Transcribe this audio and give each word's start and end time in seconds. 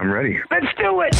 I'm 0.00 0.12
ready. 0.12 0.38
Let's 0.48 0.66
do 0.78 1.00
it. 1.00 1.12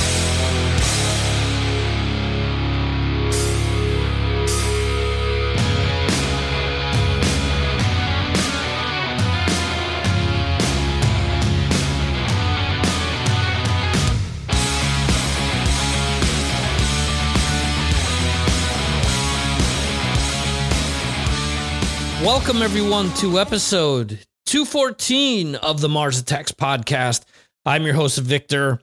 Welcome, 22.23 22.63
everyone, 22.63 23.13
to 23.15 23.41
episode 23.41 24.21
214 24.47 25.57
of 25.57 25.81
the 25.81 25.89
Mars 25.89 26.21
Attacks 26.21 26.53
podcast. 26.53 27.25
I'm 27.69 27.85
your 27.85 27.95
host, 27.95 28.19
Victor. 28.19 28.81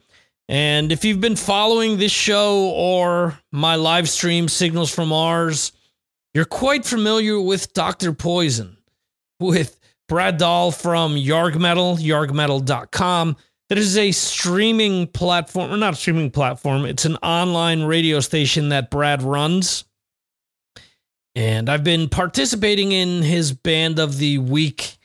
And 0.48 0.92
if 0.92 1.04
you've 1.04 1.20
been 1.20 1.34
following 1.36 1.98
this 1.98 2.12
show 2.12 2.70
or 2.70 3.36
my 3.50 3.74
live 3.74 4.08
stream, 4.08 4.48
Signals 4.48 4.94
from 4.94 5.08
Mars, 5.08 5.72
you're 6.34 6.44
quite 6.44 6.84
familiar 6.84 7.40
with 7.40 7.72
Dr. 7.72 8.12
Poison, 8.12 8.76
with 9.40 9.78
Brad 10.08 10.38
Dahl 10.38 10.70
from 10.70 11.16
Yarg 11.16 11.58
Metal, 11.58 11.96
yargmetal.com. 11.96 13.36
That 13.68 13.78
is 13.78 13.96
a 13.96 14.12
streaming 14.12 15.08
platform, 15.08 15.72
or 15.72 15.76
not 15.76 15.94
a 15.94 15.96
streaming 15.96 16.30
platform, 16.30 16.84
it's 16.84 17.04
an 17.04 17.16
online 17.16 17.82
radio 17.82 18.20
station 18.20 18.68
that 18.68 18.90
Brad 18.90 19.22
runs 19.22 19.84
and 21.36 21.68
I've 21.68 21.84
been 21.84 22.08
participating 22.08 22.92
in 22.92 23.22
his 23.22 23.52
band 23.52 23.98
of 23.98 24.16
the 24.16 24.38
week 24.38 24.96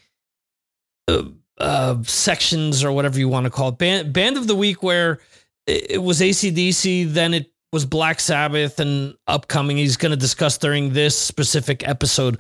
uh, 1.10 1.24
uh, 1.62 2.02
sections 2.04 2.84
or 2.84 2.92
whatever 2.92 3.20
you 3.20 3.30
want 3.30 3.46
to 3.46 3.50
call 3.50 3.70
it. 3.70 3.78
Band, 3.78 4.14
band 4.14 4.38
of 4.38 4.48
the 4.48 4.56
week, 4.56 4.84
where 4.84 5.20
it, 5.68 5.92
it 5.92 6.04
was 6.04 6.20
ACDC, 6.20 7.14
then 7.14 7.34
it 7.34 7.52
was 7.72 7.86
Black 7.86 8.20
Sabbath, 8.20 8.80
and 8.80 9.16
upcoming. 9.28 9.78
He's 9.78 9.98
going 9.98 10.12
to 10.12 10.18
discuss 10.18 10.58
during 10.58 10.94
this 10.94 11.18
specific 11.18 11.88
episode 11.88 12.40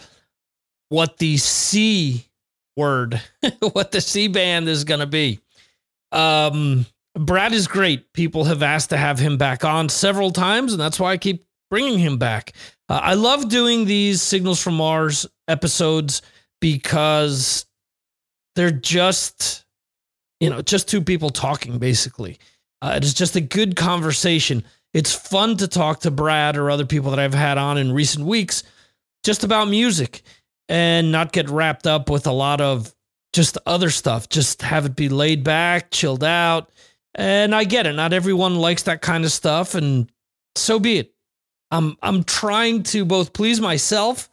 what 0.89 1.17
the 1.17 1.38
C 1.38 2.25
word, 2.75 3.22
what 3.72 3.91
the 3.91 4.02
C 4.02 4.28
band 4.28 4.67
is 4.67 4.83
going 4.83 5.00
to 5.00 5.08
be. 5.08 5.39
Um, 6.11 6.85
Brad 7.16 7.53
is 7.53 7.67
great. 7.67 8.11
People 8.13 8.45
have 8.45 8.63
asked 8.63 8.89
to 8.89 8.97
have 8.97 9.19
him 9.19 9.38
back 9.38 9.63
on 9.63 9.89
several 9.89 10.31
times, 10.31 10.73
and 10.73 10.81
that's 10.81 11.00
why 11.00 11.11
I 11.11 11.17
keep 11.17 11.45
bringing 11.69 12.00
him 12.00 12.17
back. 12.17 12.53
Uh, 12.89 13.00
I 13.02 13.13
love 13.13 13.50
doing 13.50 13.85
these 13.85 14.22
Signals 14.22 14.61
from 14.61 14.75
Mars 14.75 15.25
episodes 15.47 16.22
because 16.59 17.66
they're 18.55 18.71
just, 18.71 19.66
you 20.39 20.49
know, 20.49 20.61
just 20.61 20.88
two 20.88 21.02
people 21.02 21.30
talking 21.30 21.77
basically. 21.77 22.38
Uh, 22.81 22.94
it 22.97 23.03
is 23.03 23.13
just 23.13 23.35
a 23.35 23.41
good 23.41 23.75
conversation. 23.75 24.63
It's 24.94 25.13
fun 25.13 25.57
to 25.57 25.67
talk 25.67 26.02
to 26.02 26.11
Brad 26.11 26.57
or 26.57 26.69
other 26.69 26.85
people 26.85 27.11
that 27.11 27.19
I've 27.19 27.33
had 27.33 27.57
on 27.57 27.77
in 27.77 27.91
recent 27.91 28.25
weeks 28.25 28.63
just 29.23 29.44
about 29.44 29.67
music 29.67 30.23
and 30.67 31.11
not 31.11 31.31
get 31.31 31.49
wrapped 31.49 31.85
up 31.85 32.09
with 32.09 32.27
a 32.27 32.31
lot 32.31 32.61
of 32.61 32.94
just 33.33 33.57
other 33.66 33.89
stuff. 33.89 34.29
Just 34.29 34.61
have 34.61 34.85
it 34.85 34.95
be 34.95 35.09
laid 35.09 35.44
back, 35.44 35.91
chilled 35.91 36.23
out. 36.23 36.72
And 37.16 37.53
I 37.53 37.66
get 37.66 37.88
it. 37.88 37.94
Not 37.94 38.13
everyone 38.13 38.55
likes 38.55 38.83
that 38.83 39.02
kind 39.02 39.25
of 39.25 39.33
stuff, 39.33 39.75
and 39.75 40.09
so 40.55 40.79
be 40.79 40.99
it. 40.99 41.13
I'm 41.69 41.97
I'm 42.02 42.23
trying 42.23 42.83
to 42.83 43.03
both 43.03 43.33
please 43.33 43.59
myself 43.59 44.29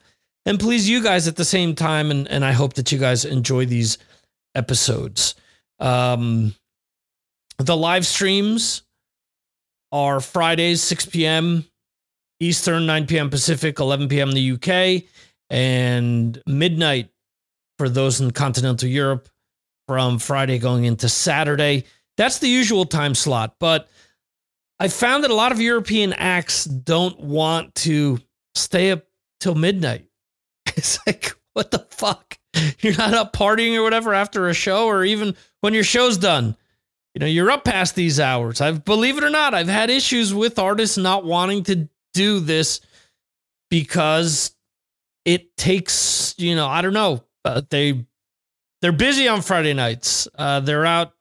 and 0.47 0.61
please 0.61 0.89
you 0.89 1.03
guys 1.03 1.27
at 1.27 1.35
the 1.35 1.45
same 1.45 1.75
time, 1.75 2.13
and 2.13 2.29
and 2.29 2.45
I 2.45 2.53
hope 2.53 2.75
that 2.75 2.93
you 2.93 2.99
guys 2.99 3.25
enjoy 3.25 3.67
these 3.67 3.99
episodes. 4.59 5.35
Um, 5.79 6.55
the 7.59 7.77
live 7.77 8.05
streams 8.05 8.83
are 9.93 10.21
Fridays 10.21 10.83
6 10.83 11.07
p.m. 11.07 11.65
Eastern, 12.41 12.87
9 12.87 13.07
p.m. 13.07 13.31
Pacific, 13.31 13.81
11 13.81 14.09
p.m. 14.09 14.31
in 14.31 14.35
the 14.35 14.53
UK, 14.53 15.05
and 15.51 16.41
midnight 16.47 17.11
for 17.79 17.89
those 17.89 18.21
in 18.21 18.31
continental 18.31 18.89
Europe 18.89 19.29
from 19.87 20.19
Friday 20.19 20.59
going 20.59 20.85
into 20.85 21.09
Saturday. 21.09 21.85
That's 22.17 22.39
the 22.39 22.49
usual 22.49 22.85
time 22.85 23.15
slot, 23.15 23.55
but 23.59 23.89
I 24.81 24.89
found 24.89 25.25
that 25.25 25.31
a 25.31 25.35
lot 25.35 25.53
of 25.53 25.61
European 25.61 26.13
acts 26.13 26.65
don't 26.65 27.19
want 27.19 27.75
to 27.77 28.21
stay 28.55 28.91
up 28.91 29.05
till 29.41 29.55
midnight. 29.55 30.05
It's 30.77 30.99
like, 31.07 31.33
what 31.55 31.73
the 31.73 31.85
fuck? 31.91 32.38
You're 32.81 32.97
not 32.97 33.15
up 33.15 33.33
partying 33.33 33.77
or 33.77 33.83
whatever 33.83 34.15
after 34.15 34.49
a 34.49 34.55
show, 34.55 34.87
or 34.87 35.05
even 35.05 35.35
when 35.61 35.75
your 35.75 35.85
show's 35.85 36.19
done. 36.19 36.57
You 37.15 37.21
know, 37.21 37.27
you're 37.27 37.51
up 37.51 37.65
past 37.65 37.95
these 37.95 38.21
hours. 38.21 38.61
I've 38.61 38.85
believe 38.85 39.19
it 39.19 39.25
or 39.25 39.31
not, 39.31 39.55
I've 39.55 39.69
had 39.69 39.91
issues 39.91 40.33
with 40.33 40.59
artists 40.59 40.97
not 40.97 41.25
wanting 41.25 41.65
to 41.65 41.89
do 42.15 42.41
this 42.41 42.81
because 43.71 44.55
it 45.25 45.57
takes, 45.57 46.35
you 46.39 46.55
know, 46.55 46.67
I 46.67 46.83
don't 46.83 46.93
know. 46.93 47.25
Uh, 47.45 47.63
they 47.71 48.07
they're 48.81 48.93
busy 48.93 49.27
on 49.27 49.43
Friday 49.43 49.75
nights. 49.75 50.29
Uh, 50.37 50.61
they're 50.61 50.87
out 50.87 51.13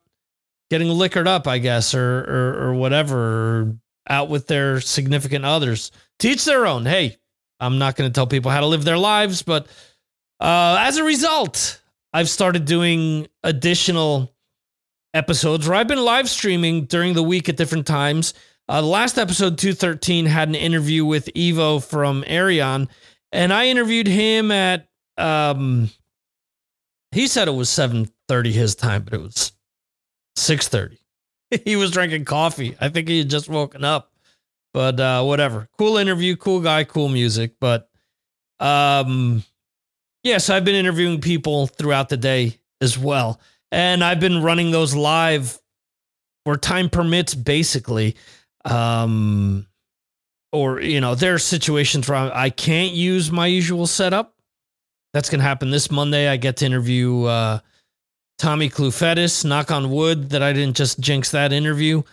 getting 0.69 0.89
liquored 0.89 1.27
up, 1.27 1.47
I 1.47 1.57
guess, 1.57 1.95
or 1.95 2.19
or, 2.19 2.67
or 2.67 2.73
whatever, 2.73 3.17
or 3.17 3.75
out 4.09 4.29
with 4.29 4.47
their 4.47 4.79
significant 4.81 5.45
others. 5.45 5.91
Teach 6.19 6.45
their 6.45 6.67
own. 6.67 6.85
Hey, 6.85 7.17
I'm 7.59 7.79
not 7.79 7.95
going 7.95 8.09
to 8.09 8.13
tell 8.13 8.27
people 8.27 8.51
how 8.51 8.59
to 8.59 8.67
live 8.67 8.83
their 8.83 8.97
lives, 8.97 9.41
but 9.41 9.67
uh, 10.39 10.77
as 10.79 10.97
a 10.97 11.03
result, 11.03 11.81
I've 12.13 12.29
started 12.29 12.65
doing 12.65 13.27
additional 13.43 14.33
episodes 15.13 15.67
where 15.67 15.77
I've 15.77 15.87
been 15.87 16.03
live 16.03 16.29
streaming 16.29 16.85
during 16.85 17.13
the 17.13 17.23
week 17.23 17.49
at 17.49 17.57
different 17.57 17.87
times. 17.87 18.33
Uh, 18.69 18.81
the 18.81 18.87
last 18.87 19.17
episode, 19.17 19.57
213, 19.57 20.25
had 20.25 20.49
an 20.49 20.55
interview 20.55 21.05
with 21.05 21.27
Evo 21.33 21.83
from 21.83 22.23
Ayreon, 22.23 22.89
and 23.31 23.53
I 23.53 23.67
interviewed 23.67 24.07
him 24.07 24.51
at. 24.51 24.87
Um, 25.17 25.89
he 27.11 27.27
said 27.27 27.47
it 27.47 27.51
was 27.51 27.69
7:30 27.69 28.51
his 28.51 28.75
time, 28.75 29.03
but 29.03 29.13
it 29.13 29.21
was 29.21 29.53
6:30. 30.37 30.97
he 31.65 31.75
was 31.75 31.91
drinking 31.91 32.25
coffee. 32.25 32.75
I 32.79 32.89
think 32.89 33.07
he 33.07 33.19
had 33.19 33.29
just 33.29 33.49
woken 33.49 33.83
up. 33.83 34.11
But 34.73 34.99
uh, 34.99 35.23
whatever. 35.23 35.69
Cool 35.77 35.97
interview, 35.97 36.35
cool 36.35 36.59
guy, 36.59 36.83
cool 36.83 37.09
music. 37.09 37.55
But 37.59 37.89
um 38.59 39.43
yes, 40.27 40.49
I've 40.49 40.65
been 40.65 40.75
interviewing 40.75 41.21
people 41.21 41.67
throughout 41.67 42.09
the 42.09 42.17
day 42.17 42.59
as 42.81 42.97
well. 42.97 43.39
And 43.71 44.03
I've 44.03 44.19
been 44.19 44.43
running 44.43 44.71
those 44.71 44.95
live 44.95 45.59
where 46.43 46.57
time 46.57 46.89
permits, 46.89 47.33
basically. 47.33 48.15
Um 48.65 49.65
or 50.51 50.81
you 50.81 51.01
know, 51.01 51.15
there 51.15 51.33
are 51.33 51.39
situations 51.39 52.07
where 52.07 52.17
I 52.33 52.49
can't 52.49 52.93
use 52.93 53.31
my 53.31 53.47
usual 53.47 53.87
setup. 53.87 54.35
That's 55.13 55.29
gonna 55.29 55.43
happen 55.43 55.71
this 55.71 55.89
Monday. 55.89 56.27
I 56.27 56.37
get 56.37 56.57
to 56.57 56.65
interview 56.65 57.23
uh 57.23 57.59
Tommy 58.37 58.69
Clufetos. 58.69 59.43
Knock 59.45 59.71
on 59.71 59.89
wood 59.91 60.29
that 60.29 60.43
I 60.43 60.53
didn't 60.53 60.75
just 60.75 60.99
jinx 60.99 61.31
that 61.31 61.51
interview. 61.51 62.03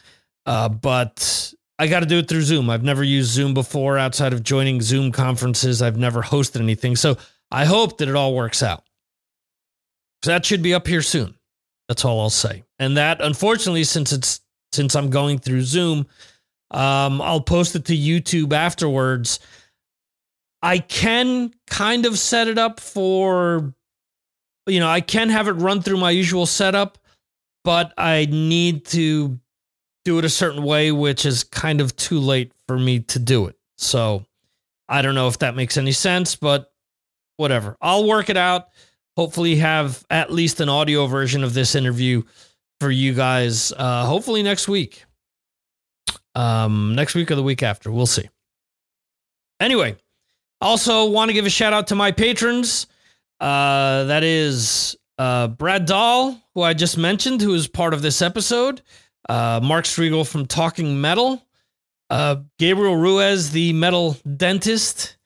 Uh, 0.47 0.69
but 0.69 1.53
I 1.79 1.87
got 1.87 2.01
to 2.01 2.07
do 2.07 2.19
it 2.19 2.29
through 2.29 2.43
Zoom. 2.43 2.71
I've 2.71 2.83
never 2.83 3.03
used 3.03 3.31
Zoom 3.31 3.55
before 3.55 3.99
outside 3.99 4.33
of 4.33 4.43
joining 4.43 4.81
Zoom 4.81 5.11
conferences. 5.13 5.83
I've 5.83 5.97
never 5.97 6.23
hosted 6.23 6.61
anything. 6.61 6.97
So 6.97 7.17
I 7.55 7.67
hope 7.67 7.99
that 7.99 8.09
it 8.09 8.17
all 8.17 8.35
works 8.35 8.65
out. 8.65 8.83
That 10.25 10.45
should 10.45 10.61
be 10.61 10.75
up 10.75 10.89
here 10.89 11.03
soon. 11.03 11.37
That's 11.87 12.05
all 12.05 12.19
I'll 12.21 12.29
say. 12.29 12.65
And 12.81 12.97
that, 12.97 13.21
unfortunately, 13.21 13.85
since 13.85 14.13
it's 14.13 14.41
since 14.73 14.97
I'm 14.97 15.09
going 15.09 15.39
through 15.39 15.63
Zoom, 15.63 16.09
um, 16.73 17.23
I'll 17.23 17.41
post 17.41 17.77
it 17.77 17.85
to 17.85 17.97
YouTube 17.97 18.53
afterwards. 18.53 19.39
I 20.63 20.81
can 20.81 21.55
kind 21.69 22.07
of 22.07 22.19
set 22.19 22.49
it 22.49 22.59
up 22.59 22.81
for 22.81 23.73
you 24.67 24.81
know, 24.81 24.89
I 24.89 25.01
can 25.01 25.29
have 25.29 25.47
it 25.47 25.53
run 25.53 25.81
through 25.81 25.99
my 25.99 26.11
usual 26.11 26.47
setup, 26.47 26.99
but 27.63 27.95
I 27.97 28.27
need 28.33 28.85
to 28.87 29.39
do 30.05 30.19
it 30.19 30.25
a 30.25 30.31
certain 30.31 30.65
way, 30.65 30.91
which 30.91 31.25
is 31.25 31.45
kind 31.45 31.81
of 31.81 31.95
too 31.95 32.19
late 32.19 32.51
for 32.67 32.77
me 32.81 32.99
to 33.01 33.21
do 33.21 33.47
it. 33.47 33.57
So 33.79 34.25
I 34.89 35.03
don't 35.03 35.15
know 35.15 35.29
if 35.29 35.39
that 35.39 35.55
makes 35.55 35.77
any 35.77 35.93
sense, 35.93 36.35
but 36.35 36.74
whatever. 37.37 37.77
I'll 37.81 38.07
work 38.07 38.31
it 38.31 38.37
out. 38.37 38.69
Hopefully, 39.17 39.57
have 39.57 40.05
at 40.11 40.33
least 40.33 40.61
an 40.61 40.69
audio 40.69 41.07
version 41.07 41.45
of 41.45 41.55
this 41.55 41.75
interview 41.75 42.23
for 42.81 42.91
you 42.91 43.15
guys. 43.15 43.73
Uh, 43.73 44.05
hopefully 44.07 44.43
next 44.43 44.69
week. 44.69 45.05
Um, 46.35 46.95
next 46.97 47.15
week 47.15 47.31
or 47.31 47.37
the 47.37 47.43
week 47.43 47.63
after, 47.63 47.93
we'll 47.93 48.07
see. 48.07 48.29
Anyway, 49.61 49.97
also 50.61 51.09
want 51.09 51.29
to 51.29 51.33
give 51.33 51.47
a 51.47 51.51
shout 51.51 51.73
out 51.73 51.87
to 51.89 51.95
my 51.95 52.11
patrons. 52.11 52.89
Uh, 53.39 54.05
that 54.05 54.25
is 54.25 54.97
uh, 55.19 55.49
Brad 55.49 55.87
Dahl, 55.87 56.41
who 56.55 56.63
I 56.63 56.75
just 56.75 56.99
mentioned, 56.99 57.41
who 57.41 57.55
is 57.55 57.69
part 57.69 57.95
of 57.95 58.03
this 58.03 58.21
episode. 58.21 58.83
Uh, 59.29 59.61
Mark 59.63 59.85
Strigl 59.85 60.27
from 60.27 60.47
Talking 60.47 61.01
Metal. 61.01 61.41
Uh, 62.11 62.37
Gabriel 62.59 62.97
Ruiz, 62.97 63.51
the 63.51 63.73
metal 63.73 64.17
dentist. 64.37 65.17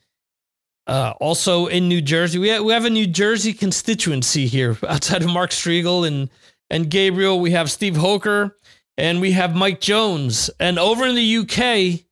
Uh, 0.89 1.13
also 1.21 1.67
in 1.67 1.87
New 1.87 2.01
Jersey. 2.01 2.39
We 2.39 2.49
have, 2.49 2.65
we 2.65 2.73
have 2.73 2.87
a 2.87 2.91
New 2.91 3.07
Jersey 3.07 3.53
constituency 3.53 4.47
here 4.47 4.77
outside 4.89 5.23
of 5.23 5.29
Mark 5.29 5.51
Strigl 5.51 6.07
and, 6.07 6.31
and 6.71 6.91
Gabriel. 6.91 7.39
We 7.39 7.51
have 7.51 7.71
Steve 7.71 7.95
Hoker 7.95 8.57
And 8.97 9.21
we 9.21 9.33
have 9.33 9.55
Mike 9.55 9.81
Jones. 9.83 10.49
And 10.59 10.79
over 10.79 11.07
in 11.07 11.15
the 11.15 11.37
UK, 11.37 12.07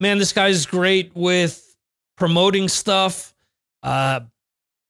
man, 0.00 0.16
this 0.18 0.32
guy's 0.32 0.64
great 0.64 1.14
with 1.14 1.76
promoting 2.16 2.68
stuff, 2.68 3.34
uh, 3.82 4.20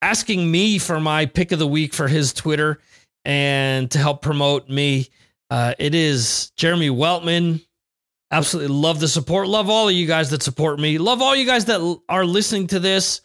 asking 0.00 0.49
me 0.49 0.78
for 0.78 1.00
my 1.00 1.26
pick 1.26 1.50
of 1.50 1.58
the 1.58 1.67
week 1.67 1.94
for 1.94 2.06
his 2.06 2.32
Twitter 2.32 2.78
and 3.25 3.90
to 3.90 3.99
help 3.99 4.23
promote 4.23 4.69
me. 4.69 5.08
Uh, 5.50 5.75
it 5.81 5.96
is 5.96 6.52
Jeremy 6.56 6.90
Weltman. 6.90 7.66
Absolutely 8.31 8.75
love 8.75 8.99
the 8.99 9.08
support. 9.08 9.49
Love 9.49 9.70
all 9.70 9.88
of 9.88 9.94
you 9.94 10.06
guys 10.06 10.31
that 10.31 10.43
support 10.43 10.81
me. 10.81 10.99
Love 10.99 11.23
all 11.23 11.37
you 11.37 11.46
guys 11.46 11.67
that 11.67 12.00
are 12.08 12.25
listening 12.25 12.67
to 12.69 12.81
this. 12.81 13.20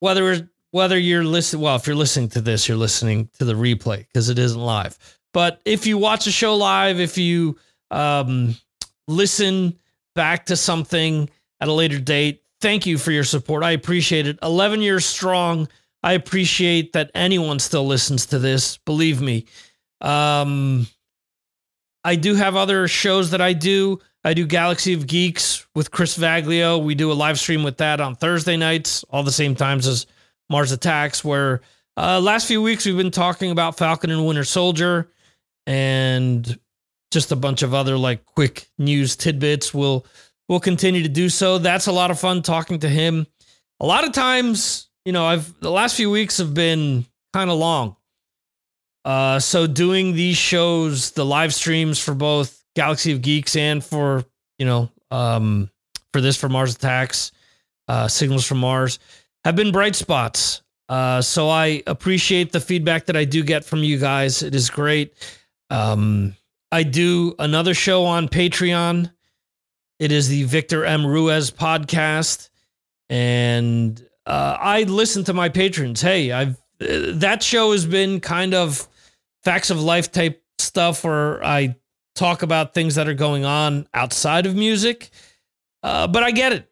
Whether 0.00 0.50
whether 0.72 0.98
you're 0.98 1.24
listening, 1.24 1.62
well, 1.62 1.76
if 1.76 1.86
you're 1.86 1.94
listening 1.94 2.28
to 2.30 2.40
this, 2.40 2.66
you're 2.66 2.76
listening 2.76 3.28
to 3.38 3.44
the 3.44 3.54
replay 3.54 3.98
because 3.98 4.28
it 4.28 4.38
isn't 4.38 4.60
live. 4.60 4.98
But 5.32 5.60
if 5.64 5.86
you 5.86 5.98
watch 5.98 6.26
a 6.26 6.32
show 6.32 6.56
live, 6.56 6.98
if 6.98 7.16
you 7.16 7.56
um, 7.92 8.56
listen 9.06 9.78
back 10.16 10.46
to 10.46 10.56
something 10.56 11.30
at 11.60 11.68
a 11.68 11.72
later 11.72 12.00
date, 12.00 12.42
thank 12.60 12.86
you 12.86 12.98
for 12.98 13.12
your 13.12 13.22
support. 13.22 13.62
I 13.62 13.70
appreciate 13.70 14.26
it. 14.26 14.38
11 14.42 14.82
years 14.82 15.04
strong. 15.04 15.68
I 16.02 16.14
appreciate 16.14 16.92
that 16.94 17.10
anyone 17.14 17.60
still 17.60 17.86
listens 17.86 18.26
to 18.26 18.38
this. 18.38 18.78
Believe 18.78 19.20
me. 19.20 19.46
Um, 20.00 20.86
I 22.04 22.16
do 22.16 22.34
have 22.34 22.54
other 22.54 22.86
shows 22.86 23.30
that 23.30 23.40
I 23.40 23.54
do. 23.54 23.98
I 24.24 24.34
do 24.34 24.46
Galaxy 24.46 24.92
of 24.92 25.06
Geeks 25.06 25.66
with 25.74 25.90
Chris 25.90 26.16
Vaglio. 26.16 26.82
We 26.82 26.94
do 26.94 27.10
a 27.10 27.14
live 27.14 27.38
stream 27.38 27.62
with 27.62 27.78
that 27.78 28.00
on 28.00 28.14
Thursday 28.14 28.56
nights, 28.56 29.04
all 29.10 29.22
the 29.22 29.32
same 29.32 29.54
times 29.54 29.86
as 29.86 30.06
Mars 30.50 30.72
Attacks, 30.72 31.24
where 31.24 31.62
uh, 31.96 32.20
last 32.20 32.46
few 32.46 32.60
weeks 32.60 32.84
we've 32.84 32.96
been 32.96 33.10
talking 33.10 33.50
about 33.50 33.78
Falcon 33.78 34.10
and 34.10 34.26
Winter 34.26 34.44
Soldier 34.44 35.10
and 35.66 36.58
just 37.10 37.32
a 37.32 37.36
bunch 37.36 37.62
of 37.62 37.72
other 37.72 37.96
like 37.96 38.24
quick 38.26 38.68
news 38.78 39.16
tidbits. 39.16 39.72
We'll 39.72 40.04
we'll 40.48 40.60
continue 40.60 41.02
to 41.02 41.08
do 41.08 41.28
so. 41.28 41.58
That's 41.58 41.86
a 41.86 41.92
lot 41.92 42.10
of 42.10 42.18
fun 42.18 42.42
talking 42.42 42.80
to 42.80 42.88
him. 42.88 43.26
A 43.80 43.86
lot 43.86 44.04
of 44.04 44.12
times, 44.12 44.88
you 45.04 45.12
know, 45.12 45.24
I've 45.24 45.58
the 45.60 45.70
last 45.70 45.96
few 45.96 46.10
weeks 46.10 46.38
have 46.38 46.54
been 46.54 47.06
kind 47.32 47.50
of 47.50 47.58
long. 47.58 47.96
Uh, 49.04 49.38
so 49.38 49.66
doing 49.66 50.14
these 50.14 50.36
shows, 50.36 51.10
the 51.12 51.24
live 51.24 51.52
streams 51.52 51.98
for 51.98 52.14
both 52.14 52.64
Galaxy 52.74 53.12
of 53.12 53.22
Geeks 53.22 53.54
and 53.56 53.84
for 53.84 54.24
you 54.58 54.66
know, 54.66 54.90
um, 55.10 55.70
for 56.12 56.20
this 56.20 56.36
for 56.36 56.48
Mars 56.48 56.74
Attacks, 56.74 57.32
uh, 57.88 58.08
Signals 58.08 58.46
from 58.46 58.58
Mars, 58.58 58.98
have 59.44 59.56
been 59.56 59.72
bright 59.72 59.94
spots. 59.94 60.62
Uh, 60.88 61.20
so 61.22 61.48
I 61.48 61.82
appreciate 61.86 62.52
the 62.52 62.60
feedback 62.60 63.06
that 63.06 63.16
I 63.16 63.24
do 63.24 63.42
get 63.42 63.64
from 63.64 63.80
you 63.80 63.98
guys. 63.98 64.42
It 64.42 64.54
is 64.54 64.70
great. 64.70 65.14
Um, 65.70 66.36
I 66.70 66.82
do 66.82 67.34
another 67.38 67.74
show 67.74 68.04
on 68.04 68.28
Patreon. 68.28 69.10
It 69.98 70.12
is 70.12 70.28
the 70.28 70.42
Victor 70.44 70.84
M. 70.84 71.06
Ruiz 71.06 71.50
podcast, 71.50 72.50
and 73.08 74.04
uh, 74.26 74.58
I 74.60 74.82
listen 74.82 75.24
to 75.24 75.32
my 75.32 75.48
patrons. 75.48 76.00
Hey, 76.00 76.32
I've 76.32 76.56
uh, 76.80 77.14
that 77.14 77.42
show 77.42 77.72
has 77.72 77.86
been 77.86 78.20
kind 78.20 78.52
of 78.54 78.88
facts 79.44 79.70
of 79.70 79.80
life 79.80 80.10
type 80.10 80.42
stuff 80.58 81.04
where 81.04 81.44
I 81.44 81.76
talk 82.14 82.42
about 82.42 82.74
things 82.74 82.94
that 82.94 83.08
are 83.08 83.14
going 83.14 83.44
on 83.44 83.86
outside 83.94 84.46
of 84.46 84.54
music. 84.54 85.10
Uh, 85.82 86.06
but 86.06 86.22
I 86.22 86.30
get 86.30 86.52
it. 86.52 86.70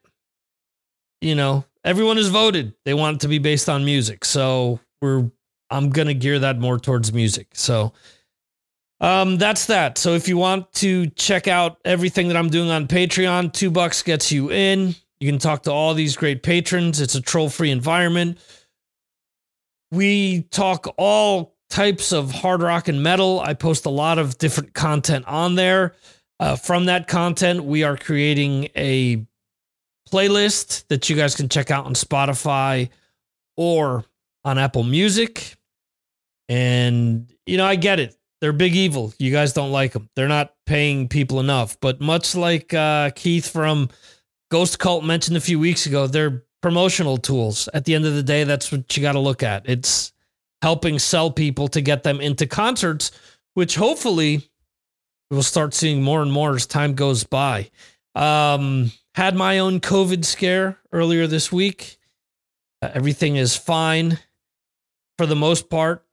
You 1.20 1.34
know, 1.34 1.64
everyone 1.84 2.16
has 2.16 2.28
voted. 2.28 2.74
They 2.84 2.94
want 2.94 3.16
it 3.16 3.20
to 3.20 3.28
be 3.28 3.38
based 3.38 3.68
on 3.68 3.84
music. 3.84 4.24
So 4.24 4.80
we're 5.00 5.30
I'm 5.70 5.90
gonna 5.90 6.14
gear 6.14 6.38
that 6.38 6.58
more 6.58 6.78
towards 6.78 7.12
music. 7.12 7.48
So 7.54 7.92
um, 9.00 9.36
that's 9.36 9.66
that. 9.66 9.98
So 9.98 10.14
if 10.14 10.28
you 10.28 10.36
want 10.36 10.72
to 10.74 11.08
check 11.10 11.48
out 11.48 11.78
everything 11.84 12.28
that 12.28 12.36
I'm 12.36 12.50
doing 12.50 12.70
on 12.70 12.86
Patreon, 12.86 13.52
two 13.52 13.70
bucks 13.70 14.02
gets 14.02 14.30
you 14.30 14.50
in. 14.50 14.94
You 15.18 15.30
can 15.30 15.38
talk 15.38 15.64
to 15.64 15.72
all 15.72 15.94
these 15.94 16.16
great 16.16 16.42
patrons. 16.42 17.00
It's 17.00 17.14
a 17.14 17.20
troll 17.20 17.48
free 17.48 17.70
environment. 17.70 18.38
We 19.90 20.42
talk 20.50 20.92
all 20.96 21.54
types 21.72 22.12
of 22.12 22.30
hard 22.30 22.60
rock 22.60 22.88
and 22.88 23.02
metal. 23.02 23.40
I 23.40 23.54
post 23.54 23.86
a 23.86 23.90
lot 23.90 24.18
of 24.18 24.36
different 24.36 24.74
content 24.74 25.26
on 25.26 25.54
there. 25.54 25.94
Uh, 26.38 26.54
from 26.54 26.84
that 26.84 27.08
content, 27.08 27.64
we 27.64 27.82
are 27.82 27.96
creating 27.96 28.68
a 28.76 29.24
playlist 30.10 30.86
that 30.88 31.08
you 31.08 31.16
guys 31.16 31.34
can 31.34 31.48
check 31.48 31.70
out 31.70 31.86
on 31.86 31.94
Spotify 31.94 32.90
or 33.56 34.04
on 34.44 34.58
Apple 34.58 34.82
Music. 34.82 35.56
And, 36.46 37.32
you 37.46 37.56
know, 37.56 37.64
I 37.64 37.76
get 37.76 37.98
it. 37.98 38.16
They're 38.42 38.52
big 38.52 38.74
evil. 38.74 39.14
You 39.18 39.32
guys 39.32 39.54
don't 39.54 39.72
like 39.72 39.92
them. 39.92 40.10
They're 40.14 40.28
not 40.28 40.54
paying 40.66 41.08
people 41.08 41.40
enough. 41.40 41.80
But 41.80 42.02
much 42.02 42.34
like 42.34 42.74
uh, 42.74 43.10
Keith 43.14 43.48
from 43.48 43.88
Ghost 44.50 44.78
Cult 44.78 45.04
mentioned 45.04 45.38
a 45.38 45.40
few 45.40 45.58
weeks 45.58 45.86
ago, 45.86 46.06
they're 46.06 46.44
promotional 46.60 47.16
tools. 47.16 47.68
At 47.72 47.86
the 47.86 47.94
end 47.94 48.04
of 48.04 48.14
the 48.14 48.22
day, 48.22 48.44
that's 48.44 48.70
what 48.70 48.94
you 48.94 49.02
got 49.02 49.12
to 49.12 49.20
look 49.20 49.42
at. 49.42 49.66
It's 49.66 50.12
helping 50.62 50.98
sell 50.98 51.30
people 51.30 51.68
to 51.68 51.80
get 51.80 52.04
them 52.04 52.20
into 52.20 52.46
concerts, 52.46 53.10
which 53.54 53.74
hopefully 53.74 54.48
we'll 55.30 55.42
start 55.42 55.74
seeing 55.74 56.02
more 56.02 56.22
and 56.22 56.32
more 56.32 56.54
as 56.54 56.66
time 56.66 56.94
goes 56.94 57.24
by. 57.24 57.68
Um, 58.14 58.92
had 59.14 59.34
my 59.34 59.58
own 59.58 59.80
COVID 59.80 60.24
scare 60.24 60.78
earlier 60.92 61.26
this 61.26 61.50
week. 61.50 61.98
Uh, 62.80 62.90
everything 62.94 63.36
is 63.36 63.56
fine 63.56 64.18
for 65.18 65.26
the 65.26 65.36
most 65.36 65.68
part. 65.68 66.04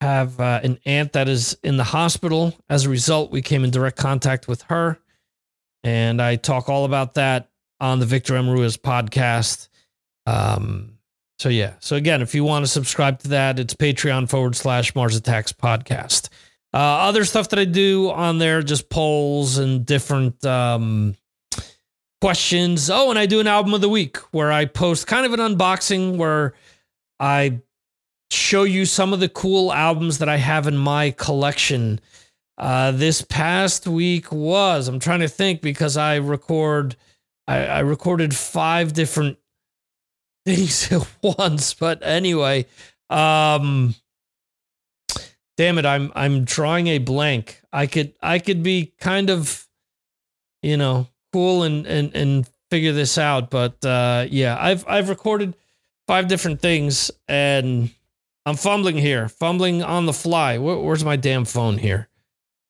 Have 0.00 0.40
uh, 0.40 0.60
an 0.64 0.80
aunt 0.84 1.12
that 1.12 1.28
is 1.28 1.56
in 1.62 1.76
the 1.76 1.84
hospital. 1.84 2.54
As 2.68 2.86
a 2.86 2.90
result, 2.90 3.30
we 3.30 3.40
came 3.40 3.62
in 3.62 3.70
direct 3.70 3.96
contact 3.96 4.48
with 4.48 4.62
her, 4.62 4.98
and 5.84 6.20
I 6.20 6.36
talk 6.36 6.68
all 6.68 6.84
about 6.84 7.14
that 7.14 7.50
on 7.80 8.00
the 8.00 8.06
Victor 8.06 8.34
M. 8.34 8.50
Ruiz 8.50 8.76
podcast. 8.76 9.68
Um, 10.26 10.98
so 11.42 11.48
yeah. 11.48 11.74
So 11.80 11.96
again, 11.96 12.22
if 12.22 12.36
you 12.36 12.44
want 12.44 12.64
to 12.64 12.70
subscribe 12.70 13.18
to 13.20 13.28
that, 13.30 13.58
it's 13.58 13.74
Patreon 13.74 14.30
forward 14.30 14.54
slash 14.54 14.94
Mars 14.94 15.16
Attacks 15.16 15.52
podcast. 15.52 16.28
Uh, 16.72 16.76
other 16.76 17.24
stuff 17.24 17.48
that 17.48 17.58
I 17.58 17.64
do 17.64 18.10
on 18.10 18.38
there, 18.38 18.62
just 18.62 18.88
polls 18.88 19.58
and 19.58 19.84
different 19.84 20.46
um, 20.46 21.16
questions. 22.20 22.88
Oh, 22.90 23.10
and 23.10 23.18
I 23.18 23.26
do 23.26 23.40
an 23.40 23.48
album 23.48 23.74
of 23.74 23.80
the 23.80 23.88
week 23.88 24.18
where 24.30 24.52
I 24.52 24.66
post 24.66 25.08
kind 25.08 25.26
of 25.26 25.32
an 25.32 25.40
unboxing 25.40 26.16
where 26.16 26.54
I 27.18 27.58
show 28.30 28.62
you 28.62 28.86
some 28.86 29.12
of 29.12 29.18
the 29.18 29.28
cool 29.28 29.72
albums 29.72 30.18
that 30.18 30.28
I 30.28 30.36
have 30.36 30.68
in 30.68 30.76
my 30.76 31.10
collection. 31.10 31.98
Uh, 32.56 32.92
this 32.92 33.20
past 33.20 33.88
week 33.88 34.30
was 34.30 34.86
I'm 34.86 35.00
trying 35.00 35.20
to 35.20 35.28
think 35.28 35.60
because 35.60 35.96
I 35.96 36.18
record 36.18 36.94
I, 37.48 37.66
I 37.66 37.80
recorded 37.80 38.32
five 38.32 38.92
different 38.92 39.38
things 40.44 40.90
at 40.92 41.06
once. 41.22 41.74
But 41.74 42.02
anyway, 42.02 42.66
um, 43.10 43.94
damn 45.56 45.78
it, 45.78 45.86
I'm 45.86 46.12
I'm 46.14 46.44
drawing 46.44 46.88
a 46.88 46.98
blank. 46.98 47.60
I 47.72 47.86
could 47.86 48.14
I 48.20 48.38
could 48.38 48.62
be 48.62 48.92
kind 48.98 49.30
of, 49.30 49.66
you 50.62 50.76
know, 50.76 51.08
cool 51.32 51.62
and 51.62 51.86
and 51.86 52.14
and 52.14 52.48
figure 52.70 52.92
this 52.92 53.18
out. 53.18 53.50
But 53.50 53.84
uh, 53.84 54.26
yeah, 54.30 54.56
I've 54.60 54.84
I've 54.88 55.08
recorded 55.08 55.54
five 56.06 56.28
different 56.28 56.60
things 56.60 57.10
and 57.28 57.90
I'm 58.44 58.56
fumbling 58.56 58.98
here, 58.98 59.28
fumbling 59.28 59.82
on 59.82 60.06
the 60.06 60.12
fly. 60.12 60.58
Where, 60.58 60.76
where's 60.76 61.04
my 61.04 61.16
damn 61.16 61.44
phone 61.44 61.78
here? 61.78 62.08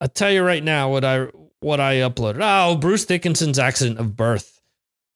I'll 0.00 0.09
tell 0.09 0.31
you 0.31 0.43
right 0.43 0.62
now 0.62 0.91
what 0.91 1.05
I 1.05 1.29
what 1.61 1.81
I 1.81 1.97
uploaded. 1.97 2.41
Oh, 2.43 2.76
Bruce 2.76 3.05
Dickinson's 3.05 3.59
accident 3.59 3.99
of 4.00 4.17
birth, 4.17 4.61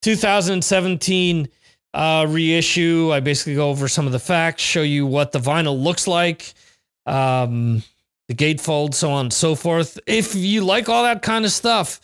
2017 0.02 1.48
uh, 1.96 2.26
reissue. 2.28 3.10
I 3.10 3.20
basically 3.20 3.54
go 3.54 3.70
over 3.70 3.88
some 3.88 4.04
of 4.04 4.12
the 4.12 4.18
facts, 4.18 4.62
show 4.62 4.82
you 4.82 5.06
what 5.06 5.32
the 5.32 5.38
vinyl 5.38 5.82
looks 5.82 6.06
like, 6.06 6.52
um, 7.06 7.82
the 8.28 8.34
gatefold, 8.34 8.92
so 8.92 9.10
on 9.10 9.26
and 9.26 9.32
so 9.32 9.54
forth. 9.54 9.98
If 10.06 10.34
you 10.34 10.62
like 10.62 10.90
all 10.90 11.04
that 11.04 11.22
kind 11.22 11.46
of 11.46 11.50
stuff, 11.50 12.00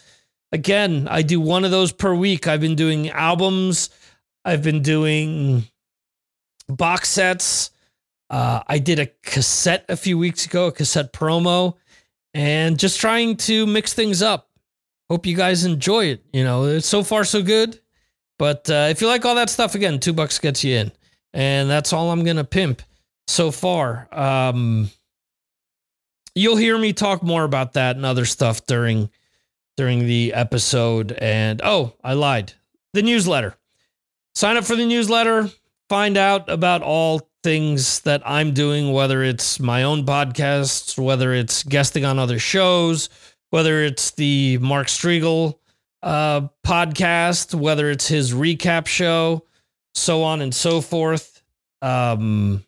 again, 0.51 1.09
I 1.11 1.21
do 1.21 1.41
one 1.41 1.65
of 1.65 1.71
those 1.71 1.93
per 1.93 2.15
week. 2.15 2.49
I've 2.49 2.63
been 2.63 2.75
doing 2.75 3.11
albums, 3.11 3.91
I've 4.47 4.63
been 4.63 4.83
doing 4.83 5.65
box 6.69 7.11
sets. 7.11 7.71
Uh, 8.31 8.63
I 8.67 8.79
did 8.79 8.99
a 8.99 9.11
cassette 9.23 9.85
a 9.91 9.97
few 9.97 10.17
weeks 10.17 10.47
ago, 10.47 10.69
a 10.69 10.73
cassette 10.73 11.13
promo, 11.13 11.77
and 12.33 12.79
just 12.79 12.99
trying 12.99 13.37
to 13.37 13.67
mix 13.67 13.93
things 13.93 14.23
up. 14.23 14.49
Hope 15.11 15.27
you 15.27 15.37
guys 15.37 15.67
enjoy 15.67 16.07
it. 16.07 16.25
You 16.33 16.45
know, 16.45 16.65
it's 16.65 16.89
so 16.89 17.03
far 17.03 17.25
so 17.25 17.43
good. 17.43 17.79
But 18.39 18.69
uh, 18.71 18.89
if 18.91 19.01
you 19.01 19.07
like 19.07 19.25
all 19.25 19.35
that 19.37 19.51
stuff, 19.51 19.75
again, 19.75 20.01
two 20.01 20.13
bucks 20.13 20.39
gets 20.39 20.65
you 20.65 20.77
in, 20.77 20.93
and 21.33 21.71
that's 21.71 21.93
all 21.93 22.11
I'm 22.11 22.25
gonna 22.25 22.45
pimp 22.45 22.83
so 23.27 23.51
far. 23.51 24.09
Um, 24.13 24.91
you'll 26.35 26.57
hear 26.57 26.77
me 26.79 26.93
talk 26.93 27.23
more 27.23 27.45
about 27.45 27.75
that 27.75 27.97
and 27.97 28.05
other 28.05 28.25
stuff 28.25 28.67
during 28.67 29.11
during 29.77 30.07
the 30.07 30.35
episode. 30.35 31.13
And 31.13 31.61
oh, 31.65 31.95
I 32.03 32.15
lied. 32.15 32.53
The 32.93 33.03
newsletter. 33.03 33.57
Sign 34.35 34.57
up 34.57 34.65
for 34.65 34.77
the 34.77 34.87
newsletter. 34.87 35.51
Find 35.89 36.17
out 36.17 36.49
about 36.49 36.83
all 36.83 37.29
things 37.43 38.01
that 38.01 38.23
I'm 38.25 38.55
doing, 38.55 38.93
whether 38.93 39.23
it's 39.23 39.59
my 39.61 39.83
own 39.83 40.07
podcasts, 40.07 40.99
whether 40.99 41.35
it's 41.35 41.63
guesting 41.65 42.05
on 42.05 42.19
other 42.19 42.39
shows, 42.39 43.09
whether 43.51 43.83
it's 43.83 44.13
the 44.13 44.59
Mark 44.59 44.87
Strigl 44.87 45.59
uh, 46.03 46.49
podcast, 46.67 47.55
whether 47.55 47.91
it's 47.91 48.09
his 48.09 48.33
recap 48.33 48.87
show, 48.87 49.45
so 49.95 50.23
on 50.23 50.41
and 50.41 50.55
so 50.55 50.81
forth. 50.81 51.43
Um, 51.81 52.65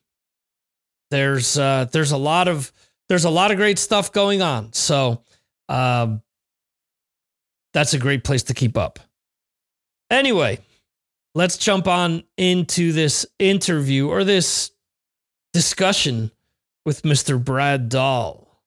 there's 1.10 1.58
uh, 1.58 1.86
there's 1.92 2.12
a 2.12 2.16
lot 2.16 2.48
of 2.48 2.72
there's 3.08 3.24
a 3.24 3.30
lot 3.30 3.50
of 3.50 3.56
great 3.56 3.78
stuff 3.78 4.12
going 4.12 4.42
on. 4.42 4.72
So 4.72 5.22
um, 5.68 6.22
that's 7.72 7.94
a 7.94 7.98
great 7.98 8.24
place 8.24 8.44
to 8.44 8.54
keep 8.54 8.76
up. 8.76 8.98
Anyway, 10.10 10.58
let's 11.34 11.56
jump 11.58 11.86
on 11.86 12.24
into 12.36 12.92
this 12.92 13.26
interview 13.38 14.08
or 14.08 14.24
this 14.24 14.70
discussion 15.52 16.30
with 16.84 17.02
Mr. 17.02 17.42
Brad 17.42 17.88
Dahl. 17.88 18.62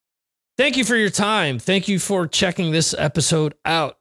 Thank 0.57 0.75
you 0.75 0.83
for 0.83 0.95
your 0.95 1.11
time. 1.11 1.59
Thank 1.59 1.87
you 1.87 1.99
for 1.99 2.27
checking 2.27 2.71
this 2.71 2.95
episode 2.97 3.53
out. 3.63 3.96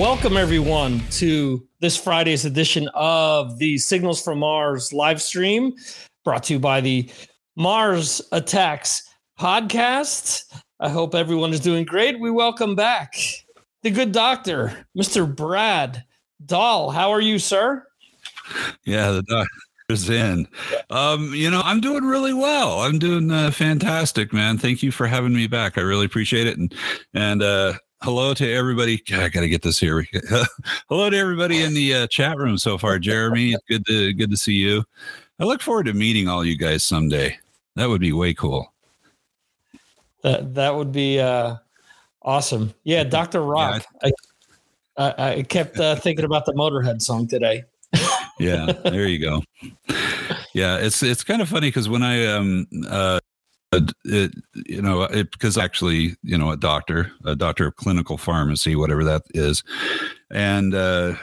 Welcome, 0.00 0.38
everyone, 0.38 1.02
to 1.10 1.68
this 1.80 1.94
Friday's 1.94 2.46
edition 2.46 2.88
of 2.94 3.58
the 3.58 3.76
Signals 3.76 4.22
from 4.22 4.38
Mars 4.38 4.94
live 4.94 5.20
stream 5.20 5.74
brought 6.24 6.42
to 6.44 6.54
you 6.54 6.58
by 6.58 6.80
the 6.80 7.10
Mars 7.54 8.22
Attacks 8.32 9.02
podcast. 9.38 10.44
I 10.80 10.88
hope 10.88 11.14
everyone 11.14 11.52
is 11.52 11.60
doing 11.60 11.84
great. 11.84 12.18
We 12.18 12.30
welcome 12.30 12.74
back 12.74 13.12
the 13.82 13.90
good 13.90 14.10
doctor, 14.10 14.86
Mr. 14.96 15.36
Brad 15.36 16.02
Dahl. 16.46 16.88
How 16.88 17.10
are 17.10 17.20
you, 17.20 17.38
sir? 17.38 17.86
Yeah, 18.86 19.10
the 19.10 19.22
doctor's 19.24 20.08
in. 20.08 20.48
Um, 20.88 21.34
you 21.34 21.50
know, 21.50 21.60
I'm 21.62 21.82
doing 21.82 22.04
really 22.04 22.32
well. 22.32 22.80
I'm 22.80 22.98
doing 22.98 23.30
uh, 23.30 23.50
fantastic, 23.50 24.32
man. 24.32 24.56
Thank 24.56 24.82
you 24.82 24.92
for 24.92 25.06
having 25.06 25.34
me 25.34 25.46
back. 25.46 25.76
I 25.76 25.82
really 25.82 26.06
appreciate 26.06 26.46
it. 26.46 26.56
And, 26.56 26.74
and, 27.12 27.42
uh, 27.42 27.74
hello 28.02 28.34
to 28.34 28.50
everybody. 28.52 29.02
I 29.12 29.28
got 29.28 29.40
to 29.40 29.48
get 29.48 29.62
this 29.62 29.78
here. 29.78 30.06
hello 30.88 31.10
to 31.10 31.16
everybody 31.16 31.62
in 31.62 31.74
the 31.74 31.94
uh, 31.94 32.06
chat 32.06 32.36
room 32.36 32.58
so 32.58 32.78
far. 32.78 32.98
Jeremy, 32.98 33.56
good 33.68 33.84
to 33.86 34.12
good 34.14 34.30
to 34.30 34.36
see 34.36 34.54
you. 34.54 34.84
I 35.38 35.44
look 35.44 35.62
forward 35.62 35.86
to 35.86 35.94
meeting 35.94 36.28
all 36.28 36.44
you 36.44 36.56
guys 36.56 36.84
someday. 36.84 37.38
That 37.76 37.88
would 37.88 38.00
be 38.00 38.12
way 38.12 38.34
cool. 38.34 38.72
That 40.22 40.54
that 40.54 40.74
would 40.74 40.92
be 40.92 41.18
uh, 41.18 41.56
awesome. 42.22 42.74
Yeah, 42.84 43.04
Doctor 43.04 43.42
Rock. 43.42 43.84
Yeah, 44.02 44.10
I, 44.98 45.04
I, 45.10 45.32
I 45.32 45.42
kept 45.42 45.78
uh, 45.78 45.96
thinking 45.96 46.24
about 46.24 46.46
the 46.46 46.52
Motorhead 46.52 47.02
song 47.02 47.26
today. 47.26 47.64
yeah, 48.38 48.72
there 48.84 49.06
you 49.06 49.18
go. 49.18 49.42
Yeah, 50.52 50.78
it's 50.78 51.00
it's 51.04 51.22
kind 51.22 51.40
of 51.40 51.48
funny 51.48 51.68
because 51.68 51.88
when 51.88 52.02
I 52.02 52.26
um 52.26 52.66
uh 52.88 53.20
it, 53.72 54.34
you 54.66 54.82
know, 54.82 55.02
it, 55.02 55.30
because 55.30 55.56
actually, 55.56 56.16
you 56.22 56.36
know, 56.36 56.50
a 56.50 56.56
doctor, 56.56 57.12
a 57.24 57.36
doctor 57.36 57.68
of 57.68 57.76
clinical 57.76 58.18
pharmacy, 58.18 58.74
whatever 58.74 59.04
that 59.04 59.22
is, 59.30 59.62
and 60.30 60.74
uh, 60.74 61.14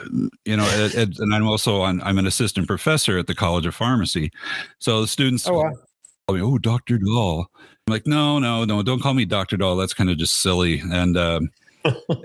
you 0.44 0.56
know, 0.56 0.66
it, 0.66 0.94
it, 0.94 1.18
and 1.18 1.34
I'm 1.34 1.46
also 1.46 1.82
on. 1.82 2.02
I'm 2.02 2.18
an 2.18 2.26
assistant 2.26 2.66
professor 2.66 3.18
at 3.18 3.26
the 3.26 3.34
College 3.34 3.66
of 3.66 3.74
Pharmacy, 3.74 4.30
so 4.78 5.00
the 5.02 5.08
students. 5.08 5.46
Oh, 5.46 5.54
wow. 5.54 5.72
call 6.26 6.36
me, 6.36 6.42
oh, 6.42 6.58
Doctor 6.58 6.98
Dahl. 6.98 7.50
I'm 7.86 7.92
like, 7.92 8.06
no, 8.06 8.38
no, 8.38 8.64
no, 8.64 8.82
don't 8.82 9.02
call 9.02 9.14
me 9.14 9.24
Doctor 9.24 9.56
Dahl. 9.56 9.76
That's 9.76 9.94
kind 9.94 10.10
of 10.10 10.16
just 10.18 10.40
silly. 10.40 10.80
And 10.90 11.16
um, 11.18 11.50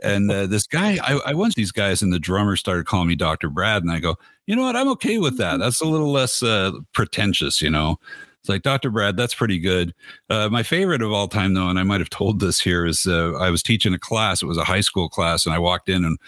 and 0.03 0.31
uh, 0.31 0.45
this 0.45 0.67
guy, 0.67 0.97
I, 1.03 1.19
I 1.25 1.33
once 1.33 1.55
these 1.55 1.71
guys, 1.71 2.01
and 2.01 2.13
the 2.13 2.19
drummer 2.19 2.55
started 2.55 2.85
calling 2.85 3.07
me 3.07 3.15
Doctor 3.15 3.49
Brad, 3.49 3.83
and 3.83 3.91
I 3.91 3.99
go, 3.99 4.15
you 4.47 4.55
know 4.55 4.63
what? 4.63 4.75
I'm 4.75 4.89
okay 4.89 5.17
with 5.17 5.37
that. 5.37 5.59
That's 5.59 5.81
a 5.81 5.85
little 5.85 6.11
less 6.11 6.41
uh, 6.41 6.71
pretentious, 6.93 7.61
you 7.61 7.69
know. 7.69 7.97
It's 8.43 8.49
like 8.49 8.61
Dr. 8.61 8.89
Brad, 8.89 9.15
that's 9.15 9.33
pretty 9.33 9.57
good. 9.57 9.95
Uh, 10.29 10.49
my 10.49 10.63
favorite 10.63 11.01
of 11.01 11.13
all 11.13 11.29
time, 11.29 11.53
though, 11.53 11.69
and 11.69 11.79
I 11.79 11.83
might 11.83 12.01
have 12.01 12.09
told 12.09 12.41
this 12.41 12.59
here, 12.59 12.85
is 12.85 13.07
uh, 13.07 13.35
I 13.35 13.49
was 13.49 13.63
teaching 13.63 13.93
a 13.93 13.99
class. 13.99 14.43
It 14.43 14.47
was 14.47 14.57
a 14.57 14.65
high 14.65 14.81
school 14.81 15.07
class, 15.07 15.45
and 15.45 15.55
I 15.55 15.59
walked 15.59 15.87
in, 15.87 16.03
and 16.03 16.19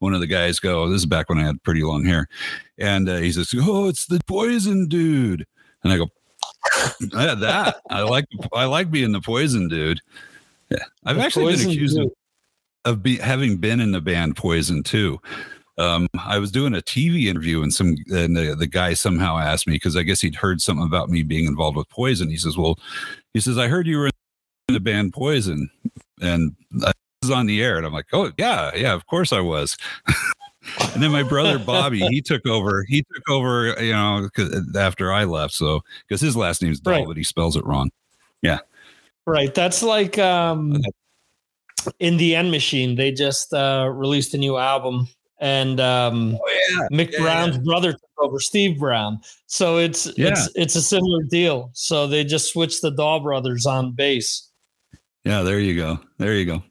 one 0.00 0.12
of 0.12 0.18
the 0.18 0.26
guys 0.26 0.58
go, 0.58 0.88
"This 0.88 1.02
is 1.02 1.06
back 1.06 1.28
when 1.28 1.38
I 1.38 1.44
had 1.44 1.62
pretty 1.62 1.84
long 1.84 2.04
hair," 2.04 2.26
and 2.76 3.08
uh, 3.08 3.18
he 3.18 3.30
says, 3.30 3.54
"Oh, 3.56 3.86
it's 3.86 4.06
the 4.06 4.18
poison 4.26 4.88
dude," 4.88 5.46
and 5.84 5.92
I 5.92 5.98
go, 5.98 6.08
I 7.16 7.22
had 7.22 7.38
"That 7.38 7.76
I 7.88 8.02
like. 8.02 8.24
I 8.52 8.64
like 8.64 8.90
being 8.90 9.12
the 9.12 9.20
poison 9.20 9.68
dude." 9.68 10.00
Yeah, 10.70 10.82
I've 11.06 11.18
the 11.18 11.22
actually 11.22 11.54
been 11.54 11.70
accused 11.70 11.98
dude. 11.98 12.06
of, 12.84 12.96
of 12.96 13.02
be, 13.04 13.18
having 13.18 13.58
been 13.58 13.78
in 13.78 13.92
the 13.92 14.00
band 14.00 14.36
Poison 14.36 14.82
too 14.82 15.20
um, 15.80 16.08
I 16.14 16.38
was 16.38 16.52
doing 16.52 16.74
a 16.74 16.80
TV 16.80 17.24
interview 17.24 17.62
and 17.62 17.72
some 17.72 17.96
and 18.08 18.36
the, 18.36 18.54
the 18.54 18.66
guy 18.66 18.94
somehow 18.94 19.38
asked 19.38 19.66
me 19.66 19.74
because 19.74 19.96
I 19.96 20.02
guess 20.02 20.20
he'd 20.20 20.34
heard 20.34 20.60
something 20.60 20.86
about 20.86 21.08
me 21.08 21.22
being 21.22 21.46
involved 21.46 21.76
with 21.76 21.88
Poison. 21.88 22.28
He 22.28 22.36
says, 22.36 22.56
"Well, 22.56 22.78
he 23.32 23.40
says 23.40 23.56
I 23.56 23.68
heard 23.68 23.86
you 23.86 23.98
were 23.98 24.06
in 24.68 24.74
the 24.74 24.80
band 24.80 25.14
Poison, 25.14 25.70
and 26.20 26.54
I 26.84 26.92
was 27.22 27.30
on 27.30 27.46
the 27.46 27.62
air." 27.62 27.78
And 27.78 27.86
I'm 27.86 27.94
like, 27.94 28.08
"Oh 28.12 28.30
yeah, 28.36 28.72
yeah, 28.74 28.92
of 28.92 29.06
course 29.06 29.32
I 29.32 29.40
was." 29.40 29.78
and 30.92 31.02
then 31.02 31.10
my 31.10 31.22
brother 31.22 31.58
Bobby, 31.58 32.00
he 32.08 32.20
took 32.20 32.46
over. 32.46 32.84
He 32.86 33.02
took 33.14 33.28
over, 33.30 33.74
you 33.82 33.92
know, 33.92 34.28
after 34.76 35.12
I 35.12 35.24
left. 35.24 35.54
So 35.54 35.80
because 36.06 36.20
his 36.20 36.36
last 36.36 36.62
name's 36.62 36.80
Dahl, 36.80 36.94
right. 36.94 37.06
but 37.06 37.16
he 37.16 37.24
spells 37.24 37.56
it 37.56 37.64
wrong. 37.64 37.90
Yeah, 38.42 38.58
right. 39.26 39.54
That's 39.54 39.82
like 39.82 40.18
um, 40.18 40.76
in 41.98 42.18
the 42.18 42.36
End 42.36 42.50
Machine. 42.50 42.96
They 42.96 43.12
just 43.12 43.54
uh, 43.54 43.88
released 43.90 44.34
a 44.34 44.38
new 44.38 44.58
album 44.58 45.08
and 45.40 45.80
um, 45.80 46.38
oh, 46.40 46.60
yeah. 46.70 46.88
Mick 46.96 47.12
yeah, 47.12 47.20
Brown's 47.20 47.56
yeah. 47.56 47.62
brother 47.62 47.92
took 47.92 48.02
over, 48.18 48.38
Steve 48.38 48.78
Brown. 48.78 49.20
So 49.46 49.78
it's 49.78 50.06
it's 50.16 50.48
it's 50.54 50.76
a 50.76 50.82
similar 50.82 51.22
deal. 51.24 51.70
So 51.72 52.06
they 52.06 52.24
just 52.24 52.52
switched 52.52 52.82
the 52.82 52.90
Dahl 52.90 53.20
brothers 53.20 53.66
on 53.66 53.92
bass. 53.92 54.48
Yeah, 55.24 55.42
there 55.42 55.58
you 55.58 55.76
go. 55.76 55.98
There 56.18 56.34
you 56.34 56.44
go. 56.44 56.62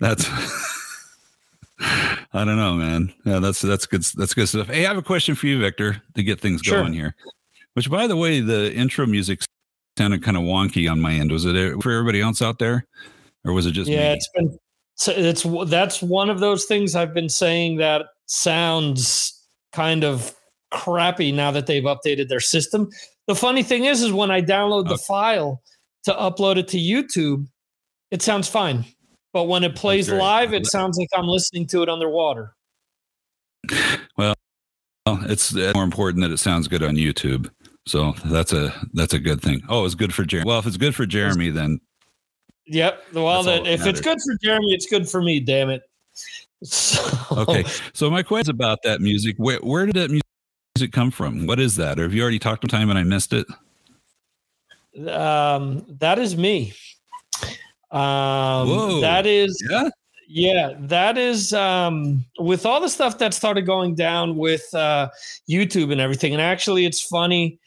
That's 0.00 0.26
I 1.80 2.44
don't 2.44 2.56
know, 2.56 2.74
man. 2.74 3.12
Yeah, 3.24 3.38
that's 3.38 3.60
that's 3.60 3.86
good. 3.86 4.02
That's 4.16 4.34
good 4.34 4.48
stuff. 4.48 4.68
Hey, 4.68 4.84
I 4.84 4.88
have 4.88 4.98
a 4.98 5.02
question 5.02 5.34
for 5.34 5.46
you, 5.46 5.60
Victor, 5.60 6.02
to 6.14 6.22
get 6.22 6.40
things 6.40 6.62
sure. 6.62 6.80
going 6.80 6.92
here. 6.92 7.14
Which, 7.74 7.90
by 7.90 8.06
the 8.06 8.16
way, 8.16 8.40
the 8.40 8.74
intro 8.74 9.06
music 9.06 9.40
sounded 9.96 10.22
kind 10.22 10.36
of 10.36 10.42
wonky 10.42 10.90
on 10.90 11.00
my 11.00 11.12
end. 11.12 11.30
Was 11.30 11.44
it 11.44 11.82
for 11.82 11.92
everybody 11.92 12.20
else 12.20 12.42
out 12.42 12.58
there, 12.58 12.86
or 13.44 13.52
was 13.52 13.66
it 13.66 13.72
just 13.72 13.90
yeah? 13.90 14.10
Me? 14.10 14.14
It's 14.14 14.28
been 14.34 14.58
so 14.98 15.12
it's 15.12 15.46
that's 15.70 16.02
one 16.02 16.28
of 16.28 16.40
those 16.40 16.64
things 16.64 16.96
I've 16.96 17.14
been 17.14 17.28
saying 17.28 17.76
that 17.76 18.06
sounds 18.26 19.32
kind 19.72 20.02
of 20.02 20.34
crappy 20.72 21.30
now 21.30 21.52
that 21.52 21.66
they've 21.66 21.84
updated 21.84 22.28
their 22.28 22.40
system. 22.40 22.90
The 23.28 23.36
funny 23.36 23.62
thing 23.62 23.84
is, 23.84 24.02
is 24.02 24.12
when 24.12 24.32
I 24.32 24.42
download 24.42 24.88
the 24.88 24.94
oh. 24.94 24.98
file 24.98 25.62
to 26.04 26.12
upload 26.12 26.56
it 26.56 26.66
to 26.68 26.78
YouTube, 26.78 27.46
it 28.10 28.22
sounds 28.22 28.48
fine. 28.48 28.84
But 29.32 29.44
when 29.44 29.62
it 29.62 29.76
plays 29.76 30.10
live, 30.10 30.52
it 30.52 30.66
sounds 30.66 30.98
like 30.98 31.08
I'm 31.14 31.28
listening 31.28 31.66
to 31.68 31.82
it 31.82 31.88
underwater. 31.88 32.54
Well, 34.16 34.34
it's 35.06 35.54
more 35.54 35.84
important 35.84 36.22
that 36.22 36.32
it 36.32 36.38
sounds 36.38 36.66
good 36.66 36.82
on 36.82 36.96
YouTube. 36.96 37.50
So 37.86 38.14
that's 38.24 38.52
a 38.52 38.74
that's 38.94 39.14
a 39.14 39.18
good 39.18 39.40
thing. 39.40 39.62
Oh, 39.68 39.84
it's 39.84 39.94
good 39.94 40.12
for 40.12 40.24
Jeremy. 40.24 40.48
Well, 40.48 40.58
if 40.58 40.66
it's 40.66 40.76
good 40.76 40.94
for 40.94 41.06
Jeremy, 41.06 41.50
then 41.50 41.80
Yep. 42.68 43.02
Well, 43.14 43.42
that, 43.44 43.66
if 43.66 43.86
it's 43.86 44.00
good 44.00 44.18
for 44.24 44.36
Jeremy, 44.42 44.72
it's 44.72 44.86
good 44.86 45.08
for 45.08 45.22
me. 45.22 45.40
Damn 45.40 45.70
it. 45.70 45.82
So. 46.64 47.00
Okay. 47.30 47.64
So 47.92 48.10
my 48.10 48.24
question 48.24 48.50
about 48.50 48.82
that 48.82 49.00
music. 49.00 49.36
Where 49.38 49.58
where 49.58 49.86
did 49.86 49.94
that 49.94 50.10
music 50.10 50.92
come 50.92 51.12
from? 51.12 51.46
What 51.46 51.60
is 51.60 51.76
that? 51.76 52.00
Or 52.00 52.02
have 52.02 52.12
you 52.12 52.20
already 52.20 52.40
talked 52.40 52.62
to 52.62 52.66
time 52.66 52.90
and 52.90 52.98
I 52.98 53.04
missed 53.04 53.32
it? 53.32 53.46
Um, 55.08 55.86
that 56.00 56.18
is 56.18 56.36
me. 56.36 56.72
Um, 57.92 58.68
Whoa. 58.68 59.00
that 59.02 59.24
is 59.24 59.56
yeah. 59.70 59.88
Yeah, 60.30 60.74
that 60.80 61.16
is 61.16 61.52
um, 61.52 62.24
with 62.38 62.66
all 62.66 62.80
the 62.80 62.88
stuff 62.88 63.18
that 63.18 63.32
started 63.32 63.62
going 63.62 63.94
down 63.94 64.36
with 64.36 64.74
uh, 64.74 65.10
YouTube 65.48 65.92
and 65.92 66.00
everything. 66.00 66.32
And 66.34 66.42
actually, 66.42 66.84
it's 66.84 67.00
funny 67.00 67.58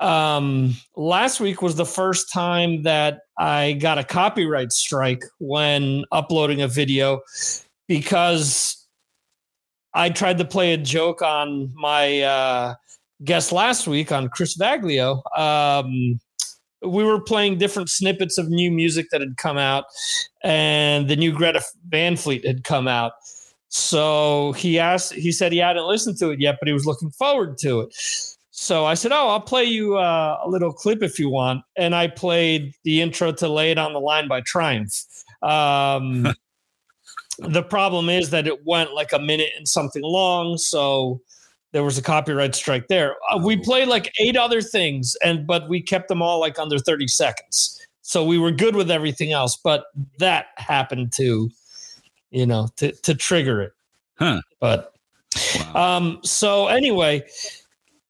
um, 0.00 0.74
last 0.96 1.40
week 1.40 1.62
was 1.62 1.76
the 1.76 1.86
first 1.86 2.32
time 2.32 2.82
that 2.82 3.20
I 3.38 3.72
got 3.72 3.98
a 3.98 4.04
copyright 4.04 4.72
strike 4.72 5.24
when 5.38 6.04
uploading 6.12 6.62
a 6.62 6.68
video 6.68 7.20
because 7.88 8.86
I 9.94 10.10
tried 10.10 10.38
to 10.38 10.44
play 10.44 10.72
a 10.72 10.76
joke 10.76 11.22
on 11.22 11.72
my 11.74 12.20
uh, 12.20 12.74
guest 13.24 13.50
last 13.52 13.88
week 13.88 14.12
on 14.12 14.28
Chris 14.28 14.56
Vaglio. 14.56 15.22
Um, 15.36 16.20
we 16.82 17.02
were 17.02 17.20
playing 17.20 17.58
different 17.58 17.90
snippets 17.90 18.38
of 18.38 18.48
new 18.48 18.70
music 18.70 19.06
that 19.10 19.20
had 19.20 19.36
come 19.36 19.58
out, 19.58 19.84
and 20.44 21.08
the 21.08 21.16
new 21.16 21.32
Greta 21.32 21.60
Van 21.88 22.16
Fleet 22.16 22.46
had 22.46 22.62
come 22.62 22.86
out. 22.86 23.12
So 23.68 24.52
he 24.52 24.78
asked, 24.78 25.12
he 25.12 25.32
said 25.32 25.52
he 25.52 25.58
hadn't 25.58 25.86
listened 25.86 26.18
to 26.18 26.30
it 26.30 26.40
yet, 26.40 26.56
but 26.60 26.68
he 26.68 26.72
was 26.72 26.86
looking 26.86 27.10
forward 27.10 27.58
to 27.58 27.80
it. 27.80 27.94
So 28.60 28.84
I 28.86 28.94
said, 28.94 29.12
Oh, 29.12 29.28
I'll 29.28 29.40
play 29.40 29.62
you 29.62 29.98
uh, 29.98 30.40
a 30.42 30.48
little 30.48 30.72
clip 30.72 31.00
if 31.00 31.16
you 31.20 31.30
want. 31.30 31.62
And 31.76 31.94
I 31.94 32.08
played 32.08 32.74
the 32.82 33.00
intro 33.00 33.30
to 33.30 33.48
Lay 33.48 33.70
It 33.70 33.78
on 33.78 33.92
the 33.92 34.00
Line 34.00 34.26
by 34.26 34.40
Triumph. 34.40 34.92
Um, 35.42 36.34
the 37.38 37.62
problem 37.62 38.10
is 38.10 38.30
that 38.30 38.48
it 38.48 38.66
went 38.66 38.94
like 38.94 39.12
a 39.12 39.18
minute 39.20 39.50
and 39.56 39.68
something 39.68 40.02
long. 40.02 40.58
So 40.58 41.20
there 41.70 41.84
was 41.84 41.98
a 41.98 42.02
copyright 42.02 42.56
strike 42.56 42.88
there. 42.88 43.14
Uh, 43.30 43.38
we 43.38 43.56
oh. 43.56 43.62
played 43.62 43.86
like 43.86 44.12
eight 44.18 44.36
other 44.36 44.60
things, 44.60 45.16
and 45.24 45.46
but 45.46 45.68
we 45.68 45.80
kept 45.80 46.08
them 46.08 46.20
all 46.20 46.40
like 46.40 46.58
under 46.58 46.80
30 46.80 47.06
seconds. 47.06 47.80
So 48.02 48.24
we 48.24 48.38
were 48.38 48.50
good 48.50 48.74
with 48.74 48.90
everything 48.90 49.32
else, 49.32 49.56
but 49.56 49.84
that 50.18 50.46
happened 50.56 51.12
to, 51.12 51.48
you 52.30 52.46
know, 52.46 52.68
to, 52.78 52.90
to 52.90 53.14
trigger 53.14 53.62
it. 53.62 53.72
Huh. 54.18 54.40
But 54.58 54.94
wow. 55.74 55.96
um, 55.96 56.18
so 56.24 56.66
anyway, 56.66 57.24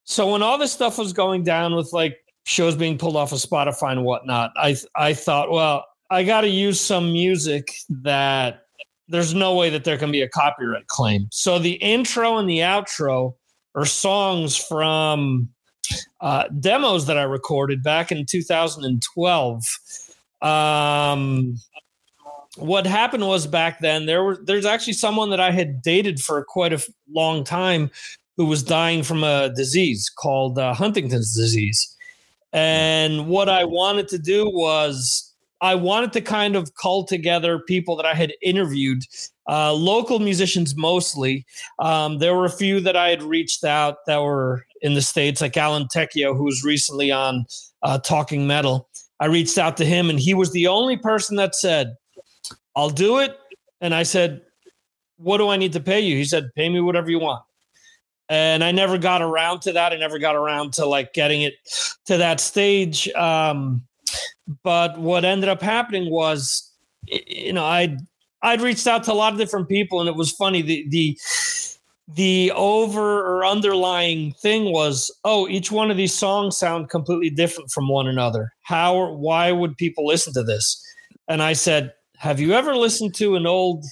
so 0.08 0.32
when 0.32 0.42
all 0.42 0.56
this 0.56 0.72
stuff 0.72 0.96
was 0.96 1.12
going 1.12 1.42
down 1.42 1.76
with 1.76 1.92
like 1.92 2.16
shows 2.44 2.74
being 2.74 2.96
pulled 2.96 3.14
off 3.14 3.30
of 3.32 3.40
Spotify 3.40 3.92
and 3.92 4.04
whatnot, 4.04 4.52
I 4.56 4.74
I 4.94 5.12
thought, 5.12 5.50
well, 5.50 5.84
I 6.08 6.24
got 6.24 6.40
to 6.40 6.48
use 6.48 6.80
some 6.80 7.12
music 7.12 7.74
that 7.90 8.62
there's 9.06 9.34
no 9.34 9.54
way 9.54 9.68
that 9.68 9.84
there 9.84 9.98
can 9.98 10.10
be 10.10 10.22
a 10.22 10.28
copyright 10.28 10.86
claim. 10.86 11.28
So 11.30 11.58
the 11.58 11.72
intro 11.72 12.38
and 12.38 12.48
the 12.48 12.60
outro 12.60 13.34
are 13.74 13.84
songs 13.84 14.56
from 14.56 15.50
uh, 16.22 16.44
demos 16.58 17.04
that 17.04 17.18
I 17.18 17.24
recorded 17.24 17.82
back 17.82 18.10
in 18.10 18.24
2012. 18.24 19.64
Um, 20.40 21.58
what 22.56 22.86
happened 22.86 23.26
was 23.26 23.46
back 23.46 23.80
then 23.80 24.06
there 24.06 24.24
was 24.24 24.38
there's 24.44 24.64
actually 24.64 24.94
someone 24.94 25.28
that 25.30 25.40
I 25.40 25.50
had 25.50 25.82
dated 25.82 26.18
for 26.18 26.42
quite 26.44 26.72
a 26.72 26.82
long 27.12 27.44
time 27.44 27.90
who 28.38 28.46
was 28.46 28.62
dying 28.62 29.02
from 29.02 29.24
a 29.24 29.50
disease 29.54 30.08
called 30.08 30.58
uh, 30.58 30.72
Huntington's 30.72 31.36
disease. 31.36 31.94
And 32.52 33.26
what 33.26 33.48
I 33.48 33.64
wanted 33.64 34.08
to 34.08 34.18
do 34.18 34.48
was 34.48 35.34
I 35.60 35.74
wanted 35.74 36.12
to 36.12 36.20
kind 36.20 36.54
of 36.54 36.72
call 36.74 37.04
together 37.04 37.58
people 37.58 37.96
that 37.96 38.06
I 38.06 38.14
had 38.14 38.32
interviewed, 38.40 39.02
uh, 39.48 39.72
local 39.74 40.20
musicians 40.20 40.76
mostly. 40.76 41.44
Um, 41.80 42.18
there 42.18 42.34
were 42.36 42.44
a 42.44 42.50
few 42.50 42.80
that 42.80 42.96
I 42.96 43.10
had 43.10 43.24
reached 43.24 43.64
out 43.64 44.06
that 44.06 44.22
were 44.22 44.64
in 44.82 44.94
the 44.94 45.02
States, 45.02 45.40
like 45.40 45.56
Alan 45.56 45.88
Tecchio, 45.92 46.36
who 46.36 46.44
was 46.44 46.62
recently 46.62 47.10
on 47.10 47.44
uh, 47.82 47.98
Talking 47.98 48.46
Metal. 48.46 48.88
I 49.18 49.26
reached 49.26 49.58
out 49.58 49.76
to 49.78 49.84
him, 49.84 50.10
and 50.10 50.20
he 50.20 50.32
was 50.32 50.52
the 50.52 50.68
only 50.68 50.96
person 50.96 51.34
that 51.36 51.56
said, 51.56 51.96
I'll 52.76 52.90
do 52.90 53.18
it. 53.18 53.36
And 53.80 53.92
I 53.92 54.04
said, 54.04 54.42
What 55.16 55.38
do 55.38 55.48
I 55.48 55.56
need 55.56 55.72
to 55.72 55.80
pay 55.80 56.00
you? 56.00 56.16
He 56.16 56.24
said, 56.24 56.50
Pay 56.54 56.68
me 56.68 56.80
whatever 56.80 57.10
you 57.10 57.18
want. 57.18 57.42
And 58.28 58.62
I 58.62 58.72
never 58.72 58.98
got 58.98 59.22
around 59.22 59.62
to 59.62 59.72
that. 59.72 59.92
I 59.92 59.96
never 59.96 60.18
got 60.18 60.36
around 60.36 60.74
to 60.74 60.86
like 60.86 61.14
getting 61.14 61.42
it 61.42 61.54
to 62.06 62.16
that 62.18 62.40
stage. 62.40 63.08
Um, 63.14 63.82
but 64.62 64.98
what 64.98 65.24
ended 65.24 65.48
up 65.48 65.62
happening 65.62 66.10
was, 66.10 66.70
you 67.06 67.52
know, 67.52 67.64
I'd 67.64 67.98
I'd 68.42 68.60
reached 68.60 68.86
out 68.86 69.04
to 69.04 69.12
a 69.12 69.14
lot 69.14 69.32
of 69.32 69.38
different 69.38 69.68
people, 69.68 70.00
and 70.00 70.08
it 70.08 70.14
was 70.14 70.30
funny. 70.32 70.62
The 70.62 70.86
the 70.88 71.18
the 72.08 72.52
over 72.54 73.20
or 73.20 73.44
underlying 73.44 74.32
thing 74.32 74.72
was, 74.72 75.10
oh, 75.24 75.46
each 75.48 75.70
one 75.70 75.90
of 75.90 75.96
these 75.96 76.14
songs 76.14 76.56
sound 76.56 76.88
completely 76.88 77.28
different 77.28 77.70
from 77.70 77.88
one 77.88 78.08
another. 78.08 78.52
How 78.62 78.94
or 78.94 79.16
why 79.16 79.52
would 79.52 79.76
people 79.76 80.06
listen 80.06 80.32
to 80.32 80.42
this? 80.42 80.82
And 81.28 81.42
I 81.42 81.52
said, 81.52 81.92
have 82.16 82.40
you 82.40 82.54
ever 82.54 82.74
listened 82.74 83.14
to 83.16 83.36
an 83.36 83.46
old 83.46 83.84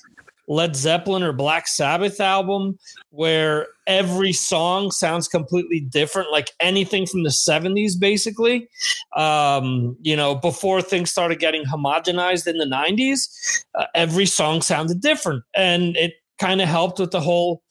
Led 0.48 0.74
Zeppelin 0.76 1.22
or 1.22 1.32
Black 1.32 1.68
Sabbath 1.68 2.18
album 2.18 2.78
where 3.10 3.66
every 3.86 4.32
song 4.32 4.90
sounds 4.90 5.28
completely 5.28 5.80
different, 5.80 6.30
like 6.30 6.50
anything 6.60 7.06
from 7.06 7.22
the 7.22 7.30
70s, 7.30 7.98
basically. 7.98 8.68
Um, 9.16 9.96
you 10.02 10.16
know, 10.16 10.34
before 10.34 10.82
things 10.82 11.10
started 11.10 11.38
getting 11.38 11.64
homogenized 11.64 12.46
in 12.46 12.58
the 12.58 12.64
90s, 12.64 13.64
uh, 13.74 13.86
every 13.94 14.26
song 14.26 14.62
sounded 14.62 15.00
different. 15.00 15.44
And 15.54 15.96
it 15.96 16.14
kind 16.38 16.60
of 16.60 16.68
helped 16.68 16.98
with 16.98 17.10
the 17.10 17.20
whole, 17.20 17.62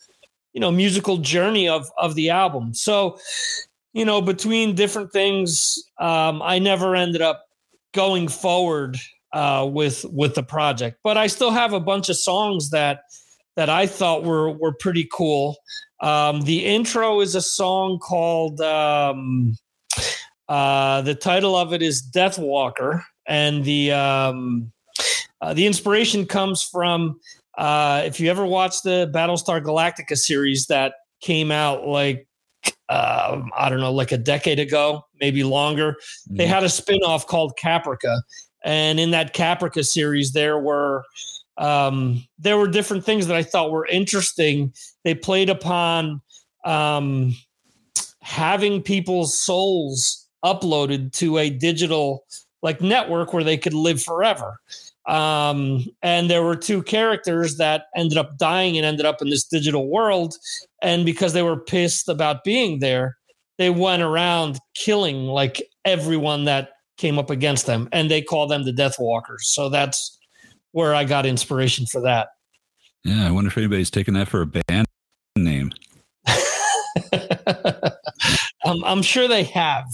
you 0.54 0.62
know, 0.62 0.72
musical 0.72 1.18
journey 1.18 1.68
of, 1.68 1.88
of 1.98 2.16
the 2.16 2.30
album. 2.30 2.74
So, 2.74 3.18
you 3.94 4.06
know, 4.06 4.22
between 4.22 4.76
different 4.76 5.12
things, 5.12 5.84
um, 6.00 6.42
I 6.42 6.60
never 6.60 6.96
ended 6.96 7.22
up 7.22 7.46
going 7.94 8.28
forward 8.28 8.98
uh, 9.32 9.68
with 9.72 10.06
with 10.06 10.36
the 10.36 10.44
project. 10.44 11.00
But 11.04 11.18
I 11.18 11.28
still 11.28 11.52
have 11.52 11.74
a 11.74 11.80
bunch 11.80 12.10
of 12.10 12.18
songs 12.18 12.70
that 12.72 13.02
that 13.56 13.70
I 13.70 13.88
thought 13.88 14.24
were 14.24 14.52
were 14.52 14.74
pretty 14.74 15.08
cool. 15.12 15.58
Um, 16.02 16.42
the 16.42 16.66
intro 16.66 17.22
is 17.22 17.36
a 17.36 17.42
song 17.42 18.00
called 18.00 18.62
um, 18.62 19.56
uh, 20.48 21.02
the 21.02 21.16
title 21.16 21.56
of 21.56 21.74
it 21.74 21.82
is 21.82 22.02
Death 22.02 22.38
Walker, 22.38 23.04
and 23.28 23.64
the 23.64 23.92
um, 23.92 24.72
uh, 25.42 25.54
the 25.54 25.66
inspiration 25.66 26.26
comes 26.26 26.62
from 26.62 27.20
uh, 27.58 28.04
if 28.06 28.20
you 28.20 28.30
ever 28.30 28.46
watched 28.46 28.84
the 28.84 29.10
Battlestar 29.14 29.64
Galactica 29.64 30.18
series 30.18 30.68
that 30.68 30.94
came 31.22 31.52
out 31.52 31.88
like 31.88 32.28
um, 32.90 33.52
I 33.58 33.70
don't 33.70 33.80
know, 33.80 33.92
like 33.92 34.12
a 34.12 34.18
decade 34.18 34.60
ago, 34.60 35.06
maybe 35.20 35.44
longer. 35.44 35.94
Mm-hmm. 35.94 36.36
They 36.38 36.46
had 36.46 36.64
a 36.64 36.68
spinoff 36.68 37.26
called 37.26 37.54
Caprica, 37.62 38.22
and 38.64 39.00
in 39.00 39.12
that 39.12 39.34
Caprica 39.34 39.86
series, 39.86 40.34
there 40.34 40.60
were 40.60 41.04
um, 41.58 42.24
there 42.38 42.58
were 42.58 42.68
different 42.68 43.06
things 43.06 43.28
that 43.28 43.36
I 43.36 43.44
thought 43.44 43.72
were 43.72 43.86
interesting. 43.88 44.74
They 45.04 45.16
played 45.16 45.50
upon 45.50 46.22
um, 46.64 47.36
having 48.22 48.82
people's 48.82 49.40
souls 49.40 50.28
uploaded 50.44 51.12
to 51.14 51.38
a 51.38 51.50
digital 51.50 52.26
like 52.62 52.82
network 52.82 53.34
where 53.34 53.44
they 53.44 53.58
could 53.58 53.74
live 53.74 54.02
forever. 54.02 54.60
Um, 55.08 55.86
and 56.02 56.30
there 56.30 56.42
were 56.42 56.56
two 56.56 56.82
characters 56.82 57.58
that 57.58 57.86
ended 57.96 58.18
up 58.18 58.38
dying 58.38 58.76
and 58.76 58.86
ended 58.86 59.06
up 59.06 59.22
in 59.22 59.30
this 59.30 59.46
digital 59.46 59.88
world. 59.88 60.36
And 60.82 61.06
because 61.06 61.34
they 61.34 61.44
were 61.44 61.60
pissed 61.60 62.10
about 62.10 62.44
being 62.44 62.80
there, 62.80 63.18
they 63.58 63.70
went 63.70 64.02
around 64.02 64.60
killing 64.74 65.28
like 65.28 65.62
everyone 65.86 66.46
that 66.46 66.72
came 66.98 67.20
up 67.20 67.30
against 67.30 67.66
them, 67.66 67.88
and 67.92 68.10
they 68.10 68.22
call 68.22 68.48
them 68.48 68.64
the 68.64 68.72
Death 68.72 68.96
Walkers. 69.00 69.48
So 69.48 69.70
that's 69.70 70.18
where 70.76 70.94
I 70.94 71.06
got 71.06 71.26
inspiration 71.26 71.86
for 71.86 72.02
that. 72.02 72.28
Yeah, 73.06 73.26
I 73.26 73.32
wonder 73.32 73.48
if 73.48 73.58
anybody's 73.58 73.90
taken 73.90 74.14
that 74.16 74.28
for 74.28 74.42
a 74.42 74.46
band 74.46 74.86
name. 75.38 75.72
I'm, 78.66 78.84
I'm 78.84 79.02
sure 79.02 79.30
they 79.30 79.46
have, 79.46 79.86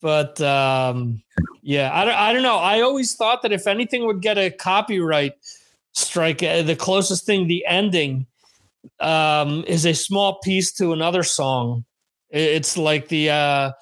but 0.00 0.40
um, 0.40 1.22
yeah, 1.60 1.90
I 1.92 2.06
don't, 2.06 2.14
I 2.14 2.32
don't 2.32 2.42
know. 2.42 2.56
I 2.56 2.80
always 2.80 3.16
thought 3.16 3.42
that 3.42 3.52
if 3.52 3.66
anything 3.66 4.06
would 4.06 4.22
get 4.22 4.38
a 4.38 4.50
copyright 4.50 5.34
strike, 5.92 6.42
uh, 6.42 6.62
the 6.62 6.74
closest 6.74 7.26
thing, 7.26 7.46
the 7.46 7.66
ending, 7.66 8.26
um, 9.00 9.62
is 9.66 9.84
a 9.84 9.92
small 9.92 10.38
piece 10.38 10.72
to 10.72 10.94
another 10.94 11.22
song. 11.22 11.84
It's 12.30 12.78
like 12.78 13.08
the 13.08 13.28
uh, 13.28 13.72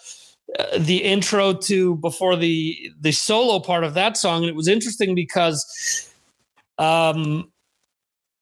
the 0.77 1.05
intro 1.05 1.53
to 1.53 1.95
before 1.97 2.35
the 2.35 2.91
the 3.01 3.13
solo 3.13 3.61
part 3.61 3.85
of 3.85 3.95
that 3.95 4.17
song 4.17 4.43
and 4.43 4.51
it 4.51 4.57
was 4.57 4.67
interesting 4.67 5.15
because 5.15 6.13
um 6.79 7.51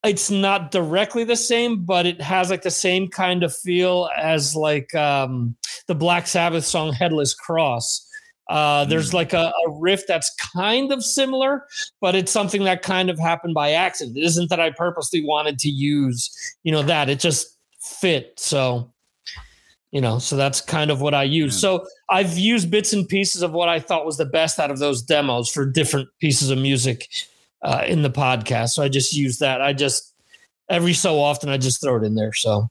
it's 0.05 0.31
not 0.31 0.70
directly 0.70 1.25
the 1.25 1.37
same 1.37 1.85
but 1.85 2.07
it 2.07 2.20
has 2.20 2.51
like 2.51 2.62
the 2.62 2.70
same 2.70 3.09
kind 3.09 3.42
of 3.42 3.55
feel 3.55 4.11
as 4.16 4.55
like 4.55 4.94
um 4.94 5.57
the 5.87 5.94
black 5.94 6.27
sabbath 6.27 6.64
song 6.64 6.92
headless 6.92 7.35
cross 7.35 8.09
uh, 8.51 8.85
there's 8.85 9.11
hmm. 9.11 9.16
like 9.16 9.33
a, 9.33 9.53
a, 9.66 9.70
riff 9.81 10.07
that's 10.07 10.31
kind 10.55 10.92
of 10.92 11.03
similar, 11.03 11.66
but 12.03 12.14
it's 12.14 12.31
something 12.31 12.64
that 12.64 12.83
kind 12.83 13.09
of 13.09 13.18
happened 13.18 13.55
by 13.55 13.70
accident. 13.70 14.18
It 14.18 14.25
isn't 14.25 14.51
that 14.51 14.61
I 14.61 14.70
purposely 14.70 15.25
wanted 15.25 15.59
to 15.61 15.70
use, 15.70 16.57
you 16.62 16.70
know, 16.70 16.83
that 16.83 17.09
it 17.09 17.20
just 17.20 17.57
fit. 17.81 18.38
So 18.38 18.92
you 19.94 20.01
know 20.01 20.18
so 20.18 20.37
that's 20.37 20.61
kind 20.61 20.90
of 20.90 21.01
what 21.01 21.14
i 21.14 21.23
use 21.23 21.59
so 21.59 21.87
i've 22.11 22.37
used 22.37 22.70
bits 22.70 22.92
and 22.92 23.09
pieces 23.09 23.42
of 23.42 23.53
what 23.53 23.68
i 23.68 23.79
thought 23.79 24.05
was 24.05 24.18
the 24.18 24.27
best 24.27 24.59
out 24.59 24.70
of 24.70 24.81
those 24.81 25.01
demos 25.01 25.49
for 25.49 25.64
different 25.64 26.09
pieces 26.20 26.51
of 26.51 26.59
music 26.59 27.09
uh, 27.64 27.83
in 27.87 28.03
the 28.03 28.11
podcast 28.11 28.70
so 28.70 28.83
i 28.83 28.88
just 28.88 29.12
use 29.12 29.38
that 29.38 29.61
i 29.61 29.72
just 29.72 30.14
every 30.68 30.92
so 30.92 31.20
often 31.20 31.48
i 31.48 31.57
just 31.57 31.81
throw 31.81 31.96
it 31.96 32.05
in 32.05 32.14
there 32.14 32.33
so 32.33 32.68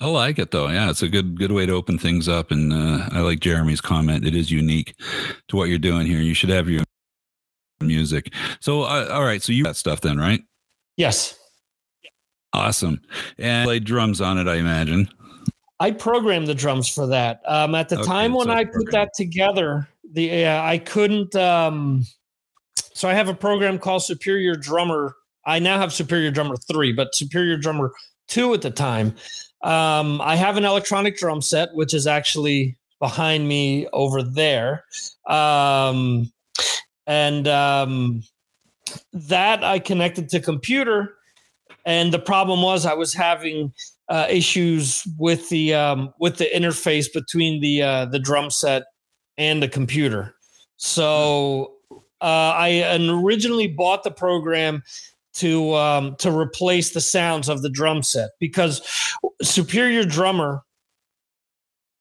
I 0.00 0.06
like 0.06 0.38
it 0.38 0.52
though. 0.52 0.68
Yeah, 0.68 0.90
it's 0.90 1.02
a 1.02 1.08
good 1.08 1.36
good 1.36 1.50
way 1.50 1.66
to 1.66 1.72
open 1.72 1.98
things 1.98 2.28
up, 2.28 2.52
and 2.52 2.72
uh, 2.72 3.08
I 3.10 3.18
like 3.20 3.40
Jeremy's 3.40 3.80
comment. 3.80 4.24
It 4.24 4.36
is 4.36 4.48
unique 4.48 4.94
to 5.48 5.56
what 5.56 5.68
you're 5.68 5.78
doing 5.78 6.06
here. 6.06 6.20
You 6.20 6.34
should 6.34 6.50
have 6.50 6.68
your 6.68 6.84
music. 7.80 8.32
So, 8.60 8.82
uh, 8.82 9.08
all 9.10 9.24
right. 9.24 9.42
So 9.42 9.52
you 9.52 9.64
got 9.64 9.76
stuff 9.76 10.00
then, 10.00 10.18
right? 10.18 10.42
Yes. 10.96 11.38
Awesome. 12.52 13.00
And 13.38 13.66
play 13.66 13.80
drums 13.80 14.20
on 14.20 14.38
it, 14.38 14.46
I 14.46 14.56
imagine. 14.56 15.08
I 15.80 15.90
programmed 15.90 16.46
the 16.46 16.54
drums 16.54 16.88
for 16.88 17.06
that. 17.08 17.42
Um, 17.46 17.74
at 17.74 17.88
the 17.88 17.96
okay, 17.96 18.06
time 18.06 18.32
when 18.32 18.48
I 18.48 18.64
put 18.64 18.90
that 18.92 19.12
together, 19.14 19.88
the 20.12 20.46
uh, 20.46 20.62
I 20.62 20.78
couldn't. 20.78 21.34
Um, 21.34 22.04
so 22.94 23.08
I 23.08 23.14
have 23.14 23.28
a 23.28 23.34
program 23.34 23.78
called 23.78 24.02
Superior 24.02 24.54
Drummer 24.54 25.14
I 25.46 25.58
now 25.58 25.78
have 25.78 25.92
Superior 25.92 26.30
Drummer 26.30 26.56
3, 26.56 26.92
but 26.92 27.14
Superior 27.14 27.56
Drummer 27.56 27.92
2 28.28 28.54
at 28.54 28.62
the 28.62 28.70
time. 28.70 29.14
Um, 29.62 30.20
I 30.20 30.36
have 30.36 30.56
an 30.56 30.64
electronic 30.64 31.16
drum 31.16 31.42
set, 31.42 31.74
which 31.74 31.94
is 31.94 32.06
actually 32.06 32.76
behind 32.98 33.48
me 33.48 33.86
over 33.92 34.22
there. 34.22 34.84
Um, 35.26 36.32
and 37.06 37.46
um, 37.48 38.22
that 39.12 39.62
I 39.62 39.78
connected 39.78 40.28
to 40.30 40.40
computer. 40.40 41.16
And 41.86 42.12
the 42.12 42.18
problem 42.18 42.62
was 42.62 42.86
I 42.86 42.94
was 42.94 43.12
having 43.12 43.72
uh, 44.08 44.26
issues 44.30 45.06
with 45.18 45.48
the 45.50 45.74
um, 45.74 46.12
with 46.18 46.38
the 46.38 46.48
interface 46.54 47.12
between 47.12 47.60
the 47.60 47.82
uh, 47.82 48.04
the 48.06 48.18
drum 48.18 48.50
set 48.50 48.84
and 49.36 49.62
the 49.62 49.68
computer. 49.68 50.34
So 50.76 51.73
I 52.26 52.98
originally 53.10 53.68
bought 53.68 54.02
the 54.04 54.10
program 54.10 54.82
to 55.34 55.74
um, 55.74 56.16
to 56.16 56.30
replace 56.30 56.92
the 56.92 57.00
sounds 57.00 57.48
of 57.48 57.62
the 57.62 57.70
drum 57.70 58.02
set 58.02 58.30
because 58.38 58.82
Superior 59.42 60.04
Drummer 60.04 60.62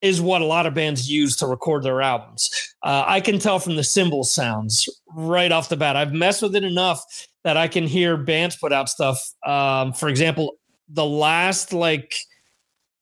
is 0.01 0.21
what 0.21 0.41
a 0.41 0.45
lot 0.45 0.65
of 0.65 0.73
bands 0.73 1.09
use 1.09 1.35
to 1.37 1.47
record 1.47 1.81
their 1.81 2.01
albums. 2.01 2.75
Uh, 2.83 3.05
I 3.07 3.21
can 3.21 3.39
tell 3.39 3.57
from 3.57 3.77
the 3.77 3.83
cymbal 3.83 4.25
sounds 4.25 4.89
right 5.15 5.51
off 5.51 5.69
the 5.69 5.77
bat. 5.77 5.95
I've 5.95 6.11
messed 6.11 6.41
with 6.41 6.55
it 6.55 6.63
enough 6.63 7.01
that 7.45 7.55
I 7.55 7.69
can 7.69 7.87
hear 7.87 8.17
bands 8.17 8.57
put 8.57 8.73
out 8.73 8.89
stuff. 8.89 9.17
Um, 9.45 9.93
for 9.93 10.09
example, 10.09 10.57
the 10.89 11.05
last 11.05 11.71
like 11.71 12.15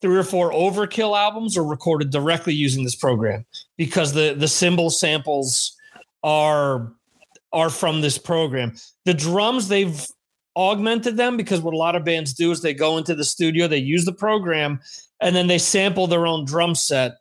three 0.00 0.16
or 0.16 0.24
four 0.24 0.52
Overkill 0.52 1.18
albums 1.18 1.56
are 1.56 1.64
recorded 1.64 2.10
directly 2.10 2.54
using 2.54 2.84
this 2.84 2.96
program 2.96 3.44
because 3.76 4.12
the 4.12 4.34
the 4.38 4.48
cymbal 4.48 4.88
samples 4.88 5.76
are 6.22 6.92
are 7.52 7.70
from 7.70 8.00
this 8.00 8.18
program. 8.18 8.74
The 9.04 9.14
drums 9.14 9.68
they've 9.68 10.06
augmented 10.56 11.16
them 11.16 11.36
because 11.36 11.60
what 11.60 11.74
a 11.74 11.78
lot 11.78 11.96
of 11.96 12.04
bands 12.04 12.34
do 12.34 12.50
is 12.50 12.60
they 12.60 12.74
go 12.74 12.98
into 12.98 13.14
the 13.14 13.24
studio, 13.24 13.66
they 13.66 13.78
use 13.78 14.04
the 14.04 14.12
program, 14.12 14.80
and 15.20 15.34
then 15.34 15.46
they 15.46 15.58
sample 15.58 16.06
their 16.06 16.26
own 16.26 16.44
drum 16.44 16.74
set, 16.74 17.18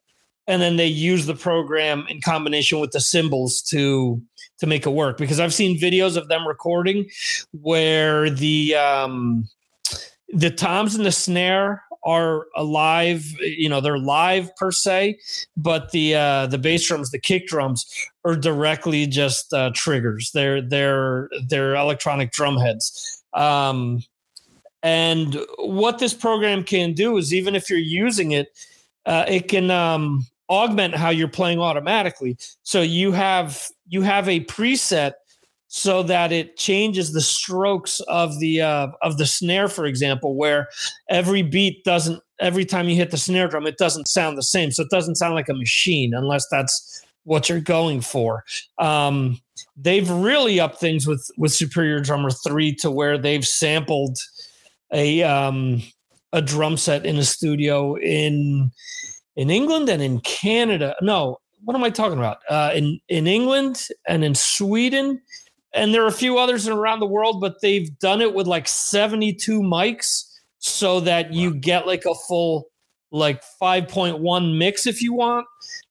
and 0.47 0.61
then 0.61 0.75
they 0.75 0.87
use 0.87 1.25
the 1.25 1.35
program 1.35 2.05
in 2.09 2.21
combination 2.21 2.79
with 2.79 2.91
the 2.91 2.99
cymbals 2.99 3.61
to 3.61 4.21
to 4.59 4.67
make 4.67 4.85
it 4.85 4.91
work. 4.91 5.17
Because 5.17 5.39
I've 5.39 5.53
seen 5.53 5.79
videos 5.79 6.17
of 6.17 6.27
them 6.27 6.47
recording 6.47 7.09
where 7.51 8.29
the 8.29 8.75
um, 8.75 9.47
the 10.29 10.51
toms 10.51 10.95
and 10.95 11.05
the 11.05 11.11
snare 11.11 11.83
are 12.03 12.47
alive 12.55 13.25
you 13.41 13.69
know 13.69 13.79
they're 13.79 13.99
live 13.99 14.53
per 14.55 14.71
se 14.71 15.17
but 15.55 15.91
the 15.91 16.15
uh 16.15 16.47
the 16.47 16.57
bass 16.57 16.87
drums 16.87 17.11
the 17.11 17.19
kick 17.19 17.47
drums 17.47 17.85
are 18.23 18.35
directly 18.35 19.07
just 19.07 19.53
uh 19.53 19.71
triggers. 19.73 20.31
They're 20.31 20.61
they're 20.61 21.29
they're 21.47 21.75
electronic 21.75 22.31
drum 22.31 22.57
heads. 22.57 23.23
Um 23.33 24.03
and 24.83 25.37
what 25.59 25.99
this 25.99 26.13
program 26.13 26.63
can 26.63 26.93
do 26.93 27.17
is 27.17 27.33
even 27.33 27.55
if 27.55 27.69
you're 27.69 27.79
using 27.79 28.31
it 28.31 28.49
uh, 29.05 29.25
it 29.27 29.47
can 29.47 29.71
um 29.71 30.25
augment 30.49 30.93
how 30.93 31.09
you're 31.09 31.27
playing 31.27 31.59
automatically. 31.59 32.37
So 32.63 32.81
you 32.81 33.11
have 33.13 33.67
you 33.87 34.01
have 34.01 34.27
a 34.27 34.41
preset 34.41 35.13
so 35.73 36.03
that 36.03 36.33
it 36.33 36.57
changes 36.57 37.13
the 37.13 37.21
strokes 37.21 38.01
of 38.01 38.39
the 38.41 38.59
uh, 38.59 38.87
of 39.01 39.17
the 39.17 39.25
snare, 39.25 39.69
for 39.69 39.85
example, 39.85 40.35
where 40.35 40.67
every 41.09 41.41
beat 41.41 41.85
doesn't 41.85 42.21
every 42.41 42.65
time 42.65 42.89
you 42.89 42.97
hit 42.97 43.09
the 43.09 43.17
snare 43.17 43.47
drum, 43.47 43.65
it 43.65 43.77
doesn't 43.77 44.09
sound 44.09 44.37
the 44.37 44.43
same. 44.43 44.71
So 44.71 44.83
it 44.83 44.89
doesn't 44.89 45.15
sound 45.15 45.33
like 45.33 45.47
a 45.47 45.53
machine 45.53 46.13
unless 46.13 46.45
that's 46.49 47.01
what 47.23 47.47
you're 47.47 47.61
going 47.61 48.01
for. 48.01 48.43
Um, 48.79 49.39
they've 49.77 50.09
really 50.09 50.59
upped 50.59 50.81
things 50.81 51.07
with 51.07 51.25
with 51.37 51.53
Superior 51.53 52.01
Drummer 52.01 52.31
three 52.31 52.75
to 52.75 52.91
where 52.91 53.17
they've 53.17 53.47
sampled 53.47 54.17
a 54.91 55.23
um, 55.23 55.81
a 56.33 56.41
drum 56.41 56.75
set 56.75 57.05
in 57.05 57.15
a 57.15 57.23
studio 57.23 57.95
in 57.95 58.71
in 59.37 59.49
England 59.49 59.87
and 59.87 60.01
in 60.01 60.19
Canada. 60.19 60.97
No, 61.01 61.39
what 61.63 61.77
am 61.77 61.83
I 61.85 61.91
talking 61.91 62.17
about? 62.17 62.39
Uh, 62.49 62.71
in 62.75 62.99
in 63.07 63.25
England 63.25 63.87
and 64.05 64.25
in 64.25 64.35
Sweden 64.35 65.21
and 65.73 65.93
there 65.93 66.03
are 66.03 66.07
a 66.07 66.11
few 66.11 66.37
others 66.37 66.67
around 66.67 66.99
the 66.99 67.07
world, 67.07 67.41
but 67.41 67.61
they've 67.61 67.97
done 67.99 68.21
it 68.21 68.33
with 68.33 68.47
like 68.47 68.67
72 68.67 69.61
mics 69.61 70.25
so 70.59 70.99
that 71.01 71.33
you 71.33 71.53
get 71.53 71.87
like 71.87 72.05
a 72.05 72.13
full 72.13 72.67
like 73.11 73.43
5.1 73.61 74.57
mix 74.57 74.87
if 74.87 75.01
you 75.01 75.13
want. 75.13 75.45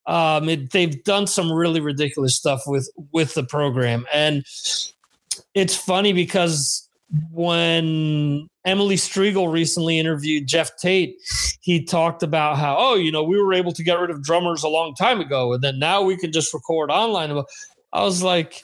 Um, 0.06 0.48
it, 0.48 0.70
they've 0.72 1.02
done 1.04 1.26
some 1.26 1.52
really 1.52 1.80
ridiculous 1.80 2.34
stuff 2.34 2.62
with 2.66 2.90
with 3.12 3.34
the 3.34 3.44
program, 3.44 4.06
and 4.12 4.44
it's 5.54 5.76
funny 5.76 6.12
because 6.12 6.88
when 7.32 8.48
Emily 8.64 8.96
Strigl 8.96 9.52
recently 9.52 9.98
interviewed 9.98 10.46
Geoff 10.46 10.70
Tate, 10.80 11.16
he 11.60 11.84
talked 11.84 12.22
about 12.22 12.56
how, 12.56 12.76
oh, 12.78 12.94
you 12.94 13.10
know, 13.10 13.22
we 13.22 13.40
were 13.40 13.52
able 13.52 13.72
to 13.72 13.82
get 13.82 13.98
rid 13.98 14.10
of 14.10 14.22
drummers 14.22 14.62
a 14.62 14.68
long 14.68 14.94
time 14.94 15.20
ago, 15.20 15.52
and 15.52 15.62
then 15.62 15.78
now 15.78 16.02
we 16.02 16.16
can 16.16 16.32
just 16.32 16.54
record 16.54 16.90
online. 16.90 17.30
I 17.92 18.04
was 18.04 18.22
like, 18.22 18.62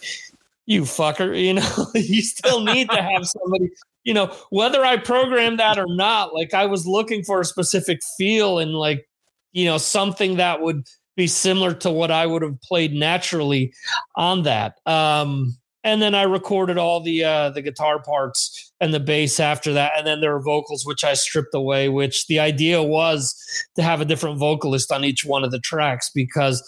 you 0.66 0.82
fucker, 0.82 1.40
you 1.40 1.54
know, 1.54 1.86
you 1.94 2.22
still 2.22 2.60
need 2.60 2.90
to 2.90 3.00
have 3.00 3.26
somebody, 3.26 3.70
you 4.04 4.12
know, 4.12 4.26
whether 4.50 4.84
I 4.84 4.96
programmed 4.96 5.60
that 5.60 5.78
or 5.78 5.86
not, 5.88 6.34
like 6.34 6.52
I 6.52 6.66
was 6.66 6.86
looking 6.86 7.22
for 7.22 7.40
a 7.40 7.44
specific 7.44 8.00
feel 8.18 8.58
and 8.58 8.72
like, 8.74 9.08
you 9.52 9.64
know, 9.64 9.78
something 9.78 10.36
that 10.36 10.60
would 10.60 10.84
be 11.16 11.26
similar 11.26 11.72
to 11.72 11.90
what 11.90 12.10
I 12.10 12.26
would 12.26 12.42
have 12.42 12.60
played 12.60 12.92
naturally 12.92 13.72
on 14.16 14.42
that. 14.42 14.74
Um, 14.84 15.56
and 15.82 16.02
then 16.02 16.16
I 16.16 16.22
recorded 16.24 16.78
all 16.78 17.00
the 17.00 17.22
uh, 17.22 17.50
the 17.50 17.62
guitar 17.62 18.02
parts 18.02 18.72
and 18.80 18.92
the 18.92 18.98
bass 18.98 19.38
after 19.38 19.72
that, 19.74 19.92
and 19.96 20.04
then 20.04 20.20
there 20.20 20.32
were 20.32 20.42
vocals 20.42 20.84
which 20.84 21.04
I 21.04 21.14
stripped 21.14 21.54
away. 21.54 21.88
Which 21.88 22.26
the 22.26 22.40
idea 22.40 22.82
was 22.82 23.36
to 23.76 23.84
have 23.84 24.00
a 24.00 24.04
different 24.04 24.38
vocalist 24.40 24.90
on 24.90 25.04
each 25.04 25.24
one 25.24 25.44
of 25.44 25.52
the 25.52 25.60
tracks 25.60 26.10
because 26.12 26.60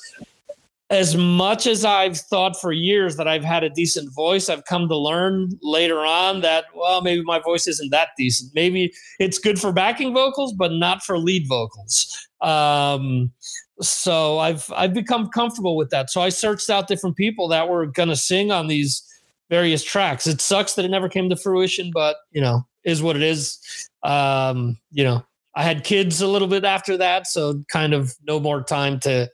as 0.90 1.14
much 1.14 1.66
as 1.66 1.84
I've 1.84 2.16
thought 2.16 2.58
for 2.58 2.72
years 2.72 3.16
that 3.16 3.28
I've 3.28 3.44
had 3.44 3.62
a 3.62 3.68
decent 3.68 4.12
voice, 4.14 4.48
I've 4.48 4.64
come 4.64 4.88
to 4.88 4.96
learn 4.96 5.50
later 5.62 5.98
on 5.98 6.40
that, 6.40 6.64
well, 6.74 7.02
maybe 7.02 7.22
my 7.22 7.38
voice 7.40 7.66
isn't 7.66 7.90
that 7.90 8.10
decent. 8.16 8.52
Maybe 8.54 8.92
it's 9.18 9.38
good 9.38 9.60
for 9.60 9.70
backing 9.70 10.14
vocals, 10.14 10.54
but 10.54 10.72
not 10.72 11.02
for 11.02 11.18
lead 11.18 11.46
vocals. 11.46 12.28
Um, 12.40 13.32
so 13.80 14.38
I've 14.38 14.70
I've 14.74 14.94
become 14.94 15.28
comfortable 15.28 15.76
with 15.76 15.90
that. 15.90 16.10
So 16.10 16.20
I 16.20 16.30
searched 16.30 16.70
out 16.70 16.88
different 16.88 17.16
people 17.16 17.48
that 17.48 17.68
were 17.68 17.86
gonna 17.86 18.16
sing 18.16 18.50
on 18.50 18.66
these 18.66 19.02
various 19.50 19.84
tracks. 19.84 20.26
It 20.26 20.40
sucks 20.40 20.74
that 20.74 20.84
it 20.84 20.90
never 20.90 21.08
came 21.08 21.28
to 21.28 21.36
fruition, 21.36 21.90
but 21.92 22.16
you 22.32 22.40
know, 22.40 22.66
is 22.84 23.02
what 23.02 23.14
it 23.14 23.22
is. 23.22 23.88
Um, 24.02 24.78
you 24.90 25.04
know, 25.04 25.24
I 25.54 25.64
had 25.64 25.84
kids 25.84 26.20
a 26.20 26.26
little 26.26 26.48
bit 26.48 26.64
after 26.64 26.96
that, 26.96 27.26
so 27.26 27.62
kind 27.70 27.92
of 27.92 28.14
no 28.26 28.40
more 28.40 28.62
time 28.62 28.98
to 29.00 29.28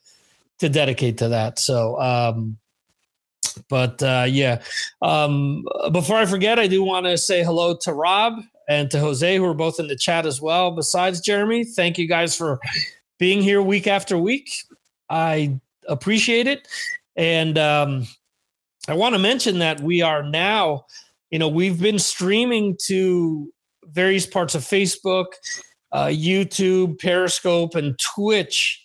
to 0.58 0.68
dedicate 0.68 1.18
to 1.18 1.28
that. 1.28 1.58
So, 1.58 2.00
um, 2.00 2.58
but 3.68 4.02
uh, 4.02 4.26
yeah, 4.28 4.62
um, 5.02 5.64
before 5.92 6.16
I 6.16 6.26
forget, 6.26 6.58
I 6.58 6.66
do 6.66 6.82
want 6.82 7.06
to 7.06 7.16
say 7.18 7.44
hello 7.44 7.76
to 7.76 7.92
Rob 7.92 8.40
and 8.68 8.90
to 8.90 8.98
Jose, 8.98 9.36
who 9.36 9.44
are 9.44 9.54
both 9.54 9.78
in 9.78 9.88
the 9.88 9.96
chat 9.96 10.26
as 10.26 10.40
well. 10.40 10.70
Besides 10.70 11.20
Jeremy, 11.20 11.64
thank 11.64 11.98
you 11.98 12.08
guys 12.08 12.36
for 12.36 12.60
being 13.18 13.42
here 13.42 13.62
week 13.62 13.86
after 13.86 14.18
week. 14.18 14.50
I 15.10 15.60
appreciate 15.88 16.46
it, 16.46 16.66
and 17.16 17.58
um, 17.58 18.06
I 18.88 18.94
want 18.94 19.14
to 19.14 19.18
mention 19.18 19.58
that 19.60 19.80
we 19.80 20.02
are 20.02 20.22
now, 20.22 20.86
you 21.30 21.38
know, 21.38 21.48
we've 21.48 21.80
been 21.80 21.98
streaming 21.98 22.76
to 22.86 23.52
various 23.86 24.26
parts 24.26 24.54
of 24.54 24.62
Facebook, 24.62 25.26
uh, 25.92 26.06
YouTube, 26.06 26.98
Periscope, 26.98 27.74
and 27.74 27.98
Twitch 27.98 28.83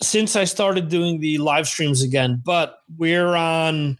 since 0.00 0.36
I 0.36 0.44
started 0.44 0.88
doing 0.88 1.20
the 1.20 1.38
live 1.38 1.66
streams 1.66 2.02
again, 2.02 2.40
but 2.44 2.78
we're 2.96 3.34
on 3.34 3.98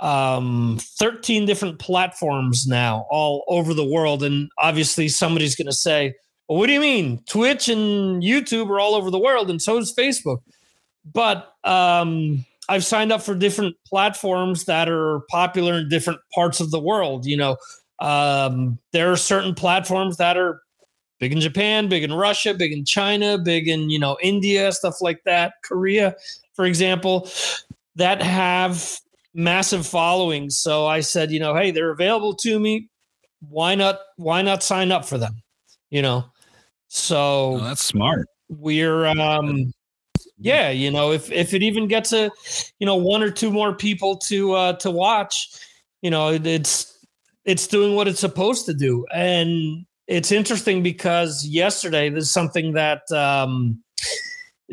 um 0.00 0.76
13 0.98 1.46
different 1.46 1.78
platforms 1.78 2.66
now 2.66 3.06
all 3.10 3.44
over 3.48 3.72
the 3.72 3.84
world. 3.84 4.22
And 4.24 4.50
obviously 4.58 5.08
somebody's 5.08 5.54
going 5.54 5.66
to 5.68 5.72
say 5.72 6.14
well 6.48 6.58
what 6.58 6.66
do 6.66 6.72
you 6.72 6.80
mean? 6.80 7.22
Twitch 7.28 7.68
and 7.68 8.22
youtube 8.22 8.68
are 8.68 8.80
all 8.80 8.96
over 8.96 9.10
the 9.10 9.18
world 9.18 9.50
and 9.50 9.62
so 9.62 9.78
is 9.78 9.94
facebook. 9.94 10.38
But 11.04 11.52
um 11.62 12.44
i've 12.68 12.84
signed 12.84 13.12
up 13.12 13.22
for 13.22 13.34
different 13.34 13.76
platforms 13.86 14.64
that 14.64 14.88
are 14.88 15.20
popular 15.30 15.74
in 15.74 15.88
different 15.88 16.20
parts 16.34 16.60
of 16.60 16.70
the 16.70 16.80
world 16.80 17.24
you 17.24 17.36
know. 17.36 17.56
Um 18.00 18.80
there 18.92 19.12
are 19.12 19.16
certain 19.16 19.54
platforms 19.54 20.16
that 20.16 20.36
are 20.36 20.60
big 21.18 21.32
in 21.32 21.40
Japan, 21.40 21.88
big 21.88 22.02
in 22.02 22.12
Russia, 22.12 22.54
big 22.54 22.72
in 22.72 22.84
China, 22.84 23.38
big 23.38 23.68
in, 23.68 23.90
you 23.90 23.98
know, 23.98 24.16
India, 24.22 24.72
stuff 24.72 25.00
like 25.00 25.22
that, 25.24 25.54
Korea, 25.62 26.14
for 26.54 26.64
example, 26.64 27.28
that 27.96 28.22
have 28.22 28.98
massive 29.34 29.86
followings. 29.86 30.56
So 30.56 30.86
I 30.86 31.00
said, 31.00 31.30
you 31.30 31.40
know, 31.40 31.54
hey, 31.54 31.70
they're 31.70 31.90
available 31.90 32.34
to 32.36 32.58
me. 32.58 32.88
Why 33.48 33.74
not 33.74 33.98
why 34.16 34.42
not 34.42 34.62
sign 34.62 34.90
up 34.90 35.04
for 35.04 35.18
them? 35.18 35.42
You 35.90 36.02
know. 36.02 36.24
So 36.88 37.56
oh, 37.56 37.58
that's 37.58 37.82
smart. 37.82 38.28
We're 38.48 39.06
um 39.06 39.72
yeah, 40.38 40.70
you 40.70 40.90
know, 40.90 41.12
if 41.12 41.30
if 41.30 41.52
it 41.54 41.62
even 41.62 41.88
gets 41.88 42.12
a 42.12 42.30
you 42.78 42.86
know 42.86 42.96
one 42.96 43.22
or 43.22 43.30
two 43.30 43.50
more 43.50 43.74
people 43.74 44.16
to 44.18 44.52
uh 44.52 44.72
to 44.74 44.90
watch, 44.90 45.48
you 46.00 46.10
know, 46.10 46.30
it's 46.30 47.06
it's 47.44 47.66
doing 47.66 47.94
what 47.94 48.08
it's 48.08 48.20
supposed 48.20 48.64
to 48.66 48.74
do. 48.74 49.04
And 49.12 49.84
it's 50.06 50.32
interesting 50.32 50.82
because 50.82 51.46
yesterday 51.46 52.08
there's 52.08 52.30
something 52.30 52.72
that 52.72 53.10
um, 53.12 53.82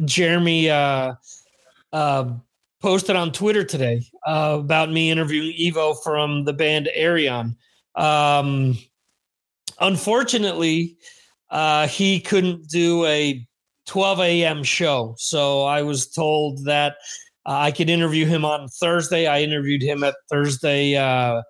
Jeremy 0.05 0.69
uh, 0.69 1.13
uh, 1.93 2.33
posted 2.81 3.15
on 3.15 3.31
Twitter 3.31 3.63
today 3.63 4.03
uh, 4.27 4.57
about 4.59 4.91
me 4.91 5.11
interviewing 5.11 5.53
Evo 5.59 5.95
from 6.03 6.45
the 6.45 6.53
band 6.53 6.89
Ayreon. 6.97 7.55
Um, 7.95 8.77
unfortunately, 9.79 10.97
uh, 11.49 11.87
he 11.87 12.19
couldn't 12.19 12.67
do 12.69 13.05
a 13.05 13.45
12 13.85 14.19
a.m. 14.21 14.63
show, 14.63 15.15
so 15.17 15.63
I 15.63 15.81
was 15.81 16.07
told 16.07 16.65
that 16.65 16.95
uh, 17.45 17.57
I 17.57 17.71
could 17.71 17.89
interview 17.89 18.25
him 18.25 18.45
on 18.45 18.67
Thursday. 18.67 19.27
I 19.27 19.41
interviewed 19.41 19.81
him 19.81 20.03
at 20.03 20.15
Thursday 20.29 20.95
uh, 20.95 21.41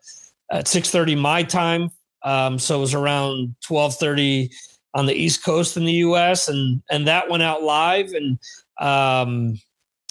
at 0.52 0.66
6:30 0.66 1.18
my 1.18 1.44
time, 1.44 1.90
um, 2.24 2.60
so 2.60 2.78
it 2.78 2.82
was 2.82 2.94
around 2.94 3.56
12:30 3.68 4.52
on 4.94 5.06
the 5.06 5.14
East 5.14 5.44
Coast 5.44 5.78
in 5.78 5.86
the 5.86 5.94
U.S. 5.94 6.48
and 6.48 6.82
and 6.90 7.08
that 7.08 7.30
went 7.30 7.44
out 7.44 7.64
live 7.64 8.12
and 8.14 8.38
um, 8.80 9.60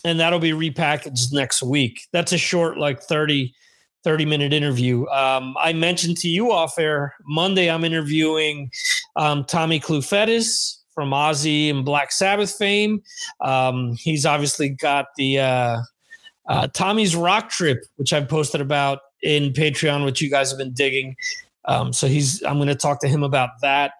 and 0.04 0.18
that'll 0.18 0.38
be 0.38 0.52
repackaged 0.52 1.32
next 1.32 1.62
week. 1.62 2.06
That's 2.12 2.32
a 2.32 2.38
short, 2.38 2.78
like 2.78 3.02
30, 3.02 3.52
30 4.04 4.24
minute 4.24 4.52
interview. 4.52 5.06
Um, 5.08 5.54
I 5.58 5.72
mentioned 5.72 6.16
to 6.18 6.28
you 6.28 6.52
off 6.52 6.78
air 6.78 7.14
Monday. 7.26 7.70
I'm 7.70 7.84
interviewing 7.84 8.70
um, 9.16 9.44
Tommy 9.44 9.80
Clufetos 9.80 10.78
from 10.94 11.10
Ozzy 11.10 11.70
and 11.70 11.84
Black 11.84 12.12
Sabbath 12.12 12.54
fame. 12.56 13.02
Um, 13.40 13.94
he's 13.94 14.24
obviously 14.24 14.70
got 14.70 15.06
the 15.16 15.38
uh, 15.38 15.80
uh, 16.48 16.66
Tommy's 16.68 17.14
Rock 17.14 17.50
Trip, 17.50 17.84
which 17.96 18.12
I've 18.12 18.28
posted 18.28 18.60
about 18.60 19.00
in 19.22 19.52
Patreon, 19.52 20.04
which 20.04 20.20
you 20.20 20.30
guys 20.30 20.50
have 20.50 20.58
been 20.58 20.72
digging. 20.72 21.14
Um, 21.66 21.92
so 21.92 22.06
he's 22.06 22.42
I'm 22.42 22.56
going 22.56 22.68
to 22.68 22.74
talk 22.74 23.00
to 23.00 23.08
him 23.08 23.22
about 23.22 23.50
that. 23.62 23.92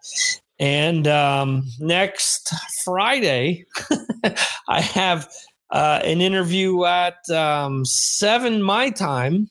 And 0.58 1.08
um, 1.08 1.64
next 1.78 2.52
Friday, 2.84 3.64
I 4.68 4.80
have 4.80 5.28
uh, 5.70 6.00
an 6.04 6.20
interview 6.20 6.84
at 6.84 7.28
um, 7.30 7.84
seven 7.84 8.62
my 8.62 8.90
time 8.90 9.50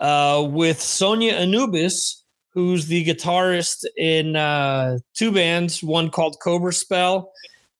uh, 0.00 0.46
with 0.48 0.80
Sonia 0.80 1.34
Anubis, 1.34 2.24
who's 2.54 2.86
the 2.86 3.04
guitarist 3.04 3.84
in 3.96 4.36
uh, 4.36 4.98
two 5.14 5.32
bands, 5.32 5.82
one 5.82 6.10
called 6.10 6.38
Cobra 6.42 6.72
Spell 6.72 7.32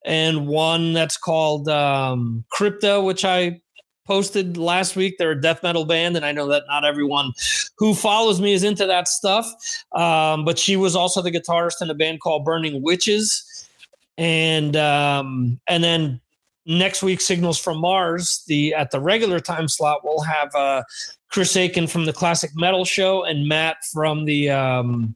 and 0.05 0.47
one 0.47 0.93
that's 0.93 1.17
called 1.17 1.69
um, 1.69 2.45
Crypta, 2.53 3.05
which 3.05 3.25
I 3.25 3.61
posted 4.09 4.57
last 4.57 4.97
week. 4.97 5.17
They're 5.19 5.33
a 5.33 5.41
death 5.41 5.63
metal 5.63 5.85
band, 5.85 6.17
and 6.17 6.25
I 6.25 6.33
know 6.33 6.49
that 6.49 6.65
not 6.67 6.85
everyone 6.85 7.33
who 7.77 7.95
follows 7.95 8.41
me 8.41 8.55
is 8.55 8.65
into 8.65 8.87
that 8.87 9.07
stuff. 9.07 9.47
Um, 9.93 10.45
but 10.45 10.59
she 10.59 10.77
was 10.77 10.97
also 10.97 11.23
the 11.23 11.31
guitarist 11.31 11.83
in 11.83 11.91
a 11.91 11.95
band 11.95 12.21
called 12.21 12.45
Burning 12.45 12.83
Witches, 12.83 13.69
and 14.17 14.75
um, 14.77 15.61
and 15.69 15.85
then 15.85 16.21
next 16.67 17.03
week, 17.03 17.21
Signals 17.21 17.59
from 17.59 17.79
Mars. 17.79 18.43
The 18.49 18.75
at 18.75 18.91
the 18.91 19.01
regular 19.01 19.39
time 19.39 19.69
slot, 19.69 20.01
we'll 20.03 20.23
have 20.23 20.55
uh, 20.55 20.83
Chris 21.31 21.55
Akin 21.55 21.87
from 21.87 22.07
the 22.07 22.13
Classic 22.13 22.51
Metal 22.55 22.85
Show 22.85 23.25
and 23.25 23.47
Matt 23.47 23.77
from 23.93 24.25
the 24.25 24.51
um, 24.51 25.15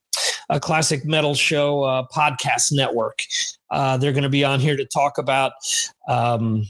a 0.51 0.61
Classic 0.61 1.05
Metal 1.05 1.35
Show 1.35 1.83
uh, 1.83 2.07
podcast 2.15 2.73
network. 2.73 3.23
Uh, 3.71 3.97
they're 3.97 4.13
going 4.13 4.23
to 4.23 4.29
be 4.29 4.45
on 4.45 4.61
here 4.61 4.77
to 4.77 4.85
talk 4.85 5.17
about 5.17 5.53
um, 6.09 6.65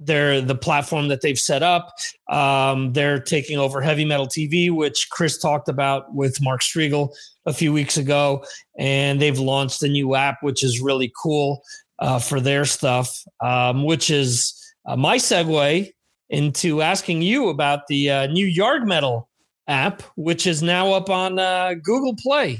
they're 0.00 0.40
the 0.40 0.54
platform 0.54 1.08
that 1.08 1.20
they've 1.20 1.38
set 1.38 1.62
up. 1.62 1.94
Um, 2.28 2.92
they're 2.92 3.20
taking 3.20 3.58
over 3.58 3.80
Heavy 3.80 4.04
Metal 4.04 4.26
TV, 4.26 4.70
which 4.70 5.08
Chris 5.10 5.38
talked 5.38 5.68
about 5.68 6.14
with 6.14 6.40
Mark 6.40 6.60
Strigl 6.62 7.14
a 7.46 7.52
few 7.52 7.72
weeks 7.72 7.96
ago, 7.96 8.44
and 8.78 9.20
they've 9.20 9.38
launched 9.38 9.82
a 9.82 9.88
new 9.88 10.14
app, 10.14 10.42
which 10.42 10.62
is 10.62 10.80
really 10.80 11.12
cool 11.20 11.62
uh, 11.98 12.18
for 12.18 12.40
their 12.40 12.64
stuff. 12.64 13.24
Um, 13.40 13.84
which 13.84 14.10
is 14.10 14.54
uh, 14.86 14.96
my 14.96 15.16
segue 15.16 15.90
into 16.30 16.82
asking 16.82 17.22
you 17.22 17.48
about 17.48 17.86
the 17.88 18.10
uh, 18.10 18.26
new 18.26 18.46
Yarg 18.46 18.86
Metal 18.86 19.28
app, 19.68 20.02
which 20.16 20.46
is 20.46 20.62
now 20.62 20.92
up 20.92 21.10
on 21.10 21.38
uh, 21.38 21.74
Google 21.74 22.14
Play. 22.16 22.58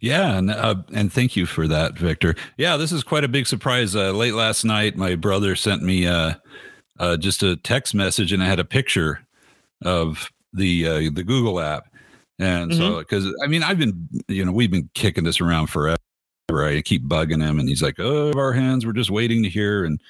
Yeah, 0.00 0.36
and 0.36 0.50
uh, 0.50 0.76
and 0.92 1.12
thank 1.12 1.36
you 1.36 1.46
for 1.46 1.66
that, 1.68 1.98
Victor. 1.98 2.34
Yeah, 2.56 2.76
this 2.76 2.92
is 2.92 3.02
quite 3.02 3.24
a 3.24 3.28
big 3.28 3.46
surprise. 3.46 3.96
Uh, 3.96 4.12
late 4.12 4.34
last 4.34 4.64
night, 4.64 4.96
my 4.96 5.14
brother 5.14 5.56
sent 5.56 5.82
me 5.82 6.06
uh, 6.06 6.34
uh, 6.98 7.16
just 7.16 7.42
a 7.42 7.56
text 7.56 7.94
message, 7.94 8.32
and 8.32 8.42
I 8.42 8.46
had 8.46 8.60
a 8.60 8.64
picture 8.64 9.26
of 9.82 10.30
the 10.52 10.86
uh, 10.86 11.10
the 11.12 11.24
Google 11.24 11.60
app. 11.60 11.92
And 12.38 12.70
mm-hmm. 12.70 12.80
so, 12.80 12.98
because 12.98 13.26
I 13.42 13.48
mean, 13.48 13.62
I've 13.62 13.78
been, 13.78 14.08
you 14.28 14.44
know, 14.44 14.52
we've 14.52 14.70
been 14.70 14.90
kicking 14.94 15.24
this 15.24 15.40
around 15.40 15.68
forever. 15.68 15.98
I 16.50 16.80
keep 16.82 17.04
bugging 17.04 17.42
him, 17.42 17.58
and 17.58 17.68
he's 17.68 17.82
like, 17.82 17.96
"Oh, 17.98 18.32
our 18.32 18.52
hands, 18.52 18.86
we're 18.86 18.92
just 18.92 19.10
waiting 19.10 19.42
to 19.42 19.48
hear." 19.48 19.84
And 19.84 20.00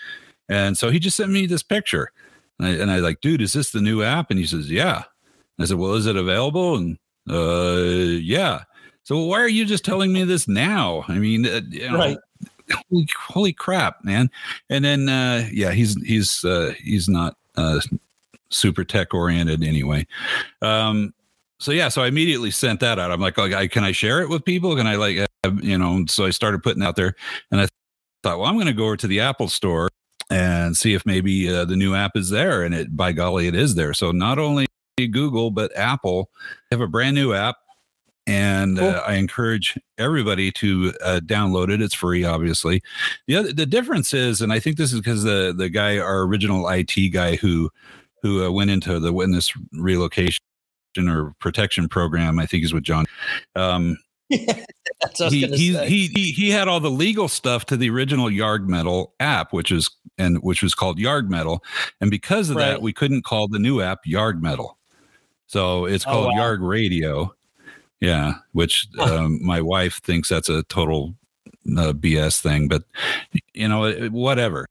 and 0.49 0.77
so 0.77 0.91
he 0.91 0.99
just 0.99 1.17
sent 1.17 1.33
me 1.33 1.47
this 1.47 1.63
picture, 1.63 2.13
and 2.59 2.69
I, 2.69 2.71
and 2.73 2.91
I 2.91 2.99
like, 2.99 3.21
dude, 3.21 3.43
is 3.43 3.55
this 3.55 3.71
the 3.71 3.81
new 3.81 4.03
app? 4.03 4.31
And 4.31 4.39
he 4.39 4.47
says, 4.47 4.71
"Yeah." 4.71 5.05
I 5.59 5.65
said, 5.65 5.79
"Well, 5.79 5.95
is 5.95 6.07
it 6.07 6.17
available?" 6.17 6.77
And 6.77 6.99
uh, 7.29 8.19
yeah. 8.21 8.65
So 9.09 9.21
why 9.21 9.41
are 9.41 9.49
you 9.49 9.65
just 9.65 9.87
telling 9.87 10.13
me 10.13 10.25
this 10.25 10.47
now? 10.47 11.03
I 11.09 11.19
mean, 11.19 11.47
uh, 11.47 11.63
you 11.71 11.91
know, 11.91 11.97
right. 11.97 12.19
Holy, 12.91 13.09
holy 13.19 13.53
crap, 13.55 14.05
man! 14.05 14.31
And 14.69 14.85
then, 14.85 15.09
uh, 15.09 15.49
yeah, 15.51 15.71
he's 15.71 15.95
he's 16.03 16.45
uh, 16.45 16.75
he's 16.79 17.09
not 17.09 17.35
uh, 17.57 17.81
super 18.51 18.85
tech 18.85 19.15
oriented 19.15 19.65
anyway. 19.65 20.07
Um, 20.61 21.15
so 21.59 21.73
yeah, 21.73 21.89
so 21.89 22.03
I 22.03 22.09
immediately 22.09 22.51
sent 22.51 22.81
that 22.81 22.99
out. 22.99 23.11
I'm 23.11 23.19
like, 23.19 23.39
oh, 23.39 23.49
can 23.69 23.83
I 23.83 23.93
share 23.93 24.21
it 24.21 24.29
with 24.29 24.45
people? 24.45 24.77
Can 24.77 24.87
I 24.87 24.97
like, 24.97 25.27
have, 25.43 25.65
you 25.65 25.79
know? 25.79 26.05
So 26.07 26.27
I 26.27 26.31
started 26.31 26.63
putting 26.63 26.83
out 26.83 26.97
there, 26.97 27.15
and 27.51 27.63
I 27.63 27.69
thought, 28.23 28.39
well, 28.41 28.47
I'm 28.47 28.57
going 28.57 28.67
to 28.67 28.75
go 28.75 28.85
over 28.85 28.99
to 28.99 29.07
the 29.07 29.21
Apple 29.21 29.49
Store 29.49 29.89
and 30.29 30.77
see 30.77 30.93
if 30.93 31.07
maybe 31.07 31.51
uh, 31.51 31.65
the 31.65 31.77
new 31.77 31.95
app 31.95 32.15
is 32.15 32.29
there. 32.29 32.63
And 32.63 32.75
it, 32.75 32.95
by 32.95 33.13
golly, 33.13 33.47
it 33.47 33.55
is 33.55 33.75
there. 33.75 33.95
So 33.95 34.13
not 34.13 34.39
only 34.39 34.67
Google 34.99 35.51
but 35.51 35.75
Apple 35.75 36.29
have 36.71 36.83
a 36.83 36.87
brand 36.87 37.15
new 37.15 37.33
app 37.33 37.57
and 38.29 38.79
cool. 38.79 38.89
uh, 38.89 39.03
I 39.07 39.15
encourage 39.15 39.79
everybody 39.97 40.53
to 40.53 40.93
uh, 41.03 41.21
download 41.25 41.73
it. 41.73 41.81
It's 41.81 41.95
free, 41.95 42.25
obviously. 42.25 42.83
the 43.27 43.37
other, 43.37 43.53
The 43.53 43.67
difference 43.67 44.13
is, 44.13 44.43
and 44.43 44.53
I 44.53 44.61
think 44.61 44.77
this 44.77 44.93
is 44.93 45.01
because 45.01 45.23
the 45.23 45.55
the 45.57 45.71
guy, 45.71 45.99
our 45.99 46.23
original 46.23 46.69
IT 46.69 46.95
guy, 47.13 47.37
who 47.37 47.71
who 48.23 48.45
uh, 48.45 48.51
went 48.51 48.71
into 48.71 49.01
the 49.01 49.13
witness 49.13 49.53
relocation 49.73 50.39
or 50.99 51.35
protection 51.41 51.89
program, 51.89 52.39
I 52.39 52.47
think 52.47 52.65
is 52.65 52.75
with 52.75 52.83
John. 52.83 53.07
Um, 53.57 53.97
he, 54.29 54.47
he, 55.47 55.77
he, 55.87 56.33
he, 56.33 56.51
had 56.51 56.69
all 56.69 56.81
the 56.81 56.91
legal 56.91 57.29
stuff 57.29 57.65
to 57.67 57.79
the 57.79 57.89
original 57.89 58.27
Yarg 58.27 58.67
Metal 58.67 59.15
app, 59.21 59.55
which 59.55 59.73
is 59.73 59.89
and 60.19 60.43
which 60.43 60.63
was 60.63 60.75
called 60.75 60.99
Yarg 60.99 61.31
Metal, 61.31 61.65
and 62.03 62.11
because 62.11 62.51
of 62.51 62.57
right. 62.57 62.67
that, 62.67 62.83
we 62.83 62.93
couldn't 62.93 63.25
call 63.25 63.49
the 63.49 63.59
new 63.59 63.81
app 63.81 64.01
Yarg 64.07 64.43
Metal. 64.43 64.77
So 65.47 65.87
it's 65.87 66.07
oh, 66.07 66.11
called 66.11 66.27
oh, 66.27 66.29
wow. 66.37 66.43
Yarg 66.43 66.59
Radio 66.61 67.35
yeah, 68.01 68.35
which 68.53 68.89
um, 68.99 69.45
my 69.45 69.61
wife 69.61 70.01
thinks 70.03 70.29
that's 70.29 70.49
a 70.49 70.63
total 70.65 71.15
uh, 71.77 71.93
BS 71.93 72.41
thing, 72.41 72.69
but 72.69 72.85
you 73.55 73.69
know, 73.69 74.09
whatever. 74.11 74.67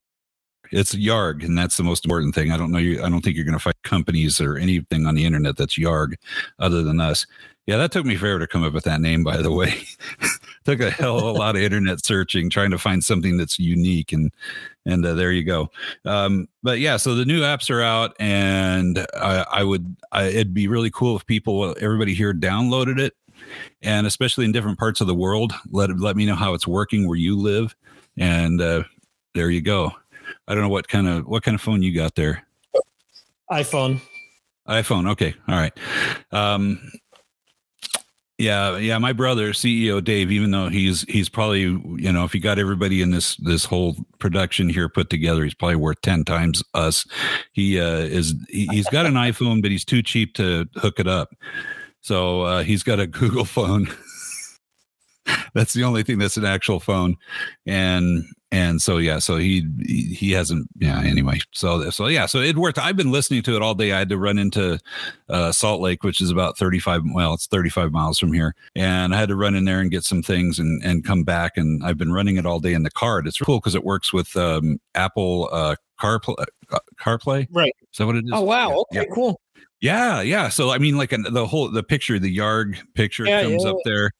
It's 0.70 0.94
Yarg, 0.94 1.46
and 1.46 1.58
that's 1.58 1.78
the 1.78 1.84
most 1.84 2.04
important 2.04 2.36
thing. 2.36 2.52
I 2.52 2.58
don't 2.58 2.72
know 2.72 2.78
you. 2.78 3.02
I 3.02 3.10
don't 3.10 3.22
think 3.22 3.38
you're 3.38 3.46
going 3.46 3.54
to 3.54 3.60
find 3.60 3.82
companies 3.84 4.42
or 4.42 4.58
anything 4.58 5.06
on 5.06 5.16
the 5.16 5.24
internet 5.24 5.56
that's 5.56 5.78
Yarg, 5.78 6.16
other 6.60 6.84
than 6.84 7.00
us. 7.00 7.26
Yeah, 7.68 7.76
that 7.78 7.92
took 7.92 8.06
me 8.06 8.16
forever 8.16 8.40
to 8.40 8.48
come 8.48 8.64
up 8.64 8.72
with 8.72 8.86
that 8.86 9.02
name. 9.02 9.26
By 9.26 9.38
the 9.38 9.52
way, 9.52 9.84
took 10.66 10.80
a 10.80 10.90
hell 10.90 11.18
of 11.18 11.24
a 11.26 11.32
lot 11.32 11.58
of 11.58 11.62
internet 11.62 12.04
searching 12.04 12.50
trying 12.50 12.72
to 12.72 12.78
find 12.78 13.04
something 13.04 13.36
that's 13.36 13.60
unique, 13.60 14.14
and 14.14 14.32
and 14.86 15.06
uh, 15.06 15.14
there 15.14 15.34
you 15.34 15.44
go. 15.44 15.70
Um, 16.06 16.48
but 16.64 16.80
yeah, 16.80 16.96
so 16.96 17.14
the 17.14 17.26
new 17.26 17.42
apps 17.42 17.70
are 17.70 17.82
out, 17.82 18.16
and 18.22 19.06
I, 19.14 19.46
I 19.52 19.64
would 19.66 19.98
I, 20.14 20.28
it'd 20.28 20.54
be 20.54 20.70
really 20.70 20.90
cool 20.90 21.18
if 21.18 21.26
people, 21.26 21.76
everybody 21.82 22.14
here, 22.14 22.34
downloaded 22.34 23.00
it, 23.00 23.18
and 23.82 24.08
especially 24.08 24.46
in 24.46 24.54
different 24.54 24.80
parts 24.80 25.02
of 25.02 25.08
the 25.08 25.16
world, 25.16 25.52
let 25.70 25.90
let 26.00 26.16
me 26.16 26.26
know 26.26 26.36
how 26.36 26.54
it's 26.54 26.68
working 26.68 27.06
where 27.06 27.18
you 27.18 27.38
live, 27.38 27.76
and 28.18 28.62
uh, 28.62 28.84
there 29.36 29.50
you 29.50 29.62
go. 29.62 29.92
I 30.48 30.54
don't 30.54 30.64
know 30.64 30.70
what 30.70 30.88
kind 30.88 31.10
of 31.10 31.28
what 31.28 31.44
kind 31.44 31.56
of 31.56 31.60
phone 31.60 31.84
you 31.84 31.94
got 31.94 32.16
there. 32.16 32.46
iPhone. 33.52 34.00
iPhone. 34.70 35.10
Okay. 35.12 35.36
All 35.50 35.56
right. 35.56 35.78
Um, 36.32 36.92
yeah, 38.38 38.78
yeah. 38.78 38.98
My 39.00 39.14
brother, 39.14 39.52
CEO 39.52 40.04
Dave, 40.04 40.32
even 40.32 40.52
though 40.52 40.70
he's 40.70 41.02
he's 41.04 41.28
probably 41.28 41.62
you 41.62 42.12
know 42.12 42.24
if 42.24 42.34
he 42.34 42.40
got 42.40 42.60
everybody 42.60 43.02
in 43.02 43.10
this 43.10 43.36
this 43.38 43.66
whole 43.66 43.96
production 44.20 44.70
here 44.70 44.88
put 44.90 45.10
together, 45.10 45.44
he's 45.44 45.56
probably 45.56 45.78
worth 45.78 46.02
ten 46.02 46.24
times 46.24 46.64
us. 46.76 47.08
He 47.54 47.80
uh, 47.80 47.98
is 47.98 48.36
he, 48.50 48.68
has 48.78 48.88
got 48.88 49.08
an 49.08 49.16
iPhone, 49.16 49.62
but 49.62 49.72
he's 49.72 49.86
too 49.86 50.04
cheap 50.04 50.36
to 50.36 50.68
hook 50.76 51.00
it 51.00 51.08
up. 51.08 51.36
So 52.02 52.42
uh, 52.42 52.64
he's 52.64 52.84
got 52.84 53.00
a 53.00 53.08
Google 53.08 53.46
phone. 53.46 53.88
that's 55.54 55.74
the 55.74 55.84
only 55.84 56.04
thing 56.04 56.18
that's 56.18 56.38
an 56.38 56.46
actual 56.46 56.80
phone, 56.80 57.18
and 57.66 58.26
and 58.52 58.82
so 58.82 58.98
yeah, 58.98 59.20
so 59.20 59.38
he 59.38 59.66
he 59.86 60.32
hasn't 60.32 60.70
yeah 60.78 61.02
anyway. 61.02 61.40
So 61.52 61.90
so 61.90 62.08
yeah, 62.08 62.26
so 62.26 62.40
it 62.40 62.58
worked. 62.58 62.78
I've 62.78 62.96
been 62.96 63.12
listening 63.12 63.44
to 63.44 63.56
it 63.56 63.62
all 63.62 63.76
day. 63.76 63.92
I 63.92 64.00
had 64.00 64.10
to 64.10 64.18
run 64.18 64.38
into 64.38 64.80
uh, 65.30 65.52
Salt 65.52 65.82
Lake, 65.82 66.04
which 66.04 66.22
is 66.22 66.32
about 66.32 66.58
thirty 66.58 66.80
five. 66.80 67.02
Well, 67.14 67.34
it's 67.34 67.48
thirty 67.48 67.70
five 67.70 67.92
miles 67.92 68.20
from 68.20 68.32
here, 68.32 68.56
and 68.76 69.14
I 69.14 69.20
had 69.20 69.30
to 69.30 69.36
run 69.36 69.56
in 69.56 69.66
there 69.66 69.82
and 69.82 69.92
get 69.92 70.04
some 70.04 70.24
things 70.24 70.60
and 70.60 70.82
and 70.84 71.04
come 71.04 71.24
back. 71.24 71.58
And 71.58 71.84
I've 71.84 71.98
been 71.98 72.14
running 72.14 72.38
it 72.38 72.46
all 72.46 72.60
day 72.60 72.74
in 72.74 72.84
the 72.84 72.92
car. 72.92 73.20
It's 73.20 73.40
cool 73.40 73.60
because 73.60 73.76
it 73.76 73.84
works 73.84 74.14
with 74.14 74.36
um, 74.38 74.80
Apple 74.96 75.50
uh, 75.52 75.76
CarPlay. 76.00 76.46
Uh, 76.72 76.80
CarPlay, 77.02 77.48
right? 77.52 77.76
Is 77.92 77.98
that 77.98 78.06
what 78.06 78.16
it 78.16 78.26
is? 78.26 78.32
Oh 78.34 78.42
wow, 78.44 78.70
yeah, 78.70 78.76
okay, 78.76 79.08
yeah. 79.10 79.14
cool. 79.14 79.42
Yeah, 79.82 80.22
yeah. 80.22 80.50
So 80.50 80.72
I 80.72 80.78
mean, 80.78 80.98
like 80.98 81.10
the 81.10 81.46
whole 81.46 81.70
the 81.70 81.84
picture, 81.84 82.18
the 82.18 82.36
Yarg 82.36 82.78
picture 82.94 83.26
Yeah, 83.26 83.44
comes 83.44 83.66
up 83.66 83.76
there 83.84 84.12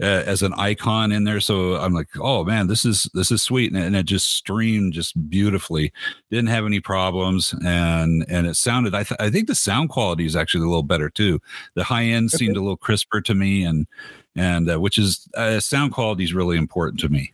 uh, 0.00 0.22
as 0.26 0.42
an 0.42 0.52
icon 0.54 1.12
in 1.12 1.24
there. 1.24 1.40
So 1.40 1.76
I'm 1.76 1.92
like, 1.92 2.08
oh 2.20 2.44
man, 2.44 2.66
this 2.66 2.84
is 2.84 3.08
this 3.14 3.30
is 3.30 3.42
sweet, 3.42 3.72
and, 3.72 3.82
and 3.82 3.96
it 3.96 4.06
just 4.06 4.32
streamed 4.34 4.92
just 4.92 5.28
beautifully. 5.28 5.92
Didn't 6.30 6.48
have 6.48 6.66
any 6.66 6.80
problems, 6.80 7.54
and 7.64 8.24
and 8.28 8.46
it 8.46 8.54
sounded. 8.56 8.94
I 8.94 9.02
th- 9.04 9.20
I 9.20 9.30
think 9.30 9.46
the 9.46 9.54
sound 9.54 9.90
quality 9.90 10.26
is 10.26 10.36
actually 10.36 10.64
a 10.64 10.68
little 10.68 10.82
better 10.82 11.10
too. 11.10 11.40
The 11.74 11.84
high 11.84 12.04
end 12.04 12.30
Okay. 12.30 12.44
seemed 12.44 12.56
a 12.56 12.60
little 12.60 12.76
crisper 12.76 13.20
to 13.20 13.34
me, 13.34 13.64
and 13.64 13.86
and 14.34 14.70
uh, 14.70 14.80
which 14.80 14.98
is 14.98 15.28
uh, 15.36 15.60
sound 15.60 15.92
quality 15.92 16.24
is 16.24 16.34
really 16.34 16.56
important 16.56 17.00
to 17.00 17.08
me. 17.08 17.32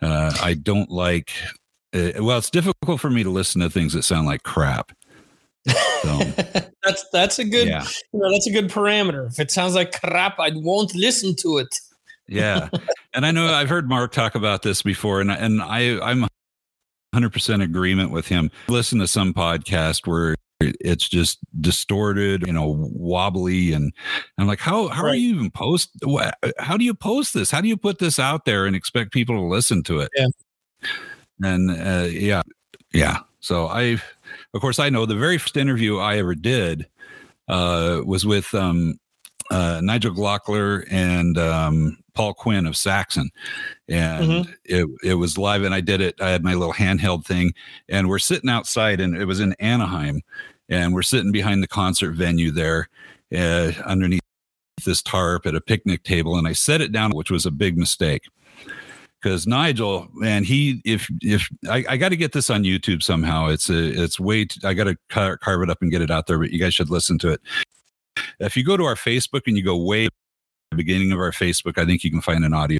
Uh, 0.00 0.32
I 0.42 0.54
don't 0.54 0.90
like. 0.90 1.30
Uh, 1.94 2.12
well, 2.20 2.36
it's 2.38 2.50
difficult 2.50 3.00
for 3.00 3.08
me 3.08 3.22
to 3.22 3.30
listen 3.30 3.62
to 3.62 3.70
things 3.70 3.94
that 3.94 4.02
sound 4.02 4.26
like 4.26 4.42
crap. 4.42 4.92
So 5.66 6.18
that's 6.82 7.04
that's 7.12 7.38
a 7.38 7.44
good 7.44 7.68
yeah. 7.68 7.84
you 8.12 8.20
know, 8.20 8.30
that's 8.32 8.46
a 8.46 8.52
good 8.52 8.68
parameter. 8.70 9.26
If 9.30 9.38
it 9.40 9.50
sounds 9.50 9.74
like 9.74 9.92
crap, 10.00 10.38
I 10.38 10.50
won't 10.54 10.94
listen 10.94 11.34
to 11.36 11.58
it. 11.58 11.68
yeah 12.28 12.68
and 13.14 13.24
i 13.24 13.30
know 13.30 13.46
i've 13.54 13.70
heard 13.70 13.88
mark 13.88 14.12
talk 14.12 14.34
about 14.34 14.60
this 14.60 14.82
before 14.82 15.22
and, 15.22 15.30
and 15.30 15.62
i 15.62 15.98
i'm 16.00 16.26
100% 17.14 17.62
agreement 17.62 18.10
with 18.10 18.28
him 18.28 18.50
listen 18.68 18.98
to 18.98 19.06
some 19.08 19.32
podcast 19.32 20.06
where 20.06 20.34
it's 20.60 21.08
just 21.08 21.38
distorted 21.62 22.46
you 22.46 22.52
know 22.52 22.76
wobbly 22.92 23.72
and 23.72 23.94
i'm 24.36 24.46
like 24.46 24.58
how 24.60 24.88
how 24.88 25.04
are 25.06 25.14
you 25.14 25.34
even 25.34 25.50
post 25.50 25.88
how 26.58 26.76
do 26.76 26.84
you 26.84 26.92
post 26.92 27.32
this 27.32 27.50
how 27.50 27.62
do 27.62 27.68
you 27.68 27.78
put 27.78 27.98
this 27.98 28.18
out 28.18 28.44
there 28.44 28.66
and 28.66 28.76
expect 28.76 29.10
people 29.10 29.34
to 29.34 29.42
listen 29.42 29.82
to 29.82 30.00
it 30.00 30.10
Yeah. 30.14 30.26
and 31.42 31.70
uh, 31.70 32.08
yeah 32.10 32.42
yeah 32.92 33.20
so 33.48 33.66
i 33.66 34.00
of 34.54 34.60
course 34.60 34.78
i 34.78 34.90
know 34.90 35.06
the 35.06 35.14
very 35.14 35.38
first 35.38 35.56
interview 35.56 35.98
i 35.98 36.18
ever 36.18 36.34
did 36.34 36.86
uh 37.48 38.00
was 38.04 38.26
with 38.26 38.54
um 38.54 38.98
uh, 39.50 39.80
Nigel 39.82 40.12
Glockler 40.12 40.86
and 40.90 41.38
um, 41.38 41.96
Paul 42.14 42.34
Quinn 42.34 42.66
of 42.66 42.76
Saxon, 42.76 43.30
and 43.88 44.46
it 44.64 44.86
it 45.02 45.14
was 45.14 45.38
live, 45.38 45.62
and 45.62 45.74
I 45.74 45.80
did 45.80 46.00
it. 46.00 46.20
I 46.20 46.28
had 46.30 46.44
my 46.44 46.54
little 46.54 46.74
handheld 46.74 47.24
thing, 47.24 47.54
and 47.88 48.08
we're 48.08 48.18
sitting 48.18 48.50
outside, 48.50 49.00
and 49.00 49.16
it 49.16 49.24
was 49.24 49.40
in 49.40 49.54
Anaheim, 49.54 50.20
and 50.68 50.92
we're 50.92 51.02
sitting 51.02 51.32
behind 51.32 51.62
the 51.62 51.68
concert 51.68 52.12
venue 52.12 52.50
there, 52.50 52.88
uh, 53.34 53.72
underneath 53.86 54.20
this 54.84 55.02
tarp 55.02 55.46
at 55.46 55.54
a 55.54 55.60
picnic 55.60 56.02
table, 56.02 56.36
and 56.36 56.46
I 56.46 56.52
set 56.52 56.80
it 56.80 56.92
down, 56.92 57.12
which 57.12 57.30
was 57.30 57.46
a 57.46 57.50
big 57.50 57.78
mistake. 57.78 58.28
Because 59.20 59.46
Nigel, 59.48 60.06
man, 60.14 60.44
he 60.44 60.80
if 60.84 61.08
if 61.22 61.48
I, 61.68 61.84
I 61.88 61.96
got 61.96 62.10
to 62.10 62.16
get 62.16 62.32
this 62.32 62.50
on 62.50 62.62
YouTube 62.62 63.02
somehow. 63.02 63.48
It's 63.48 63.68
a 63.68 64.02
it's 64.02 64.20
way 64.20 64.46
I 64.62 64.74
got 64.74 64.84
to 64.84 64.96
car- 65.08 65.38
carve 65.38 65.62
it 65.62 65.70
up 65.70 65.78
and 65.82 65.90
get 65.90 66.02
it 66.02 66.10
out 66.10 66.26
there. 66.28 66.38
But 66.38 66.50
you 66.52 66.58
guys 66.60 66.72
should 66.74 66.88
listen 66.90 67.18
to 67.20 67.32
it. 67.32 67.40
If 68.38 68.56
you 68.56 68.64
go 68.64 68.76
to 68.76 68.84
our 68.84 68.94
Facebook 68.94 69.42
and 69.46 69.56
you 69.56 69.64
go 69.64 69.76
way 69.76 70.08
the 70.70 70.76
beginning 70.76 71.10
of 71.12 71.18
our 71.18 71.32
Facebook, 71.32 71.78
I 71.78 71.84
think 71.84 72.04
you 72.04 72.10
can 72.10 72.20
find 72.20 72.44
an 72.44 72.52
audio. 72.54 72.78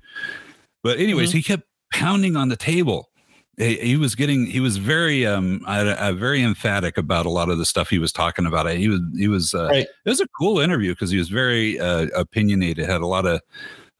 But 0.85 0.99
anyways, 1.01 1.31
Mhm. 1.31 1.35
he 1.35 1.43
kept 1.43 1.63
pounding 1.93 2.37
on 2.37 2.49
the 2.51 2.57
table. 2.57 3.09
He, 3.57 3.75
he 3.79 3.97
was 3.97 4.15
getting 4.15 4.47
he 4.47 4.61
was 4.61 4.77
very 4.77 5.27
um 5.27 5.63
uh, 5.67 6.13
very 6.13 6.41
emphatic 6.45 6.97
about 6.97 7.27
a 7.27 7.31
lot 7.31 7.49
of 7.49 7.59
the 7.59 7.65
stuff 7.67 7.89
he 7.91 7.99
was 7.99 8.13
talking 8.13 8.47
about. 8.47 8.71
He 8.71 8.89
was 8.89 9.01
he 9.17 9.27
was 9.27 9.55
uh, 9.55 9.67
Right. 9.71 9.87
it 10.05 10.09
was 10.09 10.21
a 10.21 10.29
cool 10.39 10.61
interview 10.61 10.93
because 10.93 11.11
he 11.11 11.19
was 11.19 11.29
very 11.31 11.81
uh, 11.81 12.07
opinionated, 12.15 12.89
had 12.89 13.01
a 13.01 13.07
lot 13.09 13.27
of 13.27 13.41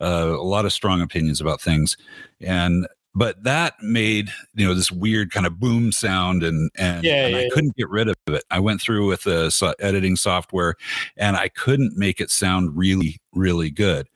uh, 0.01 0.35
a 0.39 0.43
lot 0.43 0.65
of 0.65 0.73
strong 0.73 1.01
opinions 1.01 1.41
about 1.41 1.61
things, 1.61 1.97
and 2.41 2.87
but 3.15 3.43
that 3.43 3.75
made 3.83 4.31
you 4.55 4.67
know 4.67 4.75
this 4.75 4.93
weird 4.93 5.31
kind 5.31 5.47
of 5.47 5.59
boom 5.59 5.93
sound, 5.93 6.43
and 6.43 6.71
and, 6.77 7.05
Yeah, 7.05 7.25
and 7.27 7.33
yeah, 7.33 7.39
I 7.39 7.43
yeah. 7.43 7.49
couldn't 7.53 7.77
get 7.77 7.89
rid 7.89 8.09
of 8.09 8.17
it. 8.29 8.45
I 8.51 8.61
went 8.61 8.81
through 8.81 9.07
with 9.09 9.23
the 9.25 9.51
so- 9.51 9.75
editing 9.81 10.17
software, 10.17 10.75
and 11.17 11.37
I 11.37 11.49
couldn't 11.49 11.97
make 11.97 12.21
it 12.21 12.31
sound 12.31 12.77
really 12.77 13.19
really 13.33 13.71
good. 13.71 14.09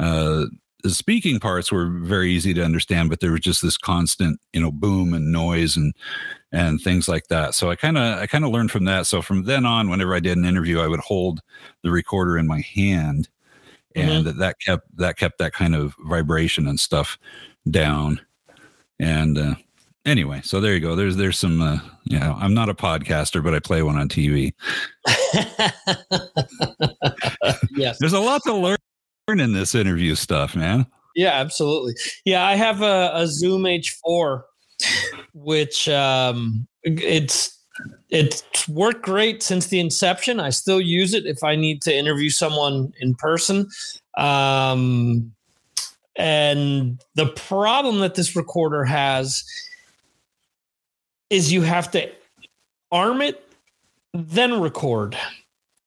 Uh, 0.00 0.46
the 0.84 0.90
speaking 0.90 1.40
parts 1.40 1.72
were 1.72 1.88
very 1.90 2.30
easy 2.30 2.54
to 2.54 2.64
understand, 2.64 3.10
but 3.10 3.18
there 3.18 3.32
was 3.32 3.40
just 3.40 3.62
this 3.62 3.76
constant, 3.76 4.40
you 4.52 4.60
know, 4.60 4.70
boom 4.70 5.12
and 5.12 5.32
noise 5.32 5.76
and 5.76 5.92
and 6.52 6.80
things 6.80 7.08
like 7.08 7.26
that. 7.28 7.54
So 7.54 7.68
I 7.68 7.74
kind 7.76 7.98
of 7.98 8.18
I 8.18 8.26
kind 8.26 8.44
of 8.44 8.50
learned 8.50 8.70
from 8.70 8.84
that. 8.84 9.06
So 9.06 9.20
from 9.20 9.44
then 9.44 9.66
on, 9.66 9.90
whenever 9.90 10.14
I 10.14 10.20
did 10.20 10.38
an 10.38 10.44
interview, 10.44 10.78
I 10.80 10.86
would 10.86 11.00
hold 11.00 11.40
the 11.82 11.90
recorder 11.90 12.38
in 12.38 12.46
my 12.46 12.60
hand, 12.60 13.28
and 13.94 14.26
that 14.26 14.56
kept 14.64 14.96
that 14.96 15.16
kept 15.16 15.38
that 15.38 15.52
kind 15.52 15.74
of 15.74 15.94
vibration 16.06 16.66
and 16.66 16.78
stuff 16.78 17.18
down. 17.70 18.20
And 19.00 19.38
uh, 19.38 19.54
anyway, 20.04 20.40
so 20.44 20.60
there 20.60 20.74
you 20.74 20.80
go. 20.80 20.94
There's 20.94 21.16
there's 21.16 21.38
some. 21.38 21.60
Uh, 21.60 21.78
you 22.04 22.18
know, 22.18 22.36
I'm 22.40 22.54
not 22.54 22.70
a 22.70 22.74
podcaster, 22.74 23.44
but 23.44 23.54
I 23.54 23.58
play 23.58 23.82
one 23.82 23.98
on 23.98 24.08
TV. 24.08 24.54
yes. 27.76 27.98
There's 28.00 28.14
a 28.14 28.20
lot 28.20 28.40
to 28.44 28.54
learn 28.54 28.78
in 29.28 29.52
this 29.52 29.74
interview 29.74 30.14
stuff, 30.14 30.56
man. 30.56 30.86
Yeah, 31.14 31.32
absolutely. 31.32 31.94
Yeah, 32.24 32.46
I 32.46 32.54
have 32.54 32.80
a, 32.80 33.10
a 33.12 33.26
Zoom 33.26 33.64
H4, 33.64 34.42
which 35.34 35.86
um, 35.88 36.66
it's 36.82 37.57
it's 38.10 38.68
worked 38.68 39.02
great 39.02 39.42
since 39.42 39.66
the 39.66 39.80
inception. 39.80 40.40
I 40.40 40.50
still 40.50 40.80
use 40.80 41.14
it 41.14 41.26
if 41.26 41.44
I 41.44 41.56
need 41.56 41.82
to 41.82 41.94
interview 41.94 42.30
someone 42.30 42.92
in 43.00 43.14
person. 43.14 43.68
Um, 44.16 45.32
and 46.16 47.02
the 47.14 47.26
problem 47.26 48.00
that 48.00 48.14
this 48.14 48.34
recorder 48.34 48.84
has 48.84 49.44
is 51.30 51.52
you 51.52 51.62
have 51.62 51.90
to 51.92 52.10
arm 52.90 53.20
it, 53.20 53.46
then 54.14 54.60
record. 54.60 55.16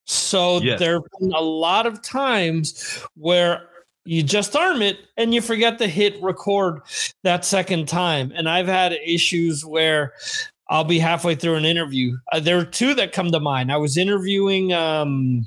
So 0.05 0.61
Yes. 0.61 0.79
there 0.79 0.93
have 0.93 1.03
been 1.19 1.33
a 1.33 1.41
lot 1.41 1.85
of 1.85 2.01
times 2.01 3.03
where 3.15 3.67
you 4.05 4.23
just 4.23 4.55
arm 4.55 4.81
it 4.81 4.99
and 5.17 5.33
you 5.33 5.41
forget 5.41 5.77
to 5.79 5.87
hit 5.87 6.21
record 6.21 6.81
that 7.23 7.45
second 7.45 7.87
time. 7.87 8.31
And 8.35 8.49
I've 8.49 8.67
had 8.67 8.93
issues 8.93 9.65
where 9.65 10.13
I'll 10.71 10.85
be 10.85 10.99
halfway 10.99 11.35
through 11.35 11.55
an 11.55 11.65
interview. 11.65 12.17
Uh, 12.31 12.39
there 12.39 12.57
are 12.57 12.63
two 12.63 12.93
that 12.93 13.11
come 13.11 13.29
to 13.31 13.41
mind. 13.41 13.73
I 13.73 13.77
was 13.77 13.97
interviewing 13.97 14.71
um, 14.71 15.45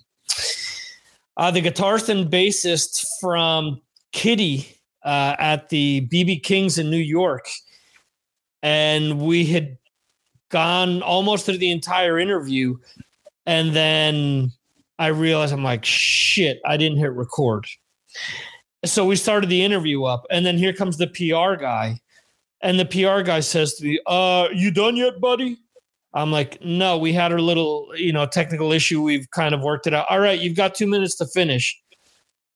uh, 1.38 1.50
the 1.50 1.62
guitarist 1.62 2.10
and 2.10 2.30
bassist 2.30 3.06
from 3.22 3.80
Kittie 4.12 4.68
uh, 5.02 5.34
at 5.38 5.70
the 5.70 6.06
BB 6.12 6.42
Kings 6.42 6.76
in 6.76 6.90
New 6.90 6.98
York. 6.98 7.48
And 8.62 9.18
we 9.18 9.46
had 9.46 9.78
gone 10.50 11.00
almost 11.00 11.46
through 11.46 11.58
the 11.58 11.70
entire 11.70 12.18
interview. 12.18 12.76
And 13.46 13.74
then 13.74 14.52
I 14.98 15.06
realized 15.06 15.54
I'm 15.54 15.64
like, 15.64 15.86
shit, 15.86 16.60
I 16.66 16.76
didn't 16.76 16.98
hit 16.98 17.12
record. 17.12 17.66
So 18.84 19.06
we 19.06 19.16
started 19.16 19.48
the 19.48 19.64
interview 19.64 20.04
up, 20.04 20.26
and 20.30 20.44
then 20.44 20.58
here 20.58 20.74
comes 20.74 20.98
the 20.98 21.06
PR 21.06 21.58
guy. 21.58 21.98
And 22.64 22.80
the 22.80 22.86
PR 22.86 23.22
guy 23.22 23.40
says 23.40 23.74
to 23.74 23.84
me, 23.84 24.00
Uh, 24.06 24.48
you 24.52 24.72
done 24.72 24.96
yet, 24.96 25.20
buddy? 25.20 25.58
I'm 26.14 26.30
like, 26.32 26.64
no, 26.64 26.96
we 26.96 27.12
had 27.12 27.32
a 27.32 27.42
little, 27.42 27.88
you 27.96 28.12
know, 28.12 28.24
technical 28.24 28.72
issue. 28.72 29.02
We've 29.02 29.28
kind 29.30 29.54
of 29.54 29.62
worked 29.62 29.86
it 29.88 29.94
out. 29.94 30.06
All 30.08 30.20
right, 30.20 30.38
you've 30.38 30.56
got 30.56 30.74
two 30.74 30.86
minutes 30.86 31.16
to 31.16 31.26
finish. 31.26 31.80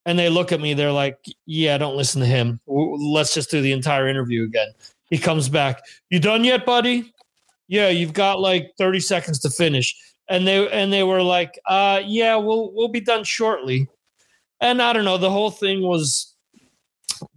And 0.07 0.17
they 0.19 0.29
look 0.29 0.53
at 0.53 0.61
me, 0.61 0.75
they're 0.75 0.93
like, 0.93 1.19
Yeah, 1.47 1.79
don't 1.79 1.97
listen 1.97 2.21
to 2.21 2.27
him. 2.27 2.61
Let's 2.67 3.35
just 3.35 3.51
do 3.51 3.61
the 3.61 3.73
entire 3.73 4.09
interview 4.09 4.45
again. 4.45 4.69
He 5.11 5.19
comes 5.19 5.49
back, 5.49 5.83
You 6.11 6.19
done 6.19 6.43
yet, 6.45 6.67
buddy? 6.67 7.13
Yeah, 7.69 7.91
you've 7.91 8.15
got 8.15 8.41
like 8.41 8.73
30 8.79 9.01
seconds 9.01 9.39
to 9.41 9.51
finish 9.51 9.95
and 10.29 10.47
they 10.47 10.69
and 10.71 10.93
they 10.93 11.03
were 11.03 11.23
like, 11.23 11.59
uh, 11.67 12.01
yeah, 12.05 12.37
we'll 12.37 12.73
we'll 12.73 12.89
be 12.89 13.01
done 13.01 13.25
shortly. 13.25 13.89
And 14.61 14.83
I 14.83 14.93
don't 14.93 15.05
know, 15.05 15.19
the 15.19 15.31
whole 15.31 15.51
thing 15.51 15.83
was 15.83 16.35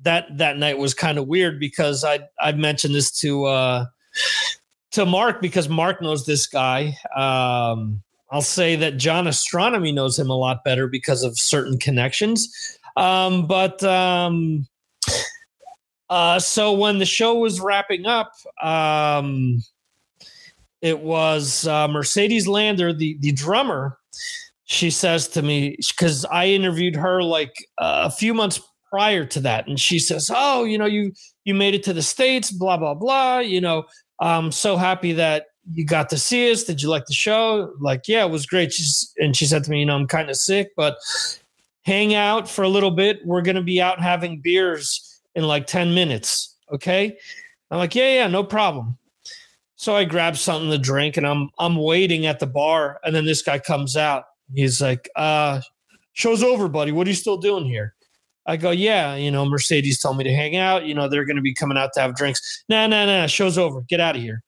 that 0.03 0.37
that 0.37 0.57
night 0.57 0.77
was 0.77 0.93
kind 0.93 1.17
of 1.17 1.27
weird 1.27 1.59
because 1.59 2.03
I 2.03 2.19
I 2.39 2.51
mentioned 2.51 2.95
this 2.95 3.11
to 3.19 3.45
uh 3.45 3.85
to 4.91 5.05
Mark 5.05 5.41
because 5.41 5.69
Mark 5.69 6.01
knows 6.01 6.25
this 6.25 6.47
guy. 6.47 6.97
Um 7.15 8.01
I'll 8.31 8.41
say 8.41 8.75
that 8.77 8.97
John 8.97 9.27
Astronomy 9.27 9.91
knows 9.91 10.17
him 10.17 10.29
a 10.29 10.37
lot 10.37 10.63
better 10.63 10.87
because 10.87 11.23
of 11.23 11.37
certain 11.37 11.77
connections. 11.77 12.77
Um, 12.95 13.47
but 13.47 13.83
um 13.83 14.67
uh 16.09 16.39
so 16.39 16.73
when 16.73 16.99
the 16.99 17.05
show 17.05 17.35
was 17.35 17.59
wrapping 17.59 18.05
up, 18.05 18.31
um 18.61 19.61
it 20.81 20.99
was 20.99 21.67
uh, 21.67 21.87
Mercedes 21.87 22.47
Lander, 22.47 22.91
the 22.91 23.17
the 23.19 23.31
drummer. 23.31 23.97
She 24.65 24.89
says 24.89 25.27
to 25.29 25.41
me 25.41 25.77
because 25.77 26.25
I 26.25 26.47
interviewed 26.47 26.95
her 26.95 27.21
like 27.21 27.53
uh, 27.77 28.03
a 28.05 28.09
few 28.09 28.33
months 28.33 28.59
prior 28.91 29.25
to 29.25 29.39
that, 29.39 29.67
and 29.67 29.79
she 29.79 29.97
says, 29.97 30.29
"Oh, 30.33 30.63
you 30.65 30.77
know, 30.77 30.85
you 30.85 31.13
you 31.45 31.53
made 31.55 31.73
it 31.73 31.83
to 31.83 31.93
the 31.93 32.01
states, 32.01 32.51
blah 32.51 32.77
blah 32.77 32.93
blah. 32.93 33.39
You 33.39 33.61
know, 33.61 33.85
I'm 34.19 34.51
so 34.51 34.77
happy 34.77 35.13
that 35.13 35.47
you 35.73 35.85
got 35.85 36.09
to 36.09 36.17
see 36.17 36.51
us. 36.51 36.63
Did 36.63 36.81
you 36.81 36.89
like 36.89 37.05
the 37.05 37.13
show? 37.13 37.73
Like, 37.79 38.07
yeah, 38.07 38.25
it 38.25 38.31
was 38.31 38.45
great. 38.45 38.73
She's, 38.73 39.13
and 39.17 39.35
she 39.35 39.45
said 39.45 39.63
to 39.63 39.71
me, 39.71 39.79
you 39.79 39.85
know, 39.85 39.95
I'm 39.95 40.07
kind 40.07 40.29
of 40.29 40.35
sick, 40.35 40.71
but 40.75 40.97
hang 41.83 42.13
out 42.13 42.49
for 42.49 42.63
a 42.63 42.69
little 42.69 42.91
bit. 42.91 43.25
We're 43.25 43.41
going 43.41 43.55
to 43.55 43.61
be 43.61 43.81
out 43.81 43.99
having 43.99 44.39
beers 44.41 45.21
in 45.35 45.43
like 45.43 45.67
10 45.67 45.93
minutes. 45.93 46.55
Okay. 46.73 47.17
I'm 47.69 47.77
like, 47.77 47.95
yeah, 47.95 48.15
yeah, 48.15 48.27
no 48.27 48.43
problem. 48.43 48.97
So 49.75 49.95
I 49.95 50.03
grab 50.03 50.37
something 50.37 50.69
to 50.69 50.77
drink 50.77 51.17
and 51.17 51.25
I'm, 51.25 51.49
I'm 51.57 51.75
waiting 51.75 52.25
at 52.25 52.39
the 52.39 52.47
bar. 52.47 52.99
And 53.03 53.15
then 53.15 53.25
this 53.25 53.41
guy 53.41 53.59
comes 53.59 53.95
out. 53.95 54.25
He's 54.53 54.81
like, 54.81 55.09
uh, 55.15 55.61
show's 56.13 56.43
over, 56.43 56.67
buddy. 56.67 56.91
What 56.91 57.07
are 57.07 57.09
you 57.09 57.15
still 57.15 57.37
doing 57.37 57.65
here? 57.65 57.95
I 58.45 58.57
go, 58.57 58.71
yeah, 58.71 59.15
you 59.15 59.29
know, 59.29 59.45
Mercedes 59.45 59.99
told 59.99 60.17
me 60.17 60.23
to 60.23 60.33
hang 60.33 60.55
out. 60.55 60.85
You 60.85 60.95
know, 60.95 61.07
they're 61.07 61.25
going 61.25 61.35
to 61.35 61.41
be 61.41 61.53
coming 61.53 61.77
out 61.77 61.91
to 61.93 62.01
have 62.01 62.15
drinks. 62.15 62.63
Nah, 62.69 62.87
nah, 62.87 63.05
nah. 63.05 63.27
Show's 63.27 63.57
over. 63.57 63.81
Get 63.81 63.99
out 63.99 64.15
of 64.15 64.21
here. 64.21 64.43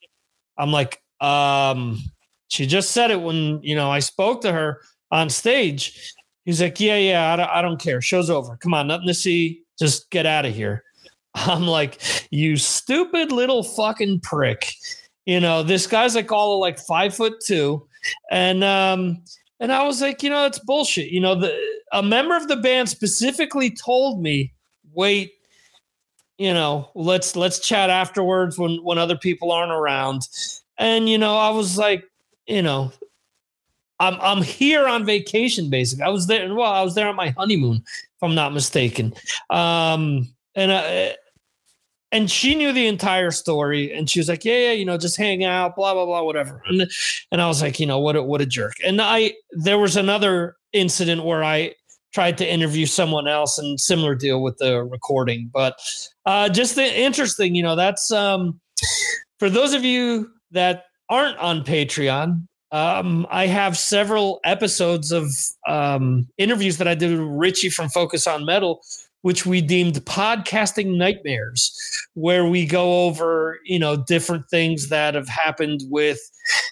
I'm 0.57 0.71
like, 0.71 1.01
um, 1.21 1.99
she 2.47 2.65
just 2.65 2.91
said 2.91 3.11
it 3.11 3.21
when 3.21 3.61
you 3.63 3.75
know 3.75 3.89
I 3.89 3.99
spoke 3.99 4.41
to 4.41 4.51
her 4.51 4.81
on 5.11 5.29
stage. 5.29 6.13
He's 6.45 6.61
like, 6.61 6.79
yeah, 6.79 6.97
yeah, 6.97 7.33
I 7.33 7.35
don't, 7.35 7.49
I 7.49 7.61
don't 7.61 7.79
care. 7.79 8.01
Show's 8.01 8.29
over. 8.29 8.57
Come 8.57 8.73
on, 8.73 8.87
nothing 8.87 9.07
to 9.07 9.13
see. 9.13 9.61
Just 9.79 10.09
get 10.11 10.25
out 10.25 10.45
of 10.45 10.53
here. 10.53 10.83
I'm 11.35 11.67
like, 11.67 12.01
you 12.31 12.57
stupid 12.57 13.31
little 13.31 13.63
fucking 13.63 14.19
prick. 14.19 14.73
You 15.25 15.39
know, 15.39 15.63
this 15.63 15.87
guy's 15.87 16.15
like 16.15 16.31
all 16.31 16.59
like 16.59 16.77
five 16.79 17.15
foot 17.15 17.33
two, 17.45 17.87
and 18.29 18.63
um, 18.63 19.23
and 19.63 19.71
I 19.71 19.83
was 19.83 20.01
like, 20.01 20.21
you 20.21 20.29
know, 20.29 20.45
it's 20.45 20.59
bullshit. 20.59 21.09
You 21.09 21.21
know, 21.21 21.35
the 21.35 21.57
a 21.93 22.03
member 22.03 22.35
of 22.35 22.49
the 22.49 22.57
band 22.57 22.89
specifically 22.89 23.69
told 23.71 24.21
me, 24.21 24.51
wait, 24.91 25.31
you 26.37 26.53
know, 26.53 26.89
let's 26.95 27.37
let's 27.37 27.59
chat 27.59 27.89
afterwards 27.89 28.59
when 28.59 28.83
when 28.83 28.97
other 28.97 29.17
people 29.17 29.53
aren't 29.53 29.71
around. 29.71 30.27
And 30.77 31.07
you 31.07 31.17
know, 31.17 31.37
I 31.37 31.49
was 31.51 31.77
like, 31.77 32.03
you 32.45 32.61
know, 32.61 32.91
I'm 34.01 34.17
I'm 34.19 34.43
here 34.43 34.85
on 34.85 35.05
vacation 35.05 35.69
basically. 35.69 36.03
I 36.03 36.09
was 36.09 36.27
there 36.27 36.53
well, 36.53 36.73
I 36.73 36.81
was 36.81 36.95
there 36.95 37.07
on 37.07 37.15
my 37.15 37.29
honeymoon 37.29 37.77
if 37.85 38.21
I'm 38.21 38.35
not 38.35 38.51
mistaken. 38.53 39.13
Um 39.49 40.27
and 40.55 40.71
uh, 40.71 41.13
and 42.13 42.31
she 42.31 42.55
knew 42.55 42.71
the 42.71 42.87
entire 42.87 43.31
story 43.31 43.91
and 43.91 44.09
she 44.09 44.19
was 44.19 44.29
like 44.29 44.45
yeah 44.45 44.67
yeah 44.67 44.71
you 44.71 44.85
know 44.85 44.97
just 44.97 45.17
hang 45.17 45.43
out 45.43 45.75
blah 45.75 45.93
blah 45.93 46.05
blah 46.05 46.23
whatever. 46.23 46.61
And 46.67 46.89
and 47.31 47.41
i 47.41 47.47
was 47.47 47.61
like 47.61 47.79
you 47.79 47.85
know 47.85 47.99
what 47.99 48.15
a, 48.15 48.23
what 48.23 48.39
a 48.39 48.45
jerk. 48.45 48.75
And 48.85 49.01
i 49.01 49.33
there 49.51 49.79
was 49.79 49.97
another 49.97 50.55
incident 50.71 51.25
where 51.25 51.43
i 51.43 51.73
tried 52.13 52.37
to 52.37 52.49
interview 52.49 52.85
someone 52.85 53.27
else 53.27 53.57
and 53.57 53.79
similar 53.79 54.13
deal 54.13 54.41
with 54.43 54.57
the 54.59 54.83
recording. 54.83 55.49
But 55.51 55.79
uh 56.25 56.47
just 56.47 56.75
the 56.75 56.99
interesting 57.01 57.55
you 57.55 57.63
know 57.63 57.75
that's 57.75 58.11
um 58.11 58.61
for 59.39 59.49
those 59.49 59.73
of 59.73 59.83
you 59.83 60.31
that 60.51 60.85
aren't 61.09 61.37
on 61.37 61.63
Patreon, 61.63 62.47
um, 62.71 63.27
I 63.29 63.45
have 63.45 63.77
several 63.77 64.39
episodes 64.43 65.11
of 65.11 65.29
um, 65.67 66.27
interviews 66.37 66.77
that 66.77 66.87
I 66.87 66.95
did 66.95 67.11
with 67.11 67.27
Richie 67.27 67.69
from 67.69 67.89
Focus 67.89 68.25
on 68.25 68.45
Metal, 68.45 68.81
which 69.23 69.45
we 69.45 69.59
deemed 69.59 69.95
podcasting 70.05 70.95
nightmares, 70.95 71.75
where 72.13 72.45
we 72.45 72.65
go 72.65 73.05
over, 73.05 73.59
you 73.65 73.79
know, 73.79 73.97
different 73.97 74.47
things 74.49 74.89
that 74.89 75.15
have 75.15 75.27
happened 75.27 75.81
with 75.89 76.19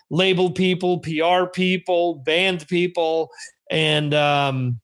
label 0.09 0.51
people, 0.51 0.99
PR 0.99 1.45
people, 1.51 2.15
band 2.15 2.67
people, 2.67 3.29
and 3.71 4.13
um, 4.13 4.79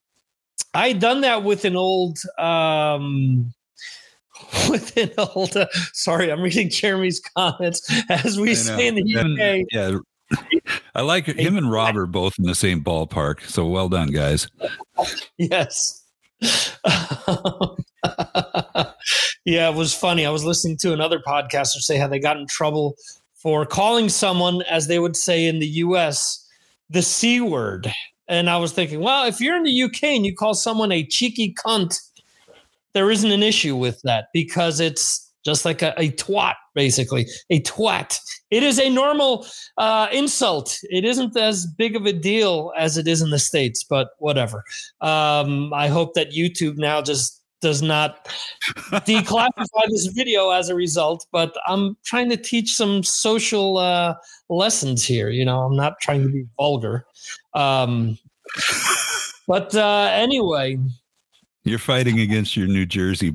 I 0.74 0.90
had 0.90 1.00
done 1.00 1.22
that 1.22 1.44
with 1.44 1.66
an 1.66 1.76
old 1.76 2.20
um, 2.40 3.54
with 4.70 4.96
an 4.98 5.12
old. 5.18 5.56
Uh, 5.56 5.68
sorry, 5.94 6.32
I'm 6.32 6.42
reading 6.42 6.70
Jeremy's 6.70 7.20
comments 7.20 7.92
as 8.10 8.40
we 8.40 8.56
say 8.56 8.88
in 8.88 8.96
the 8.96 9.16
UK. 9.16 9.66
yeah. 9.72 9.98
I 10.94 11.02
like 11.02 11.26
him 11.26 11.58
and 11.58 11.72
Rob 11.72 11.96
are 11.96 12.06
both 12.06 12.38
in 12.38 12.46
the 12.46 12.56
same 12.56 12.84
ballpark. 12.84 13.42
So 13.44 13.66
well 13.66 13.90
done, 13.90 14.12
guys. 14.12 14.48
Yes. 15.38 15.97
yeah, 19.46 19.70
it 19.70 19.76
was 19.76 19.94
funny. 19.94 20.26
I 20.26 20.30
was 20.30 20.44
listening 20.44 20.78
to 20.78 20.94
another 20.94 21.20
podcaster 21.20 21.80
say 21.80 21.98
how 21.98 22.08
they 22.08 22.20
got 22.20 22.38
in 22.38 22.48
trouble 22.48 22.96
for 23.36 23.66
calling 23.66 24.10
someone, 24.10 24.62
as 24.64 24.88
they 24.88 25.00
would 25.00 25.16
say 25.16 25.46
in 25.46 25.60
the 25.60 25.68
US, 25.68 26.46
the 26.90 27.02
C 27.02 27.42
word. 27.42 27.92
And 28.28 28.50
I 28.50 28.58
was 28.58 28.74
thinking, 28.74 29.00
well, 29.00 29.26
if 29.26 29.40
you're 29.40 29.56
in 29.56 29.64
the 29.64 29.84
UK 29.84 30.04
and 30.04 30.26
you 30.26 30.36
call 30.36 30.54
someone 30.54 30.92
a 30.92 31.06
cheeky 31.06 31.54
cunt, 31.54 31.98
there 32.94 33.10
isn't 33.10 33.32
an 33.32 33.44
issue 33.44 33.76
with 33.76 34.02
that 34.04 34.28
because 34.34 34.80
it's 34.80 35.27
just 35.48 35.64
like 35.64 35.82
a, 35.82 35.94
a 35.98 36.12
twat, 36.12 36.56
basically 36.76 37.26
a 37.50 37.62
twat. 37.62 38.20
It 38.52 38.64
is 38.64 38.80
a 38.80 38.90
normal 38.90 39.48
uh, 39.78 40.10
insult. 40.12 40.78
It 40.84 41.06
isn't 41.06 41.38
as 41.38 41.66
big 41.66 41.96
of 41.96 42.06
a 42.06 42.12
deal 42.12 42.74
as 42.78 42.98
it 42.98 43.08
is 43.08 43.22
in 43.22 43.30
the 43.30 43.40
states, 43.40 43.84
but 43.84 44.10
whatever. 44.20 44.66
Um, 45.00 45.74
I 45.74 45.88
hope 45.88 46.16
that 46.16 46.32
YouTube 46.32 46.78
now 46.78 47.02
just 47.02 47.42
does 47.62 47.82
not 47.82 48.26
declassify 48.92 49.86
this 49.90 50.08
video 50.08 50.50
as 50.50 50.68
a 50.68 50.76
result. 50.76 51.26
But 51.32 51.56
I'm 51.66 51.96
trying 52.04 52.30
to 52.30 52.38
teach 52.38 52.76
some 52.76 53.04
social 53.04 53.78
uh, 53.78 54.16
lessons 54.50 55.06
here. 55.06 55.30
You 55.30 55.46
know, 55.46 55.62
I'm 55.62 55.78
not 55.78 55.94
trying 56.02 56.24
to 56.24 56.30
be 56.30 56.46
vulgar. 56.58 57.06
Um, 57.54 58.18
but 59.48 59.74
uh, 59.74 60.10
anyway, 60.12 60.78
you're 61.64 61.80
fighting 61.80 62.20
against 62.20 62.58
your 62.58 62.68
New 62.68 62.86
Jersey 62.86 63.34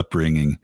upbringing. 0.00 0.58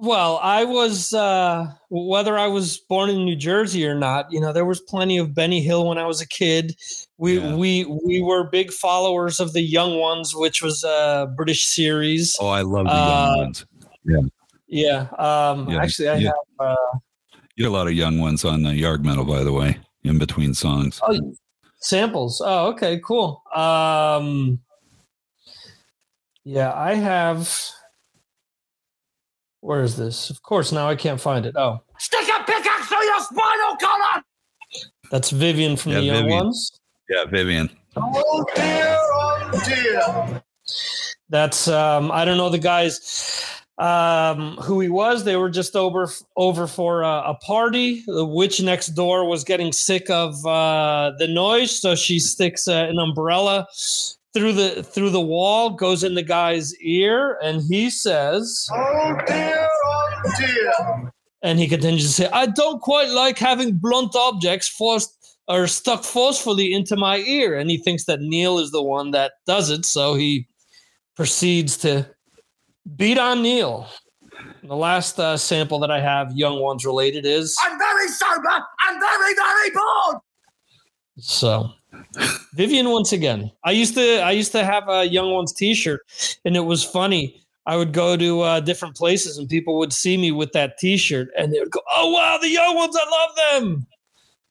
Well, 0.00 0.38
I 0.42 0.62
was 0.62 1.12
uh, 1.12 1.72
whether 1.90 2.38
I 2.38 2.46
was 2.46 2.78
born 2.78 3.10
in 3.10 3.24
New 3.24 3.34
Jersey 3.34 3.84
or 3.84 3.96
not. 3.96 4.30
You 4.30 4.40
know, 4.40 4.52
there 4.52 4.64
was 4.64 4.80
plenty 4.80 5.18
of 5.18 5.34
Benny 5.34 5.60
Hill 5.60 5.88
when 5.88 5.98
I 5.98 6.06
was 6.06 6.20
a 6.20 6.28
kid. 6.28 6.76
We 7.16 7.40
yeah. 7.40 7.56
we 7.56 7.84
we 8.04 8.22
were 8.22 8.48
big 8.48 8.70
followers 8.70 9.40
of 9.40 9.54
the 9.54 9.60
Young 9.60 9.98
Ones, 9.98 10.36
which 10.36 10.62
was 10.62 10.84
a 10.84 11.32
British 11.36 11.66
series. 11.66 12.36
Oh, 12.40 12.46
I 12.46 12.62
love 12.62 12.86
the 12.86 12.92
uh, 12.92 13.26
Young 13.26 13.38
Ones. 13.38 13.66
Yeah, 14.04 14.20
yeah. 14.68 15.50
Um, 15.50 15.68
yeah 15.68 15.82
actually, 15.82 16.08
I 16.10 16.16
yeah. 16.18 16.30
have. 16.60 16.68
Uh, 16.68 16.98
you 17.56 17.64
had 17.64 17.70
a 17.70 17.72
lot 17.72 17.88
of 17.88 17.94
Young 17.94 18.20
Ones 18.20 18.44
on 18.44 18.62
the 18.62 18.70
Yarg 18.70 19.02
Metal, 19.02 19.24
by 19.24 19.42
the 19.42 19.52
way, 19.52 19.78
in 20.04 20.16
between 20.16 20.54
songs. 20.54 21.00
Oh, 21.02 21.34
samples. 21.80 22.40
Oh, 22.44 22.68
okay, 22.68 23.00
cool. 23.04 23.42
Um, 23.52 24.60
yeah, 26.44 26.72
I 26.72 26.94
have. 26.94 27.52
Where 29.60 29.82
is 29.82 29.96
this? 29.96 30.30
Of 30.30 30.42
course, 30.42 30.72
now 30.72 30.88
I 30.88 30.96
can't 30.96 31.20
find 31.20 31.44
it. 31.44 31.56
Oh. 31.56 31.80
Stick 31.98 32.28
a 32.28 32.44
pickaxe 32.44 32.86
through 32.86 33.04
your 33.04 33.20
spinal 33.20 33.76
column! 33.80 34.24
That's 35.10 35.30
Vivian 35.30 35.76
from 35.76 35.92
yeah, 35.92 35.98
the 35.98 36.04
Young 36.04 36.22
Vivian. 36.24 36.44
Ones. 36.44 36.80
Yeah, 37.08 37.24
Vivian. 37.24 37.70
Oh 37.96 38.44
dear, 38.54 38.96
oh 38.98 39.62
dear. 39.66 40.42
That's 41.28 41.68
um 41.68 42.10
I 42.12 42.24
don't 42.24 42.36
know 42.36 42.50
the 42.50 42.58
guys 42.58 43.44
um 43.78 44.56
who 44.56 44.80
he 44.80 44.88
was. 44.88 45.24
They 45.24 45.36
were 45.36 45.50
just 45.50 45.74
over 45.74 46.08
over 46.36 46.66
for 46.66 47.02
a, 47.02 47.22
a 47.30 47.34
party. 47.42 48.04
The 48.06 48.24
witch 48.24 48.62
next 48.62 48.88
door 48.88 49.26
was 49.26 49.42
getting 49.42 49.72
sick 49.72 50.10
of 50.10 50.44
uh 50.46 51.12
the 51.18 51.26
noise, 51.26 51.80
so 51.80 51.94
she 51.94 52.18
sticks 52.18 52.68
uh, 52.68 52.86
an 52.88 52.98
umbrella 52.98 53.66
through 54.38 54.52
the 54.52 54.82
through 54.84 55.10
the 55.10 55.20
wall, 55.20 55.70
goes 55.70 56.04
in 56.04 56.14
the 56.14 56.22
guy's 56.22 56.72
ear, 56.76 57.38
and 57.42 57.60
he 57.68 57.90
says, 57.90 58.68
"Oh 58.72 59.18
dear, 59.26 59.68
oh 59.84 60.32
dear." 60.38 61.12
And 61.42 61.58
he 61.58 61.66
continues 61.66 62.04
to 62.04 62.12
say, 62.12 62.28
"I 62.32 62.46
don't 62.46 62.80
quite 62.80 63.10
like 63.10 63.38
having 63.38 63.78
blunt 63.78 64.14
objects 64.14 64.68
forced 64.68 65.12
or 65.48 65.66
stuck 65.66 66.04
forcefully 66.04 66.72
into 66.72 66.96
my 66.96 67.18
ear." 67.18 67.58
And 67.58 67.68
he 67.68 67.78
thinks 67.78 68.04
that 68.04 68.20
Neil 68.20 68.60
is 68.60 68.70
the 68.70 68.82
one 68.82 69.10
that 69.10 69.32
does 69.44 69.70
it, 69.70 69.84
so 69.84 70.14
he 70.14 70.46
proceeds 71.16 71.76
to 71.78 72.08
beat 72.96 73.18
on 73.18 73.42
Neil. 73.42 73.88
The 74.62 74.76
last 74.76 75.18
uh, 75.18 75.36
sample 75.36 75.80
that 75.80 75.90
I 75.90 76.00
have, 76.00 76.30
Young 76.32 76.60
Ones 76.60 76.86
related, 76.86 77.26
is 77.26 77.56
I'm 77.64 77.76
very 77.76 78.06
sober 78.06 78.64
and 78.88 79.00
very, 79.00 79.34
very 79.34 79.70
bored. 79.74 80.22
So 81.16 81.70
Vivian 82.54 82.90
once 82.90 83.12
again. 83.12 83.50
I 83.64 83.70
used 83.72 83.94
to 83.94 84.20
I 84.20 84.32
used 84.32 84.52
to 84.52 84.64
have 84.64 84.88
a 84.88 85.04
Young 85.04 85.32
Ones 85.32 85.52
T-shirt, 85.52 86.00
and 86.44 86.56
it 86.56 86.60
was 86.60 86.84
funny. 86.84 87.40
I 87.66 87.76
would 87.76 87.92
go 87.92 88.16
to 88.16 88.40
uh, 88.40 88.60
different 88.60 88.96
places, 88.96 89.36
and 89.36 89.48
people 89.48 89.78
would 89.78 89.92
see 89.92 90.16
me 90.16 90.32
with 90.32 90.52
that 90.52 90.78
T-shirt, 90.78 91.28
and 91.36 91.52
they 91.52 91.60
would 91.60 91.70
go, 91.70 91.80
"Oh 91.94 92.10
wow, 92.10 92.38
the 92.40 92.48
Young 92.48 92.74
Ones! 92.74 92.96
I 92.98 93.10
love 93.10 93.62
them." 93.62 93.86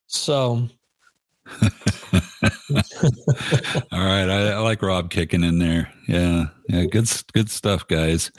So. 0.07 0.70
All 3.91 4.05
right, 4.05 4.30
I, 4.30 4.49
I, 4.51 4.57
like 4.59 4.82
Rob 4.82 5.09
kicking 5.09 5.43
in 5.43 5.59
there. 5.59 5.91
Yeah, 6.07 6.47
yeah, 6.68 6.86
good, 6.86 7.09
good 7.34 7.49
stuff, 7.49 7.88
guys. 7.88 8.32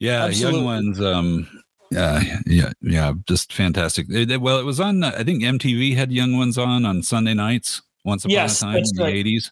Yeah, 0.00 0.24
Absolutely. 0.24 0.58
young 0.58 0.66
ones. 0.66 1.00
Um, 1.00 1.48
yeah, 1.92 2.20
yeah, 2.46 2.72
yeah, 2.82 3.12
just 3.28 3.52
fantastic. 3.52 4.06
It, 4.10 4.40
well, 4.40 4.58
it 4.58 4.64
was 4.64 4.80
on. 4.80 5.04
I 5.04 5.22
think 5.22 5.42
MTV 5.42 5.94
had 5.94 6.12
Young 6.12 6.36
Ones 6.36 6.58
on 6.58 6.84
on 6.84 7.04
Sunday 7.04 7.34
nights 7.34 7.82
once 8.06 8.24
upon 8.24 8.32
yes, 8.32 8.62
a 8.62 8.64
time 8.64 8.76
in 8.76 8.84
the 8.94 9.02
right. 9.02 9.26
80s. 9.26 9.50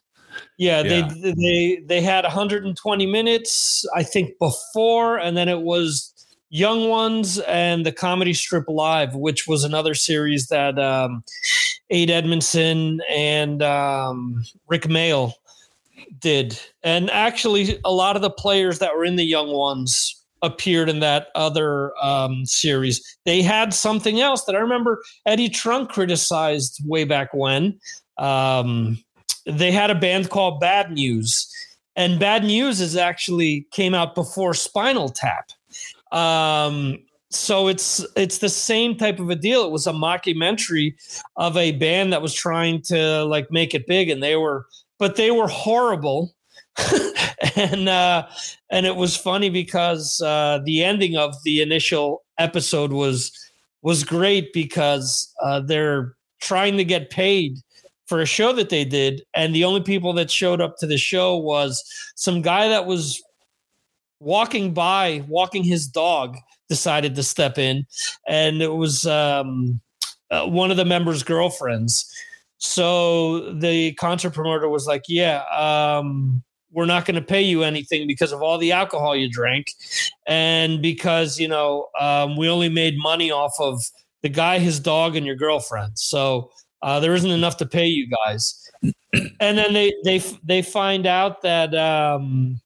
Yeah, 0.57 0.81
Yeah. 0.81 1.09
they 1.21 1.33
they 1.33 1.83
they 1.85 2.01
had 2.01 2.23
120 2.23 3.05
minutes, 3.05 3.85
I 3.95 4.03
think, 4.03 4.37
before, 4.39 5.17
and 5.17 5.37
then 5.37 5.47
it 5.47 5.61
was 5.61 6.11
Young 6.49 6.89
Ones 6.89 7.39
and 7.39 7.85
the 7.85 7.91
Comedy 7.91 8.33
Strip 8.33 8.65
Live, 8.67 9.15
which 9.15 9.47
was 9.47 9.63
another 9.63 9.93
series 9.93 10.47
that 10.47 10.79
um, 10.79 11.23
Ade 11.89 12.09
Edmondson 12.09 13.01
and 13.09 13.61
um, 13.61 14.43
Rik 14.67 14.83
Mayall 14.83 15.33
did, 16.19 16.59
and 16.83 17.09
actually, 17.11 17.79
a 17.83 17.91
lot 17.91 18.15
of 18.15 18.21
the 18.21 18.29
players 18.29 18.79
that 18.79 18.95
were 18.95 19.05
in 19.05 19.15
the 19.17 19.25
Young 19.25 19.51
Ones 19.51 20.21
appeared 20.41 20.89
in 20.89 20.99
that 20.99 21.27
other 21.35 21.91
um, 22.03 22.45
series. 22.45 23.01
They 23.25 23.41
had 23.41 23.73
something 23.73 24.21
else 24.21 24.45
that 24.45 24.55
I 24.55 24.59
remember 24.59 25.01
Eddie 25.25 25.49
Trunk 25.49 25.89
criticized 25.89 26.81
way 26.85 27.03
back 27.03 27.33
when. 27.33 27.79
Um, 28.17 29.03
they 29.45 29.71
had 29.71 29.91
a 29.91 29.95
band 29.95 30.29
called 30.29 30.59
Bad 30.59 30.91
News, 30.91 31.51
and 31.95 32.19
Bad 32.19 32.43
News 32.43 32.81
is 32.81 32.95
actually 32.95 33.67
came 33.71 33.93
out 33.93 34.15
before 34.15 34.53
Spinal 34.53 35.09
Tap. 35.09 35.51
Um, 36.11 36.99
so 37.29 37.67
it's 37.67 38.05
it's 38.15 38.39
the 38.39 38.49
same 38.49 38.95
type 38.95 39.19
of 39.19 39.29
a 39.29 39.35
deal. 39.35 39.65
It 39.65 39.71
was 39.71 39.87
a 39.87 39.91
mockumentary 39.91 40.95
of 41.35 41.57
a 41.57 41.73
band 41.73 42.13
that 42.13 42.21
was 42.21 42.33
trying 42.33 42.81
to 42.83 43.25
like 43.25 43.51
make 43.51 43.73
it 43.73 43.87
big, 43.87 44.09
and 44.09 44.23
they 44.23 44.35
were, 44.35 44.65
but 44.97 45.15
they 45.15 45.31
were 45.31 45.47
horrible. 45.47 46.33
and 47.55 47.87
uh, 47.87 48.27
and 48.69 48.85
it 48.85 48.95
was 48.95 49.15
funny 49.15 49.49
because 49.49 50.21
uh, 50.21 50.59
the 50.65 50.83
ending 50.83 51.15
of 51.15 51.35
the 51.43 51.61
initial 51.61 52.23
episode 52.37 52.91
was 52.91 53.31
was 53.81 54.03
great 54.03 54.51
because 54.51 55.33
uh, 55.43 55.59
they're 55.59 56.15
trying 56.41 56.77
to 56.77 56.83
get 56.83 57.09
paid 57.09 57.57
for 58.05 58.21
a 58.21 58.25
show 58.25 58.53
that 58.53 58.69
they 58.69 58.85
did, 58.85 59.23
and 59.33 59.53
the 59.53 59.63
only 59.63 59.81
people 59.81 60.13
that 60.13 60.29
showed 60.29 60.61
up 60.61 60.77
to 60.77 60.87
the 60.87 60.97
show 60.97 61.35
was 61.35 61.83
some 62.15 62.41
guy 62.41 62.67
that 62.67 62.85
was 62.85 63.23
walking 64.19 64.73
by, 64.73 65.23
walking 65.27 65.63
his 65.63 65.87
dog, 65.87 66.37
decided 66.69 67.15
to 67.15 67.23
step 67.23 67.57
in, 67.57 67.85
and 68.27 68.61
it 68.61 68.73
was 68.73 69.05
um, 69.05 69.79
uh, 70.31 70.45
one 70.45 70.71
of 70.71 70.77
the 70.77 70.85
members' 70.85 71.23
girlfriends. 71.23 72.11
So 72.57 73.53
the 73.53 73.93
concert 73.93 74.31
promoter 74.31 74.69
was 74.69 74.87
like, 74.87 75.03
"Yeah, 75.07 75.43
um, 75.51 76.43
we're 76.71 76.85
not 76.85 77.05
going 77.05 77.15
to 77.15 77.21
pay 77.21 77.41
you 77.41 77.63
anything 77.63 78.07
because 78.07 78.31
of 78.31 78.41
all 78.41 78.57
the 78.57 78.71
alcohol 78.71 79.15
you 79.15 79.29
drank, 79.29 79.67
and 80.27 80.81
because 80.81 81.39
you 81.39 81.47
know 81.47 81.87
um, 81.99 82.37
we 82.37 82.49
only 82.49 82.69
made 82.69 82.97
money 82.97 83.31
off 83.31 83.53
of 83.59 83.81
the 84.21 84.29
guy, 84.29 84.59
his 84.59 84.79
dog, 84.79 85.15
and 85.15 85.25
your 85.25 85.35
girlfriend. 85.35 85.97
So 85.97 86.51
uh, 86.81 86.99
there 86.99 87.13
isn't 87.13 87.31
enough 87.31 87.57
to 87.57 87.65
pay 87.65 87.85
you 87.85 88.07
guys." 88.25 88.61
and 89.39 89.57
then 89.57 89.73
they 89.73 89.93
they 90.03 90.19
they 90.43 90.61
find 90.61 91.05
out 91.05 91.41
that 91.41 91.75
um, 91.75 92.59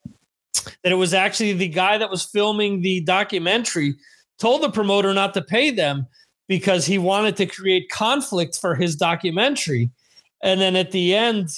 that 0.84 0.92
it 0.92 0.96
was 0.96 1.14
actually 1.14 1.54
the 1.54 1.68
guy 1.68 1.98
that 1.98 2.10
was 2.10 2.24
filming 2.24 2.82
the 2.82 3.02
documentary 3.02 3.96
told 4.40 4.64
the 4.64 4.70
promoter 4.70 5.14
not 5.14 5.34
to 5.34 5.42
pay 5.42 5.70
them 5.70 6.08
because 6.48 6.86
he 6.86 6.98
wanted 6.98 7.36
to 7.38 7.46
create 7.46 7.90
conflict 7.90 8.58
for 8.60 8.76
his 8.76 8.96
documentary. 8.96 9.90
And 10.42 10.60
then 10.60 10.76
at 10.76 10.92
the 10.92 11.14
end, 11.14 11.50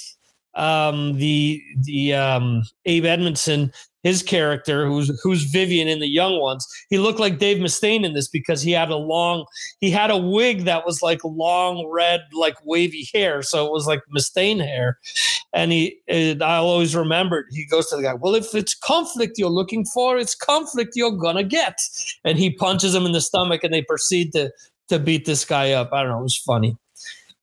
um, 0.54 1.16
the 1.18 1.62
the 1.78 2.14
um, 2.14 2.62
Ade 2.84 3.06
Edmondson, 3.06 3.72
his 4.02 4.22
character, 4.22 4.86
who's 4.86 5.20
who's 5.22 5.44
Vivian 5.44 5.88
in 5.88 6.00
the 6.00 6.08
Young 6.08 6.40
Ones, 6.40 6.66
he 6.90 6.98
looked 6.98 7.20
like 7.20 7.38
Dave 7.38 7.58
Mustaine 7.58 8.04
in 8.04 8.14
this 8.14 8.28
because 8.28 8.62
he 8.62 8.72
had 8.72 8.90
a 8.90 8.96
long, 8.96 9.46
he 9.80 9.90
had 9.90 10.10
a 10.10 10.16
wig 10.16 10.64
that 10.64 10.84
was 10.84 11.02
like 11.02 11.20
long 11.24 11.88
red, 11.92 12.22
like 12.32 12.56
wavy 12.64 13.08
hair, 13.14 13.42
so 13.42 13.66
it 13.66 13.72
was 13.72 13.86
like 13.86 14.00
Mustaine 14.14 14.60
hair. 14.60 14.98
And 15.54 15.70
he, 15.70 15.98
and 16.08 16.42
I 16.42 16.56
always 16.56 16.96
remembered. 16.96 17.46
He 17.50 17.66
goes 17.66 17.88
to 17.90 17.96
the 17.96 18.02
guy, 18.02 18.14
"Well, 18.14 18.34
if 18.34 18.54
it's 18.54 18.74
conflict 18.74 19.38
you're 19.38 19.50
looking 19.50 19.84
for, 19.84 20.16
it's 20.18 20.34
conflict 20.34 20.92
you're 20.96 21.12
gonna 21.12 21.44
get." 21.44 21.78
And 22.24 22.38
he 22.38 22.50
punches 22.50 22.94
him 22.94 23.04
in 23.06 23.12
the 23.12 23.20
stomach, 23.20 23.62
and 23.62 23.72
they 23.72 23.82
proceed 23.82 24.32
to 24.32 24.50
to 24.88 24.98
beat 24.98 25.26
this 25.26 25.44
guy 25.44 25.72
up. 25.72 25.92
I 25.92 26.02
don't 26.02 26.12
know. 26.12 26.20
It 26.20 26.22
was 26.22 26.36
funny. 26.36 26.76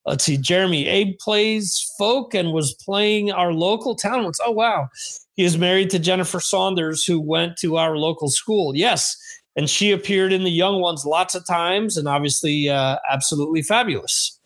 Let's 0.06 0.24
see. 0.24 0.38
Jeremy 0.38 0.88
Ade 0.88 1.20
plays 1.20 1.94
folk 1.98 2.34
and 2.34 2.52
was 2.52 2.74
playing 2.74 3.32
our 3.32 3.54
local 3.54 3.96
town 3.96 4.24
once. 4.24 4.40
Oh 4.44 4.52
wow. 4.52 4.90
He 5.36 5.44
is 5.44 5.58
married 5.58 5.90
to 5.92 6.00
Jennifer 6.00 6.40
Saunders, 6.40 7.06
who 7.06 7.20
went 7.20 7.58
to 7.58 7.78
our 7.78 7.98
local 7.98 8.30
school. 8.30 8.76
Yes. 8.76 9.16
And 9.56 9.70
she 9.70 9.92
appeared 9.92 10.32
in 10.34 10.44
the 10.44 10.52
young 10.52 10.82
ones 10.82 11.06
lots 11.06 11.36
of 11.36 11.46
times 11.46 11.98
and 11.98 12.08
obviously 12.08 12.70
uh, 12.70 12.98
absolutely 13.12 13.62
fabulous. 13.62 14.40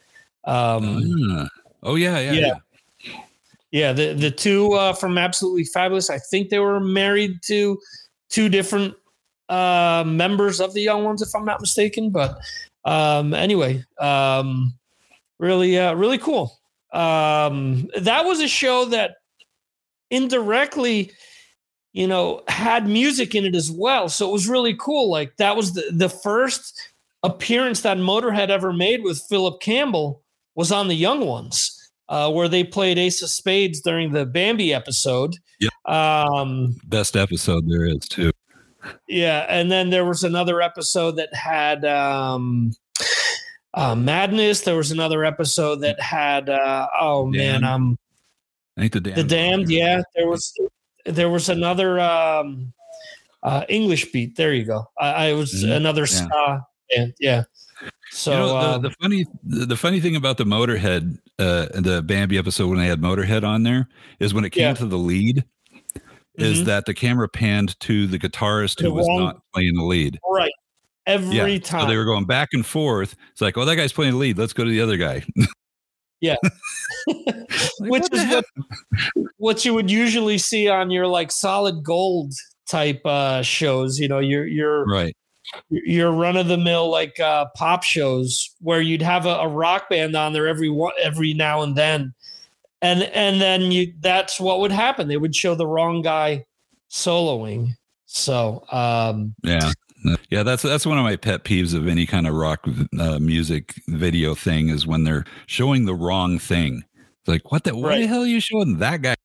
Um, 0.46 1.02
Ah. 1.30 1.48
Oh 1.84 1.96
yeah, 1.96 2.20
yeah, 2.20 2.32
Yeah. 2.32 2.54
yeah. 3.04 3.20
yeah, 3.72 3.94
the, 3.94 4.14
the 4.14 4.32
two 4.32 4.74
uh, 4.74 4.94
from 4.94 5.18
Absolutely 5.18 5.66
Fabulous, 5.66 6.10
I 6.10 6.18
think 6.18 6.50
they 6.50 6.60
were 6.60 6.80
married 6.80 7.42
to 7.44 7.78
two 8.30 8.50
different 8.50 8.96
uh, 9.50 10.04
members 10.06 10.60
of 10.62 10.74
the 10.74 10.82
young 10.82 11.04
ones, 11.04 11.22
if 11.22 11.30
I'm 11.36 11.46
not 11.46 11.62
mistaken. 11.62 12.10
But 12.10 12.40
um, 12.86 13.34
anyway, 13.34 13.84
um, 14.00 14.74
really, 15.44 15.78
uh, 15.78 15.94
really 15.94 16.18
cool. 16.18 16.58
Um, 16.94 17.90
that 18.00 18.24
was 18.24 18.40
a 18.40 18.48
show 18.48 18.86
that 18.86 19.16
indirectly, 20.10 21.12
you 21.92 22.08
know, 22.08 22.44
had 22.48 22.88
music 22.88 23.36
in 23.36 23.46
it 23.46 23.56
as 23.56 23.70
well. 23.70 24.10
So 24.10 24.30
it 24.30 24.32
was 24.32 24.48
really 24.48 24.76
cool. 24.80 25.12
Like 25.12 25.36
that 25.38 25.56
was 25.56 25.74
the, 25.74 25.84
the 25.92 26.10
first 26.10 26.80
appearance 27.24 27.82
that 27.82 27.98
Motorhead 27.98 28.50
ever 28.50 28.72
made 28.72 29.04
with 29.04 29.22
Philip 29.30 29.62
Campbell 29.62 30.24
was 30.56 30.72
on 30.72 30.88
the 30.88 30.96
Young 30.96 31.26
Ones, 31.26 31.92
uh, 32.10 32.32
where 32.32 32.48
they 32.48 32.64
played 32.64 32.98
Ace 32.98 33.22
of 33.22 33.30
Spades 33.30 33.82
during 33.82 34.14
the 34.14 34.26
Bambi 34.26 34.74
episode. 34.74 35.36
Yep. 35.60 35.72
Um, 35.86 36.76
Best 36.86 37.18
episode 37.18 37.68
there 37.68 37.86
is 37.86 38.08
too. 38.08 38.32
yeah, 39.08 39.46
and 39.50 39.72
then 39.72 39.90
there 39.90 40.06
was 40.06 40.24
another 40.24 40.62
episode 40.62 41.16
that 41.18 41.34
had 41.34 41.86
um, 41.86 42.72
uh, 43.74 43.96
Madness. 43.96 44.62
There 44.62 44.76
was 44.76 44.92
another 44.92 45.24
episode 45.26 45.78
that 45.82 46.00
had 46.00 46.50
uh, 46.50 46.88
oh 47.00 47.26
man, 47.26 47.64
um, 47.64 47.98
I 48.78 48.82
think 48.82 48.94
the 48.94 49.02
damn 49.02 49.16
the 49.16 49.24
Damned. 49.24 49.70
Yeah, 49.70 50.02
there 50.16 50.28
was 50.28 50.54
there 51.06 51.30
was 51.30 51.50
another 51.50 52.00
um, 52.00 52.74
uh, 53.44 53.66
English 53.70 54.12
beat. 54.12 54.36
There 54.36 54.54
you 54.54 54.66
go. 54.66 54.86
I, 55.00 55.30
I 55.30 55.34
was 55.34 55.54
Mhm. 55.64 55.76
another 55.76 56.06
Yeah. 56.10 56.60
band. 56.96 57.14
Yeah. 57.20 57.44
So 58.12 58.32
you 58.32 58.38
know, 58.38 58.48
the, 58.48 58.70
um, 58.76 58.82
the 58.84 58.92
funny 59.02 59.26
the, 59.44 59.66
the 59.66 59.76
funny 59.78 60.00
thing 60.00 60.16
about 60.16 60.38
the 60.38 60.44
Motorhead 60.46 61.18
uh 61.40 61.66
the 61.74 62.04
Bambi 62.06 62.38
episode 62.38 62.68
when 62.70 62.78
they 62.78 62.86
had 62.88 63.02
Motorhead 63.02 63.44
on 63.44 63.64
there 63.64 63.88
is 64.20 64.34
when 64.36 64.46
it 64.46 64.52
came 64.52 64.62
Yeah. 64.62 64.74
to 64.76 64.86
the 64.86 64.98
lead 65.00 65.44
is 66.36 66.62
Mhm. 66.62 66.66
that 66.66 66.86
the 66.86 66.94
camera 66.94 67.28
panned 67.28 67.80
to 67.82 68.06
the 68.08 68.20
guitarist 68.20 68.80
who 68.82 68.94
was 68.94 69.08
wrong- 69.08 69.20
not 69.20 69.42
playing 69.54 69.76
the 69.76 69.84
lead. 69.84 70.20
right 70.32 70.52
every 71.06 71.36
Yeah. 71.54 71.60
time. 71.60 71.82
So 71.82 71.88
they 71.88 71.98
were 71.98 72.06
going 72.06 72.26
back 72.26 72.50
and 72.54 72.66
forth. 72.66 73.16
It's 73.32 73.42
like, 73.42 73.58
oh, 73.58 73.66
that 73.66 73.76
guy's 73.76 73.94
playing 73.94 74.14
the 74.14 74.18
lead. 74.18 74.38
Let's 74.38 74.54
go 74.54 74.64
to 74.64 74.70
the 74.70 74.82
other 74.82 74.98
guy. 74.98 75.24
Yeah. 76.22 76.36
Like, 77.80 77.92
which 77.92 78.08
is 78.12 78.26
what, 78.30 78.46
what 79.38 79.66
you 79.66 79.74
would 79.74 79.92
usually 79.92 80.38
see 80.38 80.70
on 80.70 80.90
your 80.90 81.06
like 81.08 81.32
solid 81.32 81.84
gold 81.84 82.34
type 82.68 83.02
uh 83.06 83.42
shows 83.42 84.00
you 84.00 84.08
know 84.08 84.20
your 84.20 84.48
your 84.48 84.86
right. 84.86 85.16
your 85.70 86.12
run 86.12 86.38
of 86.38 86.48
the 86.48 86.58
mill 86.58 86.90
like 86.90 87.20
uh 87.20 87.46
pop 87.56 87.84
shows 87.84 88.50
where 88.62 88.80
you'd 88.80 89.02
have 89.02 89.26
a, 89.26 89.30
a 89.36 89.48
rock 89.48 89.90
band 89.90 90.16
on 90.16 90.32
there 90.34 90.48
every 90.48 90.70
one 90.70 90.94
every 91.02 91.34
now 91.34 91.62
and 91.62 91.76
then 91.76 92.14
and 92.82 93.04
and 93.04 93.42
then 93.42 93.72
you 93.72 93.94
that's 94.00 94.40
what 94.40 94.60
would 94.62 94.72
happen 94.72 95.08
they 95.08 95.18
would 95.18 95.36
show 95.36 95.56
the 95.56 95.68
wrong 95.68 96.02
guy 96.02 96.46
soloing 96.90 97.70
so 98.06 98.64
um 98.72 99.36
Yeah. 99.44 99.72
Yeah, 100.30 100.44
that's 100.44 100.64
that's 100.64 100.86
one 100.86 100.98
of 100.98 101.04
my 101.04 101.16
pet 101.16 101.44
peeves 101.44 101.74
of 101.74 101.88
any 101.88 102.06
kind 102.06 102.28
of 102.28 102.34
rock 102.34 102.68
uh, 103.00 103.20
music 103.20 103.76
video 103.88 104.36
thing 104.36 104.70
is 104.70 104.88
when 104.88 105.04
they're 105.04 105.26
showing 105.46 105.86
the 105.86 105.96
wrong 105.96 106.40
thing. 106.40 106.84
It's 106.96 107.28
like, 107.28 107.52
what 107.52 107.64
the 107.64 107.76
what 107.76 107.98
the 107.98 108.08
hell 108.08 108.22
are 108.22 108.28
you 108.28 108.40
showing 108.40 108.80
that 108.80 109.02
guy 109.02 109.16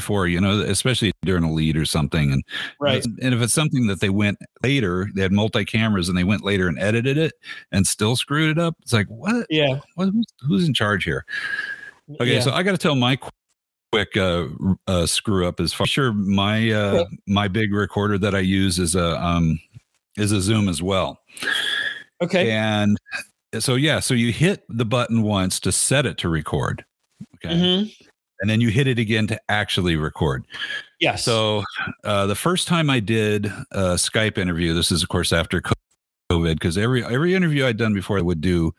for? 0.00 0.26
You 0.26 0.40
know, 0.40 0.60
especially 0.60 1.12
during 1.22 1.44
a 1.44 1.52
lead 1.52 1.76
or 1.76 1.84
something. 1.84 2.32
And 2.32 2.44
right 2.80 3.04
and 3.04 3.34
if 3.34 3.40
it's 3.40 3.54
something 3.54 3.86
that 3.86 4.00
they 4.00 4.10
went 4.10 4.38
later, 4.62 5.08
they 5.14 5.22
had 5.22 5.32
multi 5.32 5.64
cameras 5.64 6.08
and 6.08 6.18
they 6.18 6.24
went 6.24 6.44
later 6.44 6.68
and 6.68 6.78
edited 6.78 7.16
it 7.16 7.32
and 7.70 7.86
still 7.86 8.16
screwed 8.16 8.50
it 8.50 8.58
up. 8.58 8.76
It's 8.82 8.92
like, 8.92 9.06
what? 9.08 9.46
yeah 9.48 9.80
what 9.94 10.08
who's, 10.10 10.26
who's 10.46 10.68
in 10.68 10.74
charge 10.74 11.04
here? 11.04 11.24
Okay, 12.20 12.34
yeah. 12.34 12.40
so 12.40 12.52
I 12.52 12.62
got 12.62 12.72
to 12.72 12.78
tell 12.78 12.94
my 12.96 13.18
quick 13.92 14.16
uh, 14.16 14.46
uh, 14.86 15.06
screw 15.06 15.46
up 15.46 15.60
is 15.60 15.72
for 15.72 15.86
sure. 15.86 16.12
My 16.12 16.70
uh, 16.70 17.04
my 17.26 17.46
big 17.48 17.72
recorder 17.72 18.18
that 18.18 18.34
I 18.34 18.40
use 18.40 18.78
is 18.78 18.94
a 18.96 19.22
um 19.22 19.60
is 20.16 20.32
a 20.32 20.40
Zoom 20.40 20.68
as 20.68 20.82
well, 20.82 21.18
okay 22.22 22.50
and 22.50 22.98
so 23.58 23.74
yeah, 23.74 24.00
so 24.00 24.14
you 24.14 24.32
hit 24.32 24.64
the 24.68 24.84
button 24.84 25.22
once 25.22 25.60
to 25.60 25.72
set 25.72 26.06
it 26.06 26.16
to 26.18 26.28
record, 26.28 26.84
okay, 27.36 27.54
Mhm. 27.54 27.94
and 28.40 28.50
then 28.50 28.60
you 28.60 28.68
hit 28.70 28.86
it 28.86 28.98
again 28.98 29.26
to 29.26 29.40
actually 29.48 29.96
record. 29.96 30.44
yes 31.00 31.24
So 31.24 31.62
uh, 32.04 32.26
the 32.26 32.34
first 32.34 32.66
time 32.68 32.88
I 32.90 33.00
did 33.00 33.46
a 33.72 33.94
Skype 33.96 34.38
interview, 34.38 34.72
this 34.74 34.90
is 34.90 35.02
of 35.02 35.08
course 35.08 35.32
after 35.32 35.60
COVID, 36.30 36.54
because 36.54 36.78
every 36.78 37.04
every 37.04 37.34
interview 37.34 37.66
I'd 37.66 37.76
done 37.76 37.92
before 37.94 38.18
I 38.18 38.22
would 38.22 38.40
do 38.40 38.74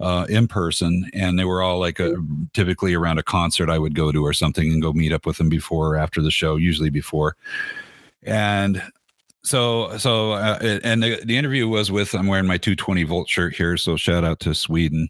uh, 0.00 0.26
in 0.28 0.46
person, 0.48 1.08
and 1.14 1.38
they 1.38 1.44
were 1.44 1.62
all 1.62 1.78
like 1.78 1.98
a, 2.00 2.14
typically 2.52 2.94
around 2.94 3.18
a 3.18 3.22
concert 3.22 3.70
I 3.70 3.78
would 3.78 3.94
go 3.94 4.10
to 4.12 4.24
or 4.24 4.32
something 4.32 4.70
and 4.72 4.82
go 4.82 4.92
meet 4.92 5.12
up 5.12 5.24
with 5.24 5.38
them 5.38 5.48
before 5.48 5.88
or 5.90 5.96
after 5.96 6.20
the 6.20 6.30
show, 6.32 6.56
usually 6.56 6.90
before. 6.90 7.36
And 8.24 8.82
so 9.44 9.96
so 9.98 10.32
uh, 10.32 10.78
and 10.82 11.02
the, 11.02 11.20
the 11.24 11.36
interview 11.36 11.68
was 11.68 11.92
with 11.92 12.14
i'm 12.14 12.26
wearing 12.26 12.46
my 12.46 12.58
220 12.58 13.04
volt 13.04 13.28
shirt 13.28 13.54
here 13.54 13.76
so 13.76 13.96
shout 13.96 14.24
out 14.24 14.40
to 14.40 14.54
sweden. 14.54 15.08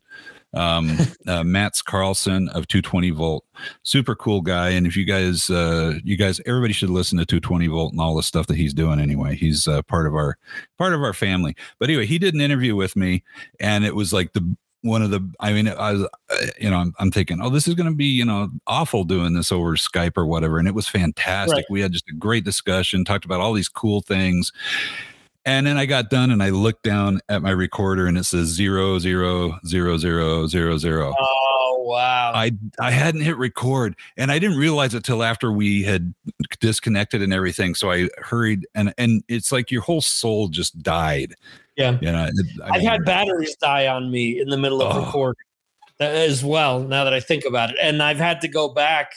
Um 0.52 0.96
uh, 1.26 1.42
Mats 1.42 1.82
Karlsson 1.82 2.48
of 2.50 2.68
220 2.68 3.10
volt. 3.10 3.44
Super 3.82 4.14
cool 4.14 4.40
guy 4.40 4.70
and 4.70 4.86
if 4.86 4.96
you 4.96 5.04
guys 5.04 5.50
uh 5.50 5.94
you 6.04 6.16
guys 6.16 6.40
everybody 6.46 6.72
should 6.72 6.90
listen 6.90 7.18
to 7.18 7.26
220 7.26 7.66
volt 7.68 7.92
and 7.92 8.00
all 8.00 8.14
the 8.14 8.22
stuff 8.22 8.46
that 8.46 8.56
he's 8.56 8.74
doing 8.74 9.00
anyway. 9.00 9.34
He's 9.34 9.66
uh, 9.66 9.82
part 9.82 10.06
of 10.06 10.14
our 10.14 10.36
part 10.78 10.94
of 10.94 11.02
our 11.02 11.12
family. 11.12 11.56
But 11.78 11.88
anyway 11.88 12.06
he 12.06 12.18
did 12.18 12.34
an 12.34 12.40
interview 12.40 12.76
with 12.76 12.96
me 12.96 13.24
and 13.60 13.84
it 13.84 13.94
was 13.94 14.12
like 14.12 14.32
the 14.32 14.56
one 14.84 15.00
of 15.02 15.10
the 15.10 15.20
i 15.40 15.50
mean 15.52 15.66
i 15.66 15.92
was 15.92 16.02
uh, 16.02 16.46
you 16.60 16.68
know 16.68 16.76
i'm, 16.76 16.94
I'm 16.98 17.10
thinking 17.10 17.40
oh 17.40 17.48
this 17.48 17.66
is 17.66 17.74
going 17.74 17.88
to 17.88 17.96
be 17.96 18.04
you 18.04 18.24
know 18.24 18.50
awful 18.66 19.04
doing 19.04 19.32
this 19.32 19.50
over 19.50 19.76
skype 19.76 20.16
or 20.16 20.26
whatever 20.26 20.58
and 20.58 20.68
it 20.68 20.74
was 20.74 20.86
fantastic 20.86 21.56
Right. 21.56 21.64
we 21.70 21.80
had 21.80 21.92
just 21.92 22.08
a 22.10 22.12
great 22.14 22.44
discussion 22.44 23.04
talked 23.04 23.24
about 23.24 23.40
all 23.40 23.54
these 23.54 23.68
cool 23.68 24.02
things 24.02 24.52
and 25.46 25.66
then 25.66 25.78
i 25.78 25.86
got 25.86 26.10
done 26.10 26.30
and 26.30 26.42
i 26.42 26.50
looked 26.50 26.82
down 26.82 27.20
at 27.30 27.40
my 27.40 27.50
recorder 27.50 28.06
and 28.06 28.18
it 28.18 28.24
says 28.24 28.48
zero 28.48 28.98
zero 28.98 29.58
zero 29.66 29.96
zero 29.96 30.46
zero 30.46 30.76
zero 30.76 31.14
Oh 31.18 31.84
wow. 31.86 32.32
I 32.34 32.52
I 32.80 32.90
hadn't 32.90 33.20
hit 33.20 33.36
record 33.36 33.94
and 34.16 34.32
I 34.32 34.38
didn't 34.38 34.56
realize 34.56 34.94
it 34.94 35.04
till 35.04 35.22
after 35.22 35.52
we 35.52 35.82
had 35.82 36.14
disconnected 36.60 37.20
and 37.20 37.30
everything. 37.32 37.74
So 37.74 37.90
I 37.90 38.08
hurried 38.18 38.66
and 38.74 38.94
and 38.96 39.22
it's 39.28 39.52
like 39.52 39.70
your 39.70 39.82
whole 39.82 40.00
soul 40.00 40.48
just 40.48 40.82
died. 40.82 41.34
Yeah. 41.76 41.98
You 42.00 42.12
know, 42.12 42.24
it- 42.26 42.46
I 42.62 42.68
I've 42.68 42.80
mean, 42.80 42.88
had 42.88 43.04
batteries 43.04 43.56
die 43.56 43.86
on 43.88 44.10
me 44.10 44.40
in 44.40 44.48
the 44.48 44.56
middle 44.56 44.80
of 44.82 44.94
Oh. 44.96 45.04
recording 45.06 45.42
as 46.00 46.44
well. 46.44 46.80
Now 46.80 47.04
that 47.04 47.12
I 47.14 47.20
think 47.20 47.44
about 47.44 47.70
it, 47.70 47.76
and 47.80 48.02
I've 48.02 48.18
had 48.18 48.40
to 48.42 48.48
go 48.48 48.68
back 48.68 49.12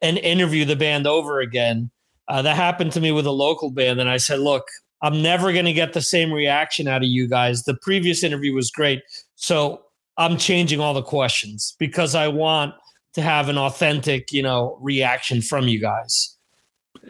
and 0.00 0.18
interview 0.18 0.64
the 0.64 0.76
band 0.76 1.06
over 1.06 1.40
again. 1.40 1.90
Uh, 2.28 2.42
that 2.42 2.56
happened 2.56 2.92
to 2.92 3.00
me 3.00 3.10
with 3.10 3.26
a 3.26 3.30
local 3.32 3.70
band, 3.70 4.00
and 4.00 4.08
I 4.08 4.16
said, 4.18 4.38
"Look, 4.40 4.66
I'm 5.02 5.22
never 5.22 5.52
going 5.52 5.64
to 5.64 5.72
get 5.72 5.92
the 5.92 6.02
same 6.02 6.32
reaction 6.32 6.86
out 6.88 7.02
of 7.02 7.08
you 7.08 7.26
guys. 7.28 7.64
The 7.64 7.74
previous 7.74 8.22
interview 8.22 8.54
was 8.54 8.70
great, 8.70 9.02
so 9.36 9.82
I'm 10.16 10.36
changing 10.36 10.80
all 10.80 10.94
the 10.94 11.02
questions 11.02 11.74
because 11.78 12.14
I 12.14 12.28
want 12.28 12.74
to 13.14 13.22
have 13.22 13.48
an 13.48 13.56
authentic, 13.58 14.32
you 14.32 14.42
know, 14.42 14.76
reaction 14.80 15.40
from 15.42 15.68
you 15.68 15.80
guys." 15.80 16.36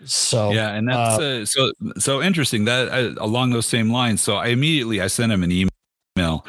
So 0.05 0.53
yeah, 0.53 0.74
and 0.74 0.88
that's 0.88 1.18
uh, 1.20 1.44
so 1.46 1.72
so 1.99 2.22
interesting 2.22 2.64
that 2.66 2.88
uh, 2.88 3.14
along 3.22 3.51
those 3.51 3.66
same 3.66 3.90
lines. 3.90 4.20
So 4.22 4.36
I 4.36 4.49
immediately 4.49 5.01
I 5.01 5.07
sent 5.09 5.32
him 5.32 5.42
an 5.42 5.53
email 5.53 6.44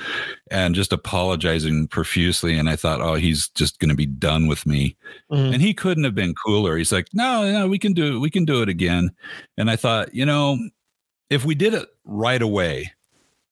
and 0.51 0.73
just 0.73 0.91
apologizing 0.93 1.87
profusely, 1.87 2.57
and 2.57 2.69
I 2.69 2.75
thought, 2.75 3.01
oh, 3.01 3.15
he's 3.15 3.49
just 3.49 3.79
going 3.79 3.89
to 3.89 3.95
be 3.95 4.05
done 4.07 4.47
with 4.47 4.65
me. 4.65 4.97
mhm. 5.31 5.53
and 5.53 5.61
he 5.61 5.73
couldn't 5.73 6.03
have 6.03 6.15
been 6.15 6.33
cooler 6.33 6.75
he's 6.77 6.91
like 6.91 7.07
no 7.13 7.49
no 7.51 7.67
we 7.67 7.77
can 7.77 7.93
do 7.93 8.15
it 8.15 8.19
we 8.19 8.29
can 8.31 8.45
do 8.45 8.61
it 8.63 8.69
again 8.69 9.11
and 9.57 9.69
i 9.69 9.75
thought 9.75 10.13
you 10.13 10.25
know 10.25 10.57
if 11.29 11.45
we 11.45 11.53
did 11.55 11.73
it 11.75 11.87
right 12.05 12.41
away 12.41 12.91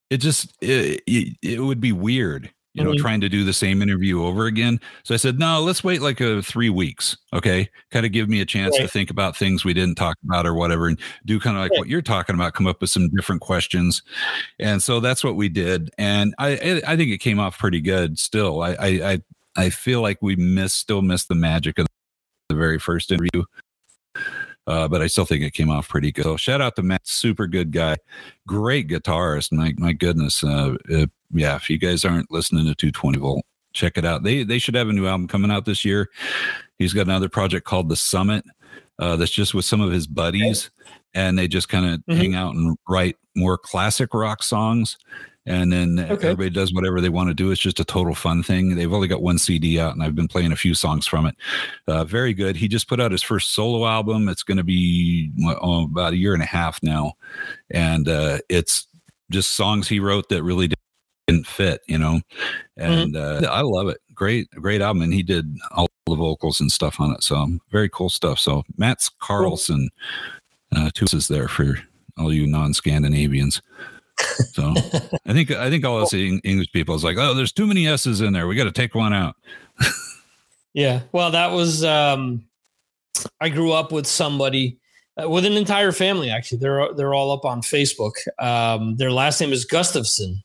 it 0.10 0.18
just 0.18 0.52
it, 0.62 1.02
it, 1.06 1.38
it 1.44 1.60
would 1.60 1.80
be 1.80 1.92
weird 1.92 2.52
you 2.78 2.84
know 2.84 2.92
Mhm. 2.92 2.98
trying 3.00 3.22
to 3.22 3.30
do 3.30 3.44
the 3.44 3.54
same 3.54 3.82
interview 3.82 4.24
over 4.24 4.46
again 4.46 4.80
so 5.04 5.14
i 5.14 5.18
said 5.18 5.40
no 5.40 5.62
let's 5.62 5.84
wait 5.84 6.02
like 6.02 6.22
a 6.22 6.42
three 6.42 6.70
weeks 6.70 7.18
okay 7.34 7.70
kind 7.92 8.06
of 8.06 8.12
give 8.12 8.30
me 8.30 8.40
a 8.42 8.46
chance 8.46 8.76
to 8.78 8.88
think 8.88 9.10
about 9.10 9.36
things 9.36 9.66
we 9.66 9.74
didn't 9.74 9.96
talk 9.96 10.18
about 10.24 10.46
or 10.46 10.54
whatever 10.54 10.88
and 10.88 11.00
do 11.26 11.40
kind 11.40 11.58
of 11.58 11.62
like 11.62 11.72
Right. 11.72 11.80
what 11.80 11.88
you're 11.90 12.02
talking 12.02 12.36
about 12.36 12.54
come 12.54 12.68
up 12.68 12.80
with 12.82 12.90
some 12.90 13.10
different 13.10 13.42
questions 13.42 14.02
and 14.60 14.82
so 14.82 15.00
that's 15.00 15.24
what 15.24 15.36
we 15.36 15.50
did 15.50 15.90
and 15.98 16.34
i 16.38 16.82
i, 16.88 16.96
think 16.96 17.12
it 17.12 17.18
came 17.20 17.40
off 17.40 17.58
pretty 17.58 17.82
good 17.82 18.20
still 18.20 18.62
i 18.62 18.72
i 18.80 18.88
i, 19.12 19.22
I 19.56 19.70
feel 19.72 20.02
like 20.02 20.20
we 20.22 20.36
miss 20.36 20.74
still 20.74 21.02
miss 21.02 21.26
the 21.26 21.36
magic 21.36 21.80
of 21.80 21.88
the 22.50 22.56
very 22.56 22.80
first 22.80 23.12
interview. 23.12 23.44
Uh, 24.68 24.88
but 24.88 25.02
I 25.02 25.08
still 25.08 25.26
think 25.26 25.44
it 25.44 25.52
came 25.54 25.70
off 25.70 25.88
pretty 25.88 26.12
good. 26.12 26.24
So 26.26 26.36
shout 26.38 26.60
out 26.62 26.76
to 26.76 26.84
Matt, 26.84 27.08
super 27.08 27.48
good 27.48 27.72
guy, 27.72 27.98
great 28.46 28.90
guitarist. 28.90 29.52
My 29.54 29.74
my 29.78 29.94
goodness, 29.94 30.44
uh, 30.44 30.76
uh, 30.94 31.06
yeah. 31.34 31.56
If 31.56 31.70
you 31.70 31.78
guys 31.78 32.06
aren't 32.06 32.32
listening 32.32 32.66
to 32.66 32.76
220 32.76 33.18
volt, 33.20 33.46
check 33.74 33.98
it 33.98 34.06
out. 34.06 34.24
They 34.24 34.44
they 34.44 34.60
should 34.60 34.76
have 34.76 34.90
a 34.90 34.94
new 34.94 35.08
album 35.08 35.28
coming 35.28 35.52
out 35.52 35.66
this 35.66 35.84
year. 35.86 36.10
He's 36.80 36.94
got 36.94 37.08
another 37.08 37.30
project 37.30 37.66
called 37.66 37.90
The 37.90 37.96
Summit. 37.96 38.44
Uh, 39.00 39.16
that's 39.16 39.32
just 39.32 39.54
with 39.54 39.66
some 39.66 39.80
of 39.82 39.92
his 39.92 40.08
buddies, 40.08 40.72
and 41.14 41.38
they 41.38 41.48
just 41.48 41.70
kind 41.70 41.86
of 41.86 42.00
Mhm. 42.10 42.18
hang 42.18 42.36
out 42.36 42.56
and 42.56 42.76
write 42.90 43.16
more 43.36 43.56
classic 43.58 44.12
rock 44.14 44.42
songs. 44.42 44.98
And 45.46 45.72
then 45.72 46.00
Okay. 46.00 46.30
everybody 46.30 46.50
does 46.50 46.74
whatever 46.74 47.00
they 47.00 47.08
want 47.08 47.30
to 47.30 47.34
do. 47.36 47.52
It's 47.52 47.62
just 47.62 47.80
a 47.80 47.86
total 47.86 48.14
fun 48.16 48.44
thing. 48.44 48.76
They've 48.76 48.92
only 48.92 49.08
got 49.08 49.22
one 49.22 49.38
CD 49.38 49.80
out, 49.80 49.94
and 49.94 50.04
I've 50.04 50.16
been 50.16 50.28
playing 50.28 50.52
a 50.52 50.56
few 50.58 50.74
songs 50.74 51.08
from 51.08 51.26
it. 51.26 51.36
Uh, 51.88 52.04
very 52.04 52.34
good. 52.34 52.58
He 52.58 52.68
just 52.68 52.90
put 52.90 53.00
out 53.00 53.12
his 53.14 53.24
first 53.24 53.54
solo 53.54 53.88
album. 53.88 54.28
It's 54.28 54.44
going 54.44 54.58
to 54.58 54.64
be 54.64 55.32
oh, 55.62 55.86
about 55.86 56.14
a 56.14 56.18
year 56.18 56.34
and 56.34 56.44
a 56.44 56.48
half 56.48 56.82
now, 56.84 57.14
and 57.70 58.10
uh, 58.10 58.40
it's 58.50 58.88
just 59.32 59.52
songs 59.52 59.88
he 59.88 60.00
wrote 60.00 60.28
that 60.30 60.44
really 60.44 60.70
didn't 61.28 61.48
fit, 61.48 61.82
you 61.88 61.98
know. 61.98 62.22
And 62.78 63.16
uh, 63.16 63.48
I 63.50 63.62
love 63.62 63.90
it. 63.90 63.98
Great, 64.14 64.50
great 64.52 64.82
album, 64.82 65.04
and 65.04 65.14
he 65.14 65.24
did 65.24 65.46
all 65.72 65.88
the 66.06 66.16
vocals 66.16 66.60
and 66.60 66.72
stuff 66.72 67.00
on 67.00 67.12
it. 67.12 67.24
So 67.24 67.48
very 67.70 67.90
cool 67.90 68.10
stuff. 68.10 68.40
So 68.40 68.64
Mats 68.78 69.12
Karlsson, 69.22 69.88
uh, 70.76 70.90
two 70.94 71.06
is 71.14 71.28
there 71.28 71.48
for 71.48 71.80
all 72.18 72.34
you 72.34 72.48
non-Scandinavians. 72.48 73.62
So 74.54 74.74
I 75.28 75.34
think 75.34 75.52
I 75.52 75.70
think 75.70 75.86
all 75.86 76.02
us 76.02 76.14
Eng- 76.14 76.42
English 76.44 76.72
people 76.72 76.96
is 76.96 77.04
like, 77.04 77.18
oh, 77.18 77.36
there's 77.36 77.52
too 77.52 77.68
many 77.68 77.88
S's 77.88 78.22
in 78.22 78.34
there. 78.34 78.48
We 78.48 78.56
got 78.56 78.64
to 78.64 78.72
take 78.72 78.96
one 78.96 79.14
out. 79.14 79.36
Yeah. 80.74 81.02
Well, 81.12 81.32
that 81.32 81.52
was 81.52 81.84
um 81.84 82.46
I 83.42 83.50
grew 83.50 83.72
up 83.74 83.92
with 83.92 84.08
somebody 84.08 84.80
uh, 85.22 85.30
with 85.30 85.46
an 85.46 85.54
entire 85.54 85.92
family 85.92 86.30
actually. 86.30 86.60
They're 86.60 86.94
they're 86.96 87.14
all 87.14 87.32
up 87.32 87.46
on 87.46 87.62
Facebook. 87.62 88.14
Um 88.40 88.96
their 88.96 89.12
last 89.12 89.40
name 89.40 89.54
is 89.54 89.66
Gustafson. 89.66 90.44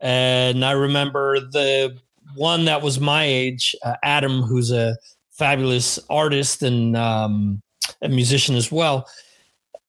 And 0.00 0.64
I 0.64 0.72
remember 0.72 1.40
the 1.40 1.96
one 2.34 2.66
that 2.66 2.82
was 2.82 3.00
my 3.00 3.24
age, 3.24 3.74
uh, 3.84 3.94
Adam 4.02 4.42
who's 4.42 4.70
a 4.70 4.96
fabulous 5.30 5.98
artist 6.08 6.62
and 6.62 6.96
um 6.96 7.62
a 8.02 8.08
musician 8.08 8.56
as 8.56 8.72
well. 8.72 9.08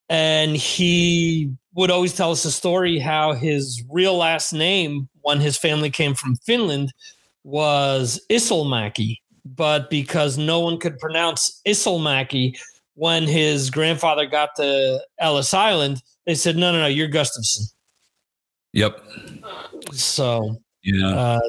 And 0.09 0.55
he 0.55 1.51
would 1.73 1.91
always 1.91 2.13
tell 2.13 2.31
us 2.31 2.45
a 2.45 2.51
story 2.51 2.99
how 2.99 3.33
his 3.33 3.83
real 3.89 4.15
last 4.15 4.53
name 4.53 5.09
when 5.21 5.39
his 5.41 5.57
family 5.57 5.89
came 5.89 6.13
from 6.13 6.35
Finland 6.37 6.93
was 7.43 8.19
Isolmäki 8.29 9.17
but 9.55 9.89
because 9.89 10.37
no 10.37 10.59
one 10.59 10.77
could 10.77 10.97
pronounce 10.99 11.61
Isolmäki 11.67 12.59
when 12.95 13.23
his 13.23 13.69
grandfather 13.69 14.25
got 14.25 14.49
to 14.57 14.99
Ellis 15.19 15.53
Island, 15.53 16.01
they 16.25 16.35
said, 16.35 16.57
no, 16.57 16.71
no, 16.71 16.79
no, 16.79 16.87
you're 16.87 17.07
Gustafson. 17.07 17.65
Yep. 18.73 19.01
So 19.93 20.57
Yeah. 20.83 21.07
uh, 21.07 21.39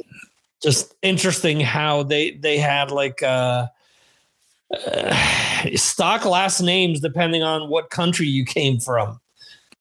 just 0.62 0.94
interesting 1.02 1.60
how 1.60 2.02
they 2.02 2.32
they 2.32 2.58
had 2.58 2.90
like 2.90 3.22
uh, 3.22 3.66
uh, 4.86 5.66
stock 5.76 6.24
last 6.24 6.60
names 6.60 7.00
depending 7.00 7.42
on 7.42 7.68
what 7.70 7.90
country 7.90 8.26
you 8.26 8.44
came 8.44 8.80
from. 8.80 9.20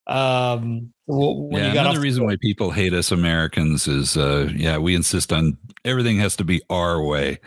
Um, 0.08 0.94
when 1.08 1.62
yeah, 1.62 1.68
you 1.70 1.74
got 1.74 1.86
another 1.86 2.00
reason 2.00 2.26
why 2.26 2.38
people 2.42 2.72
hate 2.72 2.94
us 2.94 3.12
Americans 3.12 3.88
is, 3.88 4.16
uh, 4.18 4.50
yeah, 4.56 4.78
we 4.78 4.96
insist 4.96 5.34
on 5.34 5.58
everything 5.84 6.18
has 6.20 6.36
to 6.38 6.44
be 6.46 6.62
our 6.70 7.02
way. 7.04 7.40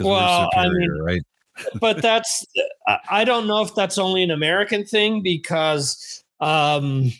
Well, 0.00 0.10
we're 0.10 0.16
I 0.16 0.48
superior, 0.64 0.92
mean- 0.92 1.02
right? 1.02 1.22
but 1.80 2.00
that's 2.02 2.46
I- 2.86 2.98
I 3.10 3.24
don't 3.24 3.46
know 3.48 3.62
if 3.62 3.74
that's 3.74 3.98
only 3.98 4.22
an 4.22 4.30
American 4.30 4.84
thing 4.84 5.22
because, 5.22 6.22
um, 6.40 7.12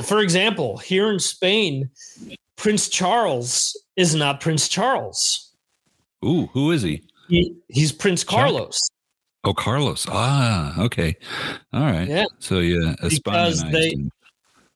for 0.00 0.20
example, 0.20 0.78
here 0.78 1.10
in 1.10 1.18
Spain, 1.18 1.90
Prince 2.56 2.88
Charles 2.88 3.78
is 3.96 4.14
not 4.14 4.40
Prince 4.40 4.68
Charles. 4.68 5.52
Ooh, 6.24 6.46
who 6.52 6.70
is 6.70 6.82
he? 6.82 7.02
He, 7.28 7.54
he's 7.68 7.92
Prince 7.92 8.24
Carlos. 8.24 8.78
Oh, 9.44 9.52
Carlos. 9.52 10.06
Ah, 10.08 10.80
okay. 10.80 11.16
All 11.72 11.80
right. 11.82 12.06
Yeah. 12.08 12.26
So 12.38 12.60
yeah, 12.60 12.94
Because 13.02 13.62
they- 13.70 13.90
him. 13.90 14.10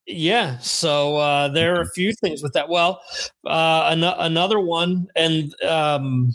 Yeah, 0.08 0.58
so 0.58 1.16
uh, 1.16 1.48
there 1.48 1.74
are 1.76 1.80
a 1.80 1.88
few 1.90 2.12
things 2.12 2.40
with 2.40 2.52
that. 2.52 2.68
Well, 2.68 3.00
uh, 3.44 3.88
an- 3.90 4.04
another 4.04 4.60
one, 4.60 5.08
and 5.16 5.52
um, 5.64 6.32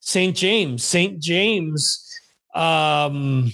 Saint 0.00 0.36
James. 0.36 0.82
Saint 0.82 1.20
James, 1.20 2.04
um, 2.56 3.52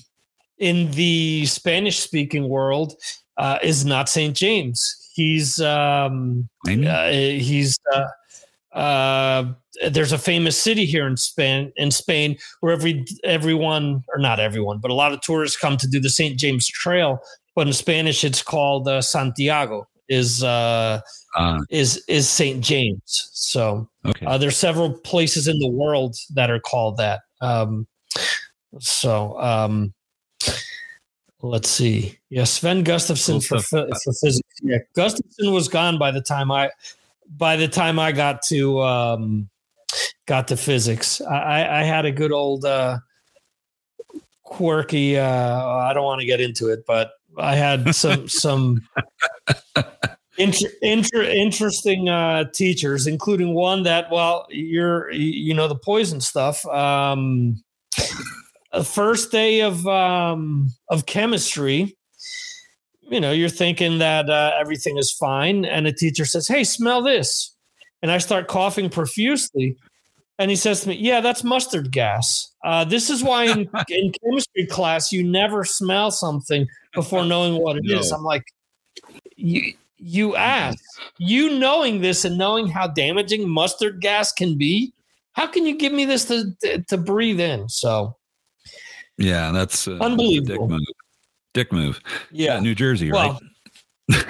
in 0.57 0.91
the 0.93 1.45
Spanish-speaking 1.45 2.49
world, 2.49 2.95
uh, 3.39 3.59
is 3.63 3.85
not 3.85 4.09
Saint 4.09 4.37
James. 4.37 5.11
He's 5.15 5.61
um, 5.61 6.49
uh, 6.69 7.09
he's 7.09 7.79
uh, 7.93 8.77
uh, 8.77 9.53
there's 9.91 10.13
a 10.13 10.19
famous 10.19 10.61
city 10.61 10.85
here 10.85 11.07
in 11.07 11.17
Spain 11.17 11.73
in 11.77 11.91
Spain 11.91 12.37
where 12.61 12.73
every 12.73 13.05
everyone 13.25 14.05
or 14.15 14.19
not 14.19 14.39
everyone, 14.39 14.79
but 14.79 14.91
a 14.91 14.95
lot 14.95 15.13
of 15.13 15.21
tourists 15.23 15.57
come 15.57 15.77
to 15.79 15.89
do 15.89 16.01
the 16.01 16.11
St. 16.11 16.39
James 16.39 16.67
Trail. 16.69 17.19
But 17.57 17.67
in 17.67 17.73
Spanish, 17.73 18.23
it's 18.23 18.43
called 18.43 18.87
uh, 18.87 19.03
Santiago, 19.03 19.89
is 20.09 20.45
uh, 20.45 21.01
Uh, 21.37 21.61
is 21.71 22.03
is 22.09 22.29
St. 22.29 22.65
James. 22.65 23.31
So 23.33 23.89
okay. 24.05 24.27
uh, 24.27 24.39
there's 24.39 24.57
several 24.57 24.93
places 24.93 25.47
in 25.47 25.59
the 25.59 25.69
world 25.69 26.17
that 26.35 26.51
are 26.51 26.59
called 26.59 26.97
that. 26.97 27.21
Um, 27.41 27.87
so 28.81 29.39
um, 29.41 29.93
let's 31.43 31.69
see. 31.69 32.19
Yeah, 32.31 32.45
Sven 32.45 32.83
Gustafson 32.83 33.41
for, 33.41 33.61
for 33.61 33.87
physics. 34.21 34.61
Yeah, 34.63 34.79
Gustafson 34.95 35.53
was 35.53 35.69
gone 35.69 35.99
by 35.99 36.11
the 36.11 36.21
time 36.21 36.51
I 36.51 36.71
by 37.29 37.57
the 37.57 37.69
time 37.69 37.99
I 37.99 38.13
got 38.13 38.43
to 38.49 38.81
um, 38.81 39.49
got 40.27 40.49
to 40.49 40.57
physics. 40.57 41.21
I, 41.21 41.37
I, 41.37 41.81
I 41.81 41.83
had 41.85 42.05
a 42.05 42.13
good 42.13 42.33
old 42.33 42.65
uh, 42.65 42.99
quirky. 44.43 45.19
Uh, 45.19 45.67
I 45.67 45.93
don't 45.93 46.05
want 46.05 46.21
to 46.21 46.27
get 46.27 46.41
into 46.41 46.69
it, 46.69 46.85
but 46.87 47.13
I 47.37 47.55
had 47.55 47.95
some 47.95 48.29
some 48.29 48.87
inter, 50.39 50.69
inter, 50.83 51.23
interesting 51.23 52.09
uh, 52.09 52.45
teachers, 52.53 53.07
including 53.07 53.55
one 53.55 53.83
that, 53.85 54.11
well, 54.11 54.47
you're 54.51 55.11
you 55.11 55.55
know 55.55 55.69
the 55.69 55.79
poison 55.79 56.21
stuff. 56.21 56.65
Um, 56.67 57.63
uh, 58.73 58.83
first 58.83 59.31
day 59.33 59.61
of 59.61 59.87
um, 59.87 60.73
of 60.91 61.07
chemistry, 61.07 61.97
you 63.11 63.21
know, 63.21 63.33
you're 63.33 63.49
thinking 63.49 63.99
that 63.99 64.29
uh, 64.29 64.53
everything 64.59 64.99
is 64.99 65.13
fine, 65.13 65.65
and 65.65 65.87
a 65.87 65.93
teacher 65.93 66.25
says, 66.25 66.47
"Hey, 66.47 66.65
smell 66.65 67.03
this," 67.03 67.55
and 68.03 68.11
I 68.11 68.19
start 68.19 68.49
coughing 68.49 68.91
profusely. 68.91 69.77
And 70.39 70.51
he 70.51 70.57
says 70.57 70.83
to 70.83 70.91
me, 70.91 70.97
"Yeah, 70.97 71.21
that's 71.21 71.43
mustard 71.43 71.91
gas. 71.91 72.53
Uh, 72.65 72.85
this 72.85 73.11
is 73.11 73.25
why 73.25 73.45
in, 73.45 73.61
in 73.89 74.13
chemistry 74.23 74.67
class 74.67 75.11
you 75.13 75.25
never 75.25 75.65
smell 75.65 76.11
something 76.11 76.67
before 76.95 77.25
knowing 77.25 77.61
what 77.61 77.77
it 77.77 77.85
is." 77.87 78.11
No. 78.11 78.19
I'm 78.19 78.25
like, 78.25 78.45
"You, 79.37 79.73
you 79.97 80.37
asked, 80.37 80.85
you 81.17 81.59
knowing 81.59 82.03
this 82.03 82.25
and 82.25 82.37
knowing 82.37 82.69
how 82.69 82.87
damaging 82.87 83.49
mustard 83.49 84.01
gas 84.01 84.31
can 84.31 84.59
be. 84.59 84.93
How 85.33 85.47
can 85.47 85.65
you 85.65 85.79
give 85.79 85.93
me 85.93 86.05
this 86.05 86.27
to 86.27 86.55
to 86.89 86.99
breathe 86.99 87.41
in?" 87.41 87.71
So 87.71 88.18
yeah, 89.19 89.53
that's 89.53 89.87
uh, 89.87 89.99
Unbelievable. 90.01 90.69
Dick 90.69 90.71
move. 90.71 90.87
Dick 91.55 91.73
move. 91.73 92.01
yeah, 92.31 92.61
New 92.61 92.75
Jersey, 92.75 93.11
well, 93.13 93.41
right? 94.09 94.25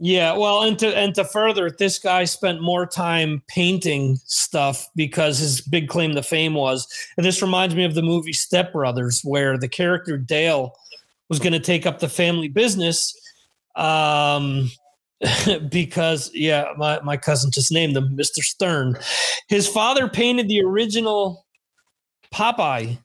Yeah, 0.00 0.36
well, 0.36 0.64
and 0.64 0.78
to 0.80 0.94
and 0.94 1.14
to 1.14 1.24
further 1.24 1.70
this 1.70 1.98
guy 1.98 2.24
spent 2.24 2.60
more 2.60 2.84
time 2.84 3.42
painting 3.46 4.16
stuff 4.24 4.88
because 4.96 5.38
his 5.38 5.60
big 5.60 5.88
claim 5.88 6.14
to 6.14 6.22
fame 6.22 6.54
was, 6.54 6.86
and 7.16 7.24
this 7.24 7.40
reminds 7.40 7.74
me 7.76 7.84
of 7.84 7.94
the 7.94 8.02
movie 8.02 8.32
Step 8.32 8.72
Brothers, 8.72 9.22
where 9.22 9.56
the 9.56 9.68
character 9.68 10.18
Dale 10.18 10.74
was 11.28 11.38
going 11.38 11.52
to 11.52 11.60
take 11.60 11.86
up 11.86 12.00
the 12.00 12.08
family 12.08 12.48
business, 12.48 13.14
um, 13.76 14.70
because 15.70 16.30
yeah, 16.34 16.72
my 16.76 17.00
my 17.00 17.16
cousin 17.16 17.52
just 17.52 17.70
named 17.70 17.96
him 17.96 18.16
Mister 18.16 18.42
Stern. 18.42 18.98
His 19.48 19.68
father 19.68 20.08
painted 20.08 20.48
the 20.48 20.60
original 20.60 21.46
Popeye 22.30 22.98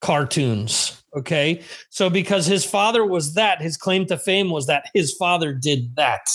cartoons. 0.00 1.02
Okay. 1.16 1.62
So 1.90 2.10
because 2.10 2.46
his 2.46 2.64
father 2.64 3.04
was 3.04 3.34
that, 3.34 3.62
his 3.62 3.76
claim 3.76 4.06
to 4.06 4.18
fame 4.18 4.50
was 4.50 4.66
that 4.66 4.84
his 4.94 5.12
father 5.14 5.52
did 5.52 5.96
that. 5.96 6.28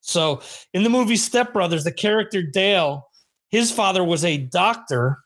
So 0.00 0.42
in 0.74 0.82
the 0.82 0.90
movie 0.90 1.16
Step 1.16 1.52
Brothers, 1.52 1.84
the 1.84 1.92
character 1.92 2.42
Dale, 2.42 3.08
his 3.48 3.70
father 3.70 4.04
was 4.04 4.24
a 4.24 4.38
doctor. 4.38 5.18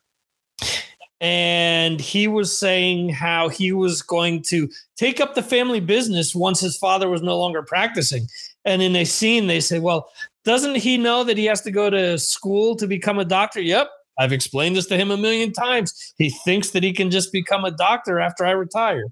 And 1.20 2.00
he 2.00 2.28
was 2.28 2.56
saying 2.56 3.08
how 3.08 3.48
he 3.48 3.72
was 3.72 4.02
going 4.02 4.42
to 4.50 4.68
take 4.96 5.20
up 5.20 5.34
the 5.34 5.42
family 5.42 5.80
business 5.80 6.32
once 6.32 6.60
his 6.60 6.78
father 6.78 7.08
was 7.08 7.22
no 7.22 7.36
longer 7.36 7.60
practicing. 7.60 8.28
And 8.64 8.82
in 8.82 8.94
a 8.94 9.04
scene, 9.04 9.48
they 9.48 9.58
say, 9.58 9.80
Well, 9.80 10.10
doesn't 10.44 10.76
he 10.76 10.96
know 10.96 11.24
that 11.24 11.36
he 11.36 11.46
has 11.46 11.60
to 11.62 11.72
go 11.72 11.90
to 11.90 12.18
school 12.18 12.76
to 12.76 12.86
become 12.86 13.18
a 13.18 13.24
doctor? 13.24 13.60
Yep. 13.60 13.90
I've 14.18 14.32
explained 14.32 14.76
this 14.76 14.86
to 14.86 14.96
him 14.96 15.10
a 15.10 15.16
million 15.16 15.52
times. 15.52 16.14
He 16.18 16.30
thinks 16.30 16.70
that 16.70 16.82
he 16.82 16.92
can 16.92 17.10
just 17.10 17.32
become 17.32 17.64
a 17.64 17.70
doctor 17.70 18.18
after 18.18 18.44
I 18.44 18.50
retire. 18.50 19.04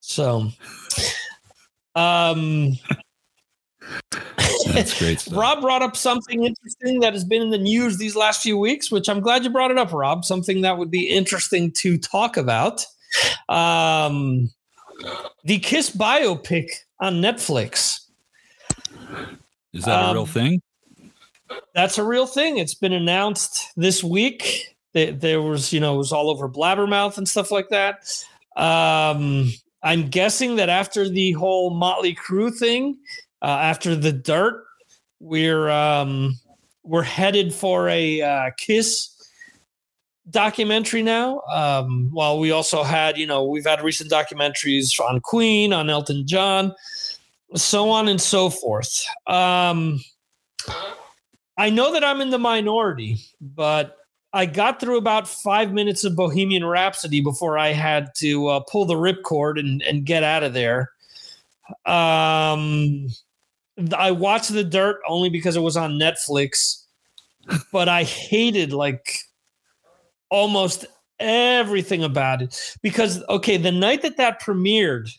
So, 0.00 0.50
um, 1.94 2.78
That's 4.68 4.98
great 4.98 5.20
stuff. 5.20 5.36
Rob 5.36 5.60
brought 5.60 5.82
up 5.82 5.96
something 5.96 6.44
interesting 6.44 7.00
that 7.00 7.12
has 7.12 7.24
been 7.24 7.42
in 7.42 7.50
the 7.50 7.58
news 7.58 7.98
these 7.98 8.14
last 8.14 8.42
few 8.42 8.56
weeks, 8.56 8.90
which 8.90 9.08
I'm 9.08 9.20
glad 9.20 9.44
you 9.44 9.50
brought 9.50 9.70
it 9.70 9.78
up, 9.78 9.92
Rob. 9.92 10.24
Something 10.24 10.60
that 10.62 10.78
would 10.78 10.90
be 10.90 11.08
interesting 11.08 11.72
to 11.78 11.98
talk 11.98 12.36
about. 12.36 12.84
Um, 13.48 14.50
the 15.44 15.58
Kiss 15.58 15.94
biopic 15.94 16.70
on 17.00 17.14
Netflix. 17.20 18.00
Is 19.72 19.84
that 19.84 20.10
a 20.10 20.12
real 20.12 20.22
um, 20.22 20.28
thing? 20.28 20.62
That's 21.74 21.98
a 21.98 22.04
real 22.04 22.26
thing. 22.26 22.58
It's 22.58 22.74
been 22.74 22.92
announced 22.92 23.72
this 23.76 24.02
week. 24.02 24.76
There, 24.94 25.40
was, 25.40 25.72
you 25.72 25.78
know, 25.78 25.94
it 25.94 25.98
was 25.98 26.12
all 26.12 26.28
over 26.30 26.48
Blabbermouth 26.48 27.18
and 27.18 27.28
stuff 27.28 27.50
like 27.50 27.68
that. 27.68 28.04
Um, 28.56 29.52
I'm 29.82 30.08
guessing 30.08 30.56
that 30.56 30.68
after 30.68 31.08
the 31.08 31.32
whole 31.32 31.70
Motley 31.70 32.16
Crue 32.16 32.52
thing, 32.52 32.98
uh, 33.42 33.46
after 33.46 33.94
the 33.94 34.12
dirt, 34.12 34.64
we're 35.20 35.68
um, 35.70 36.38
we're 36.82 37.02
headed 37.02 37.54
for 37.54 37.88
a 37.88 38.20
uh, 38.20 38.50
Kiss 38.58 39.14
documentary 40.30 41.02
now. 41.02 41.40
Um, 41.52 42.08
while 42.12 42.38
we 42.38 42.50
also 42.50 42.82
had, 42.82 43.16
you 43.16 43.26
know, 43.26 43.44
we've 43.44 43.66
had 43.66 43.82
recent 43.82 44.10
documentaries 44.10 44.98
on 45.00 45.20
Queen, 45.20 45.72
on 45.72 45.90
Elton 45.90 46.26
John, 46.26 46.74
so 47.54 47.90
on 47.90 48.08
and 48.08 48.20
so 48.20 48.50
forth. 48.50 49.04
Um, 49.26 50.00
I 51.58 51.70
know 51.70 51.92
that 51.92 52.04
I'm 52.04 52.20
in 52.20 52.30
the 52.30 52.38
minority, 52.38 53.18
but 53.40 53.96
I 54.32 54.46
got 54.46 54.78
through 54.78 54.96
about 54.96 55.26
five 55.26 55.72
minutes 55.72 56.04
of 56.04 56.14
Bohemian 56.14 56.64
Rhapsody 56.64 57.20
before 57.20 57.58
I 57.58 57.72
had 57.72 58.10
to 58.18 58.46
uh, 58.46 58.60
pull 58.60 58.84
the 58.84 58.94
ripcord 58.94 59.58
and, 59.58 59.82
and 59.82 60.06
get 60.06 60.22
out 60.22 60.44
of 60.44 60.54
there. 60.54 60.92
Um, 61.84 63.08
I 63.96 64.12
watched 64.12 64.52
The 64.52 64.62
Dirt 64.62 65.00
only 65.08 65.30
because 65.30 65.56
it 65.56 65.60
was 65.60 65.76
on 65.76 65.98
Netflix, 65.98 66.84
but 67.72 67.88
I 67.88 68.04
hated 68.04 68.72
like 68.72 69.18
almost 70.30 70.86
everything 71.18 72.04
about 72.04 72.40
it 72.40 72.76
because 72.82 73.22
okay, 73.28 73.56
the 73.56 73.72
night 73.72 74.02
that 74.02 74.16
that 74.16 74.40
premiered, 74.40 75.10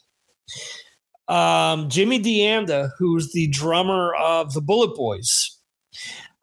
um, 1.27 1.89
Jimmy 1.89 2.19
D'Anda, 2.19 2.91
who's 2.97 3.33
the 3.33 3.47
drummer 3.47 4.13
of 4.15 4.53
the 4.53 4.61
Bullet 4.61 4.95
Boys, 4.95 5.59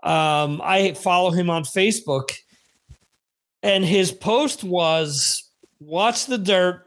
um, 0.06 0.60
I 0.62 0.94
follow 0.94 1.32
him 1.32 1.50
on 1.50 1.64
Facebook, 1.64 2.30
and 3.64 3.84
his 3.84 4.12
post 4.12 4.62
was 4.62 5.42
watch 5.80 6.26
the 6.26 6.38
dirt. 6.38 6.86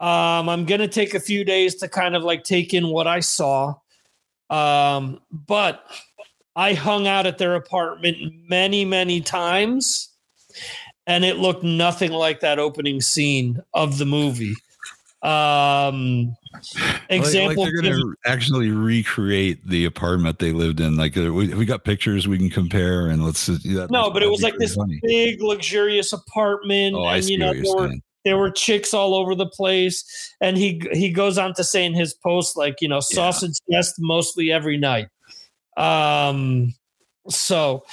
Um, 0.00 0.48
I'm 0.48 0.64
gonna 0.64 0.88
take 0.88 1.14
a 1.14 1.20
few 1.20 1.44
days 1.44 1.76
to 1.76 1.88
kind 1.88 2.16
of 2.16 2.24
like 2.24 2.42
take 2.42 2.74
in 2.74 2.88
what 2.88 3.06
I 3.06 3.20
saw. 3.20 3.76
Um, 4.50 5.20
but 5.30 5.84
I 6.56 6.74
hung 6.74 7.06
out 7.06 7.24
at 7.24 7.38
their 7.38 7.54
apartment 7.54 8.16
many, 8.48 8.84
many 8.84 9.20
times, 9.20 10.08
and 11.06 11.24
it 11.24 11.36
looked 11.36 11.62
nothing 11.62 12.10
like 12.10 12.40
that 12.40 12.58
opening 12.58 13.00
scene 13.00 13.62
of 13.74 13.98
the 13.98 14.06
movie. 14.06 14.56
Um, 15.22 16.36
example, 17.08 17.48
like, 17.48 17.72
like 17.72 17.72
they're 17.72 17.82
going 17.82 17.94
to 17.94 18.14
actually 18.26 18.70
recreate 18.70 19.64
the 19.66 19.84
apartment 19.84 20.40
they 20.40 20.52
lived 20.52 20.80
in. 20.80 20.96
Like 20.96 21.16
uh, 21.16 21.32
we, 21.32 21.54
we 21.54 21.64
got 21.64 21.84
pictures 21.84 22.26
we 22.26 22.38
can 22.38 22.50
compare, 22.50 23.06
and 23.06 23.24
let's. 23.24 23.46
That, 23.46 23.88
no, 23.90 24.10
but 24.10 24.22
it 24.22 24.30
was 24.30 24.42
like 24.42 24.56
this 24.58 24.74
funny. 24.74 24.98
big, 25.02 25.40
luxurious 25.40 26.12
apartment, 26.12 26.96
Oh, 26.96 27.04
I 27.04 27.16
and 27.16 27.24
see 27.24 27.32
you 27.32 27.38
know 27.38 27.48
what 27.48 27.54
there 27.54 27.64
you're 27.64 27.76
were 27.76 27.94
there 28.24 28.38
were 28.38 28.50
chicks 28.50 28.94
all 28.94 29.14
over 29.14 29.34
the 29.34 29.46
place. 29.46 30.34
And 30.40 30.56
he 30.56 30.82
he 30.92 31.10
goes 31.10 31.38
on 31.38 31.54
to 31.54 31.64
say 31.64 31.84
in 31.84 31.94
his 31.94 32.14
post, 32.14 32.56
like 32.56 32.80
you 32.80 32.88
know, 32.88 33.00
sausage 33.00 33.56
fest 33.70 33.96
mostly 33.98 34.52
every 34.52 34.76
night. 34.76 35.08
Um, 35.76 36.74
so 37.28 37.84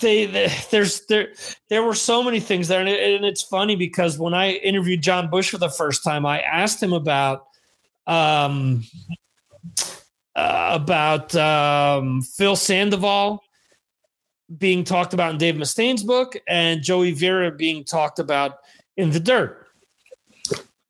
they, 0.00 0.26
they 0.26 0.52
there's 0.70 1.04
there 1.06 1.28
there 1.68 1.82
were 1.82 1.94
so 1.94 2.22
many 2.22 2.40
things 2.40 2.68
there, 2.68 2.80
and, 2.80 2.88
it, 2.88 3.14
and 3.14 3.24
it's 3.24 3.42
funny 3.42 3.76
because 3.76 4.18
when 4.18 4.34
I 4.34 4.52
interviewed 4.52 5.02
John 5.02 5.28
Bush 5.28 5.50
for 5.50 5.58
the 5.58 5.68
first 5.68 6.02
time, 6.02 6.24
I 6.24 6.40
asked 6.40 6.82
him 6.82 6.92
about 6.92 7.46
um 8.06 8.84
uh, 10.34 10.70
about 10.72 11.34
um, 11.36 12.22
Phil 12.22 12.56
Sandoval 12.56 13.42
being 14.58 14.84
talked 14.84 15.14
about 15.14 15.32
in 15.32 15.38
Dave 15.38 15.56
Mustaine's 15.56 16.02
book 16.02 16.36
and 16.46 16.82
Joey 16.82 17.12
Vera 17.12 17.50
being 17.50 17.84
talked 17.84 18.18
about 18.18 18.58
in 18.96 19.10
The 19.10 19.20
Dirt. 19.20 19.66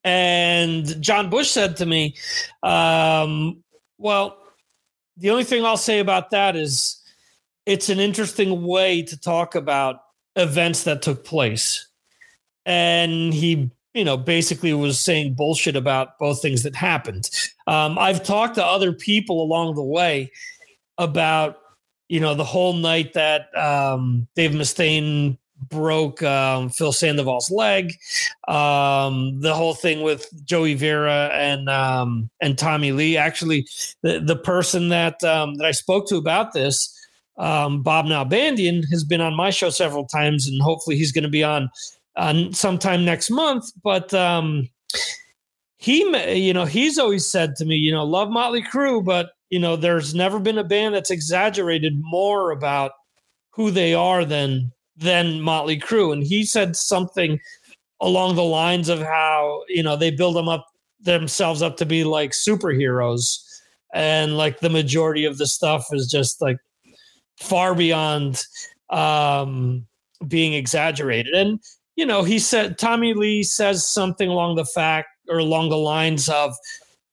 And 0.05 1.01
John 1.01 1.31
Bush 1.31 1.49
said 1.49 1.77
to 1.77 1.87
me, 1.87 2.17
um, 2.63 3.63
Well, 3.99 4.37
the 5.17 5.31
only 5.31 5.45
thing 5.45 5.65
I'll 5.65 5.77
say 5.77 6.01
about 6.01 6.31
that 6.31 6.57
is 6.57 7.02
it's 7.67 7.89
an 7.89 8.01
interesting 8.01 8.67
way 8.67 9.03
to 9.03 9.19
talk 9.19 9.55
about 9.55 10.01
events 10.37 10.85
that 10.85 11.03
took 11.03 11.25
place. 11.25 11.89
And 12.65 13.35
he, 13.35 13.71
you 13.95 14.05
know, 14.05 14.17
basically 14.17 14.73
was 14.73 14.99
saying 14.99 15.35
bullshit 15.35 15.77
about 15.77 16.19
both 16.19 16.41
things 16.41 16.63
that 16.63 16.75
happened. 16.75 17.31
Um, 17.67 17.99
I've 17.99 18.23
talked 18.23 18.55
to 18.57 18.65
other 18.65 18.93
people 18.93 19.43
along 19.43 19.75
the 19.75 19.83
way 19.83 20.31
about 20.99 21.59
you 22.09 22.21
know 22.21 22.35
the 22.35 22.45
whole 22.45 22.75
night 22.75 23.15
that 23.15 23.57
um, 23.57 24.29
Dave 24.37 24.51
Mustaine 24.51 25.39
broke 25.71 26.23
um, 26.23 26.69
Phil 26.69 26.93
Sandoval's 26.93 27.51
leg, 27.51 27.95
um, 28.49 29.41
the 29.41 29.55
whole 29.55 29.75
thing 29.75 30.03
with 30.03 30.29
Joey 30.45 30.75
Vera 30.75 31.31
and 31.33 31.71
um, 31.71 32.29
and 32.41 32.59
Tommy 32.59 32.93
Lee. 32.93 33.17
Actually, 33.17 33.67
the 34.03 34.21
the 34.21 34.37
person 34.37 34.91
that 34.91 35.25
um, 35.25 35.55
that 35.55 35.67
I 35.67 35.71
spoke 35.71 36.07
to 36.09 36.17
about 36.17 36.53
this, 36.53 36.95
um, 37.39 37.83
Bob 37.83 38.07
Nalbandian, 38.07 38.85
has 38.91 39.05
been 39.05 39.21
on 39.21 39.35
my 39.35 39.51
show 39.51 39.71
several 39.71 40.07
times, 40.07 40.47
and 40.47 40.61
hopefully 40.63 40.97
he's 40.97 41.13
going 41.13 41.25
to 41.25 41.31
be 41.31 41.45
on 41.45 41.71
on 42.17 42.53
sometime 42.53 43.05
next 43.05 43.31
month. 43.31 43.71
But 43.83 44.13
um, 44.13 44.69
he, 45.77 46.01
you 46.37 46.53
know, 46.53 46.65
he's 46.65 46.99
always 46.99 47.27
said 47.27 47.57
to 47.57 47.65
me, 47.65 47.77
you 47.77 47.93
know, 47.93 48.05
love 48.05 48.31
Motley 48.31 48.63
Crue, 48.63 49.05
but 49.05 49.31
you 49.51 49.59
know, 49.59 49.77
there's 49.77 50.15
never 50.15 50.39
been 50.39 50.59
a 50.59 50.65
band 50.65 50.95
that's 50.95 51.11
exaggerated 51.11 51.95
more 52.01 52.51
about 52.51 52.93
who 53.51 53.71
they 53.71 53.95
are 53.95 54.25
than 54.25 54.73
than 54.97 55.41
Motley 55.41 55.79
Crue. 55.79 56.13
And 56.13 56.23
he 56.23 56.45
said 56.45 56.77
something 56.77 57.41
along 58.01 58.37
the 58.37 58.45
lines 58.45 58.89
of 58.89 59.01
how, 59.01 59.63
you 59.69 59.83
know, 59.83 59.97
they 59.97 60.11
build 60.11 60.37
them 60.37 60.49
up 60.49 60.67
themselves 61.01 61.63
up 61.63 61.77
to 61.79 61.87
be 61.87 62.05
like 62.05 62.31
superheroes. 62.31 63.39
And 63.95 64.37
like 64.37 64.61
the 64.61 64.71
majority 64.71 65.25
of 65.25 65.39
the 65.39 65.47
stuff 65.47 65.87
is 65.93 66.11
just 66.11 66.41
like 66.41 66.57
far 67.39 67.75
beyond 67.75 68.45
um, 68.91 69.87
being 70.27 70.55
exaggerated. 70.55 71.35
And, 71.35 71.61
you 71.97 72.07
know, 72.07 72.23
he 72.23 72.39
said, 72.39 72.79
Tommy 72.79 73.15
Lee 73.15 73.43
says 73.43 73.89
something 73.89 74.29
along 74.29 74.57
the 74.57 74.65
fact 74.65 75.09
or 75.29 75.39
along 75.39 75.71
the 75.71 75.77
lines 75.77 76.29
of 76.29 76.55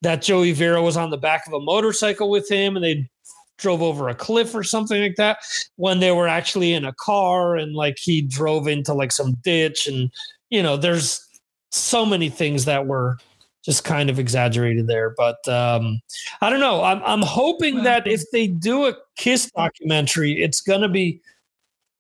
that 0.02 0.22
Joey 0.22 0.52
Vera 0.52 0.82
was 0.82 0.98
on 0.98 1.10
the 1.10 1.18
back 1.18 1.46
of 1.48 1.54
a 1.54 1.60
motorcycle 1.60 2.30
with 2.30 2.50
him 2.50 2.76
and 2.76 2.84
they 2.84 3.10
drove 3.58 3.82
over 3.82 4.08
a 4.08 4.16
cliff 4.16 4.56
or 4.56 4.64
something 4.64 5.02
like 5.02 5.16
that 5.18 5.38
when 5.76 6.00
they 6.00 6.12
were 6.12 6.28
actually 6.28 6.74
in 6.74 6.86
a 6.86 6.94
car 6.94 7.58
and 7.58 7.76
like 7.76 7.98
he 8.00 8.22
drove 8.22 8.68
into 8.68 8.94
like 8.94 9.12
some 9.12 9.36
ditch 9.44 9.86
and 9.86 10.10
you 10.50 10.64
know 10.64 10.78
there's 10.78 11.28
so 11.70 12.06
many 12.06 12.30
things 12.30 12.64
that 12.66 12.88
were 12.88 13.18
just 13.64 13.84
kind 13.84 14.10
of 14.10 14.20
exaggerated 14.20 14.88
there 14.88 15.14
but 15.18 15.46
um 15.48 16.00
i 16.42 16.50
don't 16.50 16.60
know 16.60 16.84
i'm 16.84 17.02
i'm 17.04 17.22
hoping 17.22 17.84
that 17.84 18.08
if 18.08 18.24
they 18.32 18.48
do 18.48 18.86
a 18.86 18.94
kiss 19.18 19.52
documentary 19.52 20.42
it's 20.42 20.62
going 20.62 20.82
to 20.82 20.90
be 20.90 21.22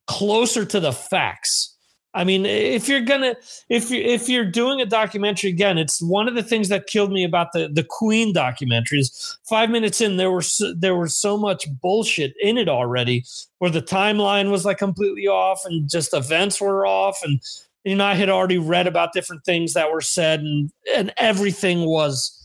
closer 0.07 0.65
to 0.65 0.79
the 0.79 0.91
facts 0.91 1.75
I 2.15 2.23
mean, 2.23 2.45
if 2.45 2.89
you're 2.89 3.01
gonna 3.01 3.35
if 3.69 3.91
you 3.91 4.01
if 4.01 4.27
you're 4.27 4.49
doing 4.49 4.81
a 4.81 4.85
documentary 4.85 5.51
again, 5.51 5.77
it's 5.77 6.01
one 6.01 6.27
of 6.27 6.33
the 6.33 6.41
things 6.41 6.67
that 6.69 6.87
killed 6.87 7.11
me 7.11 7.23
about 7.23 7.53
the 7.53 7.69
the 7.71 7.85
Queen 7.87 8.33
documentaries. 8.33 9.37
Five 9.47 9.69
minutes 9.69 10.01
in, 10.01 10.17
there 10.17 10.31
were 10.31 10.41
so, 10.41 10.73
there 10.73 10.95
was 10.95 11.15
so 11.15 11.37
much 11.37 11.67
bullshit 11.81 12.33
in 12.41 12.57
it 12.57 12.67
already, 12.67 13.25
where 13.59 13.69
the 13.69 13.81
timeline 13.81 14.49
was 14.49 14.65
like 14.65 14.79
completely 14.79 15.27
off, 15.27 15.61
and 15.65 15.87
just 15.87 16.15
events 16.15 16.59
were 16.59 16.87
off, 16.87 17.19
and 17.23 17.39
you 17.83 17.95
know 17.95 18.05
I 18.05 18.15
had 18.15 18.29
already 18.29 18.57
read 18.57 18.87
about 18.87 19.13
different 19.13 19.43
things 19.45 19.73
that 19.73 19.91
were 19.91 20.01
said, 20.01 20.41
and 20.41 20.71
and 20.95 21.13
everything 21.17 21.85
was 21.85 22.35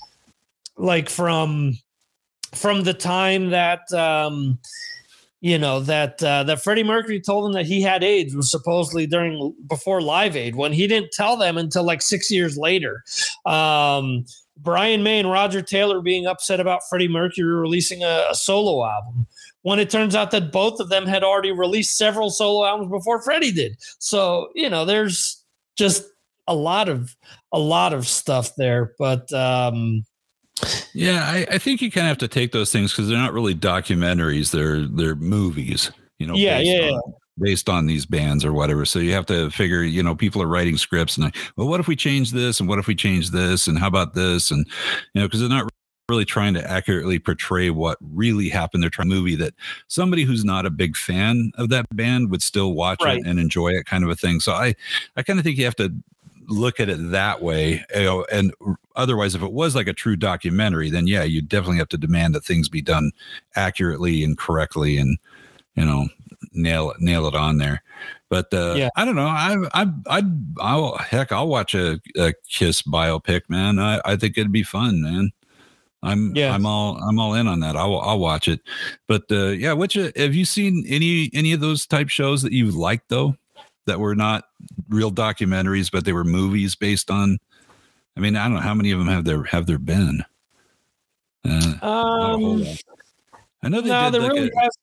like 0.77 1.09
from 1.09 1.79
from 2.53 2.85
the 2.85 2.95
time 2.95 3.51
that. 3.51 3.93
um 3.93 4.59
you 5.45 5.59
know 5.59 5.79
that 5.81 6.23
uh, 6.25 6.43
that 6.45 6.63
Freddie 6.63 6.83
Mercury 6.83 7.21
told 7.21 7.45
them 7.45 7.53
that 7.53 7.67
he 7.67 7.83
had 7.83 8.03
AIDS 8.03 8.35
was 8.35 8.51
supposedly 8.51 9.07
during 9.07 9.55
before 9.69 10.01
Live 10.01 10.37
Aid 10.37 10.57
when 10.57 10.73
he 10.73 10.87
didn't 10.87 11.13
tell 11.13 11.37
them 11.37 11.59
until 11.59 11.85
like 11.85 12.01
six 12.01 12.31
years 12.31 12.57
later. 12.57 13.05
Um, 13.45 14.25
Brian 14.57 15.03
May 15.03 15.19
and 15.19 15.31
Roger 15.31 15.61
Taylor 15.61 16.01
being 16.01 16.27
upset 16.27 16.61
about 16.61 16.81
Freddie 16.89 17.09
Mercury 17.09 17.55
releasing 17.55 18.03
a, 18.03 18.25
a, 18.31 18.35
solo 18.35 18.87
album 18.89 19.27
when 19.65 19.79
it 19.79 19.89
turns 19.89 20.15
out 20.15 20.31
that 20.31 20.53
both 20.53 20.79
of 20.79 20.91
them 20.91 21.07
had 21.07 21.25
already 21.25 21.51
released 21.51 21.97
several 21.97 22.31
solo 22.31 22.67
albums 22.67 22.91
before 22.91 23.21
Freddie 23.23 23.51
did. 23.51 23.77
So 23.99 24.51
you 24.55 24.71
know, 24.71 24.85
there's 24.85 25.43
just 25.77 26.05
a 26.47 26.55
lot 26.55 26.89
of 26.89 27.17
a 27.51 27.59
lot 27.59 27.93
of 27.93 28.07
stuff 28.07 28.55
there, 28.57 28.93
but 28.99 29.33
um, 29.33 30.05
yeah, 30.93 31.25
I, 31.25 31.47
I 31.53 31.59
think 31.59 31.81
you 31.81 31.91
kind 31.91 32.07
of 32.07 32.11
have 32.11 32.19
to 32.19 32.29
take 32.29 32.53
those 32.53 32.71
things 32.71 32.93
because 32.93 33.09
they're 33.09 33.19
not 33.19 33.33
really 33.33 33.55
documentaries; 33.55 34.51
they're 34.51 34.87
they're 34.87 35.17
movies. 35.17 35.91
You 36.19 36.27
know, 36.27 36.35
yeah, 36.35 36.59
yeah, 36.59 36.91
on, 36.91 36.93
yeah. 36.93 37.01
based 37.39 37.69
on 37.71 37.87
these 37.87 38.05
bands 38.05 38.45
or 38.45 38.53
whatever. 38.53 38.85
So 38.85 38.99
you 38.99 39.13
have 39.15 39.27
to 39.27 39.51
figure, 39.51 39.83
you 39.83 40.03
know, 40.03 40.15
people 40.15 40.43
are 40.43 40.47
writing 40.47 40.77
scripts 40.77 41.17
and 41.17 41.35
well, 41.57 41.69
what 41.69 41.81
if 41.81 41.89
we 41.89 41.97
change 41.97 42.33
this 42.33 42.61
and 42.61 42.69
what 42.69 42.79
if 42.79 42.87
we 42.87 42.95
change 42.95 43.31
this 43.31 43.67
and 43.67 43.79
how 43.79 43.89
about 43.89 44.15
this 44.15 44.51
and 44.51 44.67
you 45.15 45.23
know 45.23 45.27
because 45.27 45.41
they're 45.41 45.49
not 45.49 45.71
really 46.09 46.25
trying 46.25 46.55
to 46.55 46.71
accurately 46.71 47.19
portray 47.19 47.71
what 47.71 47.97
really 48.01 48.49
happened. 48.49 48.83
They're 48.83 48.91
trying 48.91 49.11
a 49.11 49.15
movie 49.15 49.37
that 49.37 49.55
somebody 49.89 50.25
who's 50.25 50.45
not 50.45 50.67
a 50.67 50.71
big 50.71 50.97
fan 50.97 51.53
of 51.57 51.71
that 51.71 51.87
band 51.95 52.31
would 52.31 52.43
still 52.43 52.75
watch 52.75 53.01
right. 53.03 53.19
it 53.19 53.27
and 53.27 53.39
enjoy 53.39 53.69
it, 53.69 53.87
kind 53.87 54.05
of 54.05 54.11
a 54.11 54.17
thing. 54.17 54.41
So 54.41 54.53
I, 54.53 54.75
I 55.17 55.23
kind 55.23 55.39
of 55.39 55.45
think 55.45 55.57
you 55.57 55.65
have 55.65 55.77
to 55.77 55.95
look 56.47 56.79
at 56.79 56.91
it 56.91 57.11
that 57.11 57.41
way. 57.41 57.85
You 57.95 58.03
know, 58.03 58.27
and 58.31 58.53
otherwise, 58.97 59.35
if 59.35 59.43
it 59.43 59.53
was 59.53 59.75
like 59.75 59.89
a 59.89 59.95
true 59.95 60.17
documentary, 60.17 60.91
then 60.91 61.07
yeah, 61.07 61.23
you 61.23 61.41
definitely 61.41 61.79
have 61.79 61.89
to 61.91 61.99
demand 61.99 62.35
that 62.35 62.45
things 62.45 62.69
be 62.69 62.83
done 62.83 63.13
accurately 63.57 64.23
and 64.23 64.37
correctly, 64.37 64.99
and 64.99 65.19
you 65.75 65.87
know, 65.87 66.09
nail 66.53 66.91
it, 66.91 67.01
nail 67.01 67.27
it 67.27 67.35
on 67.35 67.57
there. 67.57 67.83
But 68.29 68.53
uh, 68.53 68.75
yeah. 68.77 68.89
I 68.97 69.07
don't 69.07 69.17
know. 69.17 69.27
I 69.27 69.57
I 69.73 69.87
I 70.07 70.23
I'll 70.61 70.99
heck, 70.99 71.33
I'll 71.33 71.49
watch 71.49 71.75
a, 71.75 71.99
a 72.19 72.35
Kiss 72.47 72.83
biopic, 72.83 73.43
man. 73.49 73.79
I 73.79 74.03
I 74.05 74.17
think 74.17 74.37
it'd 74.37 74.53
be 74.53 74.63
fun, 74.65 75.01
man. 75.01 75.33
I'm 76.05 76.37
yeah. 76.37 76.55
I'm 76.55 76.67
all 76.67 76.97
I'm 76.99 77.19
all 77.19 77.35
in 77.35 77.49
on 77.49 77.61
that. 77.61 77.77
I'll 77.77 77.99
I'll 77.99 78.19
watch 78.19 78.47
it. 78.47 78.61
But 79.09 79.23
uh, 79.31 79.49
yeah, 79.49 79.73
which 79.73 79.97
uh, 79.97 80.13
have 80.17 80.35
you 80.35 80.45
seen 80.45 80.85
any 80.87 81.31
any 81.35 81.53
of 81.53 81.61
those 81.61 81.87
type 81.87 82.09
shows 82.09 82.43
that 82.43 82.53
you 82.53 82.71
like 82.71 83.03
though? 83.09 83.37
that 83.87 84.01
were 84.01 84.15
not 84.15 84.45
real 84.89 85.11
documentaries, 85.11 85.91
but 85.91 86.05
they 86.05 86.13
were 86.13 86.25
movies 86.25 86.75
based 86.75 87.11
on. 87.11 87.39
I 88.17 88.21
mean, 88.21 88.37
I 88.37 88.45
don't 88.45 88.55
know 88.55 88.61
how 88.61 88.75
many 88.75 88.93
of 88.93 88.99
them 88.99 89.09
have 89.09 89.25
there 89.25 89.43
have 89.45 89.67
there 89.67 89.79
been. 89.79 90.25
Uh, 91.45 91.75
um, 91.83 92.65
I 93.63 93.69
know 93.69 93.81
they 93.81 93.89
no, 93.89 94.11
did. 94.11 94.23
Like 94.23 94.33
really 94.33 94.51
a, 94.55 94.61
has, 94.61 94.79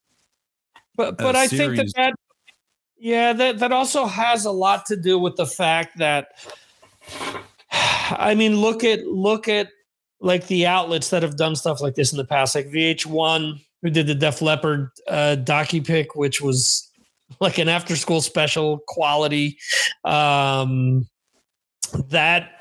but 0.95 1.17
but 1.17 1.35
I 1.35 1.47
think 1.47 1.77
that 1.77 1.91
that 1.95 2.13
yeah 2.97 3.33
that 3.33 3.59
that 3.59 3.71
also 3.71 4.05
has 4.05 4.45
a 4.45 4.51
lot 4.51 4.85
to 4.87 4.97
do 4.97 5.17
with 5.17 5.37
the 5.37 5.45
fact 5.45 5.97
that 5.97 6.33
I 7.71 8.35
mean 8.35 8.57
look 8.57 8.83
at 8.83 9.05
look 9.05 9.47
at 9.47 9.69
like 10.21 10.47
the 10.47 10.67
outlets 10.67 11.09
that 11.09 11.23
have 11.23 11.35
done 11.35 11.55
stuff 11.55 11.81
like 11.81 11.95
this 11.95 12.11
in 12.11 12.17
the 12.17 12.25
past, 12.25 12.55
like 12.55 12.67
VH1 12.67 13.59
who 13.81 13.89
did 13.89 14.07
the 14.07 14.15
Def 14.15 14.41
Leppard 14.41 14.91
uh, 15.07 15.35
docu 15.39 15.85
pick, 15.85 16.15
which 16.15 16.39
was 16.41 16.89
like 17.39 17.57
an 17.57 17.67
after 17.67 17.95
school 17.95 18.21
special 18.21 18.79
quality. 18.87 19.57
Um, 20.05 21.07
that 22.09 22.51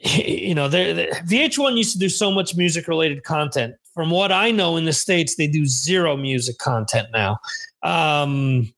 you 0.00 0.54
know, 0.54 0.68
the 0.68 1.08
VH1 1.26 1.76
used 1.76 1.92
to 1.92 1.98
do 1.98 2.08
so 2.08 2.30
much 2.30 2.54
music 2.56 2.88
related 2.88 3.24
content. 3.24 3.74
From 3.94 4.10
what 4.10 4.32
I 4.32 4.50
know 4.50 4.76
in 4.76 4.84
the 4.84 4.92
states, 4.92 5.36
they 5.36 5.46
do 5.46 5.66
zero 5.66 6.16
music 6.16 6.58
content 6.58 7.08
now. 7.12 7.38
Um, 7.82 8.72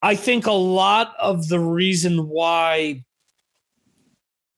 I 0.00 0.14
think 0.14 0.46
a 0.46 0.52
lot 0.52 1.14
of 1.20 1.48
the 1.48 1.60
reason 1.60 2.28
why 2.28 3.04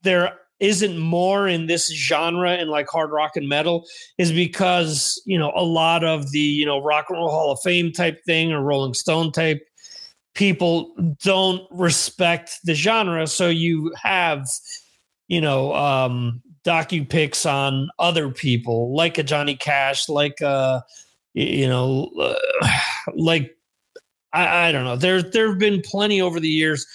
there 0.03 0.39
isn't 0.61 0.98
more 0.98 1.48
in 1.48 1.66
this 1.66 1.92
genre 1.92 2.52
and 2.52 2.70
like 2.70 2.88
hard 2.88 3.11
rock 3.11 3.36
and 3.36 3.48
metal 3.48 3.84
is 4.18 4.32
because 4.32 5.20
you 5.26 5.38
know 5.38 5.52
a 5.57 5.64
lot 5.64 6.05
of 6.05 6.30
the 6.30 6.38
you 6.38 6.64
know 6.64 6.82
rock 6.82 7.07
and 7.09 7.18
roll 7.18 7.30
hall 7.30 7.52
of 7.52 7.61
fame 7.62 7.92
type 7.92 8.22
thing 8.24 8.52
or 8.52 8.62
rolling 8.62 8.94
stone 8.94 9.32
type 9.32 9.66
people 10.34 10.94
don't 11.22 11.62
respect 11.70 12.59
the 12.64 12.74
genre. 12.74 13.26
So 13.26 13.48
you 13.48 13.92
have 14.00 14.46
you 15.28 15.40
know 15.40 15.74
um 15.74 16.42
docu 16.64 17.09
picks 17.09 17.46
on 17.46 17.88
other 17.98 18.30
people 18.30 18.94
like 18.94 19.18
a 19.18 19.22
johnny 19.22 19.55
cash 19.55 20.09
like 20.09 20.40
uh 20.40 20.80
you 21.34 21.68
know 21.68 22.11
uh, 22.20 22.34
like 23.14 23.55
I, 24.34 24.68
I 24.68 24.72
don't 24.72 24.84
know. 24.84 24.96
There 24.96 25.22
there 25.22 25.48
have 25.48 25.59
been 25.59 25.80
plenty 25.80 26.20
over 26.20 26.40
the 26.40 26.48
years 26.48 26.86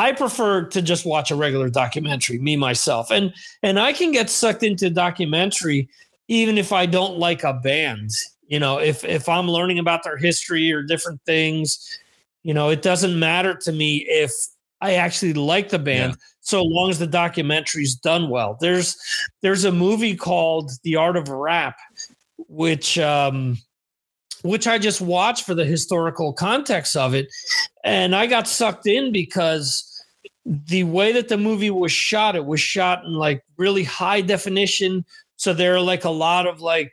I 0.00 0.12
prefer 0.12 0.64
to 0.64 0.80
just 0.80 1.04
watch 1.04 1.30
a 1.30 1.36
regular 1.36 1.68
documentary, 1.68 2.38
me 2.38 2.56
myself, 2.56 3.10
and 3.10 3.34
and 3.62 3.78
I 3.78 3.92
can 3.92 4.12
get 4.12 4.30
sucked 4.30 4.62
into 4.62 4.88
documentary 4.88 5.90
even 6.28 6.56
if 6.56 6.72
I 6.72 6.86
don't 6.86 7.18
like 7.18 7.44
a 7.44 7.52
band. 7.52 8.08
You 8.48 8.60
know, 8.60 8.78
if 8.78 9.04
if 9.04 9.28
I'm 9.28 9.46
learning 9.46 9.78
about 9.78 10.02
their 10.02 10.16
history 10.16 10.72
or 10.72 10.82
different 10.82 11.20
things, 11.26 11.98
you 12.42 12.54
know, 12.54 12.70
it 12.70 12.80
doesn't 12.80 13.18
matter 13.18 13.54
to 13.54 13.72
me 13.72 14.06
if 14.08 14.32
I 14.80 14.94
actually 14.94 15.34
like 15.34 15.68
the 15.68 15.78
band, 15.78 16.12
yeah. 16.12 16.26
so 16.40 16.62
long 16.62 16.88
as 16.88 16.98
the 16.98 17.06
documentary's 17.06 17.94
done 17.94 18.30
well. 18.30 18.56
There's 18.58 18.96
there's 19.42 19.66
a 19.66 19.72
movie 19.72 20.16
called 20.16 20.70
The 20.82 20.96
Art 20.96 21.18
of 21.18 21.28
Rap, 21.28 21.76
which 22.48 22.98
um, 22.98 23.58
which 24.40 24.66
I 24.66 24.78
just 24.78 25.02
watched 25.02 25.44
for 25.44 25.54
the 25.54 25.66
historical 25.66 26.32
context 26.32 26.96
of 26.96 27.12
it, 27.12 27.28
and 27.84 28.16
I 28.16 28.26
got 28.26 28.48
sucked 28.48 28.86
in 28.86 29.12
because 29.12 29.89
the 30.50 30.82
way 30.82 31.12
that 31.12 31.28
the 31.28 31.38
movie 31.38 31.70
was 31.70 31.92
shot, 31.92 32.34
it 32.34 32.44
was 32.44 32.60
shot 32.60 33.04
in 33.04 33.14
like 33.14 33.44
really 33.56 33.84
high 33.84 34.20
definition. 34.20 35.04
So 35.36 35.52
there 35.52 35.76
are 35.76 35.80
like 35.80 36.04
a 36.04 36.10
lot 36.10 36.48
of 36.48 36.60
like 36.60 36.92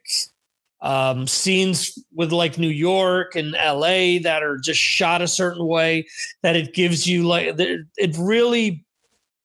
um, 0.82 1.26
scenes 1.26 1.98
with 2.14 2.32
like 2.32 2.60
New 2.60 2.70
York 2.70 3.36
and 3.36 3.54
LA 3.54 4.20
that 4.22 4.44
are 4.44 4.60
just 4.60 4.80
shot 4.80 5.24
a 5.24 5.28
certain 5.28 5.66
way 5.66 6.06
that 6.44 6.56
it 6.56 6.76
gives 6.76 7.08
you 7.08 7.24
like 7.24 7.56
it 7.58 8.16
really 8.20 8.86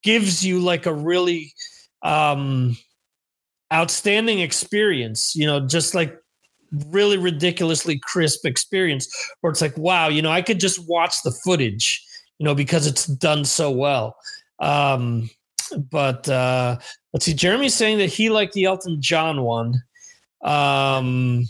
gives 0.02 0.44
you 0.44 0.60
like 0.60 0.84
a 0.84 0.92
really 0.92 1.54
um, 2.02 2.76
outstanding 3.72 4.40
experience. 4.40 5.34
You 5.34 5.46
know, 5.46 5.66
just 5.66 5.94
like 5.94 6.14
really 6.88 7.16
ridiculously 7.16 7.98
crisp 7.98 8.44
experience 8.44 9.08
where 9.40 9.50
it's 9.50 9.62
like, 9.62 9.76
wow, 9.78 10.08
you 10.08 10.20
know, 10.20 10.30
I 10.30 10.42
could 10.42 10.60
just 10.60 10.86
watch 10.86 11.22
the 11.22 11.30
footage, 11.30 12.04
you 12.42 12.46
know, 12.46 12.56
because 12.56 12.88
it's 12.88 13.06
done 13.06 13.44
so 13.44 13.70
well. 13.70 14.16
Um, 14.58 15.30
but 15.92 16.28
uh, 16.28 16.76
let's 17.12 17.24
see, 17.24 17.34
Jeremy's 17.34 17.72
saying 17.72 17.98
that 17.98 18.08
he 18.08 18.30
liked 18.30 18.52
the 18.54 18.64
Elton 18.64 19.00
John 19.00 19.42
one. 19.42 19.80
Um, 20.42 21.46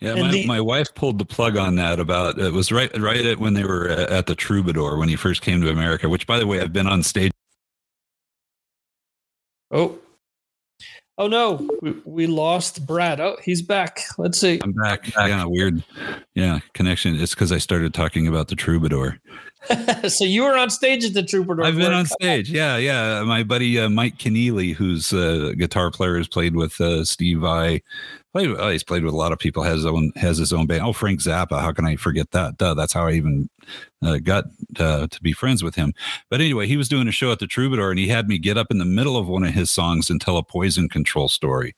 yeah, 0.00 0.16
my, 0.16 0.30
the, 0.32 0.44
my 0.44 0.60
wife 0.60 0.92
pulled 0.96 1.20
the 1.20 1.24
plug 1.24 1.56
on 1.56 1.76
that 1.76 2.00
about 2.00 2.36
it 2.36 2.52
was 2.52 2.72
right 2.72 2.90
right 2.98 3.24
at 3.24 3.38
when 3.38 3.54
they 3.54 3.62
were 3.62 3.90
at 3.90 4.26
the 4.26 4.34
Troubadour 4.34 4.98
when 4.98 5.08
he 5.08 5.14
first 5.14 5.40
came 5.40 5.60
to 5.60 5.70
America. 5.70 6.08
Which, 6.08 6.26
by 6.26 6.40
the 6.40 6.48
way, 6.48 6.60
I've 6.60 6.72
been 6.72 6.88
on 6.88 7.04
stage. 7.04 7.30
Oh, 9.70 10.00
Oh 11.18 11.28
no, 11.28 11.68
we, 11.82 11.92
we 12.04 12.26
lost 12.26 12.86
Brad. 12.86 13.20
Oh, 13.20 13.36
he's 13.44 13.62
back. 13.62 14.00
Let's 14.18 14.40
see. 14.40 14.60
I'm 14.64 14.72
back. 14.72 15.14
Yeah, 15.14 15.44
weird. 15.44 15.84
Yeah, 16.34 16.60
connection. 16.72 17.14
It's 17.14 17.34
because 17.34 17.52
I 17.52 17.58
started 17.58 17.92
talking 17.92 18.26
about 18.26 18.48
the 18.48 18.56
Troubadour. 18.56 19.20
so 20.08 20.24
you 20.24 20.42
were 20.42 20.56
on 20.56 20.70
stage 20.70 21.04
at 21.04 21.14
the 21.14 21.22
Troubadour. 21.22 21.64
I've 21.64 21.76
been 21.76 21.92
on 21.92 22.06
stage. 22.06 22.50
Yeah, 22.50 22.76
yeah. 22.76 23.22
My 23.22 23.42
buddy 23.42 23.78
uh, 23.78 23.88
Mike 23.88 24.18
Keneally, 24.18 24.74
who's 24.74 25.12
a 25.12 25.54
guitar 25.54 25.90
player, 25.90 26.16
has 26.16 26.28
played 26.28 26.56
with 26.56 26.80
uh, 26.80 27.04
Steve 27.04 27.40
Vai. 27.40 27.82
Played, 28.32 28.50
oh, 28.58 28.70
he's 28.70 28.82
played 28.82 29.04
with 29.04 29.12
a 29.12 29.16
lot 29.16 29.32
of 29.32 29.38
people. 29.38 29.62
Has 29.62 29.76
his 29.76 29.86
own 29.86 30.12
has 30.16 30.38
his 30.38 30.52
own 30.52 30.66
band. 30.66 30.82
Oh, 30.82 30.92
Frank 30.92 31.20
Zappa. 31.20 31.60
How 31.60 31.72
can 31.72 31.86
I 31.86 31.96
forget 31.96 32.30
that? 32.32 32.56
Duh, 32.56 32.74
that's 32.74 32.92
how 32.92 33.06
I 33.06 33.12
even 33.12 33.50
uh, 34.02 34.18
got 34.18 34.44
uh, 34.78 35.06
to 35.06 35.22
be 35.22 35.32
friends 35.32 35.62
with 35.62 35.74
him. 35.74 35.92
But 36.30 36.40
anyway, 36.40 36.66
he 36.66 36.76
was 36.76 36.88
doing 36.88 37.08
a 37.08 37.12
show 37.12 37.30
at 37.30 37.38
the 37.38 37.46
Troubadour, 37.46 37.90
and 37.90 37.98
he 37.98 38.08
had 38.08 38.28
me 38.28 38.38
get 38.38 38.58
up 38.58 38.68
in 38.70 38.78
the 38.78 38.84
middle 38.84 39.16
of 39.16 39.28
one 39.28 39.44
of 39.44 39.54
his 39.54 39.70
songs 39.70 40.10
and 40.10 40.20
tell 40.20 40.38
a 40.38 40.42
poison 40.42 40.88
control 40.88 41.28
story 41.28 41.74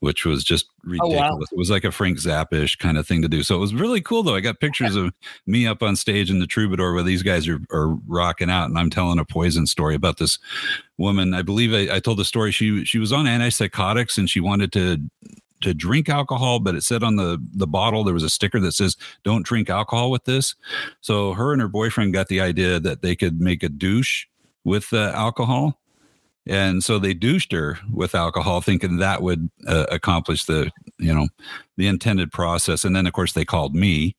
which 0.00 0.24
was 0.24 0.44
just 0.44 0.66
ridiculous. 0.84 1.20
Oh, 1.20 1.36
wow. 1.36 1.40
It 1.40 1.56
was 1.56 1.70
like 1.70 1.84
a 1.84 1.90
Frank 1.90 2.18
Zappish 2.18 2.78
kind 2.78 2.98
of 2.98 3.06
thing 3.06 3.22
to 3.22 3.28
do. 3.28 3.42
So 3.42 3.56
it 3.56 3.60
was 3.60 3.74
really 3.74 4.00
cool 4.00 4.22
though. 4.22 4.34
I 4.34 4.40
got 4.40 4.60
pictures 4.60 4.94
of 4.94 5.12
me 5.46 5.66
up 5.66 5.82
on 5.82 5.96
stage 5.96 6.30
in 6.30 6.38
the 6.38 6.46
troubadour 6.46 6.94
where 6.94 7.02
these 7.02 7.22
guys 7.22 7.48
are, 7.48 7.60
are 7.72 7.88
rocking 8.06 8.50
out 8.50 8.68
and 8.68 8.78
I'm 8.78 8.90
telling 8.90 9.18
a 9.18 9.24
poison 9.24 9.66
story 9.66 9.94
about 9.94 10.18
this 10.18 10.38
woman. 10.96 11.34
I 11.34 11.42
believe 11.42 11.74
I, 11.74 11.96
I 11.96 12.00
told 12.00 12.18
the 12.18 12.24
story. 12.24 12.52
She 12.52 12.84
she 12.84 12.98
was 12.98 13.12
on 13.12 13.26
antipsychotics 13.26 14.18
and 14.18 14.30
she 14.30 14.40
wanted 14.40 14.72
to 14.72 14.98
to 15.60 15.74
drink 15.74 16.08
alcohol, 16.08 16.60
but 16.60 16.74
it 16.74 16.84
said 16.84 17.02
on 17.02 17.16
the 17.16 17.44
the 17.52 17.66
bottle 17.66 18.04
there 18.04 18.14
was 18.14 18.22
a 18.22 18.30
sticker 18.30 18.60
that 18.60 18.72
says 18.72 18.96
"Don't 19.24 19.44
drink 19.44 19.68
alcohol 19.68 20.10
with 20.10 20.24
this." 20.24 20.54
So 21.00 21.32
her 21.34 21.52
and 21.52 21.60
her 21.60 21.68
boyfriend 21.68 22.12
got 22.12 22.28
the 22.28 22.40
idea 22.40 22.78
that 22.80 23.02
they 23.02 23.16
could 23.16 23.40
make 23.40 23.62
a 23.62 23.68
douche 23.68 24.26
with 24.64 24.92
uh, 24.92 25.12
alcohol, 25.14 25.80
and 26.46 26.82
so 26.82 26.98
they 26.98 27.14
douched 27.14 27.52
her 27.52 27.78
with 27.92 28.14
alcohol 28.14 28.60
thinking 28.60 28.96
that 28.96 29.22
would 29.22 29.50
uh, 29.66 29.86
accomplish 29.90 30.44
the 30.44 30.70
you 30.98 31.14
know 31.14 31.28
the 31.76 31.86
intended 31.86 32.32
process. 32.32 32.84
And 32.84 32.96
then 32.96 33.06
of 33.06 33.12
course 33.12 33.34
they 33.34 33.44
called 33.44 33.74
me. 33.74 34.16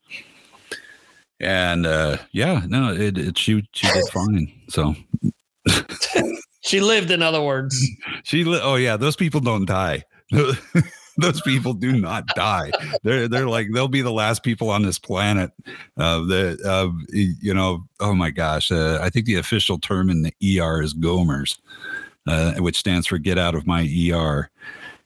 And 1.42 1.86
uh 1.86 2.18
yeah 2.32 2.64
no 2.68 2.94
it, 2.94 3.18
it 3.18 3.38
she 3.38 3.68
she 3.74 3.88
did 3.88 4.06
fine. 4.12 4.52
So 4.70 4.96
she 6.62 6.80
lived 6.82 7.12
in 7.12 7.24
other 7.24 7.42
words. 7.42 7.76
She 8.24 8.44
li- 8.44 8.62
oh 8.62 8.76
yeah 8.76 8.96
those 8.96 9.16
people 9.16 9.42
don't 9.42 9.66
die. 9.66 10.04
Those 11.18 11.42
people 11.42 11.74
do 11.74 12.00
not 12.00 12.28
die. 12.28 12.72
They're 13.04 13.28
they're 13.28 13.50
like 13.50 13.68
they'll 13.74 13.90
be 13.90 14.02
the 14.02 14.12
last 14.12 14.42
people 14.42 14.70
on 14.70 14.84
this 14.84 14.98
planet. 14.98 15.52
Uh, 15.98 16.20
the 16.20 16.58
uh, 16.64 16.90
you 17.12 17.54
know 17.54 17.84
oh 18.00 18.14
my 18.14 18.30
gosh, 18.30 18.72
uh, 18.72 19.00
I 19.02 19.10
think 19.10 19.26
the 19.26 19.36
official 19.36 19.80
term 19.80 20.10
in 20.10 20.22
the 20.22 20.62
ER 20.62 20.82
is 20.82 20.94
Gomers 20.94 21.58
uh, 22.30 22.54
which 22.56 22.78
stands 22.78 23.08
for 23.08 23.18
"Get 23.18 23.38
Out 23.38 23.56
of 23.56 23.66
My 23.66 23.82
ER." 23.82 24.50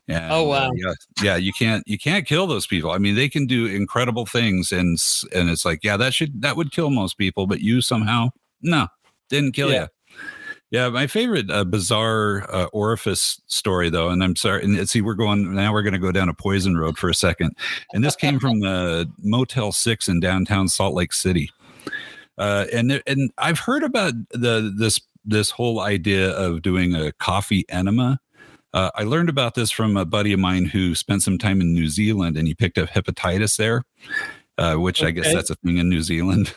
And, 0.08 0.32
oh 0.32 0.44
wow! 0.44 0.68
Uh, 0.68 0.72
yeah, 0.76 0.94
yeah. 1.22 1.36
You 1.38 1.54
can't 1.54 1.84
you 1.88 1.98
can't 1.98 2.28
kill 2.28 2.46
those 2.46 2.68
people. 2.68 2.92
I 2.92 2.98
mean, 2.98 3.16
they 3.16 3.30
can 3.30 3.48
do 3.48 3.66
incredible 3.66 4.26
things, 4.26 4.72
and 4.72 5.02
and 5.34 5.50
it's 5.50 5.66
like, 5.66 5.80
yeah, 5.84 5.98
that 5.98 6.14
should 6.14 6.42
that 6.42 6.58
would 6.58 6.72
kill 6.72 6.90
most 6.90 7.18
people, 7.18 7.48
but 7.48 7.62
you 7.62 7.82
somehow 7.82 8.30
no 8.62 8.88
didn't 9.30 9.54
kill 9.54 9.72
yeah. 9.72 9.82
you. 9.82 9.88
Yeah, 10.72 10.90
my 10.90 11.06
favorite 11.06 11.52
uh, 11.52 11.66
bizarre 11.66 12.48
uh, 12.52 12.66
orifice 12.74 13.40
story, 13.46 13.92
though, 13.92 14.10
and 14.10 14.24
I'm 14.24 14.36
sorry. 14.36 14.64
And 14.64 14.90
see, 14.90 15.02
we're 15.02 15.14
going 15.14 15.54
now. 15.54 15.72
We're 15.72 15.84
going 15.84 15.94
to 15.94 16.00
go 16.00 16.12
down 16.12 16.30
a 16.30 16.34
poison 16.34 16.76
road 16.76 16.98
for 16.98 17.10
a 17.10 17.14
second, 17.14 17.56
and 17.94 18.04
this 18.04 18.16
came 18.16 18.40
from 18.40 18.60
the 18.60 19.08
Motel 19.22 19.72
Six 19.72 20.08
in 20.08 20.20
downtown 20.20 20.68
Salt 20.68 20.96
Lake 20.96 21.14
City. 21.14 21.52
Uh, 22.40 22.66
and 22.74 23.04
and 23.06 23.32
I've 23.38 23.60
heard 23.60 23.84
about 23.84 24.14
the 24.32 24.74
this 24.76 25.00
this 25.26 25.52
whole 25.52 25.80
idea 25.80 26.32
of 26.32 26.62
doing 26.62 26.96
a 26.96 27.12
coffee 27.14 27.66
enema. 27.70 28.20
Uh, 28.74 28.90
I 28.96 29.04
learned 29.04 29.30
about 29.30 29.56
this 29.56 29.70
from 29.72 29.98
a 29.98 30.06
buddy 30.06 30.34
of 30.34 30.40
mine 30.40 30.66
who 30.66 30.96
spent 30.96 31.22
some 31.22 31.38
time 31.38 31.62
in 31.62 31.74
New 31.74 31.88
Zealand 31.88 32.38
and 32.38 32.48
he 32.48 32.56
picked 32.56 32.78
up 32.78 32.90
hepatitis 32.90 33.58
there, 33.58 33.84
uh, 34.58 34.76
which 34.76 35.02
okay. 35.02 35.10
I 35.10 35.12
guess 35.12 35.34
that's 35.34 35.50
a 35.50 35.56
thing 35.56 35.78
in 35.78 35.90
New 35.90 36.02
Zealand. 36.02 36.54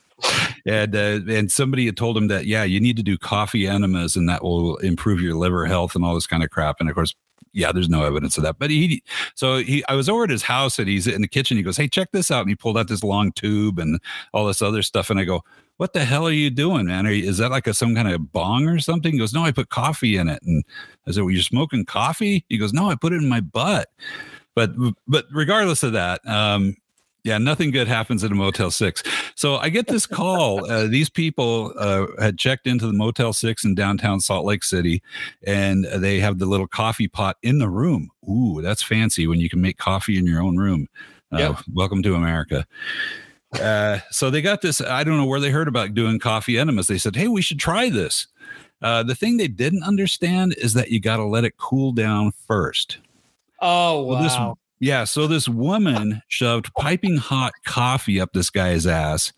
and 0.66 0.94
uh, 0.94 1.20
and 1.28 1.50
somebody 1.50 1.86
had 1.86 1.96
told 1.96 2.16
him 2.16 2.28
that 2.28 2.46
yeah, 2.46 2.62
you 2.62 2.80
need 2.80 2.96
to 2.96 3.02
do 3.02 3.18
coffee 3.18 3.66
enemas 3.66 4.14
and 4.14 4.28
that 4.28 4.44
will 4.44 4.76
improve 4.78 5.20
your 5.20 5.34
liver 5.34 5.66
health 5.66 5.96
and 5.96 6.04
all 6.04 6.14
this 6.14 6.26
kind 6.26 6.44
of 6.44 6.50
crap. 6.50 6.76
And 6.78 6.88
of 6.88 6.94
course, 6.94 7.14
yeah, 7.52 7.72
there's 7.72 7.88
no 7.88 8.04
evidence 8.04 8.36
of 8.36 8.44
that. 8.44 8.58
But 8.58 8.70
he, 8.70 9.02
so 9.34 9.58
he, 9.58 9.84
I 9.88 9.94
was 9.94 10.08
over 10.08 10.24
at 10.24 10.30
his 10.30 10.42
house 10.42 10.78
and 10.78 10.88
he's 10.88 11.06
in 11.06 11.22
the 11.22 11.28
kitchen. 11.28 11.56
He 11.56 11.62
goes, 11.62 11.76
Hey, 11.76 11.88
check 11.88 12.10
this 12.12 12.30
out. 12.30 12.42
And 12.42 12.48
he 12.48 12.54
pulled 12.54 12.78
out 12.78 12.88
this 12.88 13.02
long 13.02 13.32
tube 13.32 13.78
and 13.78 14.00
all 14.32 14.46
this 14.46 14.62
other 14.62 14.82
stuff. 14.82 15.10
And 15.10 15.18
I 15.18 15.24
go, 15.24 15.42
what 15.78 15.92
the 15.92 16.04
hell 16.04 16.26
are 16.26 16.32
you 16.32 16.50
doing, 16.50 16.86
man? 16.86 17.06
Are 17.06 17.12
you, 17.12 17.28
is 17.28 17.38
that 17.38 17.50
like 17.50 17.66
a 17.66 17.72
some 17.72 17.94
kind 17.94 18.08
of 18.08 18.32
bong 18.32 18.68
or 18.68 18.78
something? 18.80 19.12
He 19.12 19.18
goes, 19.18 19.32
no, 19.32 19.44
I 19.44 19.52
put 19.52 19.70
coffee 19.70 20.16
in 20.16 20.28
it. 20.28 20.42
And 20.42 20.64
I 21.06 21.12
said, 21.12 21.22
well, 21.22 21.30
you're 21.30 21.42
smoking 21.42 21.84
coffee? 21.86 22.44
He 22.48 22.58
goes, 22.58 22.72
no, 22.72 22.90
I 22.90 22.96
put 22.96 23.12
it 23.12 23.22
in 23.22 23.28
my 23.28 23.40
butt. 23.40 23.88
But 24.54 24.72
but 25.06 25.26
regardless 25.32 25.84
of 25.84 25.92
that, 25.92 26.20
um, 26.26 26.76
yeah, 27.22 27.38
nothing 27.38 27.70
good 27.70 27.86
happens 27.86 28.24
at 28.24 28.32
a 28.32 28.34
Motel 28.34 28.72
Six. 28.72 29.04
So 29.36 29.56
I 29.56 29.68
get 29.68 29.86
this 29.86 30.04
call. 30.04 30.68
Uh, 30.68 30.88
these 30.88 31.08
people 31.08 31.72
uh, 31.78 32.06
had 32.18 32.38
checked 32.38 32.66
into 32.66 32.86
the 32.86 32.92
Motel 32.92 33.32
Six 33.32 33.64
in 33.64 33.76
downtown 33.76 34.18
Salt 34.18 34.44
Lake 34.46 34.64
City, 34.64 35.00
and 35.46 35.84
they 35.84 36.18
have 36.18 36.38
the 36.38 36.46
little 36.46 36.66
coffee 36.66 37.06
pot 37.06 37.36
in 37.42 37.58
the 37.58 37.68
room. 37.68 38.10
Ooh, 38.28 38.60
that's 38.62 38.82
fancy 38.82 39.28
when 39.28 39.38
you 39.38 39.48
can 39.48 39.60
make 39.60 39.78
coffee 39.78 40.18
in 40.18 40.26
your 40.26 40.42
own 40.42 40.56
room. 40.56 40.88
Uh, 41.32 41.38
yep. 41.38 41.58
Welcome 41.72 42.02
to 42.02 42.16
America. 42.16 42.66
Uh, 43.52 43.98
so 44.10 44.30
they 44.30 44.42
got 44.42 44.60
this. 44.60 44.80
I 44.80 45.04
don't 45.04 45.16
know 45.16 45.24
where 45.24 45.40
they 45.40 45.50
heard 45.50 45.68
about 45.68 45.94
doing 45.94 46.18
coffee 46.18 46.58
enemas. 46.58 46.86
They 46.86 46.98
said, 46.98 47.16
"Hey, 47.16 47.28
we 47.28 47.42
should 47.42 47.58
try 47.58 47.88
this." 47.88 48.26
Uh, 48.82 49.02
the 49.02 49.14
thing 49.14 49.36
they 49.36 49.48
didn't 49.48 49.82
understand 49.82 50.54
is 50.58 50.74
that 50.74 50.90
you 50.90 51.00
got 51.00 51.16
to 51.16 51.24
let 51.24 51.44
it 51.44 51.56
cool 51.56 51.92
down 51.92 52.32
first. 52.46 52.98
Oh 53.60 54.02
wow! 54.02 54.22
this, 54.22 54.88
yeah, 54.88 55.04
so 55.04 55.26
this 55.26 55.48
woman 55.48 56.22
shoved 56.28 56.72
piping 56.74 57.16
hot 57.16 57.52
coffee 57.64 58.20
up 58.20 58.32
this 58.32 58.50
guy's 58.50 58.86
ass, 58.86 59.32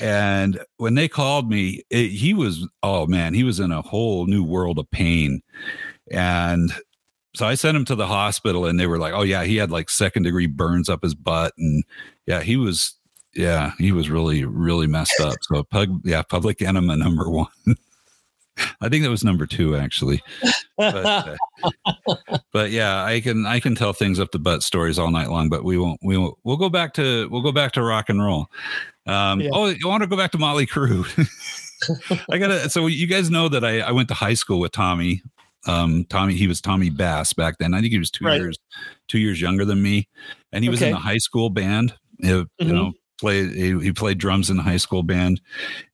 and 0.00 0.58
when 0.78 0.94
they 0.94 1.06
called 1.06 1.48
me, 1.50 1.82
it, 1.90 2.08
he 2.08 2.34
was 2.34 2.66
oh 2.82 3.06
man, 3.06 3.34
he 3.34 3.44
was 3.44 3.60
in 3.60 3.70
a 3.70 3.82
whole 3.82 4.26
new 4.26 4.42
world 4.42 4.78
of 4.78 4.90
pain, 4.90 5.42
and 6.10 6.72
so 7.36 7.46
I 7.46 7.54
sent 7.54 7.76
him 7.76 7.84
to 7.84 7.94
the 7.94 8.06
hospital, 8.06 8.64
and 8.64 8.80
they 8.80 8.86
were 8.86 8.98
like, 8.98 9.12
"Oh 9.12 9.22
yeah, 9.22 9.44
he 9.44 9.56
had 9.56 9.70
like 9.70 9.90
second 9.90 10.22
degree 10.22 10.46
burns 10.46 10.88
up 10.88 11.02
his 11.02 11.14
butt, 11.14 11.52
and 11.58 11.84
yeah, 12.26 12.40
he 12.40 12.56
was 12.56 12.95
yeah, 13.36 13.72
he 13.78 13.92
was 13.92 14.10
really, 14.10 14.44
really 14.44 14.86
messed 14.86 15.20
up. 15.20 15.36
So, 15.42 15.62
pug, 15.62 16.00
yeah, 16.04 16.22
public 16.22 16.62
enema 16.62 16.96
number 16.96 17.30
one. 17.30 17.48
I 18.80 18.88
think 18.88 19.04
that 19.04 19.10
was 19.10 19.22
number 19.22 19.46
two, 19.46 19.76
actually. 19.76 20.22
But, 20.78 21.06
uh, 21.06 21.36
but, 22.52 22.70
yeah, 22.70 23.04
I 23.04 23.20
can 23.20 23.44
I 23.44 23.60
can 23.60 23.74
tell 23.74 23.92
things 23.92 24.18
up 24.18 24.30
the 24.30 24.38
butt 24.38 24.62
stories 24.62 24.98
all 24.98 25.10
night 25.10 25.28
long. 25.28 25.50
But 25.50 25.62
we 25.62 25.76
won't 25.76 26.00
we 26.02 26.16
won't. 26.16 26.36
We'll 26.42 26.56
go 26.56 26.70
back 26.70 26.94
to 26.94 27.28
we'll 27.28 27.42
go 27.42 27.52
back 27.52 27.72
to 27.72 27.82
rock 27.82 28.08
and 28.08 28.24
roll. 28.24 28.46
Um, 29.06 29.40
yeah. 29.40 29.50
Oh, 29.52 29.66
you 29.66 29.86
want 29.86 30.02
to 30.02 30.06
go 30.06 30.16
back 30.16 30.32
to 30.32 30.38
Motley 30.38 30.66
Crue? 30.66 31.04
I 32.30 32.38
gotta. 32.38 32.70
So 32.70 32.86
you 32.86 33.06
guys 33.06 33.30
know 33.30 33.48
that 33.50 33.64
I 33.64 33.80
I 33.80 33.92
went 33.92 34.08
to 34.08 34.14
high 34.14 34.34
school 34.34 34.58
with 34.58 34.72
Tommy. 34.72 35.22
Um, 35.66 36.04
Tommy, 36.08 36.34
he 36.34 36.46
was 36.46 36.60
Tommy 36.60 36.90
Bass 36.90 37.32
back 37.32 37.58
then. 37.58 37.74
I 37.74 37.80
think 37.80 37.92
he 37.92 37.98
was 37.98 38.10
two 38.10 38.24
right. 38.24 38.40
years 38.40 38.58
two 39.08 39.18
years 39.18 39.40
younger 39.40 39.66
than 39.66 39.82
me, 39.82 40.08
and 40.52 40.64
he 40.64 40.70
was 40.70 40.80
okay. 40.80 40.88
in 40.88 40.94
the 40.94 41.00
high 41.00 41.18
school 41.18 41.50
band. 41.50 41.94
You 42.18 42.46
mm-hmm. 42.60 42.90
Played 43.18 43.52
he, 43.52 43.78
he, 43.80 43.92
played 43.92 44.18
drums 44.18 44.50
in 44.50 44.56
the 44.56 44.62
high 44.62 44.76
school 44.76 45.02
band. 45.02 45.40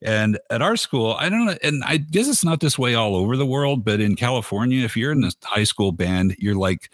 And 0.01 0.39
at 0.49 0.61
our 0.61 0.75
school 0.75 1.15
i 1.19 1.29
don't 1.29 1.45
know 1.45 1.55
and 1.63 1.83
i 1.85 1.97
guess 1.97 2.27
it's 2.27 2.43
not 2.43 2.59
this 2.59 2.77
way 2.77 2.95
all 2.95 3.15
over 3.15 3.37
the 3.37 3.45
world 3.45 3.83
but 3.85 3.99
in 3.99 4.15
california 4.15 4.83
if 4.83 4.97
you're 4.97 5.11
in 5.11 5.21
this 5.21 5.35
high 5.43 5.63
school 5.63 5.91
band 5.91 6.35
you're 6.37 6.55
like 6.55 6.89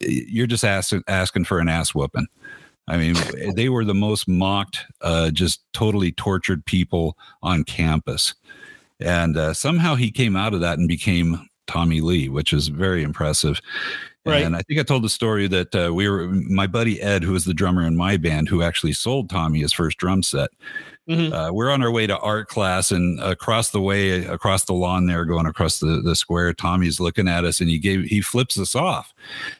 you're 0.00 0.46
just 0.46 0.64
asking 0.64 1.02
asking 1.08 1.44
for 1.44 1.58
an 1.58 1.68
ass 1.68 1.94
whooping. 1.94 2.26
I 2.88 2.96
mean 2.96 3.16
they 3.54 3.68
were 3.68 3.84
the 3.84 3.94
most 3.94 4.28
mocked 4.28 4.84
uh, 5.00 5.30
just 5.30 5.62
totally 5.72 6.12
tortured 6.12 6.64
people 6.64 7.16
on 7.42 7.64
campus. 7.64 8.34
And 9.00 9.36
uh, 9.36 9.54
somehow 9.54 9.96
he 9.96 10.10
came 10.10 10.36
out 10.36 10.54
of 10.54 10.60
that 10.60 10.78
and 10.78 10.88
became 10.88 11.48
Tommy 11.66 12.00
Lee, 12.00 12.28
which 12.28 12.52
is 12.52 12.68
very 12.68 13.02
impressive. 13.02 13.60
Right. 14.26 14.42
And 14.44 14.56
I 14.56 14.62
think 14.62 14.80
I 14.80 14.82
told 14.84 15.04
the 15.04 15.10
story 15.10 15.46
that 15.48 15.74
uh, 15.74 15.92
we 15.92 16.08
were 16.08 16.26
my 16.28 16.66
buddy 16.66 17.00
Ed, 17.02 17.22
who 17.24 17.32
was 17.32 17.44
the 17.44 17.52
drummer 17.52 17.82
in 17.86 17.94
my 17.96 18.16
band, 18.16 18.48
who 18.48 18.62
actually 18.62 18.94
sold 18.94 19.28
Tommy 19.28 19.60
his 19.60 19.72
first 19.72 19.98
drum 19.98 20.22
set. 20.22 20.48
Mhm. 21.06 21.30
Uh, 21.30 21.52
we're 21.52 21.70
on 21.70 21.82
our 21.82 21.90
way 21.90 22.06
to 22.06 22.18
art 22.20 22.48
class, 22.48 22.90
and 22.90 23.20
across 23.20 23.70
the 23.70 23.80
way, 23.82 24.24
across 24.24 24.64
the 24.64 24.72
lawn 24.72 25.04
there, 25.04 25.26
going 25.26 25.44
across 25.44 25.78
the, 25.78 26.00
the 26.02 26.16
square, 26.16 26.54
Tommy's 26.54 26.98
looking 26.98 27.28
at 27.28 27.44
us, 27.44 27.60
and 27.60 27.68
he 27.68 27.78
gave 27.78 28.04
he 28.04 28.22
flips 28.22 28.58
us 28.58 28.74
off. 28.74 29.12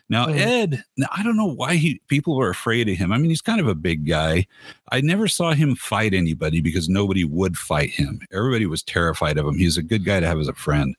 Now 0.09 0.25
Mhm. 0.29 0.39
Ed, 0.39 0.85
now, 0.97 1.09
I 1.15 1.23
don't 1.23 1.37
know 1.37 1.53
why 1.53 1.75
he 1.77 2.01
people 2.09 2.35
were 2.35 2.49
afraid 2.49 2.89
of 2.89 2.97
him. 2.97 3.13
I 3.13 3.19
mean, 3.19 3.29
he's 3.29 3.43
kind 3.43 3.61
of 3.61 3.69
a 3.69 3.75
big 3.75 4.07
guy. 4.07 4.47
I 4.91 5.03
never 5.03 5.29
saw 5.29 5.53
him 5.53 5.75
fight 5.77 6.15
anybody 6.15 6.63
because 6.63 6.89
nobody 6.89 7.25
would 7.25 7.59
fight 7.59 7.91
him. 7.91 8.21
Everybody 8.33 8.65
was 8.65 8.83
terrified 8.83 9.37
of 9.37 9.47
him. 9.47 9.59
He's 9.59 9.77
a 9.77 9.83
good 9.83 10.07
guy 10.07 10.21
to 10.21 10.27
have 10.27 10.39
as 10.39 10.49
a 10.49 10.55
friend. 10.55 10.97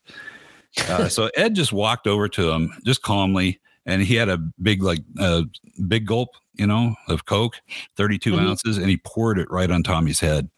Uh, 0.89 1.07
so 1.09 1.29
Ed 1.35 1.55
just 1.55 1.71
walked 1.73 2.07
over 2.07 2.27
to 2.29 2.49
him 2.51 2.71
just 2.85 3.01
calmly, 3.01 3.59
and 3.85 4.01
he 4.01 4.15
had 4.15 4.29
a 4.29 4.37
big 4.61 4.83
like 4.83 4.99
uh, 5.19 5.43
big 5.87 6.05
gulp, 6.05 6.29
you 6.55 6.67
know, 6.67 6.95
of 7.07 7.25
Coke, 7.25 7.55
32 7.97 8.33
Mhm. 8.33 8.39
ounces, 8.39 8.77
and 8.77 8.89
he 8.89 8.97
poured 8.97 9.39
it 9.39 9.49
right 9.49 9.71
on 9.71 9.83
Tommy's 9.83 10.19
head, 10.19 10.49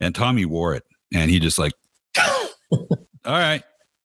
and 0.00 0.14
Tommy 0.14 0.44
wore 0.44 0.74
it, 0.74 0.84
and 1.14 1.30
he 1.30 1.38
just 1.38 1.58
like, 1.58 1.72
all 2.72 2.88
right, 3.24 3.62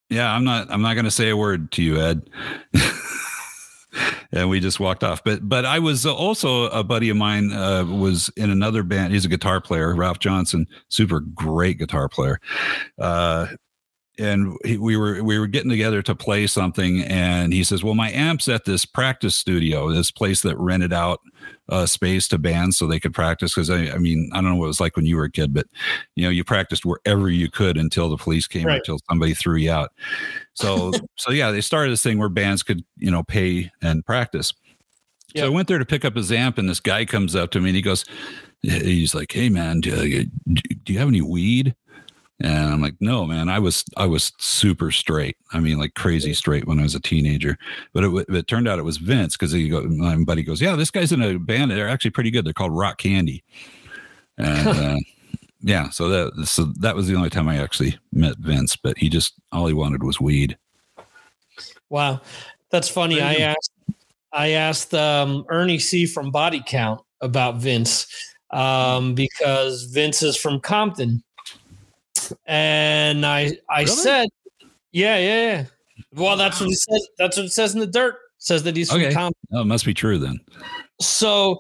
yeah, 0.10 0.32
I'm 0.34 0.44
not, 0.44 0.68
I'm 0.72 0.82
not 0.82 0.94
going 0.94 1.06
to 1.06 1.12
say 1.12 1.30
a 1.30 1.38
word 1.38 1.72
to 1.74 1.82
you, 1.84 2.00
Ed. 2.02 2.30
and 4.32 4.50
we 4.50 4.60
just 4.60 4.80
walked 4.80 5.04
off. 5.04 5.24
But 5.24 5.48
but 5.48 5.66
I 5.66 5.80
was 5.80 6.06
also 6.06 6.66
a 6.66 6.84
buddy 6.84 7.10
of 7.10 7.18
mine 7.18 7.52
uh, 7.52 7.84
was 7.86 8.30
in 8.38 8.50
another 8.52 8.84
band. 8.84 9.14
He's 9.14 9.26
a 9.26 9.30
guitar 9.30 9.60
player, 9.62 9.96
Ralph 9.96 10.20
Johnson, 10.20 10.68
super 10.90 11.20
great 11.22 11.80
guitar 11.80 12.08
player. 12.10 12.40
Uh, 13.00 13.48
and 14.20 14.58
he, 14.66 14.78
we 14.78 14.98
were 14.98 15.24
we 15.24 15.38
were 15.40 15.48
getting 15.48 15.70
together 15.70 16.02
to 16.04 16.16
play 16.16 16.48
something, 16.48 17.02
and 17.04 17.54
he 17.54 17.64
says, 17.64 17.84
"Well, 17.84 17.96
my 17.96 18.10
amp's 18.12 18.48
at 18.48 18.66
this 18.66 18.86
practice 18.86 19.36
studio, 19.36 19.92
this 19.92 20.12
place 20.12 20.42
that 20.42 20.58
rented 20.58 20.94
out 20.94 21.20
uh, 21.70 21.86
space 21.86 22.28
to 22.30 22.38
bands 22.38 22.78
so 22.78 22.88
they 22.88 23.00
could 23.00 23.14
practice." 23.14 23.54
Because 23.54 23.70
I, 23.70 23.90
I 23.94 23.98
mean, 23.98 24.30
I 24.34 24.38
don't 24.42 24.52
know 24.52 24.56
what 24.56 24.66
it 24.66 24.68
was 24.68 24.80
like 24.80 24.96
when 24.96 25.06
you 25.06 25.18
were 25.18 25.26
a 25.26 25.32
kid, 25.32 25.54
but 25.54 25.68
you 26.16 26.24
know, 26.24 26.30
you 26.30 26.44
practiced 26.44 26.86
wherever 26.86 27.30
you 27.30 27.50
could 27.50 27.78
until 27.78 28.10
the 28.10 28.18
police 28.18 28.48
came 28.48 28.66
or 28.66 28.70
Right. 28.70 28.78
until 28.80 29.00
somebody 29.10 29.34
threw 29.34 29.56
you 29.58 29.72
out. 29.72 29.92
So 30.54 30.92
so 31.18 31.32
yeah, 31.32 31.52
they 31.52 31.62
started 31.62 31.92
this 31.92 32.04
thing 32.04 32.18
where 32.18 32.30
bands 32.30 32.64
could 32.64 32.84
you 32.98 33.12
know 33.12 33.24
pay 33.24 33.72
and 33.82 34.06
practice. 34.06 34.54
Yeah. 35.36 35.42
So 35.44 35.48
I 35.48 35.50
went 35.50 35.68
there 35.68 35.78
to 35.80 35.86
pick 35.86 36.06
up 36.06 36.16
his 36.16 36.32
amp, 36.32 36.58
and 36.58 36.70
this 36.70 36.80
guy 36.80 37.06
comes 37.06 37.36
up 37.36 37.52
to 37.52 37.60
me 37.60 37.70
and 37.70 37.76
he 37.76 37.82
goes, 37.82 38.06
he's 38.62 39.14
like, 39.14 39.32
"Hey 39.32 39.50
man, 39.50 39.82
do, 39.82 40.08
you- 40.08 40.26
do 40.84 40.94
you 40.94 41.00
have 41.00 41.10
any 41.10 41.22
weed?" 41.22 41.76
And 42.40 42.74
I'm 42.74 42.82
like, 42.82 42.96
"No, 43.00 43.26
man. 43.26 43.50
I 43.50 43.58
was 43.58 43.84
I 43.98 44.06
was 44.06 44.32
super 44.38 44.92
straight. 44.92 45.38
I 45.54 45.60
mean, 45.60 45.80
like 45.80 45.96
crazy 45.96 46.34
straight 46.34 46.68
when 46.68 46.80
I 46.80 46.84
was 46.84 46.94
a 46.94 47.00
teenager. 47.00 47.58
But 47.94 48.04
it, 48.04 48.26
it 48.30 48.48
turned 48.48 48.68
out 48.68 48.78
it 48.78 48.84
was 48.84 48.98
Vince 48.98 49.36
because 49.36 49.52
he 49.52 49.70
go, 49.70 49.82
my 49.84 50.16
buddy 50.18 50.44
goes, 50.44 50.62
"Yeah, 50.62 50.76
this 50.76 50.92
guy's 50.92 51.12
in 51.12 51.22
a 51.22 51.40
band. 51.40 51.72
They're 51.72 51.90
actually 51.90 52.12
pretty 52.12 52.30
good. 52.30 52.46
They're 52.46 52.54
called 52.54 52.74
Rockandi." 52.74 53.42
And 54.38 54.68
uh, 54.68 54.98
yeah, 55.62 55.90
so 55.90 56.10
that 56.10 56.46
so 56.46 56.66
that 56.80 56.96
was 56.96 57.08
the 57.08 57.16
only 57.16 57.32
time 57.32 57.50
I 57.50 57.58
actually 57.58 57.98
met 58.12 58.38
Vince. 58.38 58.76
But 58.76 58.98
he 58.98 59.10
just 59.10 59.34
all 59.52 59.66
he 59.66 59.74
wanted 59.74 60.04
was 60.04 60.22
weed. 60.22 60.58
Wow, 61.90 62.22
that's 62.70 62.90
funny. 62.90 63.20
I 63.20 63.36
asked 63.36 63.72
I 64.32 64.50
asked 64.52 64.94
um, 64.94 65.46
Ernie 65.50 65.80
C 65.80 66.06
from 66.06 66.30
Body 66.30 66.64
Count 66.66 67.02
about 67.22 67.58
Vince 67.58 68.08
um, 68.52 69.16
because 69.16 69.84
Vince 69.86 70.22
is 70.22 70.38
from 70.38 70.60
Compton, 70.60 71.24
and 72.46 73.26
I 73.26 73.52
I 73.70 73.82
Really? 73.82 73.88
said, 73.88 74.30
yeah, 74.92 75.18
yeah, 75.18 75.42
yeah. 75.52 75.66
Well, 76.14 76.38
that's 76.38 76.60
what 76.60 76.70
it 76.70 76.78
says. 76.78 77.08
That's 77.18 77.38
what 77.38 77.46
it 77.48 77.52
says 77.52 77.74
in 77.74 77.80
the 77.80 77.88
dirt. 77.88 78.14
It 78.16 78.20
says 78.44 78.64
that 78.64 78.76
he's 78.76 78.92
from 78.92 79.02
Compton. 79.12 79.34
Oh, 79.54 79.62
it 79.62 79.66
must 79.66 79.86
be 79.86 79.94
true 79.94 80.18
then. 80.18 80.40
So 81.02 81.60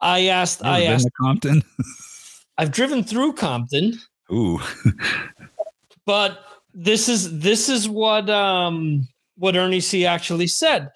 I 0.00 0.26
asked. 0.26 0.64
I 0.64 0.82
asked. 0.84 1.04
to 1.04 1.10
Compton. 1.20 1.62
I've 2.58 2.70
driven 2.70 3.02
through 3.02 3.32
Compton. 3.34 3.98
Ooh, 4.32 4.60
but 6.06 6.44
this 6.74 7.08
is 7.08 7.38
this 7.40 7.68
is 7.68 7.88
what 7.88 8.28
um 8.30 9.06
what 9.36 9.56
Ernie 9.56 9.80
C 9.80 10.06
actually 10.06 10.46
said. 10.46 10.90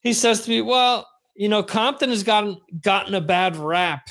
He 0.00 0.12
says 0.12 0.42
to 0.44 0.50
me, 0.50 0.60
"Well, 0.62 1.06
you 1.34 1.48
know, 1.48 1.62
Compton 1.62 2.10
has 2.10 2.22
gotten 2.22 2.56
gotten 2.80 3.14
a 3.14 3.20
bad 3.20 3.56
rap 3.56 4.08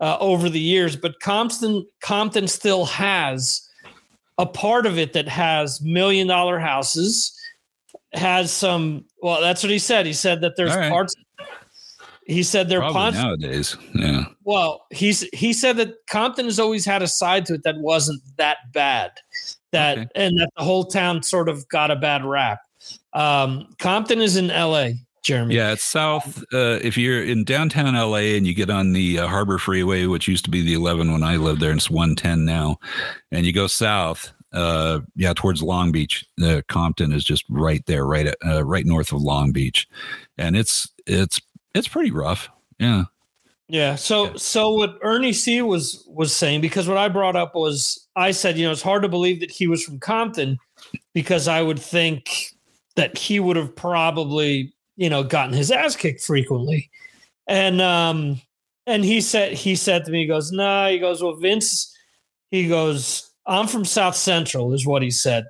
uh, 0.00 0.16
over 0.20 0.48
the 0.48 0.60
years, 0.60 0.96
but 0.96 1.18
Compton 1.20 1.86
Compton 2.00 2.48
still 2.48 2.84
has 2.86 3.67
a 4.38 4.46
part 4.46 4.86
of 4.86 4.98
it 4.98 5.12
that 5.12 5.28
has 5.28 5.80
million 5.82 6.26
dollar 6.26 6.58
houses, 6.58 7.36
has 8.12 8.52
some. 8.52 9.04
Well, 9.22 9.40
that's 9.40 9.62
what 9.62 9.70
he 9.70 9.78
said. 9.78 10.06
He 10.06 10.12
said 10.12 10.40
that 10.40 10.56
there's 10.56 10.74
right. 10.74 10.90
parts. 10.90 11.14
He 12.26 12.42
said 12.42 12.68
there 12.68 12.82
are 12.82 12.92
probably 12.92 13.18
nowadays. 13.18 13.76
Yeah. 13.94 14.24
Well, 14.44 14.86
he's 14.90 15.22
he 15.32 15.52
said 15.52 15.78
that 15.78 15.94
Compton 16.10 16.44
has 16.44 16.60
always 16.60 16.84
had 16.84 17.02
a 17.02 17.08
side 17.08 17.46
to 17.46 17.54
it 17.54 17.62
that 17.64 17.78
wasn't 17.78 18.22
that 18.36 18.58
bad, 18.72 19.12
that 19.72 19.98
Okay. 19.98 20.08
and 20.14 20.38
that 20.38 20.50
the 20.56 20.64
whole 20.64 20.84
town 20.84 21.22
sort 21.22 21.48
of 21.48 21.66
got 21.68 21.90
a 21.90 21.96
bad 21.96 22.24
rap. 22.24 22.60
Um, 23.14 23.74
Compton 23.78 24.20
is 24.20 24.36
in 24.36 24.50
L.A. 24.50 24.96
Jeremy. 25.28 25.54
Yeah, 25.54 25.72
it's 25.72 25.84
south. 25.84 26.42
Uh, 26.54 26.78
if 26.82 26.96
you're 26.96 27.22
in 27.22 27.44
downtown 27.44 27.94
LA 27.94 28.34
and 28.36 28.46
you 28.46 28.54
get 28.54 28.70
on 28.70 28.94
the 28.94 29.18
uh, 29.18 29.28
Harbor 29.28 29.58
Freeway, 29.58 30.06
which 30.06 30.26
used 30.26 30.44
to 30.46 30.50
be 30.50 30.62
the 30.62 30.72
11 30.72 31.12
when 31.12 31.22
I 31.22 31.36
lived 31.36 31.60
there, 31.60 31.70
and 31.70 31.78
it's 31.78 31.90
110 31.90 32.46
now, 32.46 32.78
and 33.30 33.44
you 33.44 33.52
go 33.52 33.66
south, 33.66 34.32
uh, 34.54 35.00
yeah, 35.16 35.34
towards 35.34 35.62
Long 35.62 35.92
Beach, 35.92 36.24
uh, 36.42 36.62
Compton 36.68 37.12
is 37.12 37.24
just 37.24 37.44
right 37.50 37.84
there, 37.84 38.06
right 38.06 38.28
at, 38.28 38.38
uh, 38.46 38.64
right 38.64 38.86
north 38.86 39.12
of 39.12 39.20
Long 39.20 39.52
Beach, 39.52 39.86
and 40.38 40.56
it's 40.56 40.90
it's 41.06 41.38
it's 41.74 41.88
pretty 41.88 42.10
rough. 42.10 42.48
Yeah. 42.78 43.04
Yeah. 43.68 43.96
So 43.96 44.24
Yeah. 44.24 44.32
so 44.36 44.72
what 44.72 44.98
Ernie 45.02 45.34
C 45.34 45.60
was 45.60 46.08
was 46.08 46.34
saying 46.34 46.62
because 46.62 46.88
what 46.88 46.96
I 46.96 47.10
brought 47.10 47.36
up 47.36 47.54
was 47.54 48.08
I 48.16 48.30
said 48.30 48.56
you 48.56 48.64
know 48.64 48.72
it's 48.72 48.80
hard 48.80 49.02
to 49.02 49.08
believe 49.10 49.40
that 49.40 49.50
he 49.50 49.66
was 49.66 49.84
from 49.84 50.00
Compton 50.00 50.56
because 51.12 51.46
I 51.48 51.60
would 51.60 51.78
think 51.78 52.54
that 52.96 53.18
he 53.18 53.38
would 53.40 53.56
have 53.56 53.76
probably 53.76 54.72
you 54.98 55.08
know 55.08 55.22
gotten 55.22 55.54
his 55.54 55.70
ass 55.70 55.96
kicked 55.96 56.20
frequently, 56.20 56.90
and 57.46 57.80
um 57.80 58.38
and 58.86 59.02
he 59.02 59.22
said 59.22 59.54
he 59.54 59.74
said 59.74 60.04
to 60.04 60.10
me 60.10 60.22
he 60.22 60.26
goes 60.26 60.52
nah 60.52 60.88
he 60.88 60.98
goes 60.98 61.22
well 61.22 61.36
Vince 61.36 61.96
he 62.50 62.68
goes 62.68 63.30
I'm 63.46 63.66
from 63.66 63.86
South 63.86 64.16
Central 64.16 64.74
is 64.74 64.86
what 64.86 65.00
he 65.00 65.10
said 65.10 65.46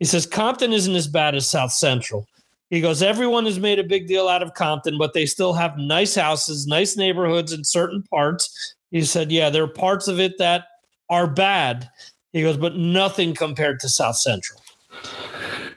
he 0.00 0.06
says 0.06 0.26
Compton 0.26 0.72
isn't 0.72 0.94
as 0.94 1.06
bad 1.06 1.34
as 1.34 1.46
South 1.46 1.72
Central. 1.72 2.26
He 2.70 2.80
goes, 2.80 3.02
everyone 3.02 3.44
has 3.46 3.58
made 3.58 3.78
a 3.78 3.84
big 3.84 4.06
deal 4.06 4.28
out 4.28 4.42
of 4.42 4.54
Compton, 4.54 4.96
but 4.96 5.12
they 5.12 5.26
still 5.26 5.52
have 5.52 5.76
nice 5.76 6.14
houses, 6.14 6.66
nice 6.66 6.96
neighborhoods 6.96 7.52
in 7.52 7.64
certain 7.64 8.02
parts. 8.04 8.76
He 8.90 9.02
said, 9.02 9.30
yeah, 9.30 9.50
there 9.50 9.64
are 9.64 9.68
parts 9.68 10.08
of 10.08 10.18
it 10.18 10.38
that 10.38 10.64
are 11.10 11.26
bad. 11.26 11.90
He 12.32 12.42
goes, 12.42 12.56
but 12.56 12.76
nothing 12.76 13.34
compared 13.34 13.80
to 13.80 13.88
South 13.88 14.16
Central. 14.16 14.62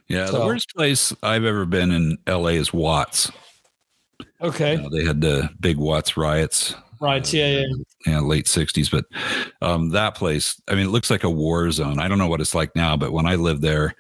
Yeah. 0.08 0.26
So- 0.28 0.40
the 0.40 0.46
worst 0.46 0.74
place 0.76 1.14
I've 1.24 1.46
ever 1.46 1.66
been 1.66 1.92
in 1.92 2.18
LA 2.28 2.50
is 2.60 2.74
Watts. 2.74 3.32
Okay. 4.42 4.76
You 4.76 4.82
know, 4.82 4.90
they 4.90 5.04
had 5.06 5.22
the 5.22 5.50
big 5.60 5.78
Watts 5.78 6.18
riots 6.18 6.76
Right. 7.00 7.34
Yeah. 7.34 7.60
Yeah. 7.60 7.66
yeah, 8.06 8.20
late 8.22 8.46
60s. 8.46 8.90
But 8.90 9.04
um, 9.62 9.90
that 9.90 10.16
place, 10.16 10.62
I 10.70 10.76
mean, 10.76 10.86
it 10.86 10.92
looks 10.92 11.10
like 11.10 11.26
a 11.26 11.30
war 11.30 11.70
zone. 11.70 12.00
I 12.00 12.08
don't 12.08 12.18
know 12.18 12.28
what 12.28 12.40
it's 12.40 12.56
like 12.56 12.74
now, 12.78 12.96
but 12.96 13.12
when 13.12 13.26
I 13.26 13.36
lived 13.36 13.62
there, 13.62 13.94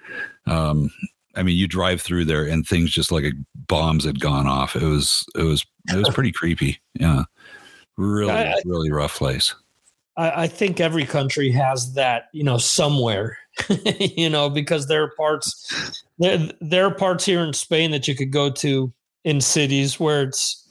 um, 0.47 0.89
I 1.35 1.43
mean, 1.43 1.57
you 1.57 1.67
drive 1.67 1.99
through 2.01 2.25
there 2.25 2.45
and 2.45 2.65
things 2.65 2.91
just 2.91 3.11
like 3.11 3.25
bombs 3.67 4.05
had 4.05 4.21
gone 4.21 4.47
off. 4.47 4.77
It 4.77 4.83
was, 4.83 5.25
it 5.35 5.43
was, 5.43 5.65
it 5.89 5.97
was 5.97 6.09
pretty 6.11 6.31
creepy. 6.31 6.79
Yeah. 6.93 7.23
Really, 7.97 8.31
I- 8.31 8.61
really 8.65 8.89
rough 8.91 9.17
place. 9.17 9.53
I, 10.15 10.43
I 10.43 10.47
think 10.47 10.79
every 10.79 11.05
country 11.05 11.51
has 11.51 11.95
that, 11.95 12.29
you 12.31 12.43
know, 12.45 12.57
somewhere, 12.57 13.37
you 13.95 14.29
know, 14.29 14.49
because 14.49 14.87
there 14.87 15.03
are 15.03 15.11
parts, 15.15 16.01
there, 16.17 16.49
there 16.61 16.85
are 16.85 16.93
parts 16.93 17.25
here 17.25 17.43
in 17.43 17.53
Spain 17.53 17.91
that 17.91 18.07
you 18.07 18.15
could 18.15 18.31
go 18.31 18.49
to 18.49 18.91
in 19.23 19.39
cities 19.41 19.99
where 19.99 20.23
it's, 20.23 20.67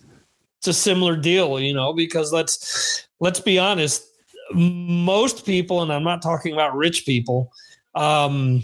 it's 0.58 0.68
a 0.68 0.72
similar 0.72 1.16
deal, 1.16 1.58
you 1.58 1.74
know, 1.74 1.92
because 1.92 2.32
let's, 2.32 3.06
let's 3.20 3.40
be 3.40 3.58
honest, 3.58 4.04
most 4.52 5.46
people, 5.46 5.82
and 5.82 5.92
I'm 5.92 6.04
not 6.04 6.22
talking 6.22 6.52
about 6.52 6.76
rich 6.76 7.06
people, 7.06 7.52
um, 7.94 8.62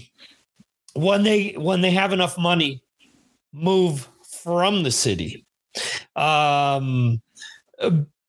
when 0.95 1.23
they, 1.23 1.53
when 1.53 1.81
they 1.81 1.91
have 1.91 2.13
enough 2.13 2.37
money, 2.37 2.83
move 3.53 4.09
from 4.43 4.83
the 4.83 4.91
city, 4.91 5.47
um, 6.17 7.21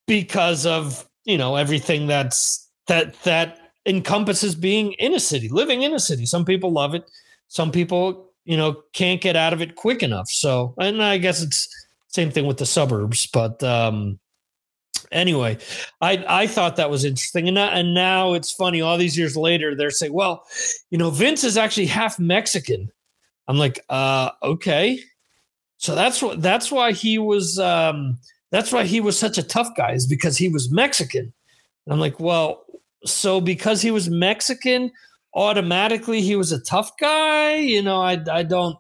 because 0.07 0.66
of 0.66 1.07
you 1.26 1.38
know 1.38 1.56
everything 1.56 2.07
that's 2.07 2.68
that 2.88 3.14
that 3.24 3.59
encompasses 3.90 4.56
being 4.56 4.94
in 4.94 5.14
a 5.14 5.20
city 5.20 5.49
living 5.49 5.82
in 5.82 5.94
a 5.94 5.99
city 5.99 6.26
some 6.26 6.45
people 6.45 6.72
love 6.72 6.94
it 6.94 7.10
some 7.48 7.72
people 7.72 8.32
you 8.45 8.56
know 8.56 8.82
can't 8.94 9.22
get 9.22 9.36
out 9.36 9.53
of 9.53 9.61
it 9.61 9.76
quick 9.76 10.03
enough 10.03 10.30
so 10.30 10.74
and 10.78 11.03
i 11.03 11.18
guess 11.18 11.41
it's 11.41 11.68
same 12.07 12.32
thing 12.32 12.45
with 12.45 12.57
the 12.57 12.66
suburbs 12.66 13.28
but 13.28 13.61
um 13.64 14.20
anyway, 15.11 15.57
I 16.02 16.24
I 16.28 16.48
thought 16.48 16.76
that 16.76 16.90
was 16.90 17.06
interesting, 17.06 17.48
and 17.48 17.56
now, 17.56 17.70
and 17.70 17.94
now 17.94 18.34
it's 18.34 18.52
funny. 18.52 18.82
All 18.82 18.98
these 18.98 19.18
years 19.18 19.36
later, 19.36 19.76
they're 19.76 19.91
saying, 19.91 20.14
well, 20.14 20.45
you 20.90 20.98
know, 20.98 21.10
Vince 21.10 21.44
is 21.44 21.57
actually 21.57 21.88
half 21.88 22.20
Mexican. 22.20 22.91
I'm 23.48 23.57
like, 23.57 23.84
uh, 23.90 24.32
okay, 24.44 24.99
so 25.78 25.95
that's 25.95 26.22
what 26.22 26.41
that's 26.41 26.72
why 26.72 26.91
he 26.91 27.18
was 27.18 27.60
um, 27.60 28.18
that's 28.52 28.72
why 28.72 28.84
he 28.84 29.02
was 29.02 29.18
such 29.18 29.38
a 29.38 29.44
tough 29.44 29.70
guy 29.76 29.94
is 29.94 30.06
because 30.06 30.38
he 30.38 30.49
was 30.49 30.72
Mexican. 30.72 31.34
And 31.86 31.94
I'm 31.94 31.99
like, 31.99 32.20
well, 32.20 32.66
so 33.05 33.41
because 33.41 33.81
he 33.81 33.91
was 33.91 34.09
Mexican, 34.09 34.91
automatically 35.34 36.21
he 36.21 36.35
was 36.35 36.51
a 36.51 36.61
tough 36.61 36.91
guy. 36.97 37.55
You 37.55 37.81
know, 37.81 38.01
I 38.01 38.19
I 38.31 38.43
don't 38.43 38.77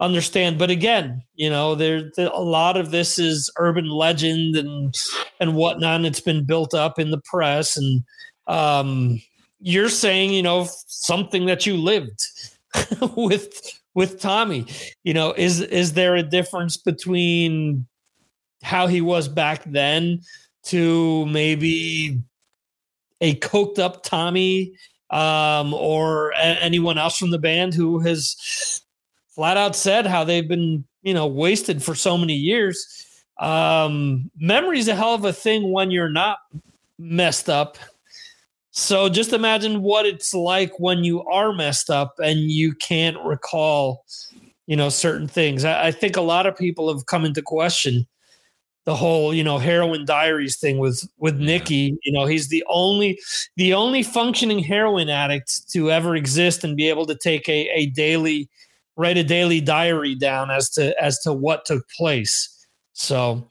understand. 0.00 0.58
But 0.58 0.70
again, 0.70 1.22
you 1.34 1.50
know, 1.50 1.74
there, 1.74 2.10
a 2.18 2.42
lot 2.42 2.76
of 2.76 2.90
this 2.90 3.18
is 3.18 3.50
urban 3.58 3.88
legend 3.88 4.56
and 4.56 4.94
and 5.40 5.54
whatnot. 5.54 6.04
It's 6.04 6.20
been 6.20 6.44
built 6.44 6.74
up 6.74 6.98
in 6.98 7.10
the 7.10 7.20
press, 7.24 7.76
and 7.76 8.02
um, 8.46 9.20
you're 9.60 9.88
saying, 9.88 10.32
you 10.32 10.42
know, 10.42 10.68
something 10.86 11.46
that 11.46 11.66
you 11.66 11.76
lived 11.76 12.20
with 13.16 13.80
with 13.94 14.20
Tommy. 14.20 14.66
You 15.04 15.14
know, 15.14 15.32
is 15.36 15.60
is 15.60 15.94
there 15.94 16.16
a 16.16 16.22
difference 16.22 16.76
between 16.76 17.86
how 18.62 18.86
he 18.86 19.00
was 19.00 19.28
back 19.28 19.62
then 19.64 20.20
to 20.64 21.24
maybe 21.26 22.20
a 23.20 23.34
coked 23.36 23.78
up 23.78 24.02
Tommy 24.02 24.72
um, 25.10 25.74
or 25.74 26.30
a- 26.30 26.62
anyone 26.62 26.98
else 26.98 27.18
from 27.18 27.30
the 27.30 27.38
band 27.38 27.74
who 27.74 27.98
has 28.00 28.82
flat 29.28 29.56
out 29.56 29.76
said 29.76 30.06
how 30.06 30.24
they've 30.24 30.48
been, 30.48 30.84
you 31.02 31.14
know, 31.14 31.26
wasted 31.26 31.82
for 31.82 31.94
so 31.94 32.18
many 32.18 32.34
years. 32.34 33.04
Um, 33.38 34.30
memory 34.36 34.78
is 34.78 34.88
a 34.88 34.94
hell 34.94 35.14
of 35.14 35.24
a 35.24 35.32
thing 35.32 35.72
when 35.72 35.90
you're 35.90 36.10
not 36.10 36.38
messed 36.98 37.48
up. 37.48 37.78
So 38.70 39.08
just 39.08 39.32
imagine 39.32 39.82
what 39.82 40.06
it's 40.06 40.34
like 40.34 40.78
when 40.78 41.04
you 41.04 41.22
are 41.24 41.52
messed 41.52 41.90
up 41.90 42.14
and 42.22 42.38
you 42.38 42.74
can't 42.74 43.16
recall, 43.24 44.04
you 44.66 44.76
know, 44.76 44.88
certain 44.88 45.26
things. 45.26 45.64
I, 45.64 45.88
I 45.88 45.90
think 45.90 46.16
a 46.16 46.20
lot 46.20 46.46
of 46.46 46.56
people 46.56 46.92
have 46.92 47.06
come 47.06 47.24
into 47.24 47.42
question 47.42 48.06
the 48.88 48.96
whole, 48.96 49.34
you 49.34 49.44
know, 49.44 49.58
heroin 49.58 50.06
diaries 50.06 50.56
thing 50.56 50.78
with 50.78 51.06
with 51.18 51.36
Nikki. 51.36 51.94
You 52.04 52.10
know, 52.10 52.24
he's 52.24 52.48
the 52.48 52.64
only 52.70 53.20
the 53.58 53.74
only 53.74 54.02
functioning 54.02 54.60
heroin 54.60 55.10
addict 55.10 55.70
to 55.72 55.90
ever 55.90 56.16
exist 56.16 56.64
and 56.64 56.74
be 56.74 56.88
able 56.88 57.04
to 57.04 57.14
take 57.14 57.46
a, 57.50 57.68
a 57.68 57.86
daily 57.90 58.48
write 58.96 59.18
a 59.18 59.22
daily 59.22 59.60
diary 59.60 60.14
down 60.14 60.50
as 60.50 60.70
to 60.70 60.98
as 61.04 61.18
to 61.18 61.34
what 61.34 61.66
took 61.66 61.86
place. 61.98 62.66
So 62.94 63.46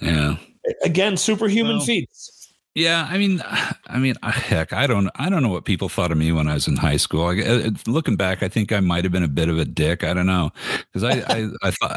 Yeah. 0.00 0.36
again, 0.82 1.18
superhuman 1.18 1.76
Well, 1.76 1.84
feats. 1.84 2.29
Yeah, 2.74 3.08
I 3.10 3.18
mean, 3.18 3.42
I 3.88 3.98
mean, 3.98 4.14
heck, 4.22 4.72
I 4.72 4.86
don't, 4.86 5.10
I 5.16 5.28
don't 5.28 5.42
know 5.42 5.48
what 5.48 5.64
people 5.64 5.88
thought 5.88 6.12
of 6.12 6.18
me 6.18 6.30
when 6.30 6.46
I 6.46 6.54
was 6.54 6.68
in 6.68 6.76
high 6.76 6.98
school. 6.98 7.24
I, 7.26 7.40
uh, 7.40 7.70
looking 7.88 8.14
back, 8.14 8.44
I 8.44 8.48
think 8.48 8.70
I 8.70 8.78
might 8.78 9.02
have 9.04 9.12
been 9.12 9.24
a 9.24 9.28
bit 9.28 9.48
of 9.48 9.58
a 9.58 9.64
dick. 9.64 10.04
I 10.04 10.14
don't 10.14 10.26
know, 10.26 10.50
because 10.92 11.02
I, 11.02 11.20
I, 11.28 11.50
I 11.64 11.70
thought 11.72 11.92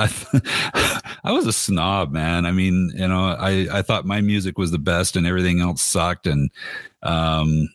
I, 0.74 1.02
I 1.24 1.32
was 1.32 1.46
a 1.46 1.54
snob, 1.54 2.12
man. 2.12 2.48
I 2.48 2.52
mean, 2.52 2.92
you 2.96 3.08
know, 3.08 3.26
I, 3.28 3.68
I 3.72 3.82
thought 3.84 4.06
my 4.08 4.20
music 4.22 4.58
was 4.58 4.72
the 4.72 4.80
best 4.80 5.16
and 5.16 5.28
everything 5.28 5.62
else 5.62 5.84
sucked, 5.84 6.26
and 6.26 6.50
um, 7.04 7.70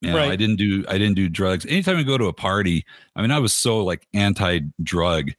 you 0.00 0.14
know, 0.14 0.18
Right. 0.18 0.30
I 0.30 0.36
didn't 0.36 0.56
do, 0.56 0.84
I 0.88 0.98
didn't 0.98 1.14
do 1.14 1.28
drugs. 1.28 1.64
Anytime 1.66 1.96
I 1.96 2.02
go 2.02 2.18
to 2.18 2.26
a 2.26 2.32
party, 2.32 2.84
I 3.16 3.22
mean, 3.22 3.30
I 3.30 3.38
was 3.38 3.54
so 3.54 3.82
like 3.82 4.06
anti-drug, 4.14 5.30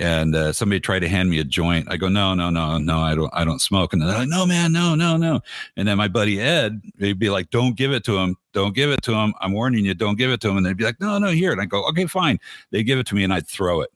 and 0.00 0.34
uh, 0.34 0.52
somebody 0.52 0.80
tried 0.80 1.00
to 1.00 1.08
hand 1.08 1.28
me 1.28 1.38
a 1.40 1.44
joint. 1.44 1.86
I 1.90 1.98
go, 1.98 2.08
no, 2.08 2.32
no, 2.32 2.48
no, 2.48 2.78
no, 2.78 3.00
I 3.00 3.14
don't, 3.14 3.30
I 3.34 3.44
don't 3.44 3.60
smoke. 3.60 3.92
And 3.92 4.00
they're 4.00 4.08
like, 4.08 4.28
no, 4.28 4.46
man, 4.46 4.72
no, 4.72 4.94
no, 4.94 5.18
no. 5.18 5.40
And 5.76 5.86
then 5.86 5.98
my 5.98 6.08
buddy 6.08 6.40
Ed, 6.40 6.80
he'd 6.98 7.18
be 7.18 7.28
like, 7.28 7.50
don't 7.50 7.76
give 7.76 7.92
it 7.92 8.02
to 8.04 8.16
him. 8.16 8.36
Don't 8.54 8.74
give 8.74 8.90
it 8.90 9.02
to 9.02 9.12
him. 9.12 9.34
I'm 9.40 9.52
warning 9.52 9.84
you, 9.84 9.92
don't 9.92 10.16
give 10.16 10.30
it 10.30 10.40
to 10.40 10.48
him. 10.48 10.56
And 10.56 10.64
they'd 10.64 10.76
be 10.76 10.84
like, 10.84 11.00
no, 11.00 11.18
no, 11.18 11.28
here. 11.28 11.52
And 11.52 11.60
I 11.60 11.66
go, 11.66 11.86
okay, 11.88 12.06
fine. 12.06 12.38
They 12.70 12.82
give 12.82 12.98
it 12.98 13.06
to 13.08 13.14
me 13.14 13.24
and 13.24 13.32
I'd 13.32 13.46
throw 13.46 13.82
it. 13.82 13.90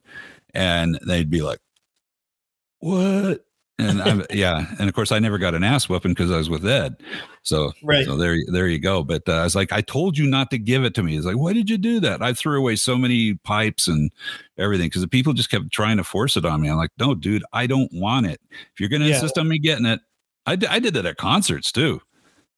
And 0.53 0.99
they'd 1.07 1.31
be 1.31 1.41
like, 1.41 1.61
what? 2.81 3.45
And 3.79 4.01
I'm, 4.03 4.23
yeah. 4.31 4.67
And 4.79 4.89
of 4.89 4.95
course, 4.95 5.11
I 5.13 5.19
never 5.19 5.39
got 5.39 5.55
an 5.55 5.65
ass 5.65 5.89
whooping 5.89 6.13
because 6.13 6.31
I 6.31 6.37
was 6.37 6.49
with 6.49 6.65
Ed. 6.67 6.97
So, 7.43 7.73
Right. 7.83 8.05
so 8.07 8.17
there, 8.17 8.37
there 8.53 8.69
you 8.69 8.79
go. 8.79 9.03
But 9.03 9.29
uh, 9.29 9.33
I 9.33 9.43
was 9.45 9.55
like, 9.57 9.73
I 9.73 9.81
told 9.81 10.17
you 10.17 10.27
not 10.27 10.51
to 10.53 10.59
give 10.59 10.85
it 10.85 10.95
to 10.95 11.03
me. 11.03 11.13
He's 11.15 11.27
like, 11.27 11.37
why 11.37 11.53
did 11.53 11.69
you 11.69 11.77
do 11.79 11.99
that? 12.01 12.23
I 12.23 12.33
threw 12.35 12.59
away 12.59 12.77
so 12.77 12.97
many 12.97 13.35
pipes 13.35 13.89
and 13.89 14.11
everything 14.59 14.87
because 14.87 15.03
the 15.03 15.09
people 15.09 15.33
just 15.33 15.51
kept 15.51 15.73
trying 15.73 15.97
to 15.97 16.05
force 16.05 16.37
it 16.37 16.45
on 16.45 16.61
me. 16.61 16.69
I'm 16.71 16.77
like, 16.77 16.93
no, 16.99 17.15
dude, 17.15 17.45
I 17.53 17.67
don't 17.67 17.91
want 17.93 18.27
it. 18.27 18.41
If 18.51 18.79
you're 18.81 18.89
going 18.89 19.03
to 19.03 19.09
Yeah. 19.09 19.15
insist 19.17 19.39
on 19.39 19.49
me 19.49 19.59
getting 19.59 19.87
it, 19.87 20.01
I, 20.47 20.57
d- 20.57 20.67
I 20.69 20.79
did 20.79 20.95
that 20.95 21.07
at 21.07 21.17
concerts 21.17 21.73
too. 21.73 22.01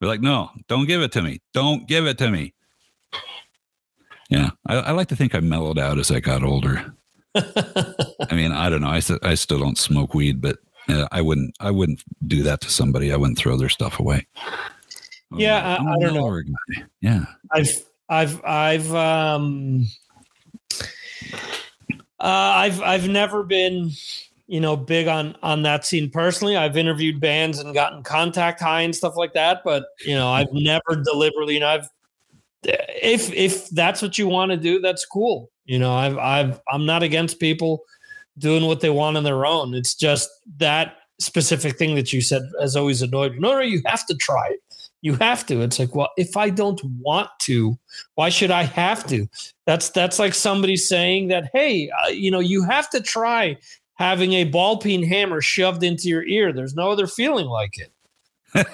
They're 0.01 0.09
like, 0.11 0.21
no, 0.21 0.51
don't 0.69 0.87
give 0.87 1.01
it 1.01 1.13
to 1.13 1.23
me. 1.23 1.41
Don't 1.55 1.89
give 1.89 2.07
it 2.07 2.19
to 2.19 2.31
me. 2.31 2.53
Yeah, 4.29 4.51
I, 4.67 4.75
I 4.77 4.91
like 4.91 5.09
to 5.09 5.17
think 5.17 5.35
I 5.35 5.41
mellowed 5.41 5.79
out 5.79 5.99
as 5.99 6.11
I 6.11 6.21
got 6.21 6.43
older. 6.43 6.93
I 7.35 8.33
mean, 8.35 8.51
I 8.53 8.69
don't 8.69 8.81
know. 8.81 8.89
I, 8.89 8.99
st- 9.01 9.25
I 9.25 9.35
still 9.37 9.59
don't 9.61 9.79
smoke 9.79 10.15
weed, 10.15 10.41
but 10.41 10.59
uh, 10.89 11.09
I 11.13 11.21
wouldn't. 11.21 11.55
I 11.61 11.71
wouldn't 11.71 12.03
do 12.27 12.43
that 12.45 12.61
to 12.63 12.71
somebody. 12.71 13.13
I 13.13 13.17
wouldn't 13.17 13.39
throw 13.39 13.57
their 13.57 13.69
stuff 13.69 13.99
away. 14.01 14.27
Yeah, 15.37 15.77
a- 15.77 15.83
I- 15.83 15.95
I 15.95 15.99
don't 15.99 16.15
know. 16.15 16.31
guy. 16.43 16.85
Yeah, 17.01 17.25
I've 17.51 17.71
I've 18.09 18.45
I've 18.45 18.95
um 18.95 19.87
uh, 22.21 22.23
I've 22.23 22.81
I've 22.83 23.09
never 23.09 23.43
been 23.43 23.91
you 24.47 24.61
know 24.61 24.77
big 24.77 25.09
on 25.09 25.37
on 25.43 25.63
that 25.63 25.85
scene 25.85 26.11
personally. 26.11 26.57
I've 26.57 26.77
interviewed 26.77 27.21
bands 27.21 27.59
and 27.59 27.75
gotten 27.75 28.03
contact 28.03 28.61
high 28.61 28.83
and 28.83 28.95
stuff 28.95 29.17
like 29.17 29.33
that, 29.35 29.63
but 29.65 29.85
you 30.05 30.15
know 30.15 30.29
I've 30.31 30.53
never 30.53 31.03
deliberately. 31.05 31.55
You 31.55 31.61
know 31.61 31.69
I've 31.69 31.89
if 32.63 33.33
if 33.33 33.69
that's 33.71 34.03
what 34.03 34.19
you 34.19 34.29
want 34.29 34.51
to 34.53 34.57
do, 34.57 34.81
that's 34.81 35.05
cool. 35.05 35.51
You 35.65 35.79
know 35.79 35.93
I've 35.93 36.17
I've 36.19 36.61
I'm 36.71 36.87
not 36.87 37.03
against 37.03 37.41
people 37.41 37.83
doing 38.39 38.67
what 38.67 38.81
they 38.81 38.91
want 38.91 39.17
on 39.17 39.25
their 39.25 39.47
own. 39.47 39.75
It's 39.75 39.95
just 39.95 40.29
that 40.59 40.97
specific 41.19 41.79
thing 41.79 41.95
that 41.95 42.13
you 42.13 42.21
said 42.21 42.43
has 42.61 42.77
always 42.77 43.03
annoyed 43.03 43.33
me. 43.33 43.39
No, 43.41 43.53
no, 43.53 43.61
you 43.61 43.81
have 43.87 44.07
to 44.07 44.15
try 44.15 44.49
it. 44.49 44.61
You 45.03 45.15
have 45.17 45.47
to. 45.47 45.61
It's 45.61 45.79
like, 45.79 45.95
well, 45.95 46.11
if 46.17 46.37
I 46.37 46.51
don't 46.51 46.81
want 47.01 47.29
to, 47.43 47.79
why 48.15 48.29
should 48.29 48.51
I 48.51 48.65
have 48.65 49.07
to? 49.09 49.29
That's 49.67 49.91
that's 49.91 50.19
like 50.19 50.35
somebody 50.35 50.77
saying 50.77 51.29
that, 51.29 51.51
hey, 51.53 51.91
uh, 51.91 52.09
you 52.09 52.31
know, 52.31 52.41
you 52.41 52.65
have 52.65 52.91
to 52.91 53.01
try 53.01 53.57
having 53.95 54.33
a 54.35 54.45
ball 54.45 54.79
peen 54.79 55.03
hammer 55.03 55.41
shoved 55.41 55.83
into 55.83 56.09
your 56.09 56.25
ear. 56.25 56.53
There's 56.53 56.75
no 56.75 56.91
other 56.91 57.07
feeling 57.07 57.47
like 57.47 57.79
it. 57.79 57.93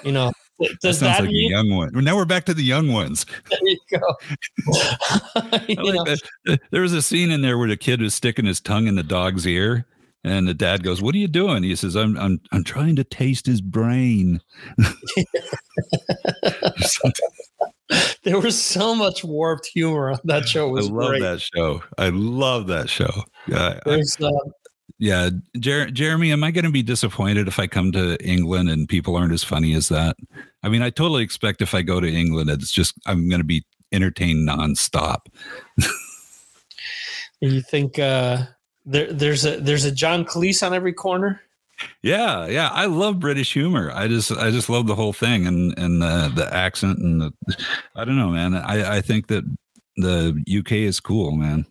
You 0.03 0.11
know, 0.11 0.31
that 0.59 0.69
sounds 0.81 0.99
that, 1.01 1.21
like 1.21 1.29
mean? 1.29 1.51
a 1.51 1.55
young 1.55 1.69
one. 1.75 1.91
Now 2.03 2.15
we're 2.15 2.25
back 2.25 2.45
to 2.45 2.53
the 2.53 2.63
young 2.63 2.91
ones. 2.91 3.25
There 3.49 3.59
you 3.63 3.77
go. 3.91 3.99
You 5.67 5.83
like 5.95 6.19
that. 6.45 6.59
There 6.71 6.81
was 6.81 6.93
a 6.93 7.01
scene 7.01 7.31
in 7.31 7.41
there 7.41 7.57
where 7.57 7.67
the 7.67 7.77
kid 7.77 8.01
was 8.01 8.13
sticking 8.13 8.45
his 8.45 8.59
tongue 8.61 8.87
in 8.87 8.95
the 8.95 9.03
dog's 9.03 9.45
ear, 9.47 9.85
and 10.23 10.47
the 10.47 10.53
dad 10.53 10.83
goes, 10.83 11.01
"What 11.01 11.15
are 11.15 11.19
you 11.19 11.27
doing?" 11.27 11.63
He 11.63 11.75
says, 11.75 11.95
"I'm 11.95 12.17
I'm 12.17 12.39
I'm 12.51 12.63
trying 12.63 12.95
to 12.97 13.03
taste 13.03 13.45
his 13.45 13.61
brain." 13.61 14.41
there 18.23 18.39
was 18.39 18.61
so 18.61 18.95
much 18.95 19.23
warped 19.23 19.67
humor 19.67 20.11
on 20.11 20.19
that 20.25 20.47
show. 20.47 20.75
I 20.77 20.81
love 20.81 20.91
great. 21.09 21.21
that 21.21 21.41
show. 21.41 21.83
I 21.97 22.09
love 22.09 22.67
that 22.67 22.89
show. 22.89 23.11
Yeah, 23.47 23.79
I- 23.85 23.89
uh, 23.89 24.29
yeah. 24.99 25.29
Jer- 25.57 25.91
Jeremy, 25.91 26.31
am 26.31 26.43
I 26.43 26.51
going 26.51 26.65
to 26.65 26.71
be 26.71 26.83
disappointed 26.83 27.47
if 27.47 27.59
I 27.59 27.67
come 27.67 27.91
to 27.93 28.17
England 28.25 28.69
and 28.69 28.87
people 28.87 29.15
aren't 29.15 29.33
as 29.33 29.43
funny 29.43 29.73
as 29.73 29.89
that? 29.89 30.15
I 30.63 30.69
mean, 30.69 30.81
I 30.81 30.89
totally 30.89 31.23
expect 31.23 31.61
if 31.61 31.73
I 31.73 31.81
go 31.81 31.99
to 31.99 32.07
England, 32.07 32.49
it's 32.49 32.71
just 32.71 32.95
I'm 33.05 33.27
going 33.29 33.41
to 33.41 33.45
be 33.45 33.65
entertained 33.91 34.47
nonstop. 34.47 35.27
you 37.41 37.61
think 37.61 37.99
uh, 37.99 38.43
there, 38.85 39.11
there's 39.11 39.45
a 39.45 39.59
there's 39.59 39.85
a 39.85 39.91
John 39.91 40.25
Cleese 40.25 40.65
on 40.65 40.73
every 40.73 40.93
corner? 40.93 41.41
Yeah, 42.01 42.47
yeah. 42.47 42.69
I 42.69 42.85
love 42.85 43.19
British 43.19 43.53
humor. 43.53 43.91
I 43.93 44.07
just 44.07 44.31
I 44.31 44.51
just 44.51 44.69
love 44.69 44.87
the 44.87 44.95
whole 44.95 45.13
thing 45.13 45.47
and 45.47 45.77
and 45.77 46.01
the 46.01 46.31
the 46.33 46.53
accent 46.53 46.99
and 46.99 47.21
the 47.21 47.33
I 47.95 48.05
don't 48.05 48.17
know, 48.17 48.29
man. 48.29 48.55
I 48.55 48.97
I 48.97 49.01
think 49.01 49.27
that 49.27 49.43
the 49.97 50.43
UK 50.59 50.71
is 50.73 50.99
cool, 50.99 51.31
man. 51.31 51.65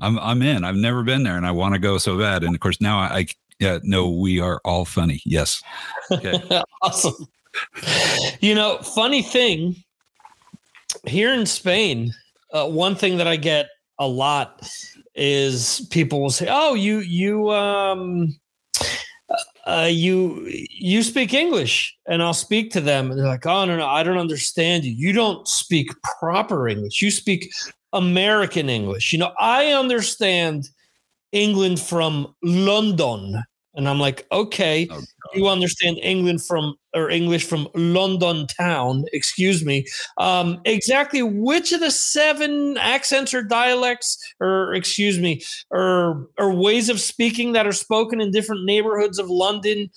I'm 0.00 0.18
I'm 0.18 0.42
in. 0.42 0.64
I've 0.64 0.76
never 0.76 1.02
been 1.02 1.22
there 1.22 1.36
and 1.36 1.46
I 1.46 1.52
want 1.52 1.74
to 1.74 1.78
go 1.78 1.98
so 1.98 2.18
bad. 2.18 2.44
And 2.44 2.54
of 2.54 2.60
course 2.60 2.80
now 2.80 2.98
I, 2.98 3.06
I 3.06 3.26
yeah, 3.58 3.78
no, 3.82 4.10
we 4.10 4.40
are 4.40 4.60
all 4.64 4.84
funny. 4.84 5.22
Yes. 5.24 5.62
Okay. 6.10 6.34
awesome. 6.82 7.26
You 8.40 8.54
know, 8.54 8.78
funny 8.78 9.22
thing 9.22 9.76
here 11.06 11.32
in 11.32 11.46
Spain, 11.46 12.12
uh, 12.52 12.68
one 12.68 12.94
thing 12.94 13.16
that 13.16 13.26
I 13.26 13.36
get 13.36 13.68
a 13.98 14.06
lot 14.06 14.68
is 15.14 15.86
people 15.90 16.20
will 16.20 16.30
say, 16.30 16.48
"Oh, 16.50 16.74
you 16.74 16.98
you 16.98 17.50
um 17.50 18.38
uh, 19.66 19.88
you 19.90 20.46
you 20.46 21.02
speak 21.02 21.32
English," 21.32 21.96
and 22.06 22.22
I'll 22.22 22.34
speak 22.34 22.70
to 22.72 22.80
them, 22.80 23.10
and 23.10 23.18
they're 23.18 23.26
like, 23.26 23.46
"Oh 23.46 23.64
no, 23.64 23.76
no, 23.76 23.86
I 23.86 24.02
don't 24.02 24.18
understand 24.18 24.84
you. 24.84 24.92
You 24.92 25.12
don't 25.12 25.48
speak 25.48 25.90
proper 26.02 26.68
English. 26.68 27.00
You 27.00 27.10
speak 27.10 27.50
American 27.96 28.68
English. 28.68 29.12
You 29.12 29.18
know, 29.18 29.32
I 29.40 29.72
understand 29.72 30.68
England 31.32 31.80
from 31.80 32.34
London." 32.42 33.42
And 33.76 33.90
I'm 33.90 34.00
like, 34.00 34.26
okay, 34.32 34.88
Oh, 34.90 35.02
you 35.34 35.48
understand 35.48 35.98
England 36.02 36.42
from 36.42 36.76
or 36.94 37.10
English 37.10 37.44
from 37.44 37.68
London 37.74 38.46
town, 38.46 39.04
excuse 39.12 39.64
me. 39.66 39.84
Um, 40.16 40.62
exactly 40.64 41.22
which 41.22 41.72
of 41.72 41.80
the 41.80 41.90
seven 41.90 42.78
accents 42.78 43.34
or 43.34 43.42
dialects, 43.42 44.16
or 44.40 44.72
excuse 44.72 45.18
me, 45.18 45.42
or 45.70 46.26
or 46.38 46.54
ways 46.54 46.88
of 46.88 47.00
speaking 47.00 47.52
that 47.52 47.66
are 47.66 47.72
spoken 47.72 48.20
in 48.20 48.30
different 48.30 48.64
neighborhoods 48.64 49.18
of 49.18 49.28
London 49.28 49.90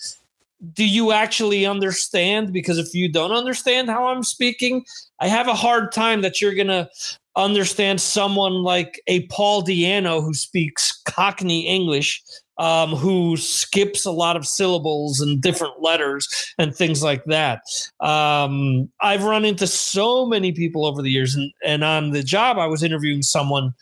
do 0.73 0.85
you 0.85 1.11
actually 1.11 1.65
understand? 1.65 2.51
Because 2.51 2.77
if 2.77 2.93
you 2.93 3.09
don't 3.09 3.31
understand 3.31 3.89
how 3.89 4.07
I'm 4.07 4.23
speaking, 4.23 4.83
I 5.19 5.27
have 5.27 5.47
a 5.47 5.53
hard 5.53 5.91
time 5.91 6.21
that 6.21 6.41
you're 6.41 6.53
gonna 6.53 6.89
understand 7.35 8.01
someone 8.01 8.63
like 8.63 9.01
a 9.07 9.25
Paul 9.27 9.63
Di'Anno 9.63 10.21
who 10.21 10.33
speaks 10.33 11.01
Cockney 11.05 11.67
English 11.67 12.21
um, 12.59 12.89
who 12.89 13.37
skips 13.37 14.05
a 14.05 14.11
lot 14.11 14.35
of 14.35 14.45
syllables 14.45 15.21
and 15.21 15.41
different 15.41 15.81
letters 15.81 16.27
and 16.57 16.75
things 16.75 17.01
like 17.01 17.23
that. 17.25 17.61
Um, 18.01 18.91
I've 19.01 19.23
run 19.23 19.45
into 19.45 19.65
so 19.65 20.25
many 20.25 20.51
people 20.51 20.85
over 20.85 21.01
the 21.01 21.09
years, 21.09 21.35
and, 21.35 21.51
and 21.65 21.83
on 21.83 22.11
the 22.11 22.21
job, 22.21 22.57
I 22.57 22.67
was 22.67 22.83
interviewing 22.83 23.21
someone 23.21 23.73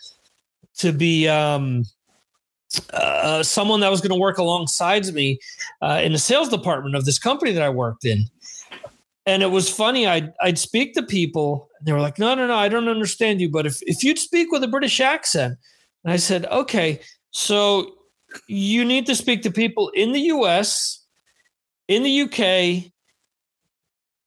to 0.78 0.94
be 0.94 1.28
um, 1.28 1.86
uh, 2.94 3.42
someone 3.42 3.80
that 3.80 3.90
was 3.90 4.00
going 4.00 4.12
to 4.12 4.20
work 4.20 4.38
alongside 4.38 5.12
me 5.12 5.40
uh, 5.82 6.00
in 6.04 6.14
the 6.14 6.20
sales 6.20 6.50
department 6.50 6.96
of 6.96 7.06
this 7.06 7.18
company 7.18 7.52
that 7.54 7.64
I 7.64 7.70
worked 7.70 8.06
in. 8.06 8.26
And 9.28 9.44
it 9.44 9.52
was 9.52 9.70
funny. 9.70 10.08
I'd, 10.08 10.34
I'd 10.42 10.58
speak 10.58 10.96
to 10.96 11.04
people, 11.04 11.70
and 11.78 11.88
they 11.88 11.94
were 11.94 12.02
like, 12.02 12.18
"No, 12.18 12.34
no, 12.34 12.48
no, 12.48 12.56
I 12.56 12.70
don't 12.70 12.88
understand 12.88 13.42
you. 13.42 13.50
But 13.50 13.68
if 13.68 13.78
if 13.82 14.04
you'd 14.04 14.18
speak 14.18 14.52
with 14.52 14.64
a 14.64 14.68
British 14.68 15.00
accent," 15.00 15.60
and 16.04 16.12
I 16.12 16.18
said, 16.18 16.46
"Okay, 16.46 17.02
so 17.32 17.92
you 18.48 18.84
need 18.86 19.06
to 19.06 19.16
speak 19.16 19.42
to 19.44 19.52
people 19.52 19.90
in 19.90 20.12
the 20.12 20.22
US, 20.22 21.06
in 21.88 22.04
the 22.04 22.22
UK, 22.22 22.92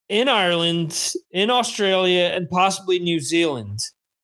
in 0.08 0.28
Ireland, 0.28 1.12
in 1.30 1.50
Australia, 1.50 2.32
and 2.34 2.48
possibly 2.50 2.98
New 2.98 3.20
Zealand. 3.20 3.80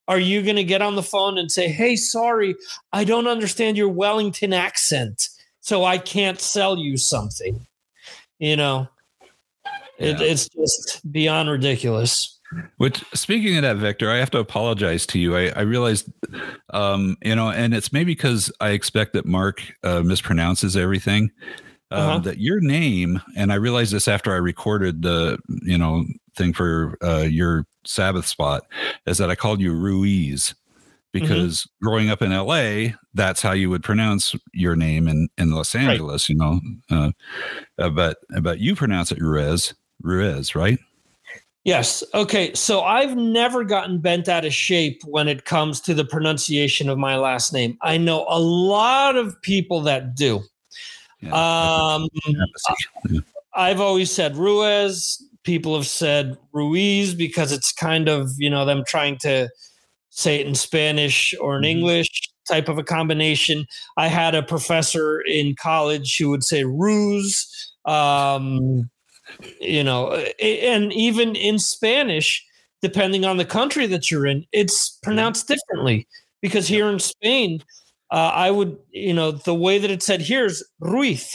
Are 0.08 0.18
you 0.18 0.42
going 0.42 0.56
to 0.56 0.64
get 0.64 0.82
on 0.82 0.96
the 0.96 1.02
phone 1.02 1.38
and 1.38 1.50
say, 1.50 1.68
hey, 1.68 1.96
sorry, 1.96 2.54
I 2.92 3.04
don't 3.04 3.26
understand 3.26 3.76
your 3.76 3.88
Wellington 3.88 4.52
accent, 4.52 5.28
so 5.60 5.84
I 5.84 5.98
can't 5.98 6.40
sell 6.40 6.76
you 6.78 6.96
something? 6.96 7.66
You 8.38 8.56
know, 8.56 8.88
it, 9.98 10.18
Yeah. 10.20 10.26
it's 10.26 10.48
just 10.48 11.10
beyond 11.12 11.48
ridiculous. 11.50 12.32
Which, 12.76 13.02
speaking 13.12 13.56
of 13.56 13.62
that, 13.62 13.76
Victor, 13.76 14.08
I 14.10 14.18
have 14.18 14.30
to 14.30 14.38
apologize 14.38 15.04
to 15.06 15.18
you. 15.18 15.36
I, 15.36 15.48
I 15.56 15.62
realized, 15.62 16.08
um, 16.70 17.16
you 17.22 17.34
know, 17.34 17.50
and 17.50 17.74
it's 17.74 17.92
maybe 17.92 18.12
because 18.14 18.52
I 18.60 18.70
expect 18.70 19.14
that 19.14 19.26
Mark 19.26 19.62
uh, 19.82 20.00
mispronounces 20.00 20.76
everything. 20.76 21.32
Um, 21.90 22.00
Uh-huh. 22.00 22.18
That 22.20 22.38
your 22.38 22.60
name, 22.60 23.20
and 23.36 23.52
I 23.52 23.56
realized 23.56 23.92
this 23.92 24.08
after 24.08 24.32
I 24.32 24.36
recorded 24.36 25.02
the, 25.02 25.38
you 25.62 25.76
know, 25.78 26.04
thing 26.36 26.52
for 26.52 26.96
uh, 27.02 27.26
your 27.28 27.66
Sabbath 27.84 28.26
spot, 28.26 28.62
is 29.06 29.18
that 29.18 29.30
I 29.30 29.34
called 29.34 29.60
you 29.60 29.72
Ruiz 29.72 30.54
because 31.12 31.66
growing 31.82 32.10
up 32.10 32.22
in 32.22 32.30
LA, 32.32 32.94
that's 33.14 33.40
how 33.40 33.52
you 33.52 33.70
would 33.70 33.82
pronounce 33.84 34.34
your 34.52 34.76
name 34.76 35.08
in, 35.08 35.28
in 35.38 35.50
Los 35.50 35.74
Angeles, 35.74 36.28
you 36.28 36.34
know. 36.36 36.60
Uh, 36.90 37.10
uh, 37.78 37.88
but 37.90 38.18
but 38.42 38.58
you 38.58 38.74
pronounce 38.74 39.12
it 39.12 39.20
Ruiz, 39.20 39.72
Ruiz, 40.02 40.54
right? 40.54 40.78
Yes. 41.64 42.04
Okay. 42.14 42.54
So 42.54 42.82
I've 42.82 43.16
never 43.16 43.64
gotten 43.64 43.98
bent 43.98 44.28
out 44.28 44.44
of 44.44 44.54
shape 44.54 45.02
when 45.04 45.26
it 45.26 45.44
comes 45.46 45.80
to 45.80 45.94
the 45.94 46.04
pronunciation 46.04 46.88
of 46.88 46.96
my 46.96 47.16
last 47.16 47.52
name. 47.52 47.76
I 47.82 47.98
know 47.98 48.24
a 48.28 48.38
lot 48.38 49.16
of 49.16 49.40
people 49.42 49.80
that 49.82 50.14
do. 50.14 50.42
Yeah. 51.20 51.32
Um, 51.32 52.08
Yeah. 52.26 53.20
I've 53.54 53.80
always 53.80 54.10
said 54.12 54.36
Ruiz. 54.36 55.20
People 55.42 55.74
have 55.74 55.86
said 55.86 56.36
Ruiz 56.52 57.14
because 57.14 57.50
it's 57.50 57.72
kind 57.72 58.08
of, 58.08 58.30
you 58.38 58.50
know, 58.50 58.64
them 58.64 58.84
trying 58.86 59.16
to 59.18 59.48
say 60.10 60.36
it 60.40 60.46
in 60.46 60.54
Spanish 60.54 61.34
or 61.40 61.56
in 61.56 61.62
Mhm. 61.62 61.70
English 61.70 62.08
type 62.48 62.68
of 62.68 62.78
a 62.78 62.84
combination. 62.84 63.66
I 63.96 64.06
had 64.06 64.34
a 64.36 64.42
professor 64.42 65.20
in 65.20 65.56
college 65.56 66.16
who 66.16 66.30
would 66.30 66.44
say 66.44 66.62
ruse. 66.64 67.72
Um, 67.86 68.88
you 69.60 69.84
know, 69.84 70.12
and 70.40 70.92
even 70.92 71.36
in 71.36 71.58
Spanish, 71.58 72.44
depending 72.82 73.24
on 73.24 73.36
the 73.36 73.44
country 73.44 73.86
that 73.86 74.10
you're 74.10 74.26
in, 74.26 74.44
it's 74.52 74.98
pronounced 75.02 75.48
differently. 75.48 76.06
Because 76.42 76.68
here 76.68 76.88
in 76.88 76.98
Spain, 76.98 77.62
uh, 78.10 78.30
I 78.34 78.50
would, 78.50 78.76
you 78.90 79.14
know, 79.14 79.32
the 79.32 79.54
way 79.54 79.78
that 79.78 79.90
it's 79.90 80.06
said 80.06 80.20
here 80.20 80.44
is 80.44 80.64
Ruiz, 80.80 81.34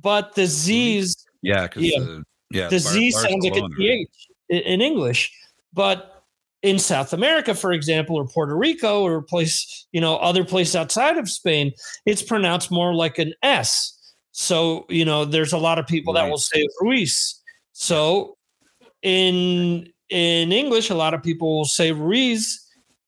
but 0.00 0.34
the 0.34 0.46
Z's, 0.46 1.14
Yeah, 1.42 1.68
Yeah. 1.76 1.98
uh, 1.98 2.22
yeah, 2.50 2.68
the 2.68 2.80
Bar- 2.80 2.92
Z 2.92 3.10
sounds 3.12 3.44
like 3.44 3.56
a 3.56 3.60
Barcelona, 3.60 3.74
right? 3.78 4.08
In, 4.48 4.58
in 4.58 4.80
English. 4.80 5.32
But 5.72 6.24
in 6.62 6.78
South 6.78 7.12
America, 7.12 7.54
for 7.54 7.72
example, 7.72 8.16
or 8.16 8.26
Puerto 8.26 8.56
Rico, 8.56 9.02
or 9.02 9.22
place, 9.22 9.86
you 9.92 10.00
know, 10.00 10.16
other 10.16 10.44
place 10.44 10.74
outside 10.74 11.16
of 11.16 11.30
Spain, 11.30 11.72
it's 12.06 12.22
pronounced 12.22 12.70
more 12.70 12.92
like 12.92 13.18
an 13.18 13.32
S. 13.42 13.96
So, 14.40 14.86
you 14.88 15.04
know, 15.04 15.26
there's 15.26 15.52
a 15.52 15.58
lot 15.58 15.78
of 15.78 15.86
people 15.86 16.14
that 16.14 16.30
will 16.30 16.38
say 16.38 16.66
Ruiz. 16.80 17.38
So 17.72 18.38
in 19.02 19.92
in 20.08 20.50
English, 20.50 20.88
a 20.88 20.94
lot 20.94 21.12
of 21.12 21.22
people 21.22 21.58
will 21.58 21.66
say 21.66 21.92
Ruiz 21.92 22.58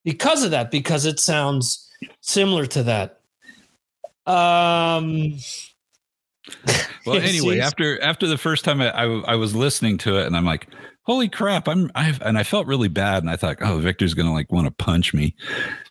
because 0.05 0.45
of 0.45 0.51
that, 0.51 0.71
because 0.71 1.07
it 1.07 1.19
sounds 1.19 1.89
similar 2.21 2.67
to 2.67 2.83
that. 2.83 3.21
Um 4.27 5.39
Well, 7.07 7.17
anyway, 7.17 7.61
after 7.61 8.01
after 8.03 8.27
the 8.27 8.37
first 8.39 8.63
time 8.67 8.83
I, 8.83 8.91
I 8.91 9.05
I 9.05 9.35
was 9.35 9.57
listening 9.57 9.97
to 9.99 10.19
it, 10.19 10.27
and 10.27 10.37
I'm 10.37 10.45
like, 10.45 10.69
holy 11.05 11.31
crap! 11.31 11.67
I'm 11.67 11.91
i've 11.95 12.21
and 12.21 12.37
I 12.37 12.43
felt 12.45 12.67
really 12.67 12.89
bad, 12.89 13.23
and 13.23 13.31
I 13.31 13.37
thought, 13.37 13.57
oh, 13.63 13.79
Victor's 13.79 14.13
gonna 14.13 14.35
like 14.35 14.53
want 14.53 14.67
to 14.67 14.71
punch 14.71 15.15
me. 15.15 15.35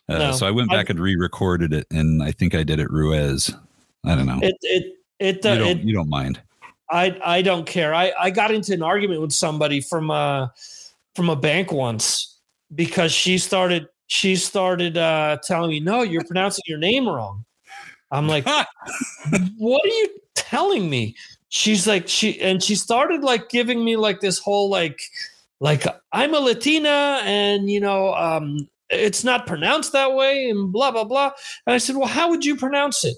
Uh, 0.08 0.18
No, 0.18 0.32
so 0.32 0.46
I 0.46 0.52
went 0.52 0.72
I- 0.72 0.76
back 0.76 0.88
and 0.88 1.00
re-recorded 1.00 1.72
it, 1.72 1.88
and 1.90 2.22
I 2.22 2.30
think 2.30 2.54
I 2.54 2.62
did 2.62 2.78
it 2.78 2.88
Ruiz. 2.90 3.52
I 4.06 4.14
don't 4.14 4.26
know. 4.26 4.38
it 4.40 4.56
it 4.62 5.01
it, 5.18 5.44
you 5.44 5.50
uh, 5.50 5.54
don't 5.56 5.68
it 5.68 5.78
you 5.78 5.94
don't 5.94 6.08
mind? 6.08 6.40
I 6.90 7.18
I 7.24 7.42
don't 7.42 7.66
care. 7.66 7.94
I 7.94 8.12
I 8.18 8.30
got 8.30 8.50
into 8.50 8.72
an 8.74 8.82
argument 8.82 9.20
with 9.20 9.32
somebody 9.32 9.80
from 9.80 10.10
a 10.10 10.52
from 11.14 11.30
a 11.30 11.36
bank 11.36 11.72
once 11.72 12.38
because 12.74 13.12
she 13.12 13.38
started 13.38 13.88
she 14.06 14.36
started 14.36 14.98
uh 14.98 15.38
telling 15.42 15.70
me, 15.70 15.80
"No, 15.80 16.02
you're 16.02 16.24
pronouncing 16.24 16.64
your 16.66 16.78
name 16.78 17.08
wrong." 17.08 17.44
I'm 18.10 18.28
like, 18.28 18.46
"What 19.58 19.84
are 19.84 19.88
you 19.88 20.08
telling 20.34 20.90
me?" 20.90 21.16
She's 21.48 21.86
like 21.86 22.08
she 22.08 22.40
and 22.40 22.62
she 22.62 22.74
started 22.74 23.22
like 23.22 23.48
giving 23.48 23.84
me 23.84 23.96
like 23.96 24.20
this 24.20 24.38
whole 24.38 24.70
like 24.70 25.00
like 25.60 25.84
I'm 26.12 26.34
a 26.34 26.40
Latina 26.40 27.20
and 27.24 27.70
you 27.70 27.80
know 27.80 28.14
um 28.14 28.68
it's 28.90 29.24
not 29.24 29.46
pronounced 29.46 29.92
that 29.92 30.12
way 30.14 30.50
and 30.50 30.72
blah 30.72 30.90
blah 30.90 31.04
blah. 31.04 31.32
And 31.66 31.74
I 31.74 31.78
said, 31.78 31.96
"Well, 31.96 32.08
how 32.08 32.28
would 32.30 32.44
you 32.44 32.56
pronounce 32.56 33.04
it?" 33.04 33.16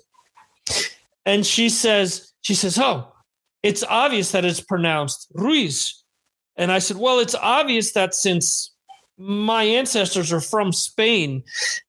And 1.26 1.46
she 1.46 1.68
says 1.68 2.32
she 2.42 2.54
says, 2.54 2.78
"Oh, 2.78 3.14
it's 3.64 3.82
obvious 3.88 4.30
that 4.32 4.44
it's 4.44 4.60
pronounced 4.60 5.26
Ruiz. 5.32 6.04
And 6.56 6.70
I 6.70 6.78
said, 6.78 6.98
well, 6.98 7.18
it's 7.18 7.34
obvious 7.34 7.92
that 7.92 8.14
since 8.14 8.72
my 9.16 9.64
ancestors 9.64 10.32
are 10.32 10.40
from 10.40 10.70
Spain 10.70 11.42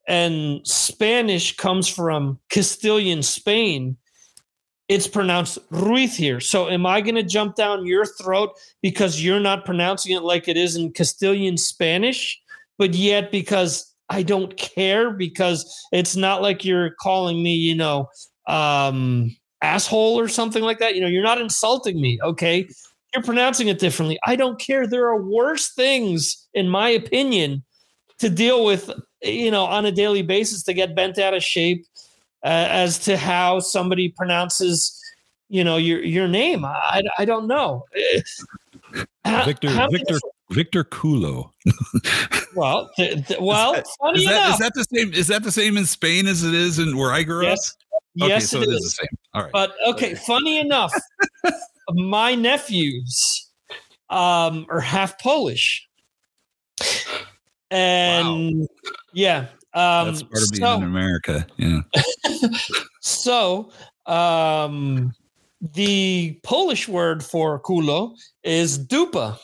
and 0.08 0.66
Spanish 0.66 1.56
comes 1.58 1.90
from 1.90 2.40
Castilian 2.50 3.22
Spain, 3.22 3.98
it's 4.88 5.08
pronounced 5.08 5.60
Ruiz 5.70 6.16
here. 6.16 6.40
So 6.40 6.70
am 6.70 6.86
I 6.86 7.02
going 7.02 7.16
to 7.16 7.24
jump 7.24 7.56
down 7.56 7.86
your 7.86 8.06
throat 8.06 8.52
because 8.82 9.22
you're 9.22 9.42
not 9.42 9.66
pronouncing 9.66 10.16
it 10.16 10.24
like 10.24 10.48
it 10.48 10.56
is 10.56 10.78
in 10.78 10.94
Castilian 10.94 11.58
Spanish? 11.58 12.40
But 12.78 12.94
yet, 12.94 13.32
because 13.32 13.94
I 14.10 14.24
don't 14.24 14.56
care, 14.56 15.12
because 15.12 15.70
it's 15.92 16.16
not 16.16 16.42
like 16.42 16.64
you're 16.64 16.92
calling 16.92 17.44
me, 17.44 17.56
you 17.56 17.76
know, 17.76 18.10
um, 18.48 19.36
asshole 19.62 20.20
or 20.20 20.28
something 20.28 20.64
like 20.64 20.80
that. 20.80 20.96
You 20.96 21.02
know, 21.02 21.08
you're 21.08 21.24
not 21.24 21.40
insulting 21.40 22.00
me, 22.00 22.20
okay? 22.24 22.68
You're 23.14 23.24
pronouncing 23.24 23.68
it 23.68 23.80
differently. 23.80 24.20
I 24.26 24.36
don't 24.36 24.60
care. 24.60 24.88
There 24.88 25.08
are 25.08 25.22
worse 25.22 25.74
things, 25.74 26.48
in 26.54 26.68
my 26.68 26.90
opinion, 26.90 27.64
to 28.20 28.30
deal 28.30 28.66
with, 28.66 28.92
you 29.22 29.52
know, 29.52 29.66
on 29.66 29.86
a 29.86 29.92
daily 29.92 30.22
basis 30.22 30.64
to 30.64 30.74
get 30.74 30.96
bent 30.96 31.18
out 31.18 31.34
of 31.34 31.44
shape 31.44 31.86
uh, 32.44 32.68
as 32.70 33.00
to 33.00 33.18
how 33.18 33.60
somebody 33.60 34.10
pronounces, 34.10 35.02
you 35.50 35.64
know, 35.64 35.78
your 35.78 36.04
your 36.04 36.28
name. 36.28 36.66
I, 36.66 37.04
I 37.18 37.26
don't 37.26 37.48
know. 37.48 37.86
Uh, 39.24 39.44
Victor 39.46 39.70
how 39.70 39.90
Victor 39.90 40.20
Victor 40.52 40.84
Culo. 40.84 41.52
Well, 42.56 42.90
th- 42.96 43.28
th- 43.28 43.40
well, 43.42 43.74
funny 44.00 44.20
Is 44.20 44.26
that, 44.28 44.32
enough, 44.32 44.54
is 44.54 44.60
that 44.60 44.74
the 44.76 44.84
same? 44.84 45.14
Is 45.14 45.28
that 45.28 45.44
the 45.44 45.52
same 45.52 45.76
in 45.76 45.86
Spain 45.86 46.26
as 46.26 46.42
it 46.42 46.54
is 46.54 46.80
in 46.80 46.96
where 46.96 47.12
I 47.12 47.24
grew 47.24 47.44
yes, 47.44 47.76
up? 47.94 48.02
Okay, 48.22 48.30
yes, 48.30 48.50
so 48.50 48.62
it 48.62 48.70
it 48.70 48.70
is 48.70 48.76
is. 48.76 48.84
the 48.84 48.90
same. 48.92 49.18
All 49.34 49.44
right. 49.44 49.52
But 49.52 49.76
okay, 49.88 50.16
funny 50.16 50.58
enough, 50.58 50.94
my 51.90 52.34
nephews 52.34 53.52
um, 54.10 54.66
are 54.70 54.80
half 54.80 55.20
Polish, 55.20 55.86
and 57.70 58.66
yeah, 59.12 59.48
um, 59.76 60.08
That's 60.08 60.24
part 60.24 60.44
of 60.44 60.50
being 60.52 60.62
so, 60.62 60.76
in 60.78 60.84
America. 60.84 61.46
Yeah. 61.58 61.82
so 63.02 63.70
um, 64.06 65.14
the 65.74 66.40
Polish 66.44 66.88
word 66.88 67.22
for 67.22 67.60
culo 67.60 68.16
is 68.44 68.80
dupa. 68.80 69.38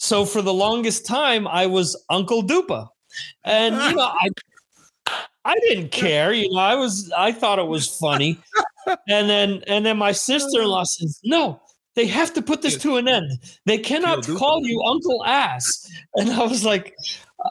So 0.00 0.24
for 0.24 0.40
the 0.40 0.52
longest 0.54 1.04
time, 1.04 1.46
I 1.46 1.66
was 1.66 1.94
Uncle 2.08 2.42
Dupa, 2.42 2.88
and 3.44 3.74
you 3.74 3.94
know, 3.96 4.10
I 4.20 4.28
I 5.44 5.54
didn't 5.60 5.90
care. 5.92 6.32
You 6.32 6.50
know, 6.50 6.58
I 6.60 6.74
was 6.74 7.12
I 7.16 7.32
thought 7.32 7.58
it 7.58 7.66
was 7.66 7.86
funny, 7.98 8.38
and 9.08 9.28
then 9.28 9.62
and 9.66 9.84
then 9.84 9.98
my 9.98 10.12
sister 10.12 10.62
in 10.62 10.68
law 10.68 10.84
says, 10.84 11.20
"No, 11.24 11.60
they 11.96 12.06
have 12.06 12.32
to 12.34 12.42
put 12.42 12.62
this 12.62 12.78
to 12.78 12.96
an 12.96 13.08
end. 13.08 13.30
They 13.66 13.78
cannot 13.78 14.26
call 14.26 14.66
you 14.66 14.82
Uncle 14.86 15.22
Ass." 15.26 15.86
And 16.14 16.30
I 16.30 16.44
was 16.44 16.64
like, 16.64 16.94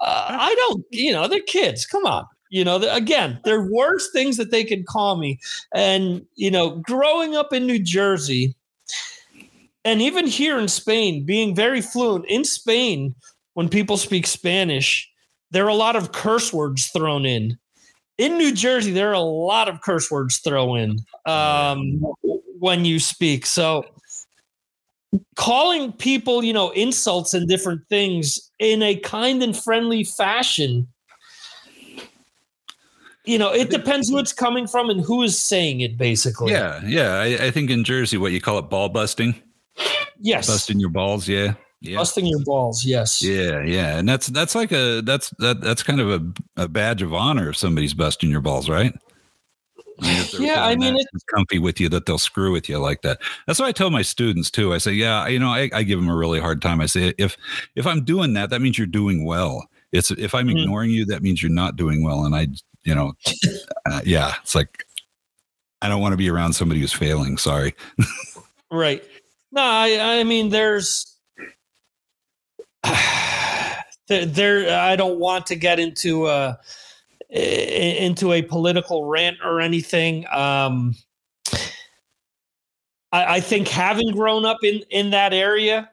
uh, 0.01 0.25
"I 0.29 0.55
don't. 0.55 0.83
You 0.91 1.13
know, 1.13 1.27
they're 1.27 1.41
kids. 1.41 1.85
Come 1.85 2.05
on." 2.07 2.25
You 2.51 2.63
know, 2.63 2.77
again, 2.77 3.39
there 3.43 3.59
are 3.59 3.71
worse 3.71 4.09
things 4.11 4.37
that 4.37 4.49
they 4.49 4.63
could 4.63 4.87
call 4.87 5.17
me. 5.17 5.37
And, 5.71 6.25
you 6.35 6.49
know, 6.49 6.77
growing 6.77 7.35
up 7.35 7.53
in 7.53 7.67
New 7.67 7.77
Jersey, 7.77 8.55
and 9.89 10.03
even 10.03 10.27
here 10.27 10.59
in 10.59 10.67
Spain, 10.67 11.25
being 11.25 11.55
very 11.55 11.81
fluent 11.81 12.25
in 12.27 12.43
Spain, 12.43 13.15
when 13.55 13.67
people 13.67 13.97
speak 13.97 14.27
Spanish, 14.27 15.09
there 15.49 15.65
are 15.65 15.69
a 15.69 15.73
lot 15.73 15.95
of 15.95 16.11
curse 16.11 16.53
words 16.53 16.89
thrown 16.89 17.25
in. 17.25 17.57
In 18.19 18.37
New 18.37 18.53
Jersey, 18.53 18.91
there 18.91 19.09
are 19.09 19.13
a 19.13 19.19
lot 19.19 19.67
of 19.67 19.81
curse 19.81 20.11
words 20.11 20.37
thrown 20.37 20.77
in 20.77 20.99
um, 21.25 22.01
when 22.59 22.85
you 22.85 22.99
speak. 22.99 23.47
So, 23.47 23.83
calling 25.35 25.91
people, 25.93 26.43
you 26.43 26.53
know, 26.53 26.69
insults 26.69 27.33
and 27.33 27.49
different 27.49 27.81
things 27.89 28.51
in 28.59 28.83
a 28.83 28.95
kind 28.95 29.41
and 29.41 29.57
friendly 29.57 30.03
fashion 30.03 30.87
you 33.25 33.37
know, 33.37 33.51
it 33.51 33.69
depends 33.69 34.09
who 34.09 34.17
it's 34.17 34.33
coming 34.33 34.65
from 34.65 34.89
and 34.89 35.01
who 35.01 35.21
is 35.21 35.39
saying 35.39 35.81
it, 35.81 35.97
basically. 35.97 36.51
Yeah, 36.51 36.81
yeah. 36.83 37.13
I, 37.15 37.45
I 37.45 37.51
think 37.51 37.69
in 37.69 37.83
Jersey, 37.83 38.17
what 38.17 38.31
you 38.31 38.41
call 38.41 38.57
it, 38.57 38.69
ball 38.71 38.89
busting, 38.89 39.35
Yes. 40.19 40.47
busting 40.47 40.79
your 40.79 40.89
balls. 40.89 41.27
Yeah, 41.27 41.53
yeah, 41.81 41.97
Busting 41.97 42.25
your 42.25 42.41
balls. 42.43 42.83
Yes. 42.85 43.21
yeah, 43.21 43.63
yeah. 43.63 43.97
And 43.97 44.07
that's 44.09 44.27
that's 44.27 44.53
like 44.55 44.71
a 44.71 45.01
that's 45.01 45.29
that 45.39 45.61
that's 45.61 45.81
kind 45.83 46.01
of 46.01 46.09
a, 46.09 46.63
a 46.63 46.67
badge 46.67 47.01
of 47.01 47.13
honor 47.13 47.49
if 47.49 47.57
somebody's 47.57 47.93
busting 47.93 48.29
your 48.29 48.41
balls, 48.41 48.69
right? 48.69 48.93
I 50.01 50.05
mean, 50.07 50.25
Yeah, 50.39 50.65
I 50.65 50.75
mean, 50.75 50.95
it's 50.95 51.23
comfy 51.25 51.59
with 51.59 51.79
you 51.79 51.89
that 51.89 52.05
they'll 52.05 52.17
screw 52.17 52.51
with 52.53 52.69
you 52.69 52.77
like 52.79 53.01
that. 53.01 53.19
That's 53.47 53.59
what 53.59 53.67
I 53.67 53.71
tell 53.73 53.89
my 53.89 54.01
students 54.01 54.49
too. 54.49 54.73
I 54.73 54.77
say, 54.77 54.93
yeah, 54.93 55.27
you 55.27 55.39
know, 55.39 55.49
I, 55.49 55.69
I 55.73 55.83
give 55.83 55.99
them 55.99 56.07
a 56.09 56.15
really 56.15 56.39
hard 56.39 56.61
time. 56.61 56.79
I 56.79 56.85
say, 56.85 57.13
if 57.17 57.35
if 57.75 57.85
I'm 57.85 58.03
doing 58.05 58.33
that, 58.33 58.49
that 58.49 58.61
means 58.61 58.77
you're 58.77 58.87
doing 58.87 59.25
well. 59.25 59.67
It's 59.91 60.11
if 60.11 60.33
I'm 60.35 60.47
Mhm. 60.47 60.61
ignoring 60.61 60.91
you, 60.91 61.05
that 61.05 61.21
means 61.23 61.41
you're 61.43 61.51
not 61.51 61.75
doing 61.75 62.03
well. 62.03 62.23
And 62.25 62.35
I, 62.35 62.47
you 62.83 62.95
know, 62.95 63.13
uh, 63.85 64.01
yeah, 64.05 64.35
it's 64.41 64.55
like 64.55 64.85
I 65.81 65.89
don't 65.89 66.01
want 66.01 66.13
to 66.13 66.17
be 66.17 66.29
around 66.29 66.53
somebody 66.53 66.81
who's 66.81 66.93
failing. 66.93 67.37
Sorry. 67.37 67.73
Right. 68.71 69.03
No, 69.51 69.61
I, 69.61 70.19
I 70.19 70.23
mean, 70.23 70.49
there's 70.49 71.17
there. 74.07 74.79
I 74.79 74.95
don't 74.95 75.19
want 75.19 75.45
to 75.47 75.55
get 75.55 75.79
into 75.79 76.27
a 76.27 76.59
i- 77.31 77.35
into 77.35 78.33
a 78.33 78.41
political 78.41 79.05
rant 79.05 79.37
or 79.43 79.61
anything. 79.61 80.25
Um, 80.31 80.95
I, 83.11 83.35
I 83.35 83.39
think 83.39 83.67
having 83.67 84.11
grown 84.11 84.45
up 84.45 84.57
in 84.63 84.81
in 84.89 85.11
that 85.11 85.33
area, 85.33 85.89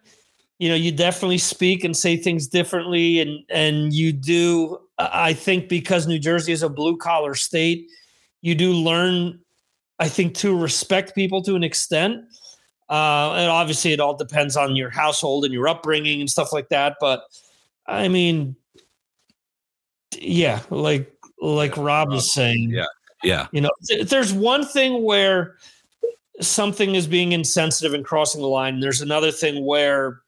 you 0.58 0.68
know, 0.68 0.74
you 0.74 0.92
definitely 0.92 1.38
speak 1.38 1.84
and 1.84 1.96
say 1.96 2.16
things 2.16 2.46
differently, 2.48 3.20
and 3.20 3.40
and 3.50 3.92
you 3.92 4.12
do. 4.12 4.78
I 4.98 5.34
think 5.34 5.68
because 5.68 6.06
New 6.06 6.18
Jersey 6.18 6.52
is 6.52 6.62
a 6.62 6.68
blue 6.70 6.96
collar 6.96 7.34
state, 7.34 7.88
you 8.42 8.54
do 8.54 8.72
learn. 8.72 9.40
I 10.00 10.08
think 10.08 10.34
to 10.36 10.56
respect 10.58 11.14
people 11.14 11.42
to 11.44 11.56
an 11.56 11.64
extent. 11.64 12.24
Uh, 12.88 13.34
and 13.36 13.50
obviously, 13.50 13.92
it 13.92 14.00
all 14.00 14.16
depends 14.16 14.56
on 14.56 14.76
your 14.76 14.90
household 14.90 15.44
and 15.44 15.52
your 15.52 15.66
upbringing 15.68 16.20
and 16.20 16.30
stuff 16.30 16.52
like 16.52 16.68
that. 16.68 16.96
But 17.00 17.22
I 17.86 18.08
mean, 18.08 18.56
yeah, 20.18 20.60
like 20.70 21.12
like 21.40 21.76
Rob 21.76 22.10
was 22.10 22.32
saying, 22.32 22.70
Yeah. 22.70 22.86
Yeah. 23.22 23.46
you 23.52 23.60
know, 23.60 23.70
th- 23.88 24.08
there's 24.08 24.32
one 24.32 24.64
thing 24.64 25.02
where 25.02 25.56
something 26.40 26.94
is 26.94 27.06
being 27.06 27.32
insensitive 27.32 27.94
and 27.94 28.04
crossing 28.04 28.40
the 28.40 28.48
line. 28.48 28.74
And 28.74 28.82
there's 28.82 29.00
another 29.00 29.30
thing 29.32 29.64
where 29.64 30.20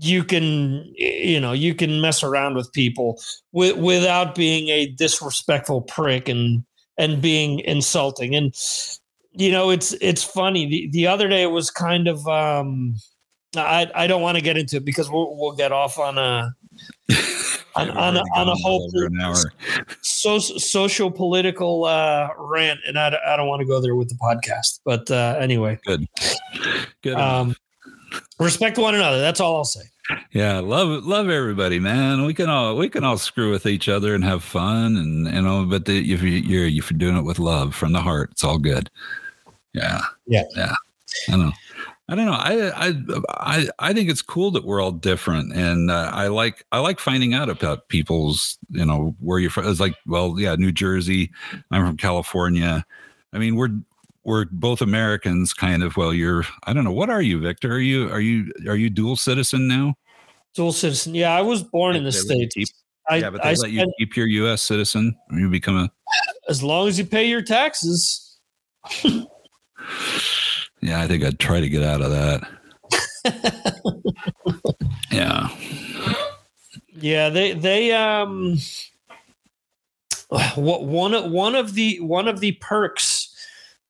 you 0.00 0.24
can, 0.24 0.92
you 0.96 1.40
know, 1.40 1.52
you 1.52 1.74
can 1.74 2.00
mess 2.00 2.22
around 2.22 2.54
with 2.54 2.72
people 2.72 3.20
wi- 3.52 3.78
without 3.80 4.34
being 4.34 4.68
a 4.68 4.86
disrespectful 4.86 5.82
prick 5.82 6.28
and 6.28 6.64
and 6.98 7.20
being 7.20 7.60
insulting. 7.60 8.34
And 8.34 8.54
you 9.36 9.50
know, 9.50 9.70
it's 9.70 9.92
it's 10.00 10.24
funny. 10.24 10.66
The 10.66 10.88
the 10.92 11.06
other 11.06 11.28
day 11.28 11.42
it 11.42 11.50
was 11.50 11.70
kind 11.70 12.08
of. 12.08 12.26
um 12.26 12.96
I, 13.56 13.90
I 13.94 14.06
don't 14.06 14.22
want 14.22 14.36
to 14.36 14.42
get 14.42 14.58
into 14.58 14.76
it 14.76 14.84
because 14.84 15.10
we'll, 15.10 15.34
we'll 15.36 15.54
get 15.54 15.72
off 15.72 15.98
on 15.98 16.18
a 16.18 16.54
on, 17.76 17.90
on, 17.90 18.16
a, 18.16 18.22
on 18.34 18.48
a 18.48 18.54
whole 18.54 18.90
over 18.94 19.06
an 19.06 19.20
hour. 19.20 19.36
so, 20.02 20.38
social 20.38 21.10
political 21.10 21.84
uh, 21.84 22.28
rant, 22.36 22.80
and 22.86 22.98
I, 22.98 23.16
I 23.26 23.36
don't 23.36 23.48
want 23.48 23.60
to 23.60 23.66
go 23.66 23.80
there 23.80 23.94
with 23.94 24.08
the 24.08 24.16
podcast. 24.16 24.80
But 24.84 25.10
uh, 25.10 25.36
anyway, 25.38 25.78
Good. 25.86 26.06
Good. 27.02 27.16
um, 27.16 27.54
respect 28.38 28.78
one 28.78 28.94
another. 28.94 29.20
That's 29.20 29.40
all 29.40 29.56
I'll 29.56 29.64
say. 29.64 29.82
yeah, 30.32 30.58
love 30.58 31.04
love 31.04 31.28
everybody, 31.28 31.78
man. 31.78 32.24
We 32.24 32.34
can 32.34 32.48
all 32.48 32.76
we 32.76 32.88
can 32.88 33.04
all 33.04 33.18
screw 33.18 33.50
with 33.50 33.66
each 33.66 33.88
other 33.88 34.14
and 34.14 34.24
have 34.24 34.42
fun, 34.42 34.96
and 34.96 35.26
you 35.26 35.42
know. 35.42 35.64
But 35.64 35.86
the, 35.86 36.12
if 36.12 36.22
you, 36.22 36.30
you're 36.30 36.66
if 36.66 36.90
you're 36.90 36.98
doing 36.98 37.16
it 37.16 37.24
with 37.24 37.38
love 37.38 37.74
from 37.74 37.92
the 37.92 38.00
heart, 38.00 38.30
it's 38.32 38.44
all 38.44 38.58
good. 38.58 38.90
Yeah. 39.76 40.00
Yeah. 40.26 40.42
Yeah. 40.56 40.74
I 41.28 41.32
don't 41.32 41.40
know. 41.40 41.52
I 42.08 42.14
don't 42.14 42.26
know. 42.26 42.32
I 42.32 42.88
I 42.88 42.94
I 43.30 43.68
I 43.80 43.92
think 43.92 44.08
it's 44.08 44.22
cool 44.22 44.50
that 44.52 44.64
we're 44.64 44.80
all 44.80 44.92
different, 44.92 45.52
and 45.52 45.90
uh, 45.90 46.10
I 46.14 46.28
like 46.28 46.64
I 46.70 46.78
like 46.78 47.00
finding 47.00 47.34
out 47.34 47.48
about 47.48 47.88
people's 47.88 48.58
you 48.70 48.84
know 48.84 49.16
where 49.18 49.40
you're 49.40 49.50
from. 49.50 49.66
It's 49.68 49.80
like, 49.80 49.96
well, 50.06 50.36
yeah, 50.38 50.54
New 50.54 50.70
Jersey. 50.70 51.32
I'm 51.72 51.84
from 51.84 51.96
California. 51.96 52.86
I 53.32 53.38
mean, 53.38 53.56
we're 53.56 53.70
we're 54.22 54.44
both 54.52 54.80
Americans, 54.82 55.52
kind 55.52 55.82
of. 55.82 55.96
Well, 55.96 56.14
you're 56.14 56.44
I 56.64 56.72
don't 56.72 56.84
know. 56.84 56.92
What 56.92 57.10
are 57.10 57.22
you, 57.22 57.40
Victor? 57.40 57.72
Are 57.72 57.80
you 57.80 58.08
are 58.12 58.20
you 58.20 58.52
are 58.68 58.76
you 58.76 58.88
dual 58.88 59.16
citizen 59.16 59.66
now? 59.66 59.94
Dual 60.54 60.72
citizen. 60.72 61.12
Yeah, 61.14 61.34
I 61.36 61.42
was 61.42 61.64
born 61.64 61.96
in 61.96 62.04
the 62.04 62.10
They 62.10 62.18
let 62.18 62.28
you 62.28 62.36
states. 62.50 62.54
keep- 62.54 62.68
I, 63.08 63.16
yeah, 63.16 63.30
but 63.30 63.44
I 63.44 63.54
they 63.54 63.60
let 63.60 63.70
you 63.72 63.92
keep 63.98 64.16
your 64.16 64.26
U.S. 64.28 64.62
citizen. 64.62 65.16
You 65.32 65.48
become 65.50 65.76
a 65.76 65.90
as 66.48 66.62
long 66.62 66.86
as 66.88 66.98
you 66.98 67.04
pay 67.04 67.28
your 67.28 67.42
taxes. 67.42 68.38
yeah. 70.80 71.00
I 71.00 71.06
think 71.06 71.24
I'd 71.24 71.38
try 71.38 71.60
to 71.60 71.68
get 71.68 71.82
out 71.82 72.02
of 72.02 72.10
that. 72.10 72.42
yeah. 75.10 75.48
Yeah, 76.98 77.28
they 77.28 77.52
they 77.52 77.92
um 77.92 78.58
what 80.56 80.84
one 80.84 81.14
of 81.14 81.30
one 81.30 81.54
of 81.54 81.74
the 81.74 82.00
one 82.00 82.28
of 82.28 82.40
the 82.40 82.52
perks 82.52 83.34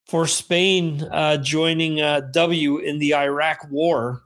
for 0.06 0.26
Spain 0.26 1.02
uh, 1.10 1.36
joining 1.36 2.00
uh, 2.00 2.20
W 2.32 2.78
in 2.78 2.98
the 2.98 3.14
Iraq 3.14 3.66
War 3.70 4.22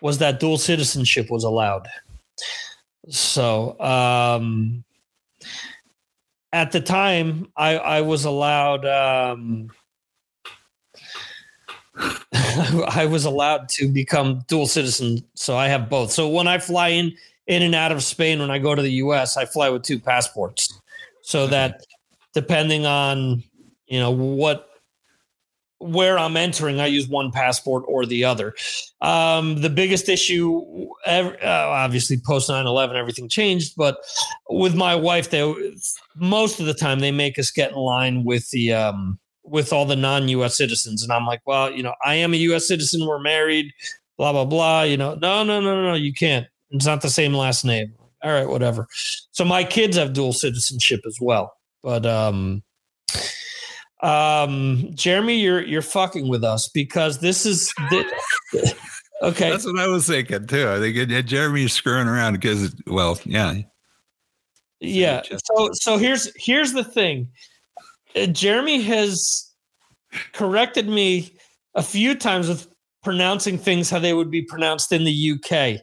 was 0.00 0.18
that 0.18 0.40
dual 0.40 0.58
citizenship 0.58 1.30
was 1.30 1.44
allowed. 1.44 1.86
So 3.08 3.80
um, 3.80 4.84
at 6.52 6.72
the 6.72 6.80
time, 6.80 7.48
I, 7.56 7.76
I 7.78 8.00
was 8.00 8.24
allowed. 8.24 8.84
Um, 8.84 9.70
I 12.32 13.06
was 13.10 13.24
allowed 13.24 13.68
to 13.70 13.88
become 13.88 14.42
dual 14.48 14.66
citizen, 14.66 15.18
so 15.34 15.56
I 15.56 15.68
have 15.68 15.88
both. 15.88 16.10
So 16.12 16.28
when 16.28 16.48
I 16.48 16.58
fly 16.58 16.88
in 16.88 17.12
in 17.46 17.62
and 17.62 17.74
out 17.74 17.92
of 17.92 18.02
Spain, 18.02 18.38
when 18.38 18.50
I 18.50 18.58
go 18.58 18.74
to 18.74 18.82
the 18.82 18.92
U.S., 18.92 19.36
I 19.36 19.44
fly 19.44 19.68
with 19.68 19.82
two 19.82 19.98
passports, 19.98 20.80
so 21.22 21.46
that 21.48 21.84
depending 22.34 22.86
on 22.86 23.42
you 23.86 23.98
know 23.98 24.10
what 24.10 24.68
where 25.82 26.18
I'm 26.18 26.36
entering, 26.36 26.80
I 26.80 26.86
use 26.86 27.08
one 27.08 27.32
passport 27.32 27.84
or 27.88 28.06
the 28.06 28.24
other. 28.24 28.54
Um, 29.00 29.60
the 29.60 29.68
biggest 29.68 30.08
issue, 30.08 30.88
uh, 31.06 31.32
obviously, 31.44 32.18
post 32.24 32.48
9 32.48 32.66
11, 32.66 32.96
everything 32.96 33.28
changed. 33.28 33.74
But 33.76 33.98
with 34.48 34.74
my 34.74 34.94
wife, 34.94 35.30
they 35.30 35.72
most 36.14 36.60
of 36.60 36.66
the 36.66 36.74
time 36.74 37.00
they 37.00 37.10
make 37.10 37.38
us 37.38 37.50
get 37.50 37.72
in 37.72 37.76
line 37.76 38.24
with 38.24 38.48
the 38.50 38.72
um, 38.72 39.18
with 39.44 39.72
all 39.72 39.84
the 39.84 39.96
non 39.96 40.28
US 40.28 40.56
citizens. 40.56 41.02
And 41.02 41.12
I'm 41.12 41.26
like, 41.26 41.40
well, 41.46 41.70
you 41.70 41.82
know, 41.82 41.94
I 42.04 42.14
am 42.14 42.34
a 42.34 42.38
US 42.38 42.68
citizen. 42.68 43.06
We're 43.06 43.18
married, 43.18 43.72
blah, 44.16 44.32
blah, 44.32 44.44
blah. 44.44 44.82
You 44.82 44.96
know, 44.96 45.14
no, 45.14 45.44
no, 45.44 45.60
no, 45.60 45.74
no, 45.74 45.88
no, 45.88 45.94
you 45.94 46.12
can't. 46.12 46.46
It's 46.70 46.86
not 46.86 47.02
the 47.02 47.10
same 47.10 47.34
last 47.34 47.64
name. 47.64 47.94
All 48.22 48.32
right, 48.32 48.48
whatever. 48.48 48.86
So 49.32 49.44
my 49.44 49.64
kids 49.64 49.96
have 49.96 50.12
dual 50.12 50.32
citizenship 50.32 51.00
as 51.06 51.18
well. 51.20 51.54
But 51.82 52.06
um 52.06 52.62
um 54.00 54.90
Jeremy, 54.94 55.34
you're 55.34 55.62
you're 55.62 55.82
fucking 55.82 56.28
with 56.28 56.44
us 56.44 56.68
because 56.68 57.18
this 57.18 57.44
is 57.44 57.72
the, 57.90 58.04
okay. 59.22 59.50
That's 59.50 59.66
what 59.66 59.78
I 59.78 59.88
was 59.88 60.06
thinking 60.06 60.46
too. 60.46 60.68
I 60.68 60.78
think 60.78 61.10
uh, 61.10 61.22
Jeremy's 61.22 61.72
screwing 61.72 62.06
around 62.06 62.34
because, 62.34 62.74
well, 62.86 63.18
yeah, 63.24 63.54
yeah 64.80 65.22
so 65.44 65.70
so 65.72 65.98
here's 65.98 66.30
here's 66.36 66.72
the 66.72 66.84
thing 66.84 67.28
jeremy 68.32 68.82
has 68.82 69.52
corrected 70.32 70.88
me 70.88 71.36
a 71.74 71.82
few 71.82 72.14
times 72.14 72.48
with 72.48 72.68
pronouncing 73.02 73.58
things 73.58 73.90
how 73.90 73.98
they 73.98 74.14
would 74.14 74.30
be 74.30 74.42
pronounced 74.42 74.92
in 74.92 75.04
the 75.04 75.32
UK. 75.32 75.80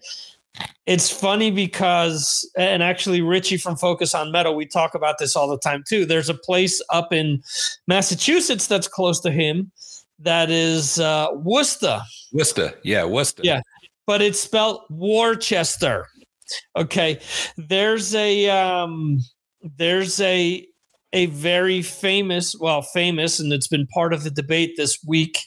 It's 0.85 1.10
funny 1.10 1.51
because, 1.51 2.49
and 2.57 2.81
actually, 2.81 3.22
Richie 3.22 3.57
from 3.57 3.76
Focus 3.76 4.15
on 4.15 4.31
Metal, 4.31 4.56
we 4.56 4.65
talk 4.65 4.95
about 4.95 5.18
this 5.19 5.35
all 5.35 5.47
the 5.47 5.60
time 5.60 5.84
too. 5.88 6.06
There's 6.06 6.30
a 6.30 6.34
place 6.34 6.81
up 6.89 7.14
in 7.14 7.41
Massachusetts 7.88 8.68
that's 8.68 8.88
close 8.88 9.19
to 9.22 9.31
him 9.31 9.72
that 10.19 10.49
is 10.49 10.99
uh, 10.99 11.27
Worcester. 11.34 12.01
Worcester, 12.34 12.73
yeah, 12.84 13.06
Worcester. 13.06 13.41
Yeah, 13.45 13.61
but 14.06 14.22
it's 14.22 14.39
spelled 14.39 14.81
Worcester. 14.89 16.07
Okay, 16.76 17.19
there's 17.57 18.15
a 18.15 18.49
um, 18.49 19.19
there's 19.77 20.19
a 20.19 20.68
a 21.14 21.27
very 21.27 21.81
famous, 21.81 22.56
well, 22.60 22.81
famous, 22.81 23.40
and 23.40 23.52
it's 23.52 23.68
been 23.68 23.88
part 23.88 24.14
of 24.14 24.23
the 24.23 24.30
debate 24.30 24.76
this 24.77 25.03
week 25.06 25.40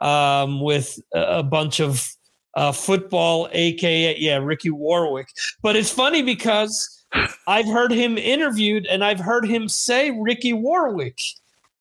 um, 0.00 0.60
with 0.60 0.98
a 1.12 1.42
bunch 1.42 1.80
of 1.80 2.08
uh, 2.54 2.72
football, 2.72 3.48
aka 3.52 4.16
yeah, 4.18 4.36
Ricky 4.36 4.70
Warwick. 4.70 5.28
But 5.62 5.76
it's 5.76 5.90
funny 5.90 6.22
because 6.22 7.04
I've 7.46 7.66
heard 7.66 7.92
him 7.92 8.16
interviewed 8.16 8.86
and 8.86 9.04
I've 9.04 9.20
heard 9.20 9.46
him 9.46 9.68
say 9.68 10.10
Ricky 10.10 10.52
Warwick. 10.52 11.18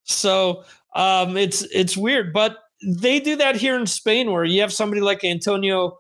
So 0.04 0.64
um, 0.96 1.38
it's 1.38 1.62
it's 1.74 1.96
weird, 1.96 2.34
but 2.34 2.58
they 2.86 3.20
do 3.20 3.36
that 3.38 3.56
here 3.56 3.76
in 3.76 3.88
Spain, 3.88 4.32
where 4.32 4.44
you 4.44 4.62
have 4.62 4.74
somebody 4.74 5.02
like 5.02 5.24
Antonio 5.24 5.98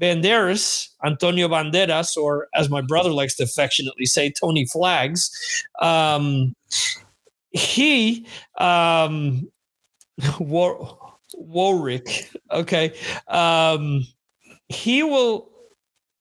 Banderas, 0.00 0.88
Antonio 1.04 1.48
Banderas, 1.48 2.16
or 2.16 2.48
as 2.54 2.68
my 2.68 2.80
brother 2.80 3.10
likes 3.10 3.34
to 3.36 3.44
affectionately 3.44 4.06
say, 4.06 4.30
Tony 4.30 4.66
Flags. 4.66 5.30
Um, 5.80 6.54
he 7.50 8.26
um, 8.58 9.48
War, 10.38 10.98
Warwick, 11.34 12.30
okay, 12.50 12.94
um, 13.28 14.02
he 14.68 15.02
will 15.02 15.50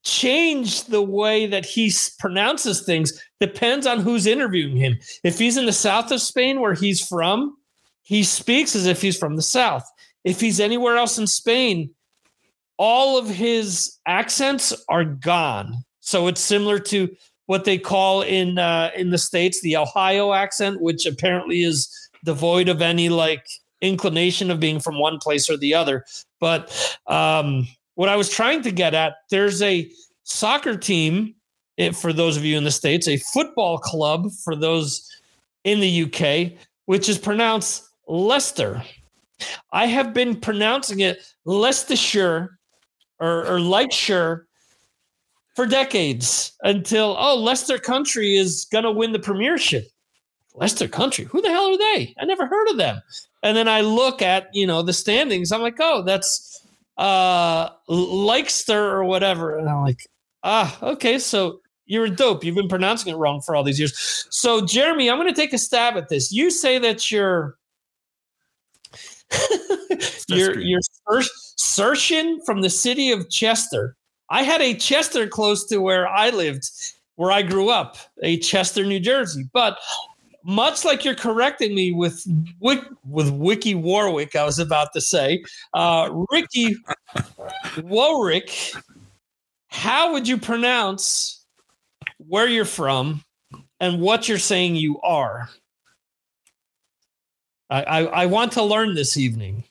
change 0.03 0.83
the 0.85 1.01
way 1.01 1.47
that 1.47 1.65
he 1.65 1.91
pronounces 2.19 2.83
things 2.83 3.19
depends 3.39 3.87
on 3.87 3.99
who's 3.99 4.27
interviewing 4.27 4.77
him. 4.77 4.97
If 5.23 5.39
he's 5.39 5.57
in 5.57 5.65
the 5.65 5.73
south 5.73 6.11
of 6.11 6.21
Spain, 6.21 6.61
where 6.61 6.75
he's 6.75 7.05
from, 7.05 7.57
he 8.03 8.23
speaks 8.23 8.75
as 8.75 8.85
if 8.85 9.01
he's 9.01 9.17
from 9.17 9.35
the 9.35 9.41
south. 9.41 9.83
If 10.23 10.39
he's 10.39 10.59
anywhere 10.59 10.95
else 10.95 11.17
in 11.17 11.27
Spain, 11.27 11.89
all 12.77 13.17
of 13.17 13.29
his 13.29 13.97
accents 14.05 14.73
are 14.89 15.05
gone. 15.05 15.83
So 15.99 16.27
it's 16.27 16.41
similar 16.41 16.79
to 16.79 17.09
what 17.47 17.65
they 17.65 17.77
call 17.77 18.21
in 18.21 18.57
uh, 18.57 18.91
in 18.95 19.11
the 19.11 19.17
states 19.17 19.61
the 19.61 19.77
Ohio 19.77 20.33
accent, 20.33 20.81
which 20.81 21.05
apparently 21.05 21.63
is 21.63 21.89
devoid 22.23 22.69
of 22.69 22.81
any 22.81 23.09
like 23.09 23.45
inclination 23.81 24.49
of 24.49 24.59
being 24.59 24.79
from 24.79 24.99
one 24.99 25.19
place 25.19 25.49
or 25.49 25.57
the 25.57 25.73
other. 25.73 26.05
But 26.39 26.97
um, 27.07 27.67
what 27.95 28.09
I 28.09 28.15
was 28.15 28.29
trying 28.29 28.61
to 28.63 28.71
get 28.71 28.93
at, 28.93 29.15
there's 29.29 29.61
a 29.61 29.89
soccer 30.23 30.75
team 30.75 31.35
eh, 31.77 31.91
for 31.91 32.11
those 32.11 32.35
of 32.35 32.43
you 32.43 32.57
in 32.57 32.63
the 32.63 32.71
states, 32.71 33.07
a 33.07 33.17
football 33.17 33.77
club 33.77 34.31
for 34.43 34.55
those 34.55 35.09
in 35.63 35.79
the 35.79 36.03
UK, 36.03 36.59
which 36.85 37.09
is 37.09 37.17
pronounced 37.17 37.87
Leicester. 38.07 38.83
I 39.71 39.87
have 39.87 40.13
been 40.13 40.39
pronouncing 40.39 41.01
it 41.01 41.21
Leicestershire 41.45 42.57
or, 43.19 43.45
or 43.45 43.59
Leicestershire 43.59 44.47
for 45.55 45.65
decades 45.65 46.51
until 46.63 47.15
oh 47.17 47.37
Leicester 47.37 47.77
Country 47.77 48.35
is 48.35 48.65
gonna 48.71 48.91
win 48.91 49.13
the 49.13 49.19
Premiership. 49.19 49.87
Leicester 50.53 50.87
Country, 50.87 51.25
who 51.25 51.41
the 51.41 51.49
hell 51.49 51.73
are 51.73 51.77
they? 51.77 52.15
I 52.19 52.25
never 52.25 52.45
heard 52.47 52.69
of 52.69 52.77
them. 52.77 53.01
And 53.43 53.57
then 53.57 53.67
I 53.67 53.81
look 53.81 54.21
at 54.21 54.49
you 54.53 54.67
know 54.67 54.81
the 54.81 54.93
standings. 54.93 55.51
I'm 55.51 55.61
like, 55.61 55.77
oh, 55.79 56.01
that's 56.03 56.65
uh 56.97 57.69
Leicester 57.87 58.95
or 58.95 59.03
whatever. 59.03 59.57
And 59.57 59.69
I'm 59.69 59.83
like, 59.83 60.07
ah, 60.43 60.77
okay, 60.81 61.19
so 61.19 61.59
you're 61.85 62.05
a 62.05 62.09
dope. 62.09 62.43
You've 62.43 62.55
been 62.55 62.67
pronouncing 62.67 63.13
it 63.13 63.17
wrong 63.17 63.41
for 63.41 63.55
all 63.55 63.63
these 63.63 63.79
years. 63.79 64.25
So 64.29 64.65
Jeremy, 64.65 65.09
I'm 65.09 65.17
going 65.17 65.31
to 65.31 65.39
take 65.39 65.53
a 65.53 65.57
stab 65.57 65.97
at 65.97 66.09
this. 66.09 66.31
You 66.31 66.49
say 66.49 66.79
that 66.79 67.11
you're 67.11 67.57
you're 70.27 70.59
you're 70.59 70.81
Sershin 71.57 72.43
from 72.45 72.61
the 72.61 72.69
city 72.69 73.11
of 73.11 73.29
Chester. 73.29 73.95
I 74.29 74.43
had 74.43 74.61
a 74.61 74.73
Chester 74.73 75.27
close 75.27 75.65
to 75.67 75.77
where 75.77 76.07
I 76.07 76.29
lived, 76.29 76.69
where 77.15 77.31
I 77.31 77.41
grew 77.41 77.69
up, 77.69 77.97
a 78.23 78.37
Chester, 78.39 78.83
New 78.83 78.99
Jersey. 78.99 79.45
But 79.53 79.77
much 80.43 80.85
like 80.85 81.03
you're 81.03 81.15
correcting 81.15 81.73
me 81.73 81.91
with 81.91 82.25
with 82.59 83.29
Wiki 83.31 83.75
Warwick, 83.75 84.35
I 84.35 84.43
was 84.43 84.59
about 84.59 84.93
to 84.93 85.01
say, 85.01 85.43
uh, 85.73 86.09
Ricky 86.31 86.75
Warwick. 87.83 88.73
How 89.67 90.13
would 90.13 90.27
you 90.27 90.37
pronounce 90.37 91.45
where 92.17 92.47
you're 92.47 92.63
from 92.63 93.23
and 93.79 94.01
what 94.01 94.29
you're 94.29 94.37
saying 94.39 94.75
you 94.75 94.99
are? 95.01 95.49
I, 97.69 97.83
I, 97.83 97.99
I 98.05 98.25
want 98.27 98.51
to 98.53 98.63
learn 98.63 98.95
this 98.95 99.17
evening. 99.17 99.63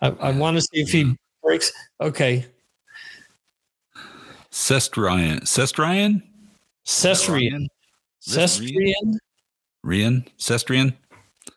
I, 0.00 0.08
I 0.08 0.30
want 0.30 0.56
to 0.56 0.62
see 0.62 0.80
if 0.80 0.90
he 0.90 1.04
mm-hmm. 1.04 1.12
breaks. 1.42 1.72
Okay. 2.00 2.46
Cestrian. 4.50 5.40
Cestrian? 5.42 6.22
Cestrian. 6.86 7.66
Cestrian. 8.22 9.18
Rian? 9.84 10.26
Cestrian? 10.38 10.94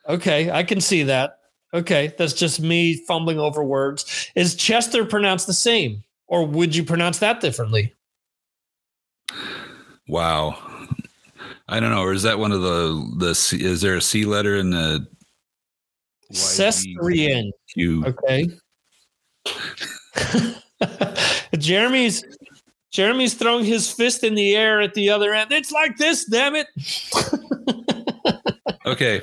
Okay, 0.08 0.52
I 0.52 0.64
can 0.64 0.82
see 0.82 1.04
that. 1.04 1.40
Okay, 1.74 2.14
that's 2.18 2.34
just 2.34 2.62
me 2.62 2.96
fumbling 3.06 3.40
over 3.40 3.64
words. 3.64 4.32
Is 4.36 4.56
Chester 4.56 5.04
pronounced 5.06 5.46
the 5.46 5.54
same, 5.54 6.04
or 6.28 6.46
would 6.46 6.76
you 6.76 6.84
pronounce 6.84 7.20
that 7.20 7.42
differently? 7.42 7.94
Wow, 10.08 10.58
I 11.68 11.80
don't 11.80 11.90
know. 11.90 12.02
Or 12.02 12.14
is 12.14 12.24
that 12.24 12.40
one 12.40 12.52
of 12.52 12.62
the 12.62 13.16
the? 13.18 13.58
Is 13.60 13.82
there 13.82 13.98
a 13.98 14.02
C 14.02 14.26
letter 14.26 14.56
in 14.56 14.70
the? 14.70 15.08
Cestrian. 16.32 17.52
Okay. 17.78 18.50
Jeremy's 21.58 22.24
Jeremy's 22.92 23.34
throwing 23.34 23.66
his 23.66 23.92
fist 23.92 24.24
in 24.24 24.36
the 24.36 24.56
air 24.56 24.82
at 24.82 24.94
the 24.94 25.10
other 25.10 25.34
end. 25.34 25.52
It's 25.52 25.72
like 25.72 25.98
this, 25.98 26.26
damn 26.26 26.56
it. 26.56 26.68
okay. 28.86 29.22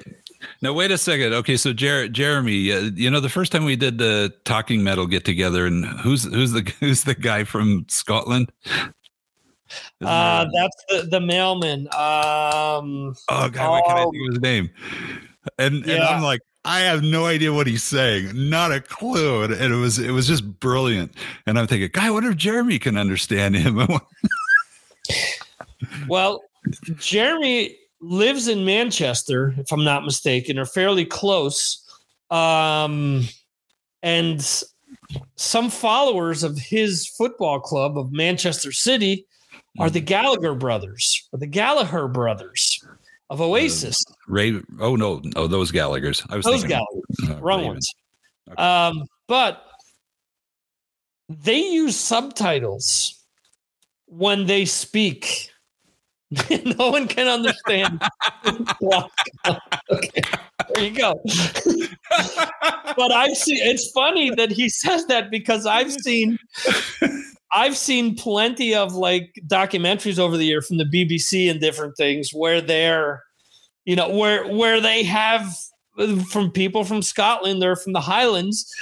Now 0.60 0.74
wait 0.74 0.90
a 0.90 0.98
second. 0.98 1.32
Okay, 1.32 1.56
so 1.56 1.72
Jer- 1.72 2.08
Jeremy, 2.08 2.70
uh, 2.70 2.90
you 2.94 3.10
know 3.10 3.18
the 3.18 3.28
first 3.28 3.50
time 3.50 3.64
we 3.64 3.74
did 3.74 3.98
the 3.98 4.32
talking 4.44 4.84
metal 4.84 5.06
get 5.06 5.24
together, 5.24 5.66
and 5.66 5.86
who's 6.00 6.24
who's 6.24 6.52
the 6.52 6.70
who's 6.80 7.04
the 7.04 7.14
guy 7.14 7.44
from 7.44 7.86
Scotland? 7.88 8.52
Uh, 10.02 10.46
that's 10.52 10.84
the, 10.90 11.08
the 11.10 11.20
mailman. 11.20 11.86
Um, 11.86 13.14
oh 13.28 13.48
God, 13.48 13.70
why 13.70 13.82
can't 13.86 13.98
I 13.98 14.04
think 14.04 14.28
of 14.28 14.34
his 14.34 14.40
name? 14.40 14.70
And 15.58 15.86
yeah. 15.86 15.94
and 15.94 16.04
I'm 16.04 16.22
like, 16.22 16.40
I 16.64 16.80
have 16.80 17.02
no 17.02 17.26
idea 17.26 17.52
what 17.52 17.66
he's 17.66 17.82
saying, 17.82 18.48
not 18.48 18.70
a 18.70 18.80
clue. 18.80 19.42
And, 19.42 19.52
it 19.52 19.76
was 19.76 19.98
it 19.98 20.12
was 20.12 20.28
just 20.28 20.60
brilliant. 20.60 21.12
And 21.46 21.58
I'm 21.58 21.66
thinking, 21.66 21.90
guy, 21.92 22.10
what 22.10 22.24
if 22.24 22.36
Jeremy 22.36 22.78
can 22.78 22.96
understand 22.96 23.56
him? 23.56 23.80
well, 26.08 26.42
Jeremy 26.98 27.76
lives 28.00 28.48
in 28.48 28.64
Manchester, 28.64 29.54
if 29.58 29.72
I'm 29.72 29.84
not 29.84 30.04
mistaken, 30.04 30.58
or 30.58 30.64
fairly 30.64 31.04
close. 31.04 31.78
Um, 32.30 33.24
and 34.02 34.44
some 35.36 35.70
followers 35.70 36.42
of 36.42 36.58
his 36.58 37.08
football 37.08 37.60
club 37.60 37.98
of 37.98 38.12
Manchester 38.12 38.72
City 38.72 39.26
are 39.78 39.90
the 39.90 40.00
Gallagher 40.00 40.54
brothers 40.54 41.28
or 41.32 41.38
the 41.38 41.46
Gallagher 41.46 42.08
brothers 42.08 42.81
of 43.32 43.40
Oasis. 43.40 43.96
Uh, 44.08 44.14
Ray, 44.28 44.60
oh 44.78 44.94
no, 44.94 45.22
oh 45.36 45.46
those 45.46 45.70
Gallagher's. 45.70 46.22
I 46.28 46.36
was 46.36 46.44
those 46.44 46.60
thinking, 46.60 46.78
Gallagher's, 46.78 47.38
uh, 47.38 47.42
wrong 47.42 47.60
Raven. 47.60 47.72
ones. 47.72 47.94
Okay. 48.50 48.62
Um, 48.62 49.04
but 49.26 49.64
they 51.30 51.58
use 51.58 51.96
subtitles 51.96 53.24
when 54.06 54.44
they 54.44 54.66
speak. 54.66 55.50
no 56.50 56.90
one 56.90 57.08
can 57.08 57.26
understand. 57.26 58.02
okay, 58.46 59.08
there 60.74 60.84
you 60.84 60.90
go. 60.90 61.14
but 62.96 63.12
I've 63.12 63.36
seen. 63.36 63.58
It's 63.62 63.90
funny 63.92 64.30
that 64.34 64.50
he 64.50 64.68
says 64.68 65.06
that 65.06 65.30
because 65.30 65.64
I've 65.64 65.92
seen. 65.92 66.38
I've 67.54 67.76
seen 67.76 68.16
plenty 68.16 68.74
of 68.74 68.94
like 68.94 69.34
documentaries 69.46 70.18
over 70.18 70.36
the 70.36 70.46
year 70.46 70.62
from 70.62 70.78
the 70.78 70.84
BBC 70.84 71.50
and 71.50 71.60
different 71.60 71.96
things 71.96 72.30
where 72.32 72.60
they're, 72.60 73.22
you 73.84 73.96
know, 73.96 74.08
where 74.08 74.46
where 74.48 74.80
they 74.80 75.02
have 75.02 75.54
from 76.30 76.50
people 76.50 76.84
from 76.84 77.02
Scotland, 77.02 77.60
they're 77.60 77.76
from 77.76 77.92
the 77.92 78.00
Highlands, 78.00 78.72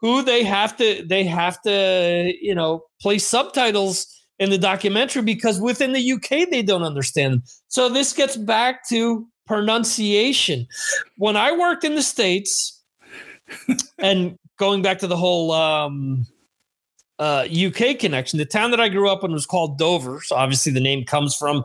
who 0.00 0.22
they 0.22 0.42
have 0.42 0.76
to 0.78 1.04
they 1.06 1.24
have 1.24 1.60
to 1.62 2.32
you 2.40 2.54
know 2.54 2.84
place 3.00 3.26
subtitles 3.26 4.06
in 4.38 4.50
the 4.50 4.58
documentary 4.58 5.22
because 5.22 5.60
within 5.60 5.92
the 5.92 6.12
UK 6.12 6.50
they 6.50 6.62
don't 6.62 6.82
understand 6.82 7.34
them. 7.34 7.42
So 7.68 7.88
this 7.88 8.12
gets 8.12 8.36
back 8.36 8.88
to 8.88 9.26
pronunciation. 9.46 10.66
When 11.16 11.36
I 11.36 11.52
worked 11.52 11.84
in 11.84 11.94
the 11.94 12.02
states, 12.02 12.82
and 13.98 14.36
going 14.58 14.82
back 14.82 14.98
to 15.00 15.06
the 15.06 15.16
whole 15.16 15.52
um, 15.52 16.26
uh, 17.18 17.46
UK 17.50 17.98
connection, 17.98 18.38
the 18.38 18.44
town 18.44 18.70
that 18.70 18.80
I 18.80 18.88
grew 18.88 19.08
up 19.10 19.24
in 19.24 19.32
was 19.32 19.46
called 19.46 19.78
Dover. 19.78 20.20
So 20.22 20.36
obviously 20.36 20.72
the 20.72 20.80
name 20.80 21.04
comes 21.04 21.34
from 21.34 21.64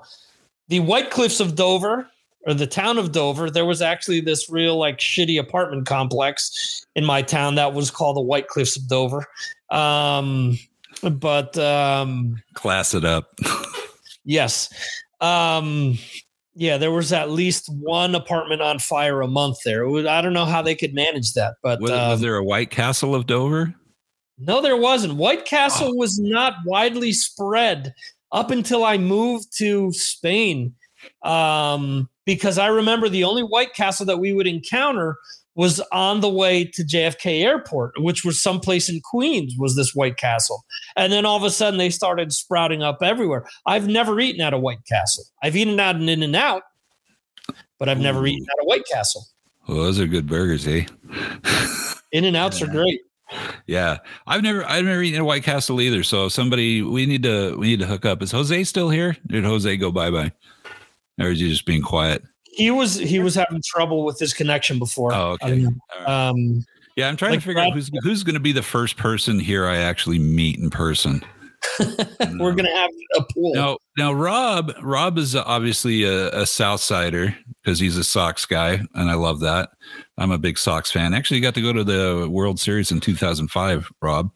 the 0.67 0.80
White 0.80 1.11
Cliffs 1.11 1.39
of 1.39 1.55
Dover 1.55 2.07
or 2.45 2.53
the 2.53 2.67
town 2.67 2.97
of 2.97 3.11
Dover. 3.11 3.49
There 3.49 3.65
was 3.65 3.81
actually 3.81 4.21
this 4.21 4.49
real 4.49 4.77
like 4.77 4.97
shitty 4.97 5.39
apartment 5.39 5.85
complex 5.85 6.85
in 6.95 7.05
my 7.05 7.21
town 7.21 7.55
that 7.55 7.73
was 7.73 7.91
called 7.91 8.17
the 8.17 8.21
White 8.21 8.47
Cliffs 8.47 8.75
of 8.77 8.88
Dover. 8.88 9.25
Um, 9.69 10.57
but 11.01 11.57
um, 11.57 12.41
Class 12.53 12.93
it 12.93 13.05
up. 13.05 13.38
yes. 14.25 14.69
Um, 15.21 15.97
yeah, 16.55 16.77
there 16.77 16.91
was 16.91 17.11
at 17.13 17.30
least 17.31 17.67
one 17.69 18.13
apartment 18.13 18.61
on 18.61 18.77
fire 18.80 19.21
a 19.21 19.27
month 19.27 19.57
there. 19.65 19.88
Was- 19.88 20.05
I 20.05 20.21
don't 20.21 20.34
know 20.34 20.45
how 20.45 20.61
they 20.61 20.75
could 20.75 20.93
manage 20.93 21.34
that, 21.34 21.55
but 21.63 21.80
Was, 21.81 21.91
um, 21.91 22.09
was 22.11 22.21
there 22.21 22.35
a 22.35 22.43
White 22.43 22.69
Castle 22.69 23.15
of 23.15 23.25
Dover? 23.25 23.73
No, 24.38 24.61
there 24.61 24.77
wasn't. 24.77 25.15
White 25.15 25.45
Castle 25.45 25.95
was 25.97 26.19
not 26.19 26.55
widely 26.65 27.14
spread 27.14 27.93
up 28.31 28.51
until 28.51 28.84
I 28.84 28.97
moved 28.97 29.55
to 29.57 29.91
Spain. 29.93 30.73
Um, 31.23 32.10
because 32.26 32.57
I 32.57 32.68
remember 32.68 33.10
the 33.10 33.26
only 33.26 33.43
White 33.43 33.73
Castle 33.73 34.05
that 34.05 34.19
we 34.19 34.34
would 34.34 34.47
encounter 34.47 35.18
was 35.55 35.80
on 35.91 36.22
the 36.22 36.30
way 36.30 36.65
to 36.65 36.84
JFK 36.84 37.43
Airport, 37.43 37.93
which 37.97 38.26
was 38.26 38.41
someplace 38.41 38.89
in 38.89 39.01
Queens, 39.01 39.53
was 39.57 39.76
this 39.76 39.93
White 39.93 40.18
Castle. 40.18 40.64
And 40.95 41.14
then 41.14 41.26
all 41.26 41.38
of 41.38 41.43
a 41.43 41.51
sudden 41.51 41.77
they 41.77 41.89
started 41.89 42.34
sprouting 42.34 42.81
up 42.81 42.99
everywhere. 43.03 43.45
I've 43.68 43.88
never 43.88 44.19
eaten 44.19 44.41
at 44.41 44.53
a 44.53 44.57
White 44.57 44.85
Castle. 44.89 45.26
I've 45.43 45.55
eaten 45.55 45.80
at 45.80 45.95
an 45.95 46.10
In 46.10 46.23
and 46.23 46.35
Out, 46.35 46.64
but 47.77 47.88
I've 47.88 47.99
never 47.99 48.22
Ooh. 48.22 48.27
eaten 48.27 48.45
at 48.51 48.64
a 48.64 48.65
White 48.65 48.85
Castle. 48.91 49.26
Well, 49.68 49.77
those 49.84 49.99
are 49.99 50.07
good 50.07 50.27
burgers, 50.27 50.68
eh? 50.68 50.85
In 52.11 52.26
and 52.26 52.35
Outs 52.35 52.61
are 52.61 52.68
great. 52.68 53.01
Yeah, 53.68 53.97
I've 54.27 54.43
never, 54.43 54.65
I've 54.65 54.85
never 54.85 55.01
eaten 55.01 55.19
at 55.19 55.26
White 55.26 55.43
Castle 55.43 55.81
either. 55.81 56.03
So 56.03 56.30
somebody, 56.30 56.81
we 56.81 57.05
need 57.05 57.23
to, 57.23 57.57
we 57.57 57.68
need 57.68 57.80
to 57.80 57.85
hook 57.85 58.05
up. 58.05 58.22
Is 58.22 58.31
Jose 58.31 58.64
still 58.65 58.89
here? 58.89 59.15
Did 59.27 59.43
Jose 59.43 59.77
go 59.77 59.91
bye 59.91 60.11
bye, 60.11 60.31
or 61.19 61.30
is 61.30 61.39
he 61.39 61.49
just 61.49 61.65
being 61.65 61.81
quiet? 61.81 62.23
He 62.43 62.69
was 62.72 62.95
he 62.95 63.19
was 63.19 63.35
having 63.35 63.61
trouble 63.65 64.05
with 64.05 64.19
his 64.19 64.34
connection 64.34 64.77
before. 64.80 65.14
Oh, 65.14 65.31
okay. 65.41 65.60
know. 65.60 65.73
Um, 66.05 66.64
Yeah, 66.95 67.10
I'm 67.10 67.18
trying 67.18 67.31
Like 67.31 67.39
to 67.39 67.45
figure 67.47 67.61
out 67.61 67.73
who's 67.73 67.89
who's 68.03 68.23
going 68.23 68.35
to 68.35 68.39
be 68.39 68.51
the 68.51 68.61
first 68.61 68.97
person 68.97 69.39
here 69.39 69.65
I 69.65 69.77
actually 69.77 70.19
meet 70.19 70.60
in 70.60 70.69
person. 70.69 71.23
we're 72.40 72.53
gonna 72.53 72.76
have 72.76 72.90
a 73.18 73.23
pool. 73.34 73.53
Now, 73.53 73.77
now 73.98 74.14
Rob, 74.14 74.72
Rob 74.81 75.18
is 75.18 75.35
obviously 75.35 76.03
a, 76.03 76.30
a 76.41 76.45
South 76.45 76.81
Sider 76.81 77.35
because 77.64 77.80
he's 77.80 77.98
a 77.98 78.03
Sox 78.03 78.45
guy, 78.45 78.81
and 78.94 79.10
I 79.10 79.14
love 79.15 79.40
that. 79.41 79.69
I'm 80.18 80.31
a 80.31 80.38
big 80.38 80.57
Sox 80.57 80.91
fan. 80.91 81.14
Actually, 81.14 81.40
got 81.40 81.56
to 81.56 81.61
go 81.61 81.73
to 81.73 81.84
the 81.84 82.27
World 82.30 82.60
Series 82.60 82.91
in 82.91 82.99
2005. 82.99 83.91
Rob, 84.02 84.30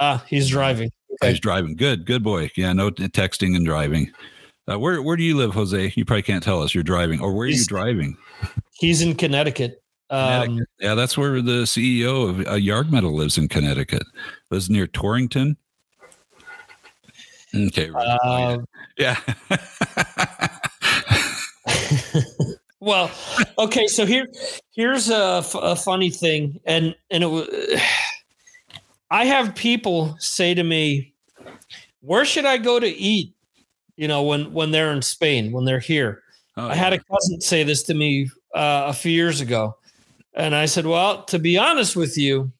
Ah, 0.00 0.24
he's 0.28 0.48
driving. 0.48 0.90
Okay. 1.14 1.30
he's 1.30 1.40
driving. 1.40 1.76
Good, 1.76 2.06
good 2.06 2.22
boy. 2.22 2.50
Yeah, 2.56 2.72
no 2.72 2.90
t- 2.90 3.06
texting 3.08 3.54
and 3.56 3.64
driving. 3.64 4.10
Uh, 4.70 4.78
where 4.78 5.02
where 5.02 5.16
do 5.16 5.22
you 5.22 5.36
live, 5.36 5.52
Jose? 5.54 5.92
You 5.96 6.04
probably 6.04 6.22
can't 6.22 6.42
tell 6.42 6.62
us. 6.62 6.74
You're 6.74 6.84
driving, 6.84 7.20
or 7.20 7.32
where 7.32 7.46
are 7.46 7.50
you 7.50 7.64
driving? 7.64 8.16
He's 8.74 9.02
in 9.02 9.14
Connecticut. 9.14 9.82
Um, 10.10 10.42
Connecticut. 10.42 10.68
yeah, 10.80 10.94
that's 10.94 11.16
where 11.16 11.40
the 11.42 11.62
CEO 11.62 12.28
of 12.28 12.40
uh, 12.40 12.52
Yarg 12.52 12.90
Metal 12.90 13.14
lives 13.14 13.38
in 13.38 13.48
Connecticut. 13.48 14.02
Lives 14.50 14.68
near 14.70 14.86
Torrington. 14.86 15.56
Okay. 17.54 17.90
right. 17.90 18.18
uh, 18.22 18.58
yeah. 18.96 19.18
well, 22.80 23.10
okay. 23.58 23.86
So 23.86 24.06
here, 24.06 24.26
here's 24.74 25.10
a, 25.10 25.38
f- 25.38 25.54
a 25.54 25.76
funny 25.76 26.10
thing, 26.10 26.60
and 26.64 26.94
and 27.10 27.22
it 27.22 27.28
was. 27.28 27.48
I 29.10 29.26
have 29.26 29.54
people 29.54 30.16
say 30.18 30.54
to 30.54 30.62
me, 30.64 31.12
"Where 32.00 32.24
should 32.24 32.46
I 32.46 32.56
go 32.56 32.80
to 32.80 32.86
eat?" 32.88 33.34
You 33.96 34.08
know, 34.08 34.22
when 34.22 34.52
when 34.54 34.70
they're 34.70 34.92
in 34.92 35.02
Spain, 35.02 35.52
when 35.52 35.64
they're 35.64 35.78
here. 35.78 36.22
Oh, 36.56 36.68
I 36.68 36.74
had 36.74 36.92
a 36.92 36.98
cousin 36.98 37.40
say 37.40 37.62
this 37.62 37.82
to 37.84 37.94
me 37.94 38.30
uh, 38.54 38.84
a 38.86 38.92
few 38.92 39.12
years 39.12 39.40
ago, 39.40 39.76
and 40.34 40.54
I 40.54 40.66
said, 40.66 40.86
"Well, 40.86 41.24
to 41.24 41.38
be 41.38 41.58
honest 41.58 41.96
with 41.96 42.16
you, 42.16 42.52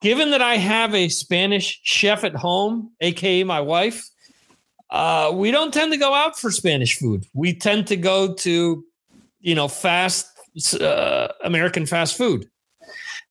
given 0.00 0.30
that 0.30 0.42
I 0.42 0.56
have 0.56 0.94
a 0.94 1.08
Spanish 1.08 1.80
chef 1.82 2.24
at 2.24 2.34
home, 2.34 2.90
aka 3.00 3.44
my 3.44 3.60
wife, 3.60 4.08
uh, 4.90 5.32
we 5.34 5.50
don't 5.50 5.72
tend 5.74 5.92
to 5.92 5.98
go 5.98 6.14
out 6.14 6.38
for 6.38 6.50
Spanish 6.50 6.98
food. 6.98 7.26
We 7.34 7.54
tend 7.54 7.86
to 7.88 7.96
go 7.96 8.34
to, 8.34 8.84
you 9.40 9.54
know, 9.54 9.68
fast 9.68 10.26
uh, 10.80 11.28
American 11.44 11.86
fast 11.86 12.16
food. 12.16 12.48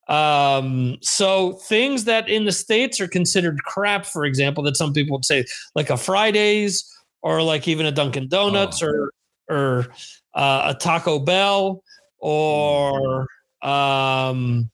Um, 0.08 0.98
so 1.02 1.54
things 1.54 2.04
that 2.04 2.30
in 2.30 2.46
the 2.46 2.52
states 2.52 3.00
are 3.02 3.08
considered 3.08 3.64
crap, 3.64 4.06
for 4.06 4.26
example, 4.26 4.64
that 4.64 4.78
some 4.78 4.94
people 4.94 5.18
would 5.18 5.26
say, 5.26 5.46
like 5.74 5.90
a 5.90 5.98
Fridays 5.98 6.84
or 7.24 7.42
like 7.42 7.68
even 7.68 7.86
a 7.88 7.92
Dunkin' 7.92 8.28
Donuts 8.28 8.84
Oh. 8.84 8.88
or 8.88 9.12
or 9.48 9.88
uh, 10.34 10.74
a 10.76 10.80
Taco 10.80 11.20
Bell 11.20 11.84
or 12.20 13.28
um, 13.62 14.70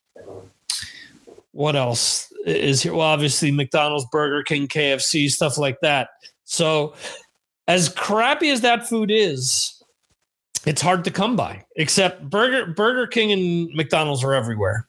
what 1.62 1.76
else 1.76 2.28
is 2.46 2.82
here? 2.82 2.94
Well, 2.94 3.02
obviously 3.02 3.52
McDonald's, 3.52 4.08
Burger 4.12 4.42
King, 4.42 4.68
KFC, 4.68 5.30
stuff 5.30 5.60
like 5.60 5.80
that. 5.82 6.10
So, 6.44 6.96
as 7.68 7.88
crappy 7.88 8.50
as 8.50 8.62
that 8.62 8.90
food 8.90 9.12
is, 9.12 9.72
it's 10.66 10.82
hard 10.82 11.04
to 11.04 11.12
come 11.12 11.36
by. 11.36 11.64
Except 11.76 12.28
Burger 12.28 12.66
Burger 12.74 13.06
King 13.06 13.32
and 13.32 13.70
McDonald's 13.76 14.24
are 14.24 14.34
everywhere. 14.34 14.88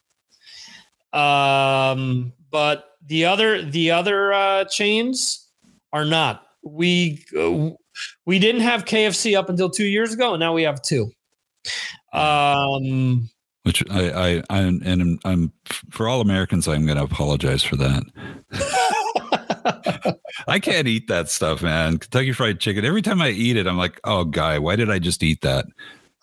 Um, 1.12 2.32
but 2.50 2.86
the 3.06 3.26
other 3.26 3.62
the 3.62 3.90
other 3.90 4.32
uh, 4.32 4.64
chains 4.64 5.46
are 5.92 6.06
not. 6.06 6.46
We 6.64 7.22
we 8.24 8.38
didn't 8.38 8.62
have 8.62 8.86
KFC 8.86 9.36
up 9.36 9.50
until 9.50 9.68
two 9.68 9.84
years 9.84 10.14
ago, 10.14 10.32
and 10.32 10.40
now 10.40 10.54
we 10.54 10.62
have 10.62 10.80
two. 10.80 11.10
Um, 12.14 13.28
Which 13.64 13.84
I, 13.90 14.10
I, 14.10 14.42
I, 14.50 14.58
and 14.60 14.82
I'm, 14.84 15.18
I'm 15.24 15.52
for 15.90 16.08
all 16.08 16.20
Americans, 16.20 16.66
I'm 16.66 16.84
going 16.84 16.98
to 16.98 17.04
apologize 17.04 17.62
for 17.62 17.76
that. 17.76 18.02
I 20.48 20.58
can't 20.58 20.88
eat 20.88 21.06
that 21.08 21.28
stuff, 21.28 21.62
man. 21.62 21.98
Kentucky 21.98 22.32
Fried 22.32 22.58
Chicken. 22.58 22.84
Every 22.84 23.02
time 23.02 23.22
I 23.22 23.30
eat 23.30 23.56
it, 23.56 23.68
I'm 23.68 23.78
like, 23.78 24.00
oh, 24.04 24.24
guy, 24.24 24.58
why 24.58 24.74
did 24.74 24.90
I 24.90 24.98
just 24.98 25.22
eat 25.22 25.42
that? 25.42 25.66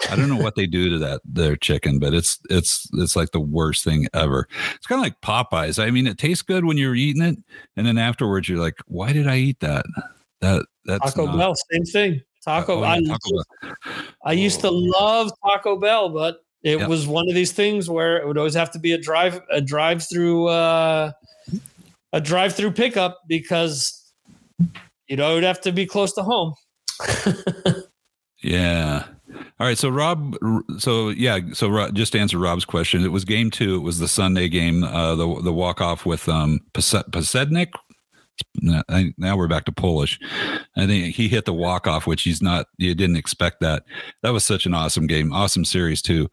I 0.10 0.16
don't 0.16 0.30
know 0.30 0.38
what 0.38 0.56
they 0.56 0.66
do 0.66 0.90
to 0.90 0.98
that 0.99 1.22
their 1.26 1.57
chicken, 1.57 1.99
but 1.99 2.14
it's 2.14 2.40
it's 2.49 2.88
it's 2.94 3.18
like 3.18 3.32
the 3.32 3.40
worst 3.40 3.84
thing 3.84 4.07
ever. 4.14 4.48
It's 4.76 4.88
kind 4.88 4.99
of 4.99 5.03
like 5.03 5.20
Popeyes. 5.22 5.82
I 5.82 5.91
mean, 5.91 6.07
it 6.07 6.18
tastes 6.18 6.41
good 6.41 6.64
when 6.64 6.78
you're 6.78 6.95
eating 6.95 7.22
it, 7.22 7.38
and 7.76 7.86
then 7.86 7.98
afterwards 7.98 8.48
you're 8.48 8.60
like, 8.60 8.78
why 8.86 9.11
did 9.11 9.28
I 9.28 9.38
eat 9.38 9.60
that? 9.60 9.86
That 10.40 10.66
that's 10.86 11.14
Taco 11.14 11.26
not- 11.26 11.38
Bell, 11.38 11.56
same 11.72 11.84
thing. 11.84 12.22
Taco. 12.44 12.82
Uh, 12.82 12.95
oh, 12.95 12.99
yeah, 12.99 13.14
I, 13.14 13.18
Taco 13.18 13.44
Bell. 13.61 14.06
I 14.24 14.32
used 14.34 14.61
to 14.61 14.70
oh. 14.70 14.74
love 14.74 15.32
Taco 15.45 15.78
Bell, 15.78 16.10
but 16.10 16.45
it 16.64 16.80
Yep. 16.80 16.90
was 16.90 17.07
one 17.07 17.27
of 17.30 17.36
these 17.36 17.52
things 17.52 17.90
where 17.90 18.18
it 18.18 18.27
would 18.27 18.38
always 18.38 18.53
have 18.53 18.72
to 18.72 18.80
be 18.80 18.91
a 18.94 18.98
drive 18.98 19.41
a 19.52 19.61
drive 19.61 20.03
through 20.07 20.48
uh, 20.48 21.11
a 22.14 22.22
drive 22.22 22.53
through 22.56 22.72
pickup 22.72 23.19
because 23.27 24.11
you 25.07 25.15
know 25.15 25.31
it 25.31 25.36
would 25.36 25.44
have 25.44 25.61
to 25.61 25.72
be 25.72 25.86
close 25.86 26.14
to 26.14 26.23
home. 26.23 26.53
Yeah. 28.41 29.03
All 29.60 29.68
right. 29.68 29.77
So 29.77 29.90
Rob. 29.90 30.36
So 30.77 31.10
yeah. 31.10 31.40
So 31.53 31.68
Rob, 31.68 31.94
just 31.94 32.14
to 32.14 32.19
answer 32.19 32.38
Rob's 32.38 32.64
question, 32.65 33.03
it 33.03 33.11
was 33.11 33.26
game 33.26 33.52
two. 33.52 33.76
It 33.76 33.80
was 33.80 33.99
the 33.99 34.07
Sunday 34.07 34.48
game. 34.48 34.84
Uh, 34.84 35.15
the 35.15 35.41
the 35.41 35.52
walk 35.53 35.81
off 35.81 36.06
with 36.06 36.30
um 36.30 36.61
Pase- 36.73 37.03
Podsednik. 37.11 37.72
Now 38.61 38.84
now 39.18 39.38
we're 39.38 39.48
back 39.48 39.66
to 39.66 39.72
Polish. 39.72 40.20
I 40.76 40.86
think 40.88 41.16
he 41.16 41.28
hit 41.28 41.45
the 41.45 41.53
walk 41.53 41.88
off, 41.88 42.07
which 42.07 42.24
he's 42.24 42.41
not. 42.41 42.68
You 42.78 42.95
didn't 42.95 43.16
expect 43.18 43.60
that. 43.61 43.84
That 44.24 44.32
was 44.34 44.44
such 44.44 44.66
an 44.66 44.74
awesome 44.74 45.07
game. 45.07 45.32
Awesome 45.34 45.66
series 45.66 46.02
too. 46.02 46.28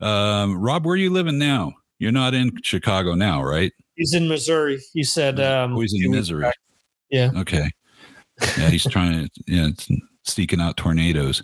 Um, 0.00 0.56
Rob, 0.60 0.84
where 0.86 0.94
are 0.94 0.96
you 0.96 1.10
living 1.10 1.38
now? 1.38 1.72
You're 1.98 2.12
not 2.12 2.34
in 2.34 2.52
Chicago 2.62 3.14
now, 3.14 3.42
right? 3.42 3.72
He's 3.96 4.14
in 4.14 4.26
Missouri. 4.28 4.80
He 4.94 5.02
said, 5.02 5.38
um, 5.38 5.76
Oh, 5.76 5.80
he's 5.80 5.92
in 5.92 6.00
few 6.00 6.10
weeks 6.10 6.20
misery. 6.20 6.42
back. 6.42 6.54
Yeah. 7.10 7.30
Okay. 7.36 7.70
Yeah, 8.56 8.70
he's 8.70 8.86
trying 8.86 9.24
to 9.28 9.30
yeah, 9.46 9.66
it's 9.66 9.88
seeking 10.24 10.60
out 10.60 10.76
tornadoes. 10.78 11.42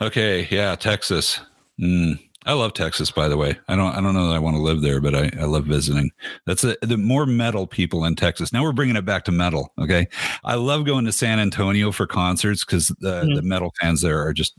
Okay, 0.00 0.48
yeah, 0.50 0.74
Texas. 0.76 1.40
Mm, 1.78 2.18
I 2.46 2.54
love 2.54 2.72
Texas, 2.72 3.10
by 3.10 3.28
the 3.28 3.36
way. 3.36 3.58
I 3.68 3.76
don't 3.76 3.94
I 3.94 4.00
don't 4.00 4.14
know 4.14 4.28
that 4.28 4.34
I 4.34 4.38
want 4.38 4.56
to 4.56 4.62
live 4.62 4.80
there, 4.80 5.00
but 5.00 5.14
I, 5.14 5.30
I 5.38 5.44
love 5.44 5.66
visiting. 5.66 6.10
That's 6.46 6.64
a, 6.64 6.74
the 6.80 6.96
more 6.96 7.26
metal 7.26 7.66
people 7.66 8.04
in 8.06 8.16
Texas. 8.16 8.52
Now 8.52 8.62
we're 8.62 8.72
bringing 8.72 8.96
it 8.96 9.04
back 9.04 9.24
to 9.26 9.32
metal. 9.32 9.72
Okay, 9.78 10.08
I 10.44 10.54
love 10.54 10.86
going 10.86 11.04
to 11.04 11.12
San 11.12 11.38
Antonio 11.38 11.92
for 11.92 12.06
concerts 12.06 12.64
because 12.64 12.88
the 13.00 13.24
Mhm. 13.24 13.34
the 13.36 13.42
metal 13.42 13.74
fans 13.80 14.00
there 14.00 14.20
are 14.26 14.32
just 14.32 14.56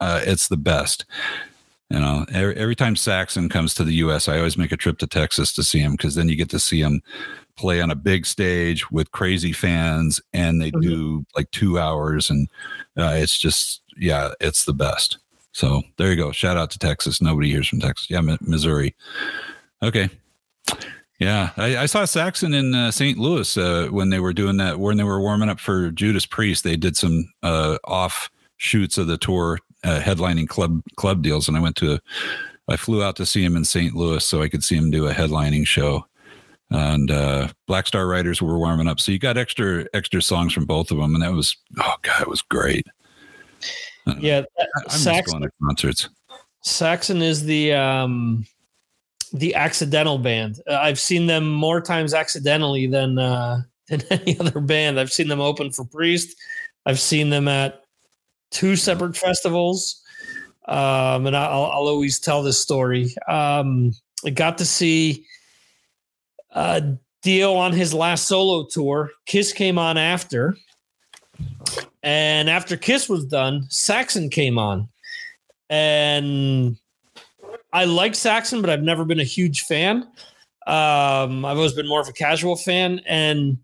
uh, 0.00 0.20
it's 0.24 0.48
the 0.48 0.56
best. 0.56 1.04
You 1.90 1.98
know, 2.00 2.26
every, 2.32 2.56
every 2.56 2.74
time 2.76 2.96
Saxon 2.96 3.48
comes 3.48 3.72
to 3.74 3.84
the 3.84 3.94
U.S., 3.94 4.28
I 4.28 4.38
always 4.38 4.58
make 4.58 4.72
a 4.72 4.76
trip 4.76 4.98
to 4.98 5.06
Texas 5.06 5.52
to 5.54 5.62
see 5.62 5.78
him 5.78 5.92
because 5.92 6.16
then 6.16 6.28
you 6.28 6.34
get 6.34 6.50
to 6.50 6.58
see 6.58 6.80
him 6.80 7.00
play 7.56 7.80
on 7.80 7.90
a 7.92 7.94
big 7.94 8.26
stage 8.26 8.90
with 8.90 9.12
crazy 9.12 9.52
fans, 9.52 10.20
and 10.32 10.60
they 10.60 10.70
Mhm. 10.72 10.82
do 10.82 11.26
like 11.36 11.50
two 11.52 11.78
hours, 11.78 12.28
and 12.30 12.48
uh, 12.96 13.14
it's 13.16 13.38
just 13.38 13.82
yeah, 13.96 14.30
it's 14.40 14.64
the 14.64 14.74
best. 14.74 15.18
So 15.56 15.80
there 15.96 16.10
you 16.10 16.16
go. 16.16 16.32
Shout 16.32 16.58
out 16.58 16.70
to 16.72 16.78
Texas. 16.78 17.22
Nobody 17.22 17.50
hears 17.50 17.66
from 17.66 17.80
Texas. 17.80 18.10
Yeah, 18.10 18.20
Mi- 18.20 18.36
Missouri. 18.42 18.94
Okay. 19.82 20.10
Yeah, 21.18 21.52
I, 21.56 21.78
I 21.78 21.86
saw 21.86 22.04
Saxon 22.04 22.52
in 22.52 22.74
uh, 22.74 22.90
St. 22.90 23.16
Louis 23.16 23.56
uh, 23.56 23.88
when 23.90 24.10
they 24.10 24.20
were 24.20 24.34
doing 24.34 24.58
that. 24.58 24.78
When 24.80 24.98
they 24.98 25.04
were 25.04 25.18
warming 25.18 25.48
up 25.48 25.58
for 25.58 25.90
Judas 25.92 26.26
Priest, 26.26 26.62
they 26.62 26.76
did 26.76 26.94
some 26.94 27.32
uh, 27.42 27.78
off 27.84 28.28
shoots 28.58 28.98
of 28.98 29.06
the 29.06 29.16
tour, 29.16 29.58
uh, 29.82 29.98
headlining 29.98 30.46
club 30.46 30.82
club 30.96 31.22
deals, 31.22 31.48
and 31.48 31.56
I 31.56 31.60
went 31.60 31.76
to. 31.76 32.00
I 32.68 32.76
flew 32.76 33.02
out 33.02 33.16
to 33.16 33.24
see 33.24 33.42
him 33.42 33.56
in 33.56 33.64
St. 33.64 33.94
Louis 33.94 34.22
so 34.22 34.42
I 34.42 34.50
could 34.50 34.62
see 34.62 34.76
him 34.76 34.90
do 34.90 35.06
a 35.06 35.14
headlining 35.14 35.66
show. 35.66 36.04
And 36.68 37.10
uh, 37.10 37.48
Black 37.66 37.86
Star 37.86 38.06
Riders 38.06 38.42
were 38.42 38.58
warming 38.58 38.88
up, 38.88 39.00
so 39.00 39.10
you 39.10 39.18
got 39.18 39.38
extra 39.38 39.86
extra 39.94 40.20
songs 40.20 40.52
from 40.52 40.66
both 40.66 40.90
of 40.90 40.98
them, 40.98 41.14
and 41.14 41.24
that 41.24 41.32
was 41.32 41.56
oh 41.78 41.94
god, 42.02 42.20
it 42.20 42.28
was 42.28 42.42
great. 42.42 42.86
Yeah, 44.20 44.42
I 44.58 44.62
I 44.62 44.82
miss 44.84 45.02
Saxon, 45.02 45.40
going 45.40 45.50
to 45.50 45.56
concerts. 45.64 46.08
Saxon 46.62 47.22
is 47.22 47.44
the 47.44 47.72
um, 47.72 48.46
the 49.32 49.54
accidental 49.54 50.18
band. 50.18 50.60
Uh, 50.68 50.74
I've 50.74 51.00
seen 51.00 51.26
them 51.26 51.50
more 51.50 51.80
times 51.80 52.14
accidentally 52.14 52.86
than 52.86 53.18
uh, 53.18 53.62
than 53.88 54.02
any 54.10 54.38
other 54.38 54.60
band. 54.60 55.00
I've 55.00 55.12
seen 55.12 55.28
them 55.28 55.40
open 55.40 55.72
for 55.72 55.84
Priest. 55.84 56.36
I've 56.86 57.00
seen 57.00 57.30
them 57.30 57.48
at 57.48 57.82
two 58.50 58.76
separate 58.76 59.16
festivals, 59.16 60.02
um, 60.66 61.26
and 61.26 61.36
I'll, 61.36 61.64
I'll 61.64 61.88
always 61.88 62.18
tell 62.18 62.42
this 62.42 62.58
story. 62.58 63.14
Um, 63.28 63.92
I 64.24 64.30
got 64.30 64.58
to 64.58 64.64
see 64.64 65.26
uh, 66.52 66.80
Dio 67.22 67.54
on 67.54 67.72
his 67.72 67.92
last 67.92 68.26
solo 68.26 68.66
tour. 68.70 69.10
Kiss 69.26 69.52
came 69.52 69.78
on 69.78 69.96
after, 69.96 70.56
and 72.06 72.48
after 72.48 72.76
Kiss 72.76 73.08
was 73.08 73.24
done, 73.24 73.66
Saxon 73.68 74.30
came 74.30 74.58
on, 74.58 74.88
and 75.68 76.76
I 77.72 77.84
like 77.84 78.14
Saxon, 78.14 78.60
but 78.60 78.70
I've 78.70 78.84
never 78.84 79.04
been 79.04 79.18
a 79.18 79.24
huge 79.24 79.62
fan. 79.62 80.04
Um, 80.68 81.44
I've 81.44 81.56
always 81.56 81.72
been 81.72 81.88
more 81.88 82.00
of 82.00 82.08
a 82.08 82.12
casual 82.12 82.54
fan, 82.54 83.00
and 83.06 83.58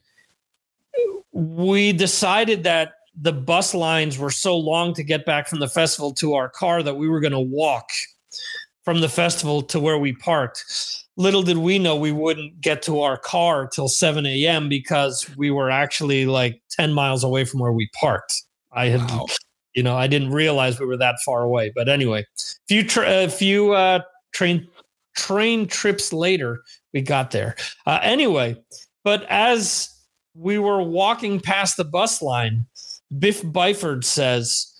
we 1.30 1.92
decided 1.92 2.64
that 2.64 2.94
the 3.14 3.32
bus 3.32 3.74
lines 3.74 4.18
were 4.18 4.30
so 4.30 4.56
long 4.56 4.92
to 4.94 5.04
get 5.04 5.24
back 5.24 5.46
from 5.46 5.60
the 5.60 5.68
festival 5.68 6.12
to 6.14 6.34
our 6.34 6.48
car 6.48 6.82
that 6.82 6.96
we 6.96 7.08
were 7.08 7.20
going 7.20 7.32
to 7.32 7.38
walk 7.38 7.90
from 8.84 9.00
the 9.00 9.08
festival 9.08 9.62
to 9.62 9.80
where 9.80 9.98
we 9.98 10.12
parked. 10.14 10.64
Little 11.16 11.42
did 11.42 11.58
we 11.58 11.78
know 11.78 11.94
we 11.96 12.12
wouldn't 12.12 12.60
get 12.60 12.82
to 12.82 13.00
our 13.00 13.16
car 13.18 13.66
till 13.66 13.88
7 13.88 14.24
a.m. 14.26 14.68
because 14.68 15.28
we 15.36 15.50
were 15.50 15.70
actually 15.70 16.24
like 16.26 16.60
10 16.70 16.92
miles 16.92 17.22
away 17.22 17.44
from 17.44 17.60
where 17.60 17.72
we 17.72 17.88
parked. 18.00 18.32
I 18.72 18.86
had 18.86 19.00
Wow. 19.10 19.26
you 19.74 19.82
know, 19.82 19.94
I 19.96 20.06
didn't 20.06 20.30
realize 20.32 20.80
we 20.80 20.86
were 20.86 20.96
that 20.96 21.16
far 21.24 21.42
away. 21.42 21.70
But 21.74 21.88
anyway, 21.88 22.26
few 22.66 22.82
tra- 22.82 23.24
a 23.24 23.28
few 23.28 23.72
uh, 23.72 24.00
train 24.32 24.66
train 25.14 25.66
trips 25.66 26.12
later, 26.12 26.62
we 26.94 27.02
got 27.02 27.30
there. 27.32 27.56
Uh, 27.86 27.98
anyway, 28.02 28.56
but 29.04 29.24
as 29.28 29.90
we 30.34 30.58
were 30.58 30.82
walking 30.82 31.38
past 31.40 31.76
the 31.76 31.84
bus 31.84 32.22
line, 32.22 32.64
Biff 33.18 33.42
Byford 33.42 34.04
says, 34.04 34.72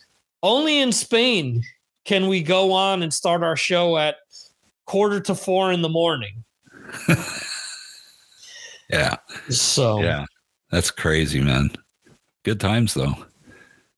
"Only 0.43 0.79
in 0.81 0.93
Spain 0.93 1.63
can 2.05 2.29
we 2.29 2.43
go 2.43 2.73
on 2.73 3.03
and 3.03 3.13
start 3.13 3.43
our 3.43 3.57
show 3.57 3.97
at 3.97 4.17
quarter 4.87 5.21
to 5.21 5.35
four 5.35 5.73
in 5.73 5.83
the 5.83 5.89
morning." 5.89 6.45
Yeah, 8.91 9.17
So, 9.49 10.03
yeah, 10.03 10.27
that's 10.71 10.91
crazy, 10.91 11.41
man. 11.41 11.71
Good 12.45 12.61
times 12.61 12.93
though. 12.93 13.15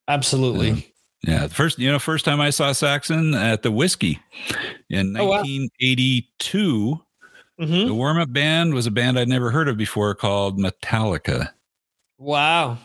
absolutely. 0.07 0.93
Yeah, 1.27 1.47
the 1.49 1.55
first 1.55 1.79
you 1.81 1.91
know 1.91 1.99
first 1.99 2.25
time 2.25 2.41
I 2.41 2.51
saw 2.51 2.71
Saxon 2.73 3.35
at 3.35 3.63
the 3.63 3.73
Whiskey 3.73 4.21
in 4.91 5.17
Oh, 5.17 5.25
wow. 5.25 5.37
1982. 5.39 7.01
Mhm. 7.61 7.87
The 7.87 7.95
warm 7.95 8.19
up 8.19 8.33
band 8.33 8.73
was 8.75 8.87
a 8.87 8.91
band 8.93 9.19
I'd 9.19 9.29
never 9.29 9.51
heard 9.51 9.69
of 9.69 9.77
before 9.77 10.15
called 10.15 10.59
Metallica. 10.61 11.51
Wow. 12.19 12.79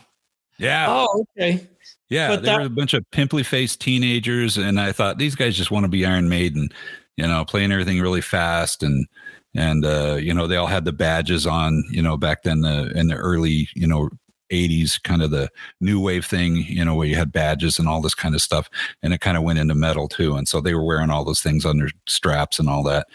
Yeah, 0.58 0.86
Oh, 0.88 1.24
okay. 1.38 1.66
Yeah, 2.10 2.28
but 2.28 2.42
they 2.42 2.46
that- 2.46 2.58
were 2.60 2.66
a 2.66 2.70
bunch 2.70 2.92
of 2.94 3.08
pimply 3.12 3.42
faced 3.42 3.80
teenagers, 3.80 4.56
and 4.58 4.78
I 4.80 4.92
thought 4.92 5.18
these 5.18 5.34
guys 5.34 5.56
just 5.56 5.70
want 5.70 5.84
to 5.84 5.88
be 5.88 6.04
Iron 6.04 6.28
Maiden, 6.28 6.68
you 7.16 7.26
know, 7.26 7.44
playing 7.44 7.72
everything 7.72 8.00
really 8.00 8.20
fast 8.20 8.82
and 8.82 9.06
and 9.54 9.84
uh, 9.84 10.16
you 10.20 10.32
know 10.34 10.46
they 10.46 10.56
all 10.56 10.66
had 10.68 10.84
the 10.84 10.92
badges 10.92 11.46
on, 11.46 11.82
you 11.90 12.02
know, 12.02 12.16
back 12.16 12.42
then 12.42 12.60
the 12.60 12.92
in 12.94 13.08
the 13.08 13.16
early 13.16 13.68
you 13.74 13.86
know 13.86 14.10
80s 14.52 15.00
kind 15.04 15.22
of 15.22 15.30
the 15.30 15.48
new 15.80 16.00
wave 16.00 16.26
thing 16.26 16.56
you 16.56 16.84
know 16.84 16.96
where 16.96 17.06
you 17.06 17.14
had 17.14 17.30
badges 17.30 17.78
and 17.78 17.86
all 17.88 18.00
this 18.00 18.16
kind 18.16 18.34
of 18.34 18.40
stuff 18.42 18.68
and 19.00 19.14
it 19.14 19.20
kind 19.20 19.36
of 19.36 19.44
went 19.44 19.60
into 19.60 19.76
metal 19.76 20.08
too 20.08 20.34
and 20.34 20.48
so 20.48 20.60
they 20.60 20.74
were 20.74 20.82
wearing 20.84 21.08
all 21.08 21.24
those 21.24 21.40
things 21.40 21.64
on 21.64 21.76
their 21.78 21.90
straps 22.08 22.58
and 22.58 22.68
all 22.68 22.82
that 22.82 23.06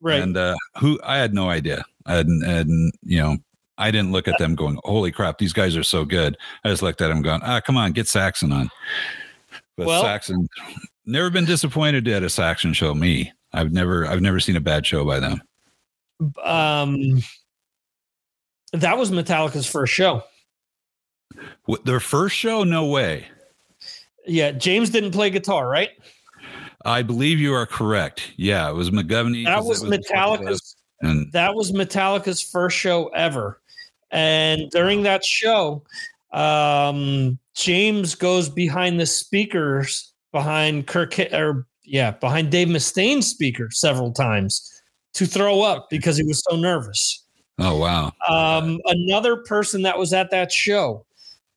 Right. 0.00 0.22
and 0.22 0.34
uh 0.34 0.56
who 0.80 0.98
i 1.04 1.18
had 1.18 1.34
no 1.34 1.50
idea 1.50 1.84
i 2.06 2.14
hadn't, 2.14 2.40
hadn't 2.40 2.92
you 3.02 3.20
know 3.20 3.36
i 3.78 3.90
didn't 3.90 4.12
look 4.12 4.28
at 4.28 4.38
them 4.38 4.54
going 4.54 4.78
holy 4.84 5.10
crap 5.10 5.38
these 5.38 5.52
guys 5.52 5.76
are 5.76 5.82
so 5.82 6.04
good. 6.04 6.36
I 6.64 6.68
just 6.68 6.82
looked 6.82 7.00
at 7.00 7.08
them 7.08 7.22
going 7.22 7.40
ah 7.42 7.60
come 7.60 7.76
on 7.76 7.92
get 7.92 8.08
saxon 8.08 8.52
on. 8.52 8.70
But 9.76 9.86
Well- 9.86 10.02
saxon 10.02 10.48
never 11.06 11.30
been 11.30 11.46
disappointed 11.46 12.06
at 12.08 12.22
a 12.22 12.28
saxon 12.28 12.72
show 12.74 12.94
me. 12.94 13.32
I've 13.52 13.72
never 13.72 14.06
i've 14.06 14.20
never 14.20 14.40
seen 14.40 14.56
a 14.56 14.60
bad 14.60 14.84
show 14.86 15.04
by 15.04 15.20
them. 15.20 15.42
Um 16.44 17.22
that 18.72 18.98
was 18.98 19.10
Metallica's 19.10 19.66
first 19.66 19.94
show. 19.94 20.22
What, 21.64 21.86
their 21.86 22.00
first 22.00 22.36
show? 22.36 22.64
No 22.64 22.86
way. 22.86 23.26
Yeah, 24.26 24.50
James 24.50 24.90
didn't 24.90 25.12
play 25.12 25.30
guitar, 25.30 25.68
right? 25.68 25.90
i 26.84 27.02
believe 27.02 27.40
you 27.40 27.52
are 27.54 27.66
correct. 27.66 28.32
Yeah 28.36 28.68
it 28.70 28.74
was 28.74 28.90
mcgovney 28.90 29.44
That 29.44 29.64
was 29.64 29.82
it 29.82 29.88
Metallica's 29.90 30.76
and 31.00 31.30
that 31.32 31.54
was 31.54 31.72
Metallica's 31.72 32.42
first 32.42 32.76
show 32.76 33.08
ever. 33.08 33.60
And 34.10 34.70
during 34.70 35.02
that 35.02 35.24
show, 35.24 35.82
um 36.32 37.38
James 37.54 38.14
goes 38.14 38.48
behind 38.48 39.00
the 39.00 39.06
speakers 39.06 40.12
behind 40.32 40.86
Kirk 40.86 41.18
or 41.32 41.66
yeah, 41.84 42.10
behind 42.12 42.50
Dave 42.50 42.68
Mustaine's 42.68 43.26
speaker 43.26 43.68
several 43.70 44.12
times 44.12 44.70
to 45.14 45.26
throw 45.26 45.62
up 45.62 45.88
because 45.90 46.16
he 46.18 46.22
was 46.24 46.42
so 46.48 46.56
nervous. 46.56 47.24
oh 47.58 47.76
wow 47.78 48.12
Um, 48.28 48.78
another 48.84 49.36
person 49.38 49.82
that 49.82 49.98
was 49.98 50.12
at 50.12 50.30
that 50.30 50.52
show, 50.52 51.06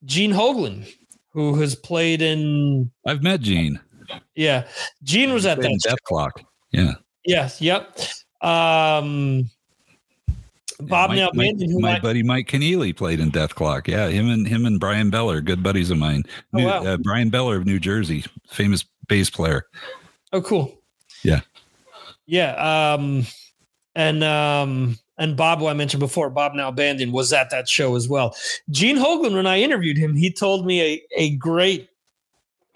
Gene 0.06 0.32
Hoglan, 0.32 0.86
who 1.34 1.56
has 1.60 1.76
played 1.76 2.22
in 2.22 2.90
i've 3.06 3.22
met 3.22 3.42
gene 3.42 3.80
yeah, 4.36 4.66
Gene 5.04 5.32
was 5.34 5.46
at 5.46 5.60
that. 5.62 5.80
show. 5.84 5.96
Dethklok 5.96 6.44
yeah 6.72 6.94
Yes, 7.26 7.62
yep. 7.62 7.98
Um, 8.42 9.50
Bob 10.88 11.10
Mike- 11.12 11.18
now 11.18 11.30
Mike- 11.34 11.56
who 11.60 11.80
my 11.80 11.96
I, 11.96 12.00
buddy 12.00 12.24
Mike 12.24 12.48
Keneally 12.48 12.96
played 12.96 13.20
in 13.20 13.32
Dethklok. 13.32 13.88
Yeah, 13.88 14.08
him 14.10 14.30
and 14.30 14.48
him 14.48 14.66
and 14.66 14.80
Bryan 14.80 15.10
Beller, 15.10 15.42
good 15.42 15.64
buddies 15.64 15.90
of 15.92 15.98
mine. 15.98 16.24
Oh, 16.54 16.64
wow. 16.64 16.84
uh, 16.86 16.98
Bryan 16.98 17.30
Beller 17.30 17.56
of 17.58 17.66
New 17.66 17.80
Jersey, 17.80 18.26
famous 18.50 18.86
bass 19.08 19.30
player. 19.30 19.66
oh 20.34 20.42
cool. 20.42 20.78
Yeah. 21.24 21.42
Yeah. 22.26 22.94
Um, 22.94 23.26
and 23.96 24.24
um, 24.24 24.98
and 25.18 25.36
Bob, 25.36 25.60
who 25.60 25.68
I 25.68 25.74
mentioned 25.74 26.00
before, 26.00 26.30
Bob 26.30 26.54
now 26.54 26.72
Bandon 26.72 27.12
was 27.12 27.32
at 27.34 27.50
that 27.52 27.68
show 27.70 27.96
as 27.96 28.08
well. 28.08 28.36
Gene 28.70 28.98
Hoglan, 28.98 29.34
when 29.34 29.46
I 29.48 29.60
interviewed 29.60 29.98
him, 29.98 30.16
he 30.16 30.32
told 30.32 30.66
me 30.66 30.82
a 30.82 31.02
a 31.16 31.36
great 31.36 31.90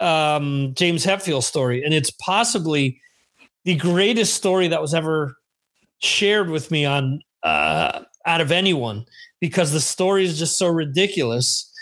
um, 0.00 0.72
James 0.74 1.04
Hetfield 1.06 1.42
story, 1.42 1.82
and 1.82 1.94
it's 1.94 2.10
possibly 2.10 3.00
the 3.64 3.74
greatest 3.76 4.34
story 4.34 4.68
that 4.68 4.80
was 4.82 4.94
ever 4.94 5.36
shared 5.98 6.50
with 6.50 6.70
me 6.70 6.84
on 6.84 7.20
uh, 7.42 8.02
out 8.26 8.40
of 8.40 8.52
anyone 8.52 9.04
because 9.40 9.72
the 9.72 9.80
story 9.80 10.24
is 10.24 10.38
just 10.38 10.58
so 10.58 10.68
ridiculous. 10.68 11.72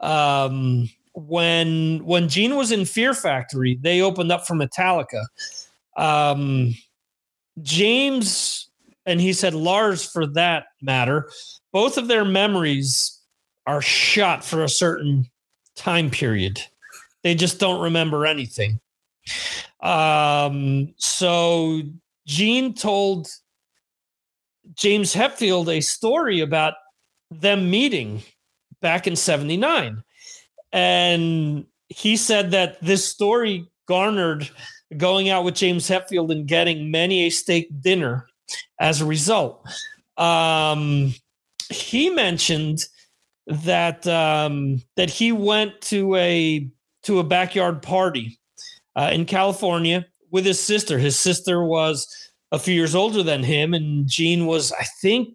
Um, 0.00 0.88
when 1.14 2.04
when 2.04 2.28
Gene 2.28 2.56
was 2.56 2.72
in 2.72 2.84
Fear 2.84 3.14
Factory, 3.14 3.78
they 3.80 4.00
opened 4.00 4.32
up 4.32 4.46
for 4.46 4.54
Metallica. 4.54 5.24
Um, 5.96 6.74
James 7.60 8.70
and 9.06 9.20
he 9.20 9.32
said 9.32 9.54
Lars, 9.54 10.04
for 10.04 10.26
that 10.28 10.66
matter, 10.80 11.28
both 11.72 11.98
of 11.98 12.08
their 12.08 12.24
memories 12.24 13.20
are 13.66 13.82
shot 13.82 14.44
for 14.44 14.62
a 14.62 14.68
certain 14.68 15.26
time 15.76 16.10
period. 16.10 16.60
They 17.22 17.34
just 17.34 17.58
don't 17.58 17.80
remember 17.80 18.26
anything. 18.26 18.80
Um, 19.80 20.94
so 20.96 21.82
Gene 22.26 22.74
told 22.74 23.28
James 24.74 25.14
Hetfield 25.14 25.68
a 25.68 25.80
story 25.80 26.40
about 26.40 26.74
them 27.30 27.70
meeting 27.70 28.22
back 28.80 29.06
in 29.06 29.16
79. 29.16 30.02
And 30.72 31.66
he 31.88 32.16
said 32.16 32.50
that 32.52 32.80
this 32.82 33.06
story 33.06 33.66
garnered 33.86 34.48
going 34.96 35.28
out 35.28 35.44
with 35.44 35.54
James 35.54 35.88
Hetfield 35.88 36.30
and 36.30 36.46
getting 36.46 36.90
many 36.90 37.26
a 37.26 37.30
steak 37.30 37.68
dinner 37.80 38.26
as 38.78 39.00
a 39.00 39.06
result. 39.06 39.66
Um, 40.16 41.14
he 41.70 42.10
mentioned 42.10 42.80
that 43.46 44.06
um, 44.06 44.82
that 44.96 45.10
he 45.10 45.32
went 45.32 45.80
to 45.82 46.14
a 46.16 46.68
to 47.04 47.18
a 47.18 47.24
backyard 47.24 47.82
party 47.82 48.38
uh, 48.94 49.10
in 49.12 49.24
California 49.24 50.06
with 50.30 50.44
his 50.44 50.60
sister. 50.60 50.98
His 50.98 51.18
sister 51.18 51.64
was 51.64 52.21
a 52.52 52.58
few 52.58 52.74
years 52.74 52.94
older 52.94 53.22
than 53.22 53.42
him, 53.42 53.74
and 53.74 54.06
Gene 54.06 54.46
was, 54.46 54.72
I 54.72 54.84
think, 55.00 55.34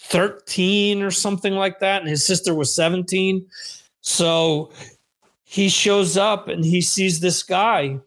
13 0.00 1.02
or 1.02 1.10
something 1.10 1.54
like 1.54 1.78
that, 1.80 2.00
and 2.00 2.10
his 2.10 2.24
sister 2.24 2.54
was 2.54 2.74
17. 2.74 3.46
So 4.00 4.72
he 5.44 5.68
shows 5.68 6.16
up 6.16 6.48
and 6.48 6.64
he 6.64 6.80
sees 6.80 7.20
this 7.20 7.42
guy 7.42 7.98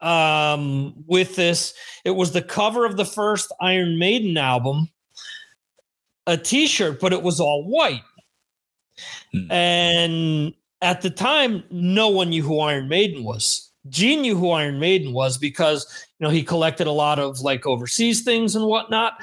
um, 0.00 0.94
with 1.06 1.34
this. 1.34 1.74
It 2.04 2.10
was 2.10 2.32
the 2.32 2.42
cover 2.42 2.84
of 2.84 2.96
the 2.96 3.04
first 3.04 3.52
Iron 3.60 3.98
Maiden 3.98 4.36
album, 4.36 4.88
a 6.26 6.36
t 6.36 6.68
shirt, 6.68 7.00
but 7.00 7.12
it 7.12 7.22
was 7.22 7.40
all 7.40 7.64
white. 7.64 8.02
Hmm. 9.32 9.50
And 9.50 10.54
at 10.82 11.02
the 11.02 11.10
time, 11.10 11.64
no 11.70 12.08
one 12.08 12.30
knew 12.30 12.42
who 12.42 12.60
Iron 12.60 12.88
Maiden 12.88 13.24
was. 13.24 13.65
Gene 13.88 14.22
knew 14.22 14.36
who 14.36 14.50
Iron 14.50 14.78
Maiden 14.78 15.12
was 15.12 15.38
because 15.38 15.86
you 16.18 16.24
know 16.24 16.30
he 16.30 16.42
collected 16.42 16.86
a 16.86 16.92
lot 16.92 17.18
of 17.18 17.40
like 17.40 17.66
overseas 17.66 18.22
things 18.22 18.56
and 18.56 18.66
whatnot. 18.66 19.14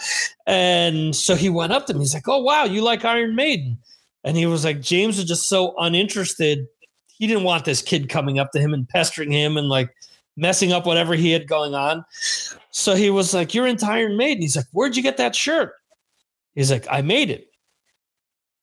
And 0.47 1.15
so 1.15 1.35
he 1.35 1.49
went 1.49 1.73
up 1.73 1.85
to 1.87 1.93
me. 1.93 2.01
He's 2.01 2.13
like, 2.13 2.27
"Oh 2.27 2.41
wow, 2.41 2.63
you 2.65 2.81
like 2.81 3.05
Iron 3.05 3.35
Maiden?" 3.35 3.77
And 4.23 4.37
he 4.37 4.45
was 4.45 4.63
like, 4.63 4.79
James 4.81 5.17
was 5.17 5.25
just 5.25 5.49
so 5.49 5.75
uninterested. 5.77 6.67
He 7.07 7.27
didn't 7.27 7.43
want 7.43 7.65
this 7.65 7.81
kid 7.81 8.09
coming 8.09 8.39
up 8.39 8.51
to 8.53 8.59
him 8.59 8.73
and 8.73 8.87
pestering 8.87 9.31
him 9.31 9.57
and 9.57 9.67
like 9.67 9.93
messing 10.37 10.71
up 10.71 10.85
whatever 10.85 11.13
he 11.13 11.31
had 11.31 11.47
going 11.47 11.75
on. 11.75 12.05
So 12.71 12.95
he 12.95 13.09
was 13.09 13.33
like, 13.33 13.53
"You're 13.53 13.67
into 13.67 13.85
Iron 13.85 14.17
Maiden." 14.17 14.41
He's 14.41 14.55
like, 14.55 14.65
"Where'd 14.71 14.95
you 14.95 15.03
get 15.03 15.17
that 15.17 15.35
shirt?" 15.35 15.73
He's 16.55 16.71
like, 16.71 16.87
"I 16.89 17.01
made 17.01 17.29
it." 17.29 17.47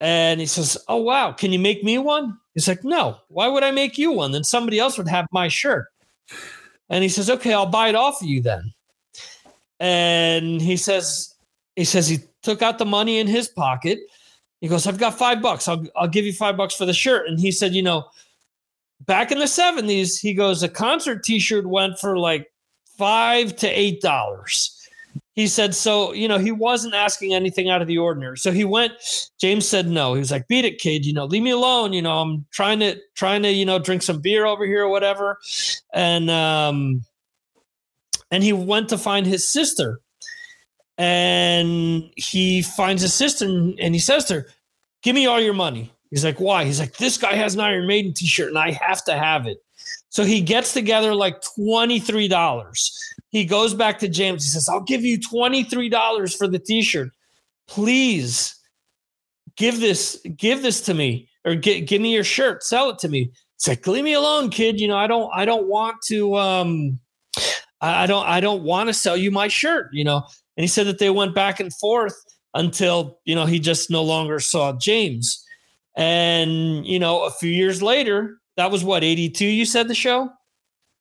And 0.01 0.41
he 0.41 0.47
says, 0.47 0.77
"Oh 0.89 0.97
wow, 0.97 1.33
can 1.33 1.53
you 1.53 1.59
make 1.59 1.85
me 1.85 1.99
one?" 1.99 2.40
He's 2.55 2.69
like, 2.69 2.85
"No. 2.85 3.19
Why 3.29 3.49
would 3.49 3.63
I 3.63 3.71
make 3.71 3.99
you 3.99 4.13
one? 4.13 4.33
Then 4.33 4.45
somebody 4.45 4.79
else 4.79 4.99
would 4.99 5.09
have 5.09 5.27
my 5.33 5.49
shirt." 5.49 5.87
And 6.89 7.03
he 7.03 7.09
says, 7.09 7.31
"Okay, 7.31 7.53
I'll 7.53 7.67
buy 7.67 7.89
it 7.89 7.95
off 7.95 8.21
of 8.23 8.29
you 8.29 8.43
then." 8.43 8.73
And 9.79 10.61
he 10.61 10.77
says, 10.77 11.35
he 11.77 11.85
says 11.85 12.09
he 12.09 12.19
took 12.43 12.61
out 12.63 12.79
the 12.79 12.85
money 12.85 13.19
in 13.19 13.27
his 13.27 13.49
pocket. 13.49 13.99
He 14.61 14.69
goes, 14.69 14.87
"I've 14.87 14.99
got 14.99 15.17
five 15.17 15.41
bucks. 15.41 15.69
I'll 15.69 15.85
I'll 15.97 16.09
give 16.09 16.27
you 16.27 16.33
five 16.33 16.57
bucks 16.57 16.75
for 16.75 16.85
the 16.85 16.93
shirt." 16.93 17.27
And 17.29 17.41
he 17.41 17.53
said, 17.53 17.75
"You 17.75 17.83
know, 17.83 18.05
back 19.07 19.33
in 19.33 19.39
the 19.39 19.49
seventies, 19.49 20.19
he 20.19 20.35
goes, 20.35 20.63
a 20.63 20.69
concert 20.69 21.25
T-shirt 21.25 21.67
went 21.67 21.99
for 21.99 22.19
like 22.19 22.53
five 22.99 23.57
to 23.57 23.69
eight 23.69 24.03
dollars." 24.03 24.77
He 25.41 25.47
said, 25.47 25.75
so, 25.75 26.13
you 26.13 26.29
know, 26.29 26.37
he 26.37 26.53
wasn't 26.53 26.93
asking 26.93 27.33
anything 27.33 27.71
out 27.71 27.81
of 27.81 27.89
the 27.89 27.97
ordinary. 27.97 28.37
So 28.37 28.53
he 28.53 28.63
went, 28.63 28.93
James 29.41 29.67
said 29.67 29.89
no. 29.89 30.13
He 30.13 30.19
was 30.19 30.31
like, 30.31 30.47
beat 30.49 30.67
it, 30.67 30.79
kid, 30.79 31.07
you 31.07 31.15
know, 31.15 31.25
leave 31.25 31.43
me 31.43 31.51
alone. 31.51 31.95
You 31.95 32.03
know, 32.03 32.19
I'm 32.19 32.45
trying 32.53 32.79
to, 32.81 33.01
trying 33.15 33.43
to, 33.45 33.51
you 33.51 33.65
know, 33.65 33.79
drink 33.79 34.03
some 34.03 34.21
beer 34.21 34.45
over 34.45 34.67
here 34.67 34.85
or 34.85 34.91
whatever. 34.91 35.39
And, 35.95 36.29
um, 36.29 37.07
and 38.31 38.45
he 38.45 38.53
went 38.53 38.91
to 38.91 38.99
find 38.99 39.25
his 39.25 39.49
sister 39.49 40.03
and 40.99 42.11
he 42.17 42.61
finds 42.61 43.01
his 43.01 43.15
sister 43.15 43.47
and 43.47 43.95
he 43.95 43.99
says 43.99 44.27
to 44.27 44.35
her, 44.35 44.47
give 45.03 45.15
me 45.15 45.25
all 45.25 45.41
your 45.41 45.55
money. 45.55 45.91
He's 46.11 46.23
like, 46.23 46.39
why? 46.39 46.67
He's 46.67 46.81
like, 46.81 46.99
this 46.99 47.17
guy 47.17 47.33
has 47.33 47.55
an 47.55 47.61
Iron 47.61 47.87
Maiden 47.87 48.13
t-shirt 48.13 48.51
and 48.51 48.59
I 48.59 48.73
have 48.73 49.03
to 49.05 49.17
have 49.17 49.47
it. 49.47 49.57
So 50.11 50.23
he 50.23 50.43
gets 50.43 50.75
together 50.75 51.15
like 51.15 51.41
$23. 51.59 52.91
He 53.31 53.45
goes 53.45 53.75
back 53.75 53.99
to 54.01 54.09
James. 54.09 54.45
He 54.45 54.51
says, 54.51 54.69
I'll 54.69 54.83
give 54.83 55.05
you 55.05 55.19
$23 55.19 56.37
for 56.37 56.49
the 56.49 56.59
t-shirt. 56.59 57.11
Please 57.69 58.57
give 59.57 59.81
this, 59.81 60.21
give 60.37 60.63
this 60.63 60.81
to 60.83 60.95
me 60.95 61.29
or 61.45 61.55
gi- 61.55 61.83
give 61.83 62.03
me 62.03 62.13
your 62.13 62.25
shirt. 62.25 62.63
Sell 62.63 62.91
it 62.91 62.99
to 62.99 63.09
me. 63.09 63.31
It's 63.57 63.69
like, 63.69 63.87
leave 63.87 64.05
me 64.05 64.15
alone, 64.15 64.51
kid. 64.51 64.81
You 64.81 64.89
know, 64.89 64.97
I 64.97 65.07
don't, 65.07 65.31
I 65.35 65.45
don't 65.45 65.69
want 65.69 65.97
to, 66.07 66.37
um, 66.37 66.99
I 67.81 68.07
don't, 68.07 68.27
I 68.27 68.41
don't 68.41 68.63
want 68.63 68.89
to 68.89 68.95
sell 68.95 69.17
you 69.17 69.31
my 69.31 69.49
shirt, 69.49 69.89
you 69.93 70.05
know? 70.05 70.23
And 70.57 70.65
he 70.65 70.69
said 70.69 70.87
that 70.87 70.99
they 70.99 71.11
went 71.11 71.35
back 71.35 71.61
and 71.61 71.73
forth 71.75 72.15
until, 72.55 73.19
you 73.25 73.35
know, 73.35 73.47
he 73.47 73.59
just 73.61 73.91
no 73.91 74.03
longer 74.03 74.41
saw 74.41 74.73
James. 74.73 75.45
And, 75.97 76.87
you 76.87 76.99
know, 76.99 77.25
a 77.25 77.31
few 77.31 77.51
years 77.51 77.83
later, 77.83 78.39
that 78.57 78.71
was 78.71 78.85
what, 78.85 79.05
82, 79.05 79.47
you 79.47 79.65
said 79.65 79.89
the 79.89 79.95
show? 79.95 80.31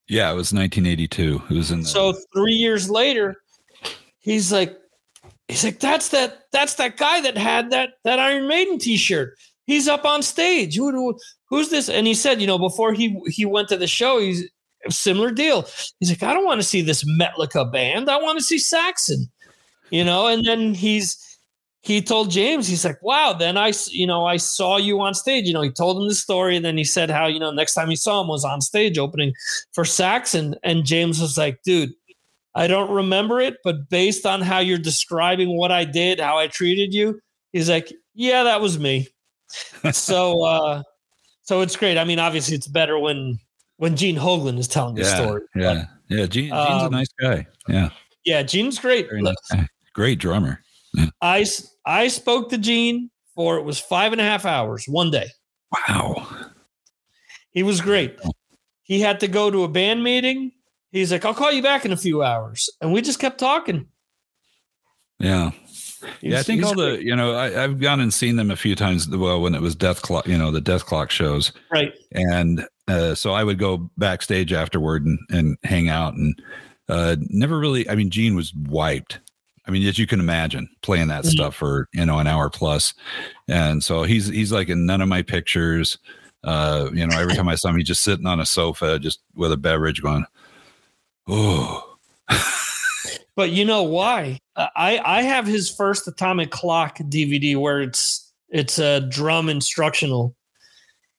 Yeah, 0.09 0.31
it 0.31 0.35
was 0.35 0.51
1982. 0.51 1.41
It 1.49 1.53
was 1.53 1.71
in 1.71 1.81
the, 1.81 1.87
So 1.87 2.13
three 2.33 2.53
years 2.53 2.89
later, 2.89 3.35
he's 4.19 4.51
like, 4.51 4.75
he's 5.47 5.63
like, 5.63 5.79
that's 5.79 6.09
that, 6.09 6.45
that's 6.51 6.75
that 6.75 6.97
guy 6.97 7.21
that 7.21 7.37
had 7.37 7.69
that 7.71 7.91
that 8.03 8.19
Iron 8.19 8.47
Maiden 8.47 8.79
T-shirt. 8.79 9.35
He's 9.65 9.87
up 9.87 10.05
on 10.05 10.23
stage. 10.23 10.75
Who, 10.75 10.91
who 10.91 11.19
who's 11.47 11.69
this? 11.69 11.89
And 11.89 12.07
he 12.07 12.15
said, 12.15 12.41
you 12.41 12.47
know, 12.47 12.57
before 12.57 12.91
he 12.93 13.21
he 13.27 13.45
went 13.45 13.69
to 13.69 13.77
the 13.77 13.85
show, 13.85 14.19
he's 14.19 14.49
similar 14.89 15.29
deal. 15.31 15.67
He's 15.99 16.09
like, 16.09 16.23
I 16.23 16.33
don't 16.33 16.45
want 16.45 16.59
to 16.59 16.67
see 16.67 16.81
this 16.81 17.03
Metallica 17.03 17.71
band. 17.71 18.09
I 18.09 18.17
want 18.17 18.39
to 18.39 18.43
see 18.43 18.57
Saxon. 18.57 19.29
You 19.91 20.03
know, 20.03 20.27
and 20.27 20.45
then 20.45 20.73
he's 20.73 21.17
he 21.81 22.01
told 22.01 22.29
James, 22.29 22.67
he's 22.67 22.83
like, 22.83 23.01
wow, 23.01 23.33
then 23.33 23.55
I, 23.57 23.71
you 23.87 24.05
know, 24.05 24.25
I 24.25 24.37
saw 24.37 24.77
you 24.77 24.99
on 24.99 25.13
stage. 25.13 25.45
You 25.47 25.53
know, 25.53 25.61
he 25.61 25.71
told 25.71 26.01
him 26.01 26.07
the 26.09 26.15
story. 26.15 26.55
And 26.57 26.65
then 26.65 26.77
he 26.77 26.83
said 26.83 27.09
how, 27.09 27.27
you 27.27 27.39
know, 27.39 27.51
next 27.51 27.73
time 27.73 27.89
he 27.89 27.95
saw 27.95 28.21
him 28.21 28.27
was 28.27 28.43
on 28.43 28.59
stage 28.61 28.97
opening 28.97 29.33
for 29.71 29.85
Saxon. 29.85 30.55
And 30.63 30.83
James 30.85 31.21
was 31.21 31.37
like, 31.37 31.61
dude, 31.63 31.93
I 32.53 32.67
don't 32.67 32.91
remember 32.91 33.39
it, 33.39 33.57
but 33.63 33.89
based 33.89 34.25
on 34.25 34.41
how 34.41 34.59
you're 34.59 34.77
describing 34.77 35.55
what 35.55 35.71
I 35.71 35.85
did, 35.85 36.19
how 36.19 36.37
I 36.37 36.47
treated 36.47 36.93
you, 36.93 37.21
he's 37.53 37.69
like, 37.69 37.93
yeah, 38.13 38.43
that 38.43 38.59
was 38.59 38.77
me. 38.77 39.07
so, 39.93 40.43
uh, 40.43 40.83
so 41.43 41.61
it's 41.61 41.77
great. 41.77 41.97
I 41.97 42.03
mean, 42.03 42.19
obviously 42.19 42.55
it's 42.55 42.67
better 42.67 42.99
when, 42.99 43.39
when 43.77 43.95
Gene 43.95 44.17
Hoglan 44.17 44.57
is 44.59 44.67
telling 44.67 44.95
the 44.95 45.03
yeah, 45.03 45.15
story. 45.15 45.41
But, 45.53 45.61
yeah, 45.61 45.85
yeah. 46.09 46.25
Gene, 46.25 46.49
Gene's 46.49 46.51
a 46.83 46.85
Um, 46.87 46.91
nice 46.91 47.13
guy. 47.21 47.47
Yeah, 47.69 47.89
yeah, 48.25 48.43
Gene's 48.43 48.79
great. 48.79 49.07
very 49.07 49.21
nice 49.21 49.35
guy. 49.49 49.67
Great 49.93 50.19
drummer. 50.19 50.61
I, 51.21 51.45
I 51.85 52.07
spoke 52.07 52.49
to 52.49 52.57
Gene 52.57 53.09
for 53.35 53.57
it 53.57 53.63
was 53.63 53.79
five 53.79 54.11
and 54.11 54.21
a 54.21 54.23
half 54.23 54.45
hours 54.45 54.85
one 54.87 55.11
day. 55.11 55.27
Wow. 55.71 56.27
He 57.51 57.63
was 57.63 57.81
great. 57.81 58.17
He 58.83 58.99
had 58.99 59.19
to 59.21 59.27
go 59.27 59.51
to 59.51 59.63
a 59.63 59.67
band 59.67 60.03
meeting. 60.03 60.51
He's 60.91 61.11
like, 61.11 61.25
I'll 61.25 61.33
call 61.33 61.51
you 61.51 61.61
back 61.61 61.85
in 61.85 61.91
a 61.91 61.97
few 61.97 62.23
hours. 62.23 62.69
And 62.81 62.91
we 62.91 63.01
just 63.01 63.19
kept 63.19 63.39
talking. 63.39 63.87
Yeah. 65.19 65.51
yeah, 66.21 66.39
I 66.39 66.43
think 66.43 66.61
he's 66.61 66.69
all 66.69 66.75
the 66.75 67.03
you 67.03 67.15
know 67.15 67.33
I, 67.33 67.63
I've 67.63 67.79
gone 67.79 67.99
and 67.99 68.13
seen 68.13 68.37
them 68.37 68.51
a 68.51 68.55
few 68.55 68.75
times. 68.75 69.07
Well, 69.09 69.41
when 69.41 69.53
it 69.53 69.61
was 69.61 69.75
Dethklok, 69.75 70.27
you 70.27 70.37
know, 70.37 70.49
the 70.49 70.61
Dethklok 70.61 71.09
shows, 71.09 71.51
right. 71.71 71.93
and 72.13 72.65
uh, 72.87 73.15
so 73.15 73.33
I 73.33 73.43
would 73.43 73.59
go 73.59 73.91
backstage 73.97 74.53
afterward 74.53 75.05
and, 75.05 75.19
and 75.29 75.57
hang 75.63 75.89
out, 75.89 76.13
and 76.13 76.41
uh, 76.87 77.17
never 77.19 77.59
really. 77.59 77.89
I 77.89 77.95
mean, 77.95 78.09
Gene 78.09 78.35
was 78.35 78.53
wiped. 78.53 79.19
I 79.69 79.71
mean, 79.71 79.85
as 79.87 79.99
you 79.99 80.07
can 80.07 80.19
imagine, 80.19 80.67
playing 80.81 81.09
that 81.09 81.25
Mhm. 81.25 81.29
stuff 81.29 81.55
for 81.55 81.87
you 81.93 82.03
know 82.03 82.17
an 82.17 82.25
hour 82.25 82.49
plus, 82.49 82.95
and 83.47 83.83
so 83.83 84.01
he's 84.01 84.25
he's 84.27 84.51
like 84.51 84.67
in 84.67 84.87
none 84.87 84.99
of 84.99 85.07
my 85.07 85.21
pictures. 85.21 85.99
Uh, 86.43 86.89
you 86.91 87.05
know, 87.05 87.15
every 87.19 87.35
time 87.35 87.47
I 87.47 87.53
saw 87.53 87.69
him, 87.69 87.77
he's 87.77 87.85
just 87.87 88.01
sitting 88.01 88.25
on 88.25 88.39
a 88.39 88.47
sofa, 88.47 88.97
just 88.97 89.19
with 89.35 89.51
a 89.51 89.57
beverage, 89.57 90.01
going, 90.01 90.25
"Oh, 91.27 91.97
But 93.35 93.51
you 93.51 93.63
know 93.63 93.83
why? 93.99 94.39
I 94.55 94.99
I 95.05 95.21
have 95.21 95.45
his 95.45 95.69
first 95.69 96.07
Atomic 96.07 96.49
Clock 96.49 96.97
DVD 96.97 97.55
where 97.55 97.79
it's 97.81 98.31
it's 98.49 98.79
a 98.79 99.01
drum 99.01 99.49
instructional. 99.49 100.35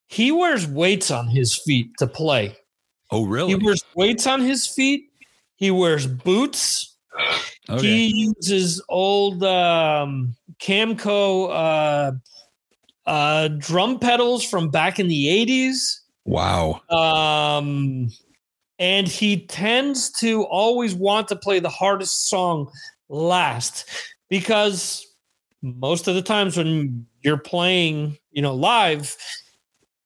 He 0.09 0.32
wears 0.32 0.66
weights 0.66 1.12
on 1.12 1.28
his 1.28 1.55
feet 1.56 1.93
to 1.98 2.09
play. 2.09 2.56
oh, 3.12 3.24
really? 3.27 3.51
He 3.51 3.64
wears 3.64 3.85
weights 3.94 4.27
on 4.27 4.40
his 4.40 4.66
feet. 4.66 5.05
He 5.55 5.70
wears 5.70 6.09
boots. 6.09 6.89
Okay. 7.68 7.86
He 7.86 8.32
uses 8.36 8.82
old 8.88 9.44
um, 9.44 10.34
Camco 10.60 11.51
uh, 11.51 12.12
uh, 13.06 13.48
drum 13.59 13.98
pedals 13.98 14.44
from 14.44 14.70
back 14.70 14.98
in 14.98 15.09
the 15.09 15.26
80s. 15.26 16.01
wow. 16.24 16.80
Um, 16.90 18.10
and 18.78 19.06
he 19.06 19.47
tends 19.47 20.10
to 20.12 20.44
always 20.44 20.94
want 20.94 21.28
to 21.28 21.36
play 21.36 21.60
the 21.60 21.68
hardest 21.68 22.28
song 22.28 22.70
last 23.09 23.88
because 24.28 25.06
most 25.62 26.09
of 26.09 26.14
the 26.14 26.22
times 26.22 26.56
when 26.56 27.06
you're 27.22 27.36
playing, 27.36 28.16
you 28.30 28.42
know, 28.42 28.55
live, 28.55 29.16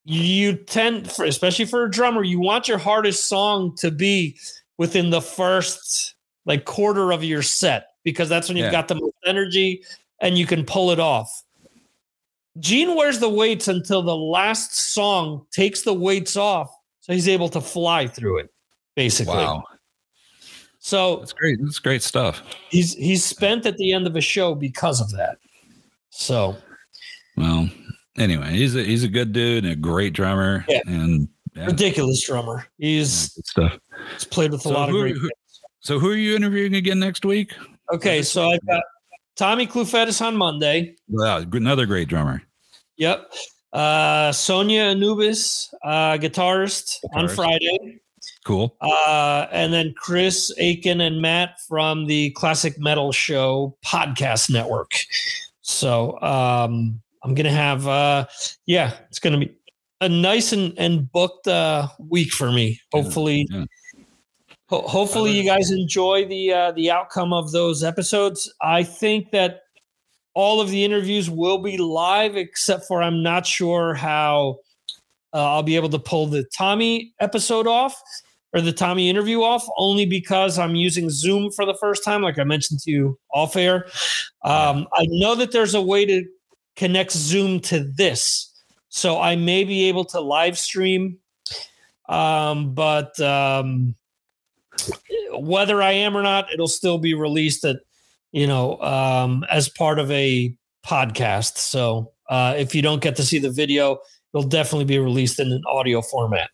you 0.05 0.55
tend, 0.55 1.11
for, 1.11 1.25
especially 1.25 1.65
for 1.65 1.85
a 1.85 1.91
drummer, 1.91 2.23
you 2.23 2.41
want 2.41 2.69
your 2.69 2.79
hardest 2.79 3.27
song 3.27 3.75
to 3.77 3.91
be 3.91 4.37
within 4.77 5.11
the 5.11 5.23
first 5.23 6.14
like 6.47 6.65
quarter 6.65 7.13
of 7.13 7.25
your 7.25 7.43
set 7.43 7.89
because 8.05 8.29
that's 8.29 8.49
when 8.49 8.57
you've 8.57 8.67
Yeah. 8.67 8.73
got 8.73 8.89
the 8.89 8.95
most 8.97 9.15
energy 9.27 9.83
and 10.21 10.37
you 10.39 10.47
can 10.47 10.65
pull 10.65 10.91
it 10.91 11.01
off. 11.01 11.43
Gene 12.61 12.95
wears 12.95 13.19
the 13.19 13.29
weights 13.29 13.67
until 13.69 14.03
the 14.03 14.15
last 14.17 14.75
song 14.77 15.45
takes 15.51 15.83
the 15.83 15.93
weights 15.95 16.37
off, 16.37 16.71
so 17.01 17.13
he's 17.13 17.29
able 17.29 17.49
to 17.49 17.61
fly 17.61 18.07
through 18.07 18.39
it, 18.39 18.51
basically. 18.95 19.35
Wow. 19.35 19.65
So 20.79 21.17
That's 21.17 21.33
great. 21.33 21.59
That's 21.63 21.79
great 21.79 22.03
stuff. 22.03 22.43
he's 22.69 22.95
he's 22.95 23.25
spent 23.25 23.65
at 23.67 23.77
the 23.79 23.93
end 23.93 24.07
of 24.07 24.15
a 24.17 24.21
show 24.21 24.55
because 24.55 25.01
of 25.01 25.11
that. 25.13 25.39
So 26.11 26.57
Well, 27.37 27.69
anyway, 28.19 28.51
he's 28.51 28.77
a 28.77 28.85
he's 28.85 29.03
a 29.03 29.09
good 29.09 29.33
dude 29.33 29.65
and 29.65 29.73
a 29.73 29.77
great 29.77 30.13
drummer. 30.13 30.65
Yeah. 30.69 30.81
And 30.87 31.29
yeah, 31.57 31.67
ridiculous 31.67 32.25
drummer. 32.27 32.67
yeah, 32.79 32.89
He's, 32.99 33.29
good 33.31 33.47
stuff. 33.47 33.79
he's 34.13 34.25
played 34.25 34.53
with 34.53 34.61
a 34.61 34.69
So 34.69 34.71
lot 34.75 34.91
of 34.91 34.95
great. 34.95 35.17
who- 35.17 35.31
So 35.85 35.99
who 35.99 36.11
are 36.11 36.17
you 36.17 36.35
interviewing 36.35 36.77
again 36.77 36.99
next 36.99 37.27
week? 37.27 37.53
Okay, 37.93 38.23
so 38.23 38.49
I've 38.49 38.67
got 38.67 38.83
Tommy 39.37 39.67
Clufetos 39.67 40.25
on 40.25 40.35
Monday. 40.35 40.97
Wow, 41.09 41.45
another 41.53 41.85
great 41.85 42.09
drummer. 42.09 42.43
Yep. 42.97 43.31
Uh, 43.71 44.33
Sonia 44.33 44.81
Anubis, 44.81 45.75
uh, 45.85 46.17
guitarist, 46.17 46.97
on 47.13 47.29
Friday. 47.29 48.01
Cool. 48.47 48.75
Uh, 48.81 49.47
and 49.53 49.75
then 49.75 49.93
Chris 49.99 50.51
Akin 50.59 51.03
and 51.03 51.21
Matt 51.21 51.61
from 51.69 52.07
the 52.07 52.31
Classic 52.31 52.79
Metal 52.79 53.13
Show 53.13 53.77
podcast 53.85 54.51
network. 54.51 54.93
So 55.61 56.19
um, 56.23 57.03
I'm 57.23 57.35
gonna 57.35 57.51
have 57.51 57.87
uh, 57.87 58.25
yeah, 58.65 58.95
it's 59.11 59.19
gonna 59.19 59.39
be 59.39 59.55
a 60.01 60.09
nice 60.09 60.53
and, 60.55 60.73
and 60.79 61.13
booked 61.13 61.47
uh, 61.47 61.89
week 61.99 62.33
for 62.33 62.51
me. 62.51 62.81
Hopefully, 62.91 63.47
yeah. 63.51 63.67
Ho- 64.67 64.87
hopefully 64.87 65.33
you 65.33 65.45
guys 65.45 65.71
enjoy 65.71 66.27
the 66.27 66.53
uh, 66.53 66.73
the 66.73 66.91
outcome 66.91 67.33
of 67.33 67.53
those 67.53 67.83
episodes. 67.83 68.53
I 68.61 68.83
think 68.83 69.31
that 69.31 69.61
all 70.35 70.61
of 70.61 70.71
the 70.71 70.85
interviews 70.85 71.31
will 71.31 71.59
be 71.59 71.77
live, 71.77 72.37
except 72.37 72.87
for 72.87 73.03
I'm 73.03 73.23
not 73.23 73.47
sure 73.47 73.95
how 73.95 74.59
uh, 75.33 75.55
I'll 75.55 75.63
be 75.63 75.77
able 75.77 75.91
to 75.91 75.99
pull 75.99 76.27
the 76.27 76.45
Tommy 76.57 77.13
episode 77.21 77.67
off 77.67 78.01
or 78.53 78.61
the 78.61 78.73
Tommy 78.73 79.11
interview 79.11 79.43
off, 79.43 79.67
only 79.77 80.07
because 80.07 80.59
I'm 80.59 80.77
using 80.77 81.11
Zoom 81.11 81.51
for 81.51 81.67
the 81.67 81.75
first 81.75 82.05
time, 82.05 82.23
like 82.23 82.39
I 82.39 82.45
mentioned 82.45 82.81
to 82.81 82.91
you 82.91 83.19
off 83.33 83.57
air. 83.57 83.87
Um, 84.45 84.87
I 84.95 85.07
know 85.09 85.35
that 85.35 85.51
there's 85.51 85.75
a 85.75 85.83
way 85.83 86.07
to 86.07 86.25
connect 86.77 87.11
Zoom 87.13 87.59
to 87.61 87.81
this, 87.97 88.53
so 88.89 89.21
I 89.21 89.35
may 89.35 89.65
be 89.65 89.89
able 89.89 90.05
to 90.07 90.21
live 90.21 90.57
stream. 90.57 91.19
Um, 92.09 92.75
but 92.75 93.19
um, 93.21 93.97
whether 95.33 95.83
I 95.83 95.93
am 95.93 96.17
or 96.17 96.23
not, 96.23 96.53
it'll 96.53 96.69
still 96.69 96.99
be 96.99 97.15
released 97.15 97.65
at 97.65 97.77
you 98.33 98.47
know 98.47 98.81
um, 98.81 99.45
as 99.51 99.69
part 99.69 99.99
of 99.99 100.11
a 100.11 100.55
podcast. 100.87 101.59
So 101.59 102.13
uh, 102.29 102.55
if 102.57 102.75
you 102.75 102.83
don't 102.83 103.03
get 103.03 103.17
to 103.17 103.23
see 103.23 103.39
the 103.39 103.51
video, 103.51 103.99
it'll 104.33 104.49
definitely 104.49 104.85
be 104.87 104.99
released 104.99 105.39
in 105.41 105.51
an 105.53 105.63
audio 105.67 106.03
format. 106.03 106.51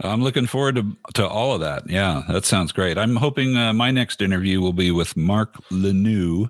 I'm 0.00 0.22
looking 0.22 0.46
forward 0.46 0.76
to 0.76 0.96
to 1.14 1.26
all 1.26 1.52
of 1.54 1.60
that. 1.60 1.88
Yeah, 1.90 2.22
that 2.28 2.44
sounds 2.44 2.70
great. 2.70 2.96
I'm 2.96 3.16
hoping 3.16 3.56
uh, 3.56 3.72
my 3.72 3.90
next 3.90 4.22
interview 4.22 4.60
will 4.60 4.72
be 4.72 4.92
with 4.92 5.16
Mark 5.16 5.54
Lanou 5.72 6.48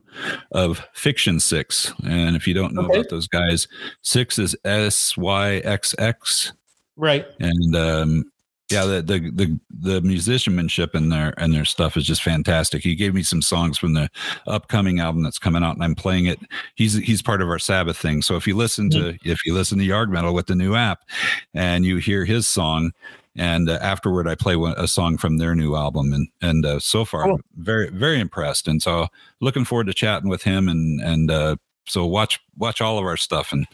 of 0.53 0.87
Fiction 0.93 1.37
Syxx. 1.39 1.95
And 2.07 2.37
if 2.37 2.47
you 2.47 2.53
don't 2.53 2.75
know 2.75 2.83
Okay. 2.83 2.99
about 2.99 3.09
those 3.09 3.27
guys, 3.27 3.67
Six 4.03 4.39
is 4.39 4.55
S 4.65 5.17
Y 5.17 5.57
X 5.65 5.95
X, 5.99 6.53
Right. 6.97 7.27
and 7.41 7.75
um, 7.75 8.25
yeah, 8.71 8.85
the, 8.85 9.03
the 9.03 9.31
the 9.31 9.61
the 9.71 10.01
musicianship 10.03 10.95
in 10.95 11.09
their 11.09 11.33
and 11.39 11.55
their 11.55 11.65
stuff 11.65 11.97
is 11.97 12.05
just 12.05 12.23
fantastic. 12.23 12.83
He 12.83 12.95
gave 12.95 13.15
me 13.15 13.23
some 13.23 13.41
songs 13.41 13.79
from 13.79 13.95
the 13.95 14.11
upcoming 14.47 15.01
album 15.01 15.23
that's 15.23 15.39
coming 15.39 15.63
out, 15.63 15.75
and 15.75 15.83
I'm 15.83 15.95
playing 15.95 16.27
it. 16.27 16.39
He's 16.75 16.95
he's 16.95 17.23
part 17.23 17.41
of 17.41 17.49
our 17.49 17.59
Sabbath 17.59 17.97
thing. 17.97 18.21
So 18.21 18.37
if 18.37 18.47
you 18.47 18.57
listen 18.57 18.91
to 18.91 19.17
if 19.25 19.47
you 19.47 19.55
listen 19.55 19.79
to 19.79 19.85
Yarg 19.85 20.11
Metal 20.11 20.35
with 20.35 20.47
the 20.47 20.55
new 20.55 20.75
app, 20.75 21.01
and 21.55 21.85
you 21.85 21.97
hear 21.97 22.25
his 22.25 22.47
song. 22.47 22.93
And 23.41 23.71
uh, 23.71 23.79
afterward, 23.81 24.27
I 24.27 24.35
play 24.35 24.57
one, 24.57 24.75
a 24.77 24.89
song 24.89 25.17
from 25.17 25.39
their 25.39 25.55
new 25.55 25.77
album, 25.77 26.13
and 26.13 26.29
and 26.43 26.67
uh, 26.67 26.81
so 26.81 27.05
far, 27.05 27.23
Cool. 27.23 27.41
Very 27.57 27.89
very 27.89 28.19
impressed. 28.19 28.67
And 28.67 28.83
so, 28.83 29.07
looking 29.41 29.65
forward 29.65 29.87
to 29.87 29.95
chatting 29.95 30.29
with 30.29 30.43
him. 30.43 30.69
And 30.69 31.01
and 31.01 31.31
uh, 31.31 31.57
so 31.87 32.05
watch 32.05 32.41
watch 32.57 32.81
all 32.81 32.99
of 32.99 33.05
our 33.05 33.17
stuff, 33.17 33.53
and 33.53 33.65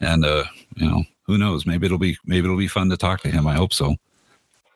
and 0.00 0.26
uh, 0.26 0.44
you 0.76 0.86
know 0.86 1.04
who 1.22 1.38
knows, 1.38 1.64
maybe 1.64 1.86
it'll 1.86 1.96
be 1.96 2.18
maybe 2.26 2.44
it'll 2.44 2.58
be 2.58 2.68
fun 2.68 2.90
to 2.90 2.96
talk 2.98 3.22
to 3.22 3.30
him. 3.30 3.46
I 3.46 3.54
hope 3.54 3.72
so. 3.72 3.96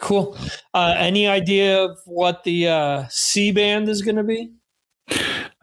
Cool. 0.04 0.36
Uh, 0.74 0.94
any 0.98 1.26
idea 1.26 1.82
of 1.82 1.98
what 2.04 2.44
the 2.44 2.68
uh, 2.68 3.04
C 3.08 3.50
band 3.52 3.88
is 3.88 4.02
going 4.02 4.16
to 4.16 4.22
be? 4.22 4.50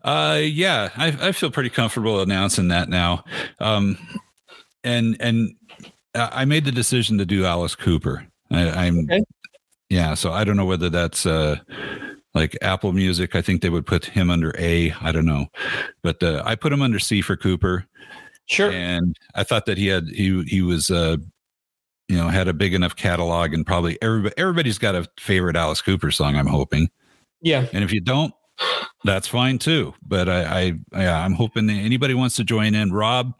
Uh, 0.03 0.39
yeah, 0.41 0.89
I, 0.97 1.27
I 1.27 1.31
feel 1.31 1.51
pretty 1.51 1.69
comfortable 1.69 2.21
announcing 2.21 2.69
that 2.69 2.89
now. 2.89 3.23
Um, 3.59 3.99
and 4.83 5.15
and 5.19 5.55
I 6.15 6.45
made 6.45 6.65
the 6.65 6.71
decision 6.71 7.19
to 7.19 7.25
do 7.25 7.45
Alice 7.45 7.75
Cooper. 7.75 8.25
I, 8.49 8.67
I'm 8.87 8.99
Okay. 9.11 9.21
yeah, 9.89 10.15
so 10.15 10.31
I 10.31 10.43
don't 10.43 10.57
know 10.57 10.65
whether 10.65 10.89
that's 10.89 11.27
uh 11.27 11.57
like 12.33 12.57
Apple 12.63 12.93
Music. 12.93 13.35
I 13.35 13.43
think 13.43 13.61
they 13.61 13.69
would 13.69 13.85
put 13.85 14.05
him 14.05 14.31
under 14.31 14.55
A. 14.57 14.91
I 15.01 15.11
don't 15.11 15.27
know, 15.27 15.45
but 16.01 16.21
uh, 16.23 16.41
I 16.45 16.55
put 16.55 16.73
him 16.73 16.81
under 16.81 16.97
C 16.97 17.21
for 17.21 17.37
Cooper, 17.37 17.85
Sure. 18.47 18.71
and 18.71 19.15
I 19.35 19.43
thought 19.43 19.67
that 19.67 19.77
he 19.77 19.85
had 19.85 20.07
he 20.07 20.41
he 20.47 20.63
was 20.63 20.89
uh 20.89 21.17
you 22.11 22.17
know 22.17 22.27
had 22.27 22.49
a 22.49 22.53
big 22.53 22.73
enough 22.73 22.95
catalog, 22.95 23.53
and 23.53 23.65
probably 23.65 23.97
everybody 24.01 24.35
everybody's 24.37 24.77
got 24.77 24.95
a 24.95 25.07
favorite 25.17 25.55
Alice 25.55 25.81
Cooper 25.81 26.11
song. 26.11 26.35
I'm 26.35 26.45
hoping. 26.45 26.89
Yeah. 27.41 27.67
And 27.71 27.83
if 27.83 27.93
you 27.93 28.01
don't, 28.01 28.33
that's 29.05 29.27
fine 29.27 29.57
too. 29.57 29.93
But 30.05 30.27
I, 30.27 30.43
I 30.43 31.01
yeah, 31.01 31.23
I'm 31.23 31.33
hoping 31.33 31.67
that 31.67 31.73
anybody 31.73 32.13
wants 32.13 32.35
to 32.35 32.43
join 32.43 32.75
in. 32.75 32.91
Rob, 32.91 33.33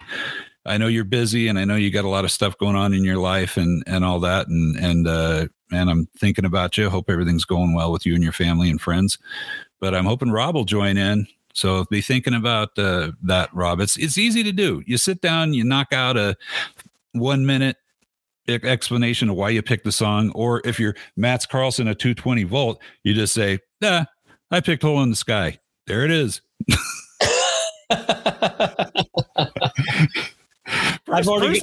I 0.65 0.77
know 0.77 0.88
you're 0.88 1.03
busy 1.03 1.49
and 1.49 1.60
I 1.60 1.65
know 1.65 1.76
you 1.76 1.91
got 1.91 2.06
a 2.06 2.10
lot 2.10 2.23
of 2.23 2.31
stuff 2.31 2.57
going 2.57 2.77
on 2.77 2.93
in 2.93 3.03
your 3.03 3.18
life 3.18 3.57
and 3.57 3.84
and 3.88 4.06
all 4.06 4.22
that. 4.22 4.48
And 4.48 4.77
and 4.77 5.07
uh 5.07 5.48
man, 5.69 5.89
I'm 5.89 6.07
thinking 6.18 6.45
about 6.45 6.77
you. 6.77 6.89
Hope 6.89 7.10
everything's 7.10 7.45
going 7.45 7.73
well 7.73 7.91
with 7.91 8.06
you 8.06 8.15
and 8.15 8.23
your 8.23 8.34
family 8.34 8.69
and 8.69 8.80
friends. 8.80 9.18
But 9.81 9.93
I'm 9.93 10.06
hoping 10.06 10.31
Rob 10.31 10.56
will 10.56 10.65
join 10.65 10.98
in. 10.98 11.27
So 11.53 11.84
be 11.85 12.02
thinking 12.02 12.34
about 12.34 12.80
uh, 12.80 13.11
that, 13.23 13.53
Rob. 13.53 13.81
It's 13.81 13.98
it's 13.98 14.18
easy 14.18 14.41
to 14.43 14.53
do. 14.53 14.81
You 14.85 14.98
sit 14.98 15.19
down, 15.19 15.53
you 15.53 15.65
knock 15.65 15.91
out 15.91 16.15
a 16.15 16.38
one 17.14 17.45
minute 17.45 17.76
explanation 18.56 19.30
of 19.30 19.36
why 19.36 19.49
you 19.49 19.61
picked 19.61 19.84
the 19.84 19.91
song, 19.91 20.32
or 20.36 20.61
if 20.65 20.80
you're 20.80 20.95
Mats 21.15 21.45
Karlsson 21.45 21.90
at 21.90 21.99
220 21.99 22.44
volt, 22.44 22.82
you 23.03 23.14
just 23.14 23.34
say, 23.34 23.60
"Nah, 23.82 24.06
I 24.49 24.61
picked 24.61 24.84
Hole 24.84 25.02
in 25.03 25.10
the 25.10 25.15
Sky." 25.15 25.60
There 25.88 26.06
it 26.06 26.11
is. 26.11 26.41
I've 31.13 31.27
already- 31.27 31.59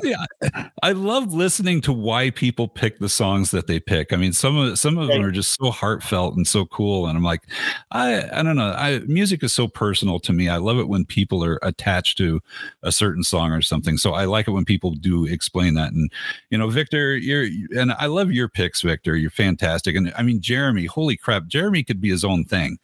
I, 0.55 0.71
I 0.83 0.93
love 0.93 1.33
listening 1.35 1.81
to 1.83 1.93
why 1.93 2.31
people 2.31 2.69
pick 2.69 2.99
the 2.99 3.09
songs 3.09 3.51
that 3.51 3.67
they 3.67 3.81
pick. 3.81 4.13
I 4.13 4.17
mean, 4.17 4.33
some 4.33 4.57
of 4.57 4.79
some 4.79 4.99
of 4.99 5.09
them 5.09 5.23
are 5.25 5.31
just 5.31 5.57
so 5.61 5.71
heartfelt 5.71 6.37
and 6.37 6.47
so 6.47 6.67
cool, 6.67 7.07
and 7.07 7.17
I'm 7.17 7.25
like, 7.25 7.43
I 7.91 8.29
I 8.39 8.43
don't 8.43 8.57
know. 8.57 8.73
I 8.73 9.01
music 9.01 9.43
is 9.43 9.53
so 9.53 9.69
personal 9.69 10.21
to 10.21 10.33
me. 10.33 10.49
I 10.49 10.57
love 10.59 10.79
it 10.79 10.89
when 10.89 11.05
people 11.05 11.45
are 11.45 11.59
attached 11.63 12.19
to 12.19 12.41
a 12.83 12.93
certain 12.93 13.23
song 13.23 13.53
or 13.53 13.63
something. 13.63 13.97
So 13.99 14.13
I 14.13 14.25
like 14.27 14.49
it 14.49 14.53
when 14.53 14.65
people 14.65 14.93
do 14.93 15.27
explain 15.27 15.75
that. 15.75 15.93
And 15.93 16.11
you 16.51 16.59
know, 16.59 16.69
Victor, 16.69 17.17
you're 17.17 17.47
and 17.81 17.93
I 17.93 18.07
love 18.07 18.31
your 18.31 18.49
picks, 18.49 18.83
Victor. 18.83 19.17
You're 19.17 19.31
fantastic. 19.31 19.97
And 19.97 20.13
I 20.17 20.23
mean, 20.23 20.41
Jeremy, 20.41 20.87
holy 20.87 21.17
crap, 21.17 21.47
Jeremy 21.47 21.83
could 21.85 22.01
be 22.01 22.11
his 22.11 22.25
own 22.25 22.45
thing. 22.45 22.79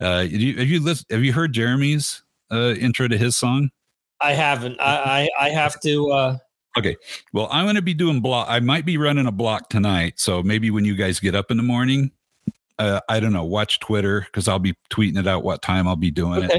Uh, 0.00 0.22
have 0.22 0.32
you 0.32 0.56
have 0.58 0.68
you 0.68 0.80
list, 0.80 1.06
have 1.10 1.22
you 1.24 1.32
heard 1.32 1.52
Jeremy's 1.52 2.22
uh, 2.50 2.74
intro 2.78 3.06
to 3.08 3.16
his 3.16 3.36
song? 3.36 3.70
I 4.22 4.32
haven't. 4.32 4.80
I, 4.80 5.28
I, 5.40 5.46
I 5.46 5.50
have 5.50 5.80
to. 5.80 6.10
Uh, 6.10 6.38
okay. 6.78 6.96
Well, 7.32 7.48
I'm 7.50 7.64
going 7.64 7.76
to 7.76 7.82
be 7.82 7.94
doing 7.94 8.20
block. 8.20 8.46
I 8.48 8.60
might 8.60 8.84
be 8.84 8.96
running 8.96 9.26
a 9.26 9.32
block 9.32 9.68
tonight. 9.68 10.14
So 10.20 10.42
maybe 10.42 10.70
when 10.70 10.84
you 10.84 10.94
guys 10.94 11.20
get 11.20 11.34
up 11.34 11.50
in 11.50 11.56
the 11.56 11.62
morning, 11.62 12.10
uh, 12.78 13.00
I 13.08 13.20
don't 13.20 13.32
know, 13.32 13.44
watch 13.44 13.80
Twitter 13.80 14.22
because 14.22 14.48
I'll 14.48 14.58
be 14.58 14.74
tweeting 14.90 15.18
it 15.18 15.26
out 15.26 15.44
what 15.44 15.62
time 15.62 15.86
I'll 15.86 15.96
be 15.96 16.10
doing 16.10 16.44
okay. 16.44 16.58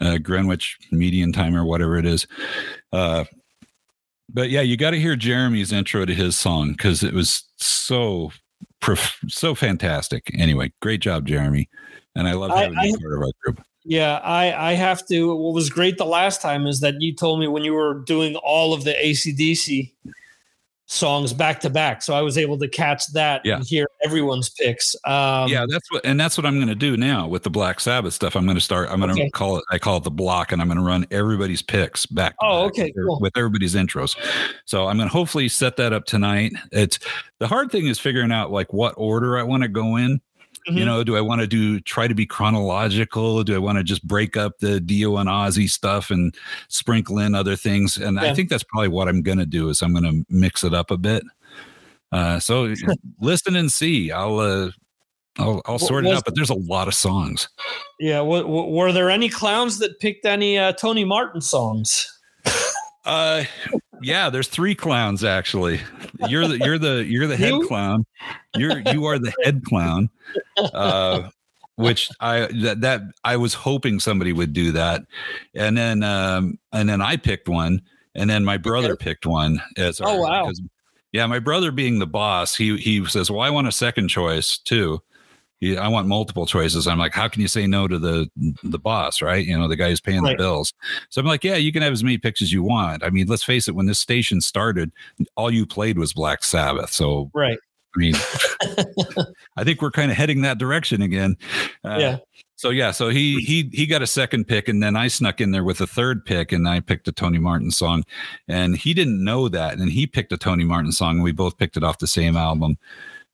it, 0.00 0.06
uh, 0.06 0.18
Greenwich 0.18 0.78
median 0.90 1.32
time 1.32 1.56
or 1.56 1.64
whatever 1.64 1.96
it 1.96 2.06
is. 2.06 2.26
Uh, 2.92 3.24
but 4.32 4.50
yeah, 4.50 4.62
you 4.62 4.76
got 4.76 4.90
to 4.90 5.00
hear 5.00 5.16
Jeremy's 5.16 5.72
intro 5.72 6.04
to 6.04 6.14
his 6.14 6.36
song 6.36 6.72
because 6.72 7.02
it 7.02 7.14
was 7.14 7.44
so 7.56 8.32
prof- 8.80 9.20
so 9.28 9.54
fantastic. 9.54 10.30
Anyway, 10.36 10.72
great 10.82 11.00
job, 11.00 11.26
Jeremy, 11.26 11.68
and 12.16 12.26
I 12.26 12.32
love 12.32 12.50
having 12.50 12.76
I- 12.76 12.84
you 12.84 12.98
part 12.98 13.14
of 13.14 13.20
our 13.20 13.32
group. 13.44 13.64
Yeah, 13.84 14.16
I, 14.24 14.70
I 14.70 14.72
have 14.74 15.06
to. 15.08 15.34
What 15.36 15.52
was 15.54 15.68
great 15.68 15.98
the 15.98 16.06
last 16.06 16.40
time 16.40 16.66
is 16.66 16.80
that 16.80 16.94
you 17.00 17.14
told 17.14 17.40
me 17.40 17.48
when 17.48 17.64
you 17.64 17.74
were 17.74 17.94
doing 17.94 18.34
all 18.36 18.72
of 18.72 18.84
the 18.84 18.92
ACDC 18.94 19.92
songs 20.86 21.32
back 21.32 21.60
to 21.60 21.70
back. 21.70 22.02
So 22.02 22.14
I 22.14 22.20
was 22.20 22.36
able 22.36 22.58
to 22.58 22.68
catch 22.68 23.06
that 23.14 23.40
Yeah. 23.44 23.56
and 23.56 23.64
hear 23.66 23.86
everyone's 24.04 24.50
picks. 24.50 24.94
Um, 25.06 25.48
yeah, 25.48 25.64
that's 25.68 25.90
what, 25.90 26.04
and 26.04 26.20
that's 26.20 26.36
what 26.36 26.44
I'm 26.44 26.56
going 26.56 26.68
to 26.68 26.74
do 26.74 26.96
now 26.96 27.26
with 27.26 27.42
the 27.42 27.48
Black 27.50 27.80
Sabbath 27.80 28.12
stuff. 28.12 28.36
I'm 28.36 28.44
going 28.44 28.56
to 28.56 28.60
start. 28.60 28.90
I'm 28.90 29.00
going 29.00 29.14
to 29.14 29.20
Okay. 29.22 29.30
call 29.30 29.58
it. 29.58 29.64
I 29.70 29.78
call 29.78 29.96
it 29.96 30.04
the 30.04 30.10
block, 30.10 30.52
and 30.52 30.60
I'm 30.60 30.68
going 30.68 30.78
to 30.78 30.84
run 30.84 31.06
everybody's 31.10 31.62
picks 31.62 32.04
back. 32.06 32.34
Oh, 32.42 32.64
back 32.66 32.72
okay, 32.72 32.92
with, 32.94 33.06
cool. 33.06 33.18
with 33.20 33.36
everybody's 33.36 33.74
intros. 33.74 34.14
So 34.66 34.86
I'm 34.86 34.96
going 34.98 35.08
to 35.08 35.12
hopefully 35.12 35.48
set 35.48 35.76
that 35.76 35.92
up 35.94 36.04
tonight. 36.04 36.52
It's 36.70 36.98
the 37.38 37.48
hard 37.48 37.70
thing 37.72 37.86
is 37.86 37.98
figuring 37.98 38.30
out 38.30 38.50
like 38.52 38.72
what 38.72 38.94
order 38.98 39.38
I 39.38 39.42
want 39.42 39.62
to 39.62 39.68
go 39.68 39.96
in. 39.96 40.20
You 40.66 40.82
Mhm. 40.82 40.84
know, 40.86 41.04
do 41.04 41.16
I 41.16 41.20
want 41.20 41.40
to 41.42 41.46
do 41.46 41.78
try 41.80 42.08
to 42.08 42.14
be 42.14 42.24
chronological? 42.24 43.44
Do 43.44 43.54
I 43.54 43.58
want 43.58 43.76
to 43.78 43.84
just 43.84 44.06
break 44.06 44.36
up 44.36 44.58
the 44.60 44.80
Dio 44.80 45.16
and 45.18 45.28
Ozzy 45.28 45.68
stuff 45.68 46.10
and 46.10 46.34
sprinkle 46.68 47.18
in 47.18 47.34
other 47.34 47.54
things? 47.56 47.96
And 47.98 48.18
I 48.18 48.34
think 48.34 48.48
that's 48.48 48.64
probably 48.64 48.88
what 48.88 49.06
I'm 49.08 49.20
going 49.22 49.38
to 49.38 49.46
do. 49.46 49.68
Is 49.68 49.82
I'm 49.82 49.92
going 49.92 50.04
to 50.04 50.24
mix 50.34 50.64
it 50.64 50.72
up 50.72 50.90
a 50.90 50.96
bit. 50.96 51.22
Uh, 52.12 52.38
so 52.40 52.72
listen 53.20 53.56
and 53.56 53.70
see. 53.70 54.10
I'll 54.10 54.38
uh, 54.38 54.70
I'll, 55.38 55.60
I'll 55.66 55.78
sort 55.78 56.06
it 56.06 56.14
out. 56.14 56.24
But 56.24 56.34
there's 56.36 56.48
a 56.50 56.54
lot 56.54 56.88
of 56.88 56.94
songs. 56.94 57.48
Yeah. 58.00 58.18
W- 58.18 58.42
w- 58.42 58.70
were 58.70 58.92
there 58.92 59.10
any 59.10 59.28
clowns 59.28 59.78
that 59.80 59.98
picked 60.00 60.24
any 60.24 60.56
uh, 60.56 60.72
Tony 60.72 61.04
Martin 61.04 61.40
songs? 61.40 62.08
Uh, 63.04 63.44
yeah, 64.02 64.30
there's 64.30 64.48
three 64.48 64.74
clowns 64.74 65.24
actually. 65.24 65.80
You're 66.28 66.46
the 66.48 66.58
you're 66.58 66.78
the 66.78 67.04
you're 67.06 67.26
the 67.26 67.36
head 67.36 67.50
You? 67.52 67.66
clown. 67.68 68.06
You're 68.56 68.80
you 68.92 69.04
are 69.06 69.18
the 69.18 69.32
head 69.44 69.62
clown. 69.64 70.08
Uh, 70.58 71.28
which 71.76 72.08
I 72.20 72.46
that, 72.62 72.80
that 72.82 73.02
I 73.24 73.36
was 73.36 73.52
hoping 73.54 73.98
somebody 74.00 74.32
would 74.32 74.52
do 74.52 74.72
that, 74.72 75.02
and 75.54 75.76
then 75.76 76.02
um 76.02 76.58
and 76.72 76.88
then 76.88 77.00
I 77.02 77.16
picked 77.16 77.48
one, 77.48 77.82
and 78.14 78.30
then 78.30 78.44
my 78.44 78.56
brother 78.56 78.96
picked 78.96 79.26
one 79.26 79.60
as 79.76 80.00
Oh, 80.02 80.20
wow. 80.20 80.44
because- 80.44 80.62
yeah, 81.12 81.26
my 81.26 81.38
brother 81.38 81.70
being 81.70 81.98
the 82.00 82.06
boss, 82.08 82.56
he 82.56 82.76
he 82.76 83.04
says, 83.06 83.30
well, 83.30 83.40
I 83.40 83.50
want 83.50 83.68
a 83.68 83.72
second 83.72 84.08
choice 84.08 84.58
too. 84.58 85.00
I 85.62 85.88
want 85.88 86.06
multiple 86.08 86.44
choices. 86.46 86.86
I'm 86.86 86.98
like, 86.98 87.14
how 87.14 87.26
can 87.28 87.40
you 87.40 87.48
say 87.48 87.66
no 87.66 87.88
to 87.88 87.98
the 87.98 88.28
the 88.62 88.78
boss, 88.78 89.22
right? 89.22 89.44
You 89.44 89.58
know, 89.58 89.66
the 89.68 89.76
guy 89.76 89.88
who's 89.88 90.00
paying 90.00 90.22
Right. 90.22 90.36
the 90.36 90.42
bills. 90.42 90.72
So 91.08 91.20
I'm 91.20 91.26
like, 91.26 91.42
yeah, 91.44 91.56
you 91.56 91.72
can 91.72 91.82
have 91.82 91.92
as 91.92 92.04
many 92.04 92.18
picks 92.18 92.42
as 92.42 92.52
you 92.52 92.62
want. 92.62 93.02
I 93.02 93.10
mean, 93.10 93.26
let's 93.28 93.44
face 93.44 93.66
it, 93.68 93.74
when 93.74 93.86
this 93.86 93.98
station 93.98 94.40
started, 94.40 94.92
all 95.36 95.50
you 95.50 95.64
played 95.66 95.98
was 95.98 96.12
Black 96.12 96.44
Sabbath. 96.44 96.90
So 96.92 97.30
Right. 97.34 97.58
I 97.96 97.98
mean, 97.98 98.14
I 99.56 99.62
think 99.64 99.80
we're 99.80 99.92
kind 99.92 100.10
of 100.10 100.16
heading 100.16 100.42
that 100.42 100.58
direction 100.58 101.00
again. 101.00 101.36
Uh, 101.84 101.96
yeah. 102.00 102.16
So 102.56 102.70
yeah, 102.70 102.90
so 102.92 103.08
he 103.08 103.40
he 103.40 103.68
he 103.72 103.86
got 103.86 104.00
a 104.02 104.06
second 104.06 104.46
pick, 104.46 104.68
and 104.68 104.82
then 104.82 104.96
I 104.96 105.08
snuck 105.08 105.40
in 105.40 105.50
there 105.50 105.64
with 105.64 105.80
a 105.80 105.86
third 105.86 106.24
pick, 106.24 106.52
and 106.52 106.68
I 106.68 106.80
picked 106.80 107.08
a 107.08 107.12
Tony 107.12 107.38
Martin 107.38 107.70
song, 107.70 108.04
and 108.48 108.76
he 108.76 108.94
didn't 108.94 109.22
know 109.22 109.48
that, 109.48 109.78
and 109.78 109.90
he 109.90 110.06
picked 110.06 110.32
a 110.32 110.36
Tony 110.36 110.64
Martin 110.64 110.92
song, 110.92 111.16
and 111.16 111.22
we 111.24 111.32
both 111.32 111.58
picked 111.58 111.76
it 111.76 111.82
off 111.84 111.98
the 111.98 112.06
same 112.06 112.36
album. 112.36 112.78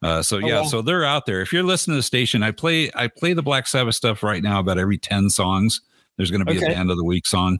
Uh, 0.02 0.22
so 0.22 0.36
Oh, 0.36 0.46
yeah, 0.46 0.62
so 0.64 0.80
they're 0.82 1.04
out 1.04 1.26
there. 1.26 1.40
If 1.42 1.52
you're 1.52 1.62
listening 1.62 1.94
to 1.94 1.98
the 1.98 2.02
station, 2.02 2.42
I 2.42 2.50
play 2.52 2.90
I 2.94 3.08
play 3.08 3.32
the 3.34 3.42
Black 3.42 3.66
Sabbath 3.66 3.94
stuff 3.94 4.22
right 4.22 4.42
now 4.42 4.58
about 4.60 4.78
every 4.78 4.96
ten 4.98 5.28
songs. 5.30 5.80
There's 6.16 6.30
going 6.30 6.40
to 6.44 6.44
be 6.50 6.56
Okay. 6.58 6.68
the 6.68 6.76
end 6.76 6.90
of 6.90 6.96
the 6.96 7.04
week 7.04 7.26
song, 7.26 7.58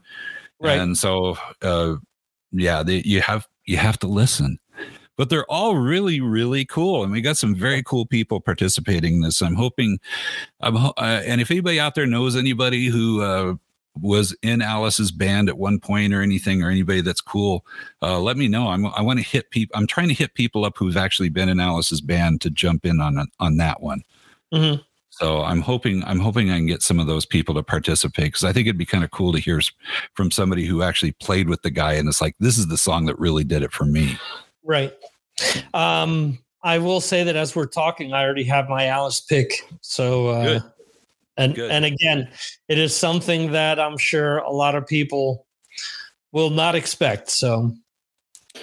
Right. 0.59 0.79
and 0.79 0.97
so 0.97 1.37
uh, 1.63 1.97
yeah, 2.53 2.83
they, 2.83 3.03
you 3.05 3.21
have 3.21 3.47
you 3.67 3.77
have 3.77 3.99
to 4.01 4.07
listen. 4.07 4.59
But 5.17 5.29
they're 5.29 5.51
all 5.51 5.77
really, 5.77 6.21
really 6.23 6.65
cool, 6.65 7.03
and 7.03 7.13
we 7.13 7.21
got 7.21 7.37
some 7.37 7.55
very 7.55 7.83
cool 7.83 8.07
people 8.07 8.41
participating 8.41 9.17
in 9.17 9.21
this. 9.21 9.43
I'm 9.43 9.55
hoping, 9.55 9.99
I'm, 10.63 10.77
uh, 10.79 10.93
and 10.97 11.43
if 11.43 11.51
anybody 11.51 11.79
out 11.79 11.95
there 11.95 12.07
knows 12.07 12.37
anybody 12.37 12.87
who 12.87 13.21
uh, 13.21 13.55
was 14.01 14.37
in 14.43 14.63
Alice's 14.63 15.11
band 15.11 15.49
at 15.49 15.59
one 15.59 15.81
point 15.81 16.15
or 16.15 16.23
anything, 16.23 16.63
or 16.63 16.71
anybody 16.71 17.01
that's 17.01 17.21
cool, 17.21 17.65
uh, 18.03 18.21
let 18.21 18.37
me 18.37 18.49
know. 18.49 18.69
I'm, 18.69 18.87
I 18.87 19.03
want 19.03 19.19
to 19.19 19.25
hit 19.25 19.51
people. 19.51 19.77
I'm 19.77 19.87
trying 19.87 20.09
to 20.09 20.15
hit 20.15 20.35
people 20.35 20.65
up 20.65 20.77
who've 20.77 20.97
actually 20.97 21.29
been 21.29 21.49
in 21.49 21.61
Alice's 21.61 22.01
band 22.01 22.41
to 22.43 22.51
jump 22.51 22.87
in 22.87 23.01
on 23.01 23.27
on 23.41 23.57
that 23.57 23.83
one. 23.83 24.03
Mhm. 24.53 24.83
So 25.11 25.43
I'm 25.43 25.61
hoping 25.61 26.05
I'm 26.05 26.21
hoping 26.21 26.51
I 26.51 26.57
can 26.57 26.67
get 26.67 26.83
some 26.83 26.99
of 27.01 27.07
those 27.07 27.27
people 27.27 27.55
to 27.57 27.63
participate 27.63 28.27
because 28.27 28.45
I 28.45 28.53
think 28.53 28.67
it'd 28.67 28.79
be 28.79 28.87
kind 28.87 29.05
of 29.05 29.11
cool 29.11 29.33
to 29.33 29.41
hear 29.41 29.61
from 30.15 30.31
somebody 30.31 30.65
who 30.65 30.83
actually 30.83 31.13
played 31.13 31.49
with 31.49 31.63
the 31.63 31.71
guy 31.71 31.95
and 31.95 32.09
it's 32.09 32.21
like 32.21 32.37
this 32.39 32.57
is 32.57 32.69
the 32.69 32.79
song 32.79 33.07
that 33.07 33.19
really 33.19 33.45
did 33.45 33.63
it 33.63 33.73
for 33.73 33.85
me. 33.85 34.17
Right. 34.65 34.93
Um, 35.75 36.39
I 36.63 36.79
will 36.79 37.01
say 37.01 37.25
that 37.25 37.37
as 37.37 37.57
we're 37.57 37.67
talking, 37.67 38.13
I 38.13 38.23
already 38.23 38.45
have 38.45 38.69
my 38.69 38.87
Alice 38.87 39.21
pick. 39.21 39.53
So, 39.81 40.29
uh. 40.29 40.61
And 41.41 41.55
Good. 41.55 41.71
and 41.71 41.85
again, 41.85 42.29
it 42.69 42.79
is 42.79 42.97
something 42.97 43.53
that 43.53 43.81
I'm 43.81 43.99
sure 43.99 44.39
a 44.39 44.51
lot 44.51 44.75
of 44.75 44.87
people 44.87 45.47
will 46.33 46.51
not 46.51 46.75
expect. 46.75 47.31
So, 47.31 47.73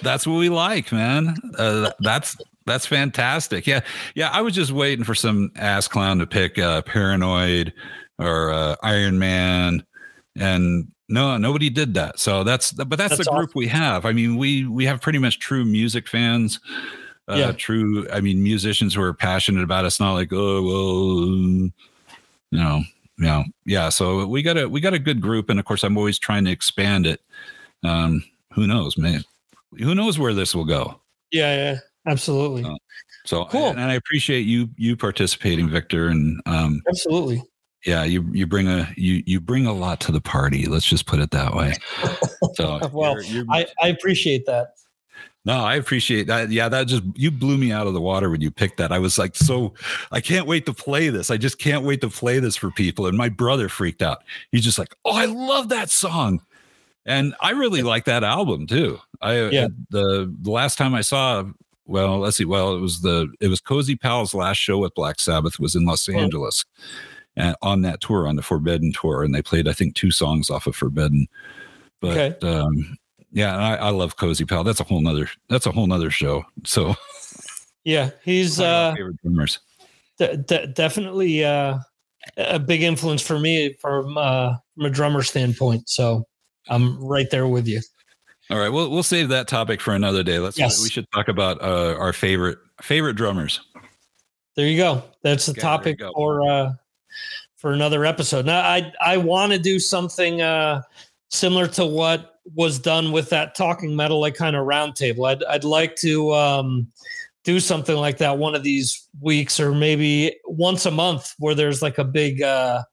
That's 0.02 0.26
what 0.28 0.38
we 0.38 0.50
like, 0.50 0.92
man. 0.92 1.36
Uh, 1.58 1.92
that's 2.00 2.38
that's 2.66 2.86
fantastic. 2.86 3.66
Yeah, 3.66 3.82
yeah. 4.16 4.30
I 4.32 4.42
was 4.42 4.54
just 4.54 4.72
waiting 4.72 5.06
for 5.06 5.16
some 5.16 5.52
ass 5.56 5.88
clown 5.88 6.20
to 6.20 6.28
pick 6.28 6.60
uh, 6.60 6.82
Paranoid 6.84 7.74
or 8.20 8.52
uh, 8.52 8.76
Iron 8.84 9.18
Man, 9.20 9.86
and 10.36 10.92
no, 11.10 11.38
nobody 11.38 11.70
did 11.70 11.94
that. 11.94 12.20
So 12.20 12.44
that's 12.44 12.74
but 12.74 12.98
that's, 12.98 13.18
That's 13.18 13.30
the 13.30 13.36
group 13.36 13.52
we 13.56 13.68
have. 13.68 14.06
I 14.06 14.12
mean, 14.12 14.38
we 14.38 14.66
we 14.68 14.86
have 14.86 15.02
pretty 15.02 15.20
much 15.20 15.40
true 15.40 15.66
music 15.66 16.08
fans. 16.08 16.60
Uh, 17.30 17.36
Yeah. 17.36 17.52
True. 17.54 18.08
I 18.12 18.22
mean, 18.22 18.44
musicians 18.44 18.94
who 18.94 19.02
are 19.02 19.14
passionate 19.14 19.64
about 19.64 19.86
it. 19.86 19.88
It's 19.88 20.00
not 20.00 20.14
like 20.14 20.30
oh 20.34 20.62
well, 20.62 21.70
you 22.52 22.60
know, 22.60 23.44
yeah. 23.66 23.90
So 23.90 24.26
we 24.28 24.42
got 24.42 24.58
a 24.58 24.68
we 24.70 24.80
got 24.82 24.94
a 24.94 25.00
good 25.00 25.22
group, 25.22 25.50
and 25.50 25.60
of 25.60 25.66
course, 25.66 25.84
I'm 25.84 25.98
always 25.98 26.20
trying 26.20 26.46
to 26.46 26.52
expand 26.52 27.06
it. 27.06 27.22
Um, 27.84 28.24
who 28.54 28.68
knows, 28.68 28.98
man? 28.98 29.24
Who 29.80 29.94
knows 29.96 30.18
where 30.18 30.34
this 30.34 30.56
will 30.56 30.66
go? 30.66 31.00
yeah, 31.32 31.56
yeah, 31.56 31.78
absolutely, 32.12 32.64
Oh. 32.66 32.78
So 33.26 33.46
Cool. 33.46 33.70
and 33.72 33.82
I 33.82 33.94
appreciate 33.96 34.42
you 34.46 34.70
you 34.78 34.96
participating, 34.96 35.70
Victor, 35.70 36.08
and 36.08 36.42
um, 36.46 36.82
absolutely. 36.88 37.44
yeah, 37.86 38.04
you 38.06 38.24
you 38.32 38.48
bring 38.48 38.68
a 38.70 38.90
you 38.96 39.22
you 39.26 39.42
bring 39.42 39.66
a 39.66 39.74
lot 39.74 40.00
to 40.02 40.12
the 40.14 40.22
party. 40.22 40.66
Let's 40.66 40.86
just 40.86 41.06
put 41.06 41.20
it 41.20 41.32
that 41.32 41.54
way. 41.54 41.74
So 42.56 42.80
Well, 42.94 43.14
you're- 43.22 43.28
you're- 43.28 43.48
I, 43.52 43.66
I 43.82 43.88
appreciate 43.90 44.46
that. 44.46 44.70
No, 45.48 45.60
I 45.64 45.76
appreciate 45.76 46.28
that. 46.28 46.52
Yeah, 46.52 46.68
that 46.68 46.88
just 46.88 47.04
you 47.16 47.32
blew 47.32 47.58
me 47.58 47.72
out 47.72 47.88
of 47.88 47.94
the 47.94 48.02
water 48.02 48.30
when 48.30 48.42
you 48.42 48.52
picked 48.52 48.76
that. 48.80 48.92
I 48.92 49.00
was 49.00 49.18
like, 49.18 49.34
so 49.34 49.74
I 50.12 50.20
can't 50.20 50.46
wait 50.46 50.66
to 50.66 50.74
play 50.74 51.08
this. 51.08 51.32
I 51.32 51.38
just 51.38 51.58
can't 51.58 51.86
wait 51.86 52.02
to 52.02 52.10
play 52.10 52.40
this 52.40 52.58
for 52.58 52.70
people. 52.70 53.08
And 53.08 53.18
my 53.18 53.30
brother 53.30 53.70
freaked 53.70 54.02
out. 54.02 54.24
He's 54.52 54.66
just 54.66 54.78
like, 54.78 54.94
oh, 55.06 55.16
I 55.16 55.24
love 55.24 55.70
that 55.70 55.90
song. 55.90 56.42
And 57.06 57.34
I 57.42 57.52
really 57.52 57.82
like 57.82 58.04
that 58.06 58.26
album 58.26 58.68
too. 58.68 59.00
I 59.22 59.48
Yeah. 59.48 59.70
the 59.90 60.36
the 60.42 60.52
last 60.52 60.78
time 60.78 60.94
I 60.94 61.00
saw 61.02 61.46
well, 61.86 62.20
let's 62.20 62.36
see. 62.36 62.44
Well, 62.44 62.76
it 62.76 62.82
was 62.82 63.00
the 63.00 63.32
it 63.40 63.48
was 63.48 63.62
Cozy 63.62 63.96
Powell's 63.96 64.34
last 64.34 64.58
show 64.58 64.80
with 64.80 64.94
Black 64.96 65.18
Sabbath 65.22 65.58
was 65.62 65.76
in 65.78 65.86
Los 65.86 66.10
Oh. 66.10 66.14
Angeles, 66.14 66.66
and 67.38 67.56
on 67.62 67.84
that 67.84 68.02
tour, 68.02 68.28
on 68.28 68.36
the 68.36 68.42
Forbidden 68.42 68.92
tour, 68.92 69.24
and 69.24 69.34
they 69.34 69.42
played 69.42 69.70
I 69.70 69.72
think 69.72 69.96
two 69.96 70.12
songs 70.12 70.50
off 70.50 70.68
of 70.68 70.76
Forbidden. 70.76 71.28
But 72.02 72.44
um, 72.44 72.98
yeah, 73.32 73.54
and 73.54 73.64
I, 73.64 73.76
I 73.76 73.90
love 73.90 74.16
Cozy 74.18 74.46
Powell. 74.46 74.64
That's 74.64 74.80
a 74.80 74.84
whole 74.84 75.02
nother 75.02 75.30
that's 75.50 75.66
a 75.66 75.72
whole 75.72 75.88
nother 75.88 76.10
show. 76.12 76.44
So 76.66 76.96
Yeah, 77.84 78.10
he's 78.24 78.58
one 78.60 78.68
of 78.68 78.72
my 78.72 78.78
uh, 78.90 78.96
favorite 78.96 79.22
drummers. 79.24 79.60
de- 80.18 80.38
de- 80.38 80.68
definitely 80.68 81.46
uh, 81.46 81.80
a 82.38 82.60
big 82.60 82.82
influence 82.84 83.22
for 83.22 83.40
me 83.40 83.74
from 83.80 84.18
uh, 84.18 84.56
from 84.76 84.86
a 84.86 84.90
drummer 84.90 85.24
standpoint. 85.24 85.88
So 85.90 86.26
I'm 86.70 87.02
right 87.04 87.30
there 87.30 87.48
with 87.48 87.68
you. 87.68 87.82
All 88.50 88.60
right, 88.60 88.70
we'll 88.70 88.90
we'll 88.90 89.04
save 89.04 89.30
that 89.30 89.48
topic 89.48 89.82
for 89.82 89.94
another 89.94 90.24
day. 90.24 90.40
Let's 90.40 90.58
Yes. 90.58 90.82
we 90.82 90.90
should 90.90 91.06
talk 91.12 91.28
about 91.28 91.62
uh, 91.62 91.96
our 91.98 92.14
favorite 92.14 92.58
favorite 92.82 93.16
drummers. 93.16 93.60
There 94.56 94.68
you 94.68 94.78
go. 94.78 95.04
That's 95.22 95.46
the 95.46 95.52
Okay, 95.52 95.62
topic 95.62 96.00
for 96.16 96.50
uh, 96.50 96.74
for 97.58 97.72
another 97.74 98.06
episode. 98.06 98.46
Now, 98.46 98.60
I 98.62 98.92
I 99.02 99.18
want 99.18 99.52
to 99.52 99.60
do 99.60 99.80
something 99.80 100.42
uh, 100.42 100.82
similar 101.30 101.68
to 101.70 101.86
what 101.86 102.37
was 102.56 102.80
done 102.80 103.12
with 103.12 103.30
that 103.30 103.56
talking 103.56 103.96
metal, 103.96 104.20
like 104.20 104.36
kind 104.36 104.56
of 104.56 104.66
roundtable. 104.66 105.28
I'd 105.30 105.44
I'd 105.46 105.64
like 105.64 105.96
to 105.98 106.34
um, 106.34 106.88
do 107.44 107.60
something 107.60 107.96
like 107.96 108.18
that 108.18 108.38
one 108.38 108.56
of 108.56 108.64
these 108.64 109.08
weeks, 109.22 109.60
or 109.60 109.74
maybe 109.74 110.36
once 110.46 110.86
a 110.86 110.92
month, 110.92 111.34
where 111.40 111.56
there's 111.56 111.82
like 111.82 111.98
a 111.98 112.04
big 112.04 112.42
uh, 112.42 112.84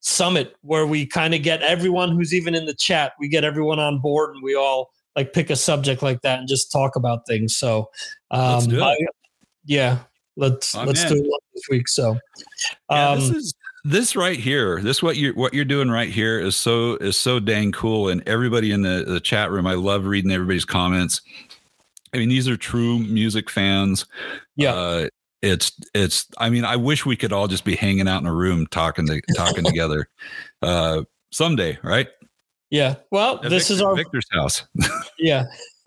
summit 0.00 0.56
where 0.62 0.86
we 0.86 1.06
kind 1.06 1.34
of 1.34 1.42
get 1.42 1.62
everyone 1.62 2.10
who's 2.12 2.34
even 2.34 2.54
in 2.54 2.66
the 2.66 2.74
chat. 2.74 3.12
We 3.18 3.28
get 3.28 3.44
everyone 3.44 3.78
on 3.78 3.98
board, 4.00 4.34
and 4.34 4.42
we 4.42 4.54
all 4.54 4.90
like 5.16 5.32
pick 5.32 5.50
a 5.50 5.56
subject 5.56 6.02
like 6.02 6.20
that 6.22 6.38
and 6.38 6.48
just 6.48 6.70
talk 6.70 6.94
about 6.96 7.26
things. 7.26 7.56
So, 7.56 7.90
um, 8.30 8.52
Let's 8.52 8.66
do 8.66 8.78
it. 8.78 8.82
I- 8.82 8.96
yeah, 9.64 9.98
let's 10.36 10.74
let's 10.74 11.04
do 11.04 11.16
it 11.16 11.42
this 11.54 11.64
week. 11.68 11.88
So, 11.88 12.16
Yeah, 12.90 13.10
um, 13.10 13.20
this 13.20 13.30
is 13.30 13.54
this 13.84 14.16
right 14.16 14.38
here. 14.38 14.80
This 14.80 15.02
what 15.02 15.16
you 15.16 15.32
what 15.32 15.54
you're 15.54 15.64
doing 15.64 15.90
right 15.90 16.10
here 16.10 16.38
is 16.40 16.56
so 16.56 16.96
is 16.96 17.16
so 17.16 17.40
dang 17.40 17.72
cool. 17.72 18.08
And 18.08 18.26
everybody 18.28 18.72
in 18.72 18.82
the, 18.82 19.04
the 19.06 19.20
chat 19.20 19.50
room, 19.50 19.66
I 19.66 19.74
love 19.74 20.06
reading 20.06 20.30
everybody's 20.30 20.64
comments. 20.64 21.20
I 22.14 22.18
mean, 22.18 22.28
these 22.28 22.48
are 22.48 22.56
true 22.56 22.98
music 22.98 23.50
fans. 23.50 24.06
Yeah. 24.56 24.72
Uh, 24.72 25.08
it's 25.42 25.72
it's. 25.94 26.26
I 26.38 26.50
mean, 26.50 26.64
I 26.64 26.76
wish 26.76 27.06
we 27.06 27.16
could 27.16 27.32
all 27.32 27.46
just 27.46 27.64
be 27.64 27.76
hanging 27.76 28.08
out 28.08 28.20
in 28.20 28.26
a 28.26 28.34
room 28.34 28.66
talking 28.66 29.06
to 29.06 29.20
talking 29.36 29.64
together. 29.64 30.08
Uh, 30.62 31.02
someday, 31.30 31.78
right? 31.82 32.08
yeah. 32.70 32.96
Well, 33.10 33.40
At 33.44 33.50
this 33.50 33.70
is 33.70 33.80
our 33.80 33.94
Victor's 33.94 34.26
house. 34.32 34.64
yeah. 35.18 35.46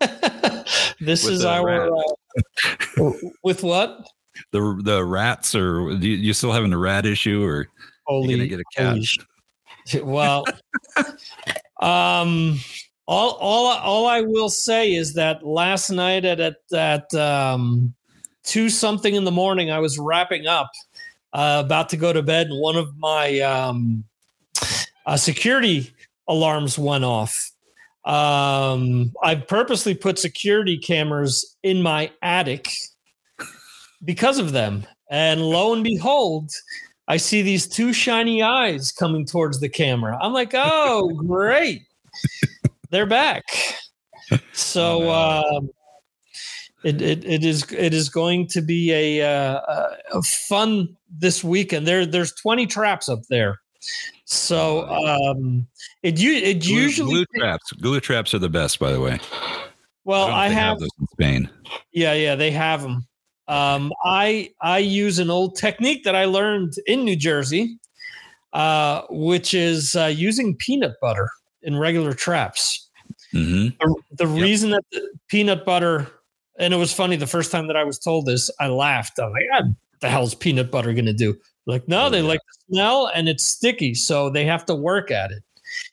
this 1.00 1.24
With 1.24 1.34
is 1.34 1.44
our 1.44 1.92
uh, 1.92 3.12
with 3.44 3.62
what? 3.62 4.06
The 4.50 4.80
the 4.82 5.04
rats, 5.04 5.54
or 5.54 5.96
do 5.96 6.08
you, 6.08 6.16
you 6.16 6.32
still 6.32 6.52
having 6.52 6.72
a 6.72 6.78
rat 6.78 7.06
issue, 7.06 7.44
or 7.44 7.68
Holy, 8.06 8.34
you 8.34 8.46
get 8.48 8.60
a 8.60 8.64
cat? 8.74 8.98
well, 10.02 10.44
um, 11.80 12.58
all 13.06 13.32
all 13.40 13.66
all 13.66 14.06
I 14.06 14.20
will 14.20 14.48
say 14.48 14.94
is 14.94 15.14
that 15.14 15.44
last 15.46 15.90
night 15.90 16.24
at 16.24 16.40
at, 16.40 16.56
at 16.74 17.14
um, 17.14 17.94
two 18.44 18.68
something 18.68 19.14
in 19.14 19.24
the 19.24 19.30
morning, 19.30 19.70
I 19.70 19.78
was 19.78 19.98
wrapping 19.98 20.46
up, 20.46 20.70
uh, 21.32 21.62
about 21.64 21.88
to 21.90 21.96
go 21.96 22.12
to 22.12 22.22
bed, 22.22 22.48
and 22.48 22.60
one 22.60 22.76
of 22.76 22.96
my 22.98 23.40
um, 23.40 24.04
uh, 25.06 25.16
security 25.16 25.92
alarms 26.28 26.78
went 26.78 27.04
off. 27.04 27.50
Um, 28.04 29.12
I 29.22 29.36
purposely 29.36 29.94
put 29.94 30.18
security 30.18 30.76
cameras 30.76 31.56
in 31.62 31.82
my 31.82 32.10
attic 32.20 32.68
because 34.04 34.38
of 34.38 34.52
them, 34.52 34.86
and 35.10 35.42
lo 35.42 35.72
and 35.72 35.84
behold. 35.84 36.50
I 37.08 37.16
see 37.16 37.42
these 37.42 37.66
two 37.66 37.92
shiny 37.92 38.42
eyes 38.42 38.92
coming 38.92 39.26
towards 39.26 39.58
the 39.58 39.68
camera. 39.68 40.16
I'm 40.22 40.32
like, 40.32 40.52
oh, 40.54 41.08
great. 41.26 41.82
They're 42.90 43.06
back. 43.06 43.42
So 44.52 45.10
um, 45.10 45.68
it, 46.84 47.00
it 47.00 47.24
it 47.24 47.44
is 47.44 47.70
it 47.72 47.94
is 47.94 48.08
going 48.08 48.46
to 48.48 48.60
be 48.60 48.92
a, 48.92 49.26
uh, 49.26 49.60
a 50.12 50.22
fun 50.22 50.96
this 51.10 51.42
weekend. 51.42 51.86
There 51.86 52.06
there's 52.06 52.32
20 52.34 52.66
traps 52.66 53.08
up 53.08 53.20
there. 53.28 53.60
So 54.24 54.88
um, 54.88 55.66
it 56.02 56.18
you 56.18 56.32
it 56.32 56.62
Glue, 56.62 56.74
usually 56.74 57.10
glue 57.10 57.24
traps. 57.36 57.72
Glue 57.72 58.00
traps 58.00 58.34
are 58.34 58.38
the 58.38 58.48
best, 58.48 58.78
by 58.78 58.92
the 58.92 59.00
way. 59.00 59.18
well 60.04 60.28
I, 60.28 60.48
think 60.48 60.54
they 60.54 60.60
have 60.60 60.78
those 60.78 60.90
in 61.00 61.06
Spain. 61.08 61.50
Yeah, 61.92 62.14
yeah, 62.14 62.34
they 62.34 62.50
have 62.50 62.82
them. 62.82 63.06
Um, 63.52 63.92
I 64.04 64.50
I 64.60 64.78
use 64.78 65.18
an 65.18 65.30
old 65.30 65.56
technique 65.56 66.04
that 66.04 66.14
I 66.14 66.24
learned 66.24 66.72
in 66.86 67.04
New 67.04 67.16
Jersey, 67.16 67.78
uh, 68.52 69.02
which 69.10 69.54
is 69.54 69.94
uh, 69.94 70.06
using 70.06 70.56
peanut 70.56 70.94
butter 71.00 71.28
in 71.62 71.76
regular 71.76 72.14
traps. 72.14 72.88
hmm 73.32 73.68
The, 73.80 73.94
the 74.12 74.26
Yep. 74.26 74.42
reason 74.42 74.70
that 74.70 74.84
the 74.92 75.08
peanut 75.28 75.64
butter, 75.64 76.08
and 76.58 76.72
it 76.74 76.76
was 76.78 76.92
funny 76.92 77.16
the 77.16 77.26
first 77.26 77.50
time 77.52 77.66
that 77.66 77.76
I 77.76 77.84
was 77.84 77.98
told 77.98 78.26
this, 78.26 78.50
I 78.58 78.68
laughed. 78.68 79.18
I'm 79.18 79.30
like, 79.32 79.42
ah, 79.52 79.62
what 79.64 80.00
the 80.00 80.08
hell's 80.08 80.34
peanut 80.34 80.70
butter 80.70 80.92
going 80.92 81.06
to 81.06 81.12
do? 81.12 81.36
Like, 81.66 81.86
no, 81.88 82.06
Oh, 82.06 82.10
they 82.10 82.20
yeah. 82.22 82.28
like 82.28 82.40
the 82.40 82.74
smell 82.74 83.10
and 83.14 83.28
it's 83.28 83.44
sticky, 83.44 83.94
so 83.94 84.30
they 84.30 84.44
have 84.46 84.64
to 84.66 84.74
work 84.74 85.10
at 85.10 85.30
it. 85.30 85.42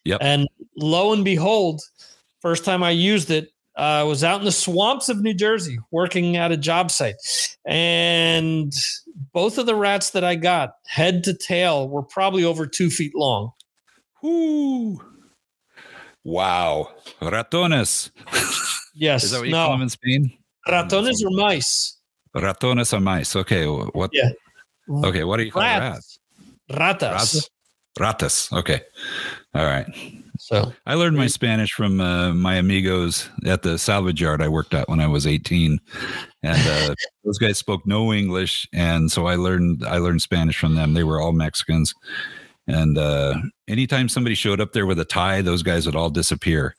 Yep. 0.05 0.19
And 0.21 0.47
lo 0.77 1.13
and 1.13 1.23
behold, 1.23 1.81
first 2.41 2.65
time 2.65 2.83
I 2.83 2.91
used 2.91 3.29
it, 3.31 3.51
uh, 3.79 4.01
I 4.01 4.03
was 4.03 4.25
out 4.25 4.39
in 4.39 4.45
the 4.45 4.51
swamps 4.51 5.07
of 5.07 5.21
New 5.21 5.33
Jersey 5.33 5.79
working 5.89 6.35
at 6.35 6.51
a 6.51 6.57
job 6.57 6.91
site. 6.91 7.15
And 7.65 8.73
both 9.31 9.57
of 9.57 9.65
the 9.67 9.75
rats 9.75 10.09
that 10.09 10.23
I 10.25 10.35
got, 10.35 10.73
head 10.85 11.23
to 11.23 11.33
tail, 11.33 11.87
were 11.87 12.03
probably 12.03 12.43
over 12.43 12.67
two 12.67 12.89
feet 12.89 13.15
long. 13.15 13.51
Whoo. 14.21 14.99
Wow. 16.25 16.89
Ratones. 17.21 18.11
Yes. 18.93 19.23
Is 19.23 19.31
that 19.31 19.39
what 19.39 19.47
you 19.47 19.53
call 19.53 19.71
them 19.71 19.81
in 19.81 19.89
Spain? 19.89 20.37
Ratones 20.67 21.23
or 21.23 21.31
mice. 21.31 21.97
Ratones 22.35 22.91
are 22.93 22.99
mice. 22.99 23.33
Okay. 23.33 23.65
What? 23.65 24.11
Yeah. 24.11 24.29
Okay. 25.05 25.23
What 25.23 25.37
do 25.37 25.43
you 25.43 25.51
call 25.53 25.61
rats? 25.61 26.19
Rats. 26.69 26.99
Ratas. 27.01 27.49
Ratas. 27.97 28.51
Okay. 28.57 28.81
All 29.55 29.65
right. 29.65 29.87
So 30.49 30.73
I 30.87 30.95
learned 30.95 31.15
my 31.15 31.27
Spanish 31.27 31.73
from 31.73 32.01
uh, 32.01 32.33
my 32.33 32.55
amigos 32.55 33.29
at 33.45 33.61
the 33.61 33.77
salvage 33.77 34.19
yard 34.19 34.41
I 34.41 34.47
worked 34.47 34.73
at 34.73 34.89
when 34.89 34.99
I 34.99 35.05
was 35.05 35.27
18, 35.27 35.79
and 36.41 36.67
uh, 36.67 36.95
those 37.23 37.37
guys 37.37 37.59
spoke 37.59 37.85
no 37.85 38.11
English, 38.11 38.67
and 38.73 39.11
so 39.11 39.27
I 39.27 39.35
learned 39.35 39.85
I 39.85 39.97
learned 39.99 40.23
Spanish 40.23 40.57
from 40.57 40.73
them. 40.73 40.95
They 40.95 41.03
were 41.03 41.21
all 41.21 41.33
Mexicans, 41.33 41.93
and 42.65 42.97
uh, 42.97 43.35
anytime 43.67 44.09
somebody 44.09 44.33
showed 44.33 44.59
up 44.59 44.73
there 44.73 44.87
with 44.87 44.99
a 44.99 45.05
tie, 45.05 45.43
those 45.43 45.61
guys 45.61 45.85
would 45.85 45.95
all 45.95 46.09
disappear 46.09 46.75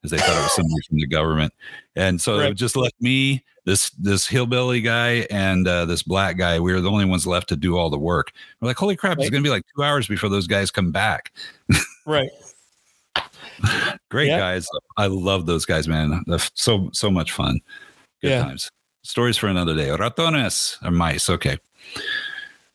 because 0.00 0.10
they 0.10 0.18
thought 0.18 0.36
it 0.36 0.42
was 0.42 0.54
somebody 0.56 0.82
from 0.88 0.98
the 0.98 1.06
government, 1.06 1.52
and 1.94 2.20
so 2.20 2.40
it 2.40 2.42
Right. 2.42 2.56
just 2.56 2.74
left 2.74 3.00
me 3.00 3.44
this 3.64 3.90
this 3.90 4.26
hillbilly 4.26 4.80
guy 4.80 5.28
and 5.30 5.68
uh, 5.68 5.84
this 5.84 6.02
black 6.02 6.36
guy. 6.38 6.58
We 6.58 6.72
were 6.72 6.80
the 6.80 6.90
only 6.90 7.04
ones 7.04 7.24
left 7.24 7.48
to 7.50 7.56
do 7.56 7.76
all 7.78 7.88
the 7.88 7.98
work. 8.00 8.32
We're 8.60 8.66
like, 8.66 8.78
holy 8.78 8.96
crap! 8.96 9.18
It's 9.20 9.30
going 9.30 9.44
to 9.44 9.46
be 9.46 9.52
like 9.52 9.62
two 9.76 9.84
hours 9.84 10.08
before 10.08 10.28
those 10.28 10.48
guys 10.48 10.72
come 10.72 10.90
back. 10.90 11.30
right. 12.04 12.28
Great 14.10 14.28
Yeah. 14.28 14.38
guys. 14.38 14.66
I 14.96 15.06
love 15.06 15.46
those 15.46 15.64
guys, 15.64 15.88
man. 15.88 16.22
They're 16.26 16.38
So 16.54 16.90
so 16.92 17.10
much 17.10 17.32
fun. 17.32 17.60
Good 18.20 18.30
Yeah. 18.30 18.42
times. 18.44 18.70
Stories 19.04 19.36
for 19.36 19.48
another 19.48 19.74
day. 19.74 19.88
Ratones 19.88 20.76
or 20.84 20.90
mice. 20.90 21.28
Okay. 21.28 21.58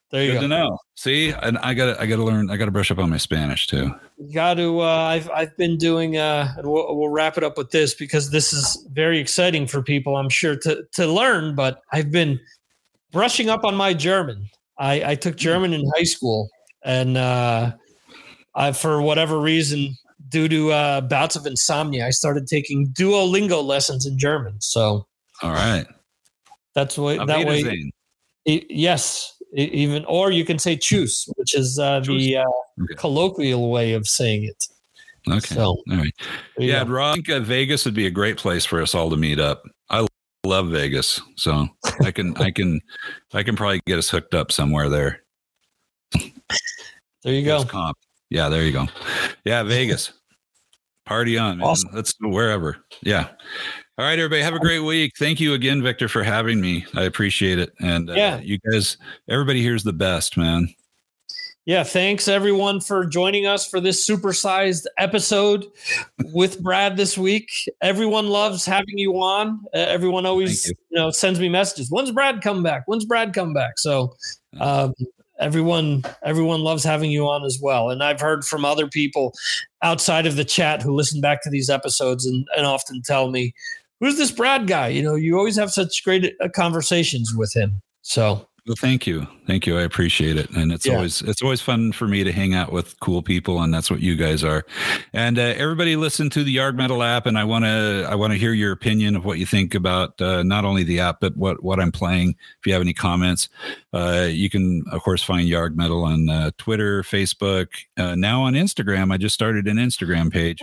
There 0.09 0.23
you 0.23 0.31
Good 0.31 0.35
go. 0.35 0.41
to 0.41 0.47
know. 0.47 0.79
See, 0.95 1.31
and 1.31 1.57
I 1.59 1.73
got 1.73 1.93
to 1.95 2.01
I 2.01 2.05
got 2.05 2.15
to 2.15 2.23
learn. 2.23 2.49
I 2.49 2.55
got 2.57 2.65
to 2.65 2.71
brush 2.71 2.91
up 2.91 2.97
on 2.97 3.09
my 3.09 3.17
Spanish 3.17 3.67
too. 3.67 3.93
got 4.33 4.53
to 4.55 4.79
uh, 4.79 4.85
I've 4.85 5.29
I've 5.31 5.55
been 5.57 5.77
doing 5.77 6.17
uh 6.17 6.53
we'll, 6.63 6.97
we'll 6.97 7.09
wrap 7.09 7.37
it 7.37 7.43
up 7.43 7.57
with 7.57 7.71
this 7.71 7.93
because 7.93 8.29
this 8.31 8.53
is 8.53 8.87
very 8.93 9.19
exciting 9.19 9.67
for 9.67 9.81
people 9.83 10.15
I'm 10.15 10.29
sure 10.29 10.55
to 10.57 10.83
to 10.93 11.07
learn 11.07 11.55
but 11.55 11.81
I've 11.91 12.09
been 12.11 12.39
brushing 13.11 13.49
up 13.49 13.63
on 13.65 13.75
my 13.75 13.93
German. 13.93 14.49
I 14.77 15.11
I 15.11 15.15
took 15.15 15.35
German 15.35 15.73
in 15.73 15.83
high 15.95 16.03
school 16.05 16.49
and 16.83 17.17
uh 17.17 17.73
I 18.55 18.71
for 18.71 19.01
whatever 19.01 19.39
reason 19.39 19.95
due 20.29 20.47
to 20.49 20.71
uh 20.71 21.01
bouts 21.01 21.35
of 21.35 21.45
insomnia 21.45 22.05
I 22.05 22.09
started 22.11 22.47
taking 22.47 22.87
Duolingo 22.89 23.63
lessons 23.63 24.05
in 24.05 24.17
German. 24.17 24.59
So 24.59 25.07
All 25.41 25.51
right. 25.51 25.85
that's 26.75 26.97
way 26.97 27.17
Auf 27.17 27.27
that 27.27 27.45
way. 27.45 27.91
E- 28.45 28.65
yes, 28.69 29.37
e- 29.57 29.63
even 29.63 30.05
or 30.05 30.31
you 30.31 30.45
can 30.45 30.57
say 30.59 30.77
choose, 30.77 31.27
which 31.35 31.53
is 31.55 31.77
uh, 31.79 31.99
the 32.01 32.37
uh, 32.37 32.45
Okay. 32.79 32.93
colloquial 32.95 33.71
way 33.71 33.93
of 33.93 34.07
saying 34.07 34.43
it. 34.43 34.63
Okay. 35.27 35.55
So, 35.55 35.63
all 35.63 35.83
right. 35.89 36.13
you 36.57 36.69
Yeah, 36.71 36.83
I 36.87 37.13
think 37.15 37.29
uh, 37.29 37.39
Vegas 37.39 37.83
would 37.85 37.95
be 37.95 38.05
a 38.05 38.11
great 38.11 38.37
place 38.37 38.65
for 38.65 38.81
us 38.81 38.93
all 38.95 39.09
to 39.09 39.17
meet 39.17 39.39
up. 39.39 39.63
I 39.89 40.05
love 40.45 40.69
Vegas, 40.69 41.19
so 41.35 41.67
I 42.03 42.11
can 42.11 42.37
I 42.37 42.51
can 42.51 42.79
I 43.33 43.43
can 43.43 43.55
probably 43.55 43.81
get 43.87 43.97
us 43.97 44.09
hooked 44.09 44.33
up 44.33 44.51
somewhere 44.51 44.89
there. 44.89 45.23
there 47.23 47.33
you 47.33 47.43
go. 47.43 47.63
Comp. 47.65 47.97
Yeah, 48.29 48.49
there 48.49 48.63
you 48.63 48.71
go. 48.71 48.87
Yeah, 49.43 49.63
Vegas. 49.63 50.13
Party 51.07 51.37
on, 51.37 51.57
man. 51.59 51.67
Awesome. 51.67 51.89
Let's 51.93 52.11
go 52.13 52.27
wherever. 52.29 52.77
Yeah. 53.01 53.29
All 53.97 54.05
right, 54.05 54.19
everybody. 54.19 54.41
Have 54.41 54.53
a 54.55 54.59
great 54.59 54.79
week. 54.81 55.13
Thank 55.17 55.39
you 55.39 55.53
again, 55.53 55.81
Victor, 55.81 56.07
for 56.09 56.21
having 56.21 56.59
me. 56.61 56.85
I 56.95 57.03
appreciate 57.03 57.59
it. 57.59 57.71
And 57.79 58.09
uh, 58.09 58.13
Yeah. 58.13 58.39
you 58.41 58.59
guys, 58.71 58.97
everybody 59.29 59.63
here's 59.63 59.83
the 59.83 59.93
best, 59.93 60.37
man. 60.37 60.67
Yeah, 61.65 61.83
thanks 61.83 62.27
everyone 62.29 62.79
for 62.79 63.05
joining 63.05 63.45
us 63.45 63.67
for 63.67 63.81
this 63.81 64.05
supersized 64.07 64.85
episode 64.97 65.65
with 66.33 66.59
Brad 66.63 66.95
this 66.95 67.17
week. 67.17 67.49
Everyone 67.81 68.27
loves 68.27 68.65
having 68.65 68.97
you 68.97 69.13
on. 69.21 69.59
Uh, 69.73 69.79
everyone 69.79 70.25
always, 70.25 70.63
Thank 70.65 70.77
you. 70.91 70.97
know, 70.97 71.09
sends 71.11 71.39
me 71.39 71.49
messages. 71.49 71.89
When's 71.89 72.11
Brad 72.11 72.41
come 72.41 72.63
back? 72.63 72.83
When's 72.85 73.03
Brad 73.05 73.33
come 73.33 73.53
back? 73.53 73.79
So, 73.79 74.13
um, 74.61 74.93
everyone, 75.39 76.03
everyone 76.23 76.61
loves 76.61 76.83
having 76.83 77.11
you 77.11 77.27
on 77.27 77.43
as 77.43 77.59
well. 77.61 77.89
And 77.89 78.03
I've 78.03 78.19
heard 78.19 78.45
from 78.45 78.65
other 78.65 78.87
people 78.87 79.33
outside 79.81 80.25
of 80.25 80.35
the 80.35 80.45
chat 80.45 80.81
who 80.81 80.95
listen 80.95 81.21
back 81.21 81.43
to 81.43 81.49
these 81.49 81.69
episodes 81.69 82.25
and, 82.25 82.47
and 82.55 82.65
often 82.65 83.01
tell 83.01 83.29
me, 83.29 83.53
"Who's 83.99 84.17
this 84.17 84.31
Brad 84.31 84.67
guy?" 84.67 84.89
You 84.89 85.03
know, 85.03 85.15
you 85.15 85.37
always 85.37 85.57
have 85.57 85.71
such 85.71 86.03
great 86.03 86.33
conversations 86.55 87.33
with 87.35 87.55
him. 87.55 87.81
So, 88.01 88.47
Well, 88.67 88.75
thank 88.77 89.07
you, 89.07 89.25
thank 89.45 89.65
you. 89.65 89.77
I 89.77 89.83
appreciate 89.83 90.35
it, 90.35 90.49
and 90.49 90.73
it's 90.73 90.85
Yeah. 90.85 90.95
always 90.95 91.21
it's 91.21 91.41
always 91.41 91.61
fun 91.61 91.93
for 91.93 92.05
me 92.05 92.25
to 92.25 92.33
hang 92.33 92.53
out 92.53 92.73
with 92.73 92.99
cool 92.99 93.21
people, 93.21 93.61
and 93.61 93.73
that's 93.73 93.89
what 93.89 94.01
you 94.01 94.17
guys 94.17 94.43
are. 94.43 94.65
And 95.13 95.39
uh, 95.39 95.53
everybody, 95.55 95.95
listen 95.95 96.29
to 96.31 96.43
the 96.43 96.53
Yarg 96.53 96.75
Metal 96.75 97.01
app, 97.01 97.25
and 97.27 97.37
I 97.37 97.45
want 97.45 97.63
to 97.63 98.05
I 98.09 98.15
want 98.15 98.33
to 98.33 98.37
hear 98.37 98.51
your 98.51 98.73
opinion 98.73 99.15
of 99.15 99.23
what 99.23 99.39
you 99.39 99.45
think 99.45 99.73
about 99.73 100.19
uh, 100.21 100.43
not 100.43 100.65
only 100.65 100.83
the 100.83 100.99
app 100.99 101.21
but 101.21 101.37
what 101.37 101.63
what 101.63 101.79
I'm 101.79 101.93
playing. 101.93 102.31
If 102.59 102.67
you 102.67 102.73
have 102.73 102.81
any 102.81 102.91
comments, 102.93 103.47
uh, 103.93 104.27
you 104.29 104.49
can 104.49 104.83
of 104.91 105.01
course 105.01 105.23
find 105.23 105.47
Yarg 105.47 105.75
Metal 105.77 106.03
on 106.03 106.27
uh, 106.27 106.51
Twitter, 106.57 107.03
Facebook, 107.03 107.67
uh, 107.95 108.15
now 108.15 108.41
on 108.41 108.53
Instagram. 108.53 109.13
I 109.13 109.17
just 109.17 109.33
started 109.33 109.69
an 109.69 109.77
Instagram 109.77 110.29
page. 110.29 110.59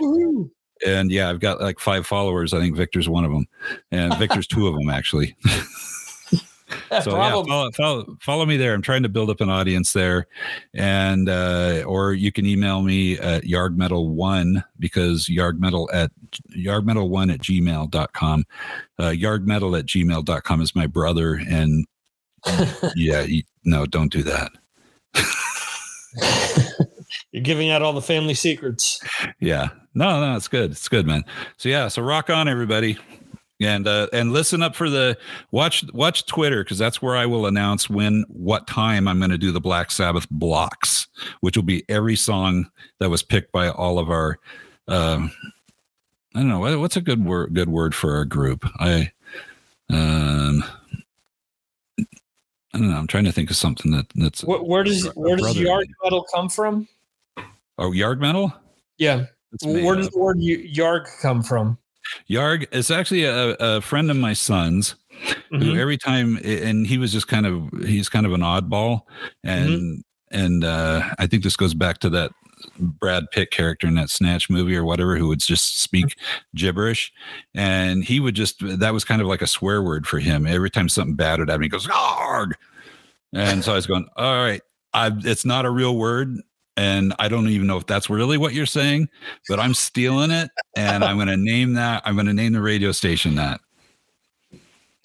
And 0.85 1.09
yeah, 1.09 1.29
I've 1.29 1.39
got 1.39 1.59
like 1.59 1.79
five 1.79 2.05
followers. 2.05 2.53
I 2.53 2.59
think 2.59 2.75
Victor's 2.75 3.09
one 3.09 3.25
of 3.25 3.31
them, 3.31 3.47
and 3.91 4.15
Victor's 4.17 4.45
two 4.45 4.67
of 4.67 4.75
them 4.75 4.89
actually. 4.91 5.35
so 7.03 7.11
yeah, 7.11 7.31
follow, 7.31 7.71
follow, 7.71 8.17
follow 8.21 8.45
me 8.45 8.57
there. 8.57 8.73
I'm 8.73 8.81
trying 8.81 9.03
to 9.03 9.09
build 9.09 9.29
up 9.29 9.41
an 9.41 9.49
audience 9.49 9.93
there, 9.93 10.27
and 10.73 11.29
uh, 11.29 11.83
or 11.85 12.13
you 12.13 12.31
can 12.31 12.45
email 12.45 12.81
me 12.81 13.19
at 13.19 13.43
yargmetal1 13.43 14.63
because 14.79 15.27
yargmetal 15.27 15.87
at 15.93 16.11
yargmetal1 16.57 17.33
at 17.33 17.39
gmail.com. 17.39 18.45
Uh, 18.97 19.03
yargmetal 19.03 19.77
at 19.77 19.85
gmail.com 19.85 20.61
is 20.61 20.75
my 20.75 20.87
brother, 20.87 21.39
and 21.47 21.85
yeah, 22.95 23.21
you, 23.21 23.43
no, 23.63 23.85
don't 23.85 24.11
do 24.11 24.23
that. 24.23 24.51
You're 27.31 27.43
giving 27.43 27.69
out 27.69 27.81
all 27.81 27.93
the 27.93 28.01
family 28.01 28.33
secrets. 28.33 28.99
Yeah, 29.39 29.69
no, 29.93 30.19
no, 30.19 30.35
it's 30.35 30.47
good. 30.47 30.71
It's 30.71 30.87
good, 30.87 31.05
man. 31.05 31.23
So 31.57 31.69
yeah, 31.69 31.89
so 31.89 32.01
rock 32.01 32.29
on, 32.29 32.47
everybody. 32.47 32.97
And 33.61 33.87
uh, 33.87 34.07
and 34.11 34.33
listen 34.33 34.61
up 34.61 34.75
for 34.75 34.89
the 34.89 35.17
watch 35.51 35.85
watch 35.93 36.25
Twitter 36.25 36.63
because 36.63 36.77
that's 36.77 37.01
where 37.01 37.15
I 37.15 37.25
will 37.25 37.45
announce 37.45 37.89
when 37.89 38.25
what 38.27 38.67
time 38.67 39.07
I'm 39.07 39.19
going 39.19 39.31
to 39.31 39.37
do 39.37 39.53
the 39.53 39.61
Black 39.61 39.91
Sabbath 39.91 40.29
blocks, 40.29 41.07
which 41.39 41.55
will 41.55 41.63
be 41.63 41.85
every 41.87 42.17
song 42.17 42.69
that 42.99 43.09
was 43.09 43.23
picked 43.23 43.53
by 43.53 43.69
all 43.69 43.97
of 43.97 44.09
our. 44.09 44.39
Um, 44.89 45.31
I 46.35 46.39
don't 46.39 46.49
know 46.49 46.79
what's 46.79 46.97
a 46.97 47.01
good 47.01 47.23
word 47.23 47.53
good 47.53 47.69
word 47.69 47.95
for 47.95 48.15
our 48.15 48.25
group. 48.25 48.65
I 48.77 49.13
um 49.89 50.63
I 51.97 52.77
don't 52.77 52.89
know. 52.89 52.97
I'm 52.97 53.07
trying 53.07 53.23
to 53.23 53.31
think 53.31 53.49
of 53.49 53.55
something 53.55 53.93
that 53.93 54.07
that's 54.15 54.43
Where, 54.43 54.61
where 54.61 54.83
does 54.83 55.05
where 55.15 55.37
does 55.37 55.55
yarg 55.55 55.85
metal 56.03 56.27
come 56.33 56.49
from? 56.49 56.89
oh 57.37 57.91
yarg 57.91 58.19
metal. 58.19 58.51
Yeah, 58.97 59.27
where 59.63 59.95
does 59.95 60.09
the 60.09 60.19
word 60.19 60.39
yarg 60.39 61.07
come 61.21 61.41
from? 61.41 61.77
Yarg 62.29 62.65
is 62.71 62.91
actually 62.91 63.23
a, 63.23 63.55
a 63.59 63.81
friend 63.81 64.09
of 64.11 64.17
my 64.17 64.33
son's 64.33 64.95
who 65.49 65.57
Mhm. 65.59 65.77
every 65.77 65.97
time 65.97 66.37
and 66.43 66.85
he 66.85 66.97
was 66.97 67.11
just 67.11 67.27
kind 67.27 67.45
of 67.45 67.69
he's 67.85 68.09
kind 68.09 68.25
of 68.25 68.33
an 68.33 68.41
oddball 68.41 69.01
and 69.45 70.03
and 70.31 70.63
uh 70.65 71.01
i 71.19 71.25
think 71.25 71.41
this 71.43 71.55
goes 71.55 71.73
back 71.73 71.99
to 71.99 72.09
that 72.09 72.31
Brad 72.79 73.25
Pitt 73.31 73.51
character 73.51 73.85
in 73.87 73.95
that 73.95 74.09
Snatch 74.09 74.49
movie 74.49 74.75
or 74.75 74.83
whatever, 74.85 75.17
who 75.17 75.27
would 75.27 75.39
just 75.39 75.81
speak 75.83 76.15
gibberish, 76.55 77.11
and 77.53 78.03
he 78.03 78.19
would 78.19 78.33
just 78.33 78.55
that 78.79 78.93
was 78.93 79.03
kind 79.05 79.21
of 79.21 79.27
like 79.27 79.41
a 79.41 79.47
swear 79.47 79.83
word 79.83 80.07
for 80.07 80.19
him. 80.19 80.47
Every 80.47 80.69
time 80.71 80.89
something 80.89 81.15
bad 81.15 81.39
would 81.39 81.49
happen, 81.49 81.63
he 81.63 81.69
goes 81.69 81.85
Yarg. 81.85 82.53
and 83.33 83.63
so 83.63 83.73
I 83.73 83.75
was 83.75 83.85
going, 83.85 84.07
"All 84.15 84.33
right, 84.43 84.61
I, 84.93 85.11
it's 85.25 85.45
not 85.45 85.65
a 85.65 85.69
real 85.69 85.95
word." 85.97 86.29
And 86.77 87.13
I 87.19 87.29
don't 87.29 87.47
even 87.47 87.67
know 87.67 87.77
if 87.77 87.85
that's 87.85 88.09
really 88.09 88.37
what 88.37 88.53
you're 88.53 88.65
saying, 88.65 89.09
but 89.47 89.59
I'm 89.59 89.73
stealing 89.73 90.31
it 90.31 90.49
and 90.75 91.03
I'm 91.03 91.15
going 91.15 91.29
to 91.29 91.37
name 91.37 91.73
that. 91.73 92.03
I'm 92.05 92.15
going 92.15 92.27
to 92.27 92.33
name 92.33 92.51
the 92.51 92.61
radio 92.61 92.91
station 92.91 93.35
that. 93.35 93.61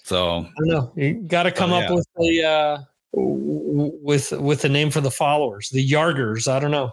So 0.03 0.39
I 0.39 0.51
know. 0.63 0.93
You 0.97 1.15
got 1.15 1.45
to 1.45 1.53
come 1.53 1.73
up 1.73 1.89
yeah. 1.89 1.95
with 1.95 2.07
the 2.17 2.45
uh, 2.45 2.79
with 3.13 4.33
with 4.33 4.63
the 4.63 4.69
name 4.69 4.91
for 4.91 5.01
the 5.01 5.11
followers, 5.11 5.69
the 5.71 5.89
Yargers. 5.89 6.49
I 6.51 6.59
don't 6.59 6.73
know, 6.73 6.91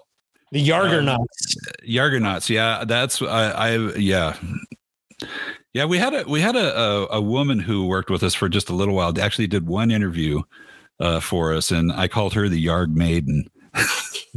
the 0.51 0.63
Yargernauts. 0.63 1.25
Yargonauts, 1.83 2.47
yeah, 2.47 2.83
that's 2.85 3.19
I, 3.23 3.49
I 3.49 3.77
yeah, 3.97 4.37
yeah. 5.73 5.85
We 5.85 5.97
had 5.97 6.13
a 6.13 6.25
we 6.27 6.41
had 6.41 6.55
a, 6.55 6.79
a 6.79 7.07
a 7.13 7.21
woman 7.21 7.57
who 7.59 7.87
worked 7.87 8.11
with 8.11 8.21
us 8.21 8.35
for 8.35 8.49
just 8.49 8.69
a 8.69 8.73
little 8.73 8.93
while. 8.93 9.19
Actually, 9.19 9.47
did 9.47 9.67
one 9.67 9.89
interview 9.89 10.43
uh, 10.99 11.19
for 11.19 11.53
us, 11.53 11.71
and 11.71 11.91
I 11.91 12.07
called 12.07 12.35
her 12.35 12.47
the 12.47 12.63
Yarg 12.63 12.93
Maiden. 12.93 13.49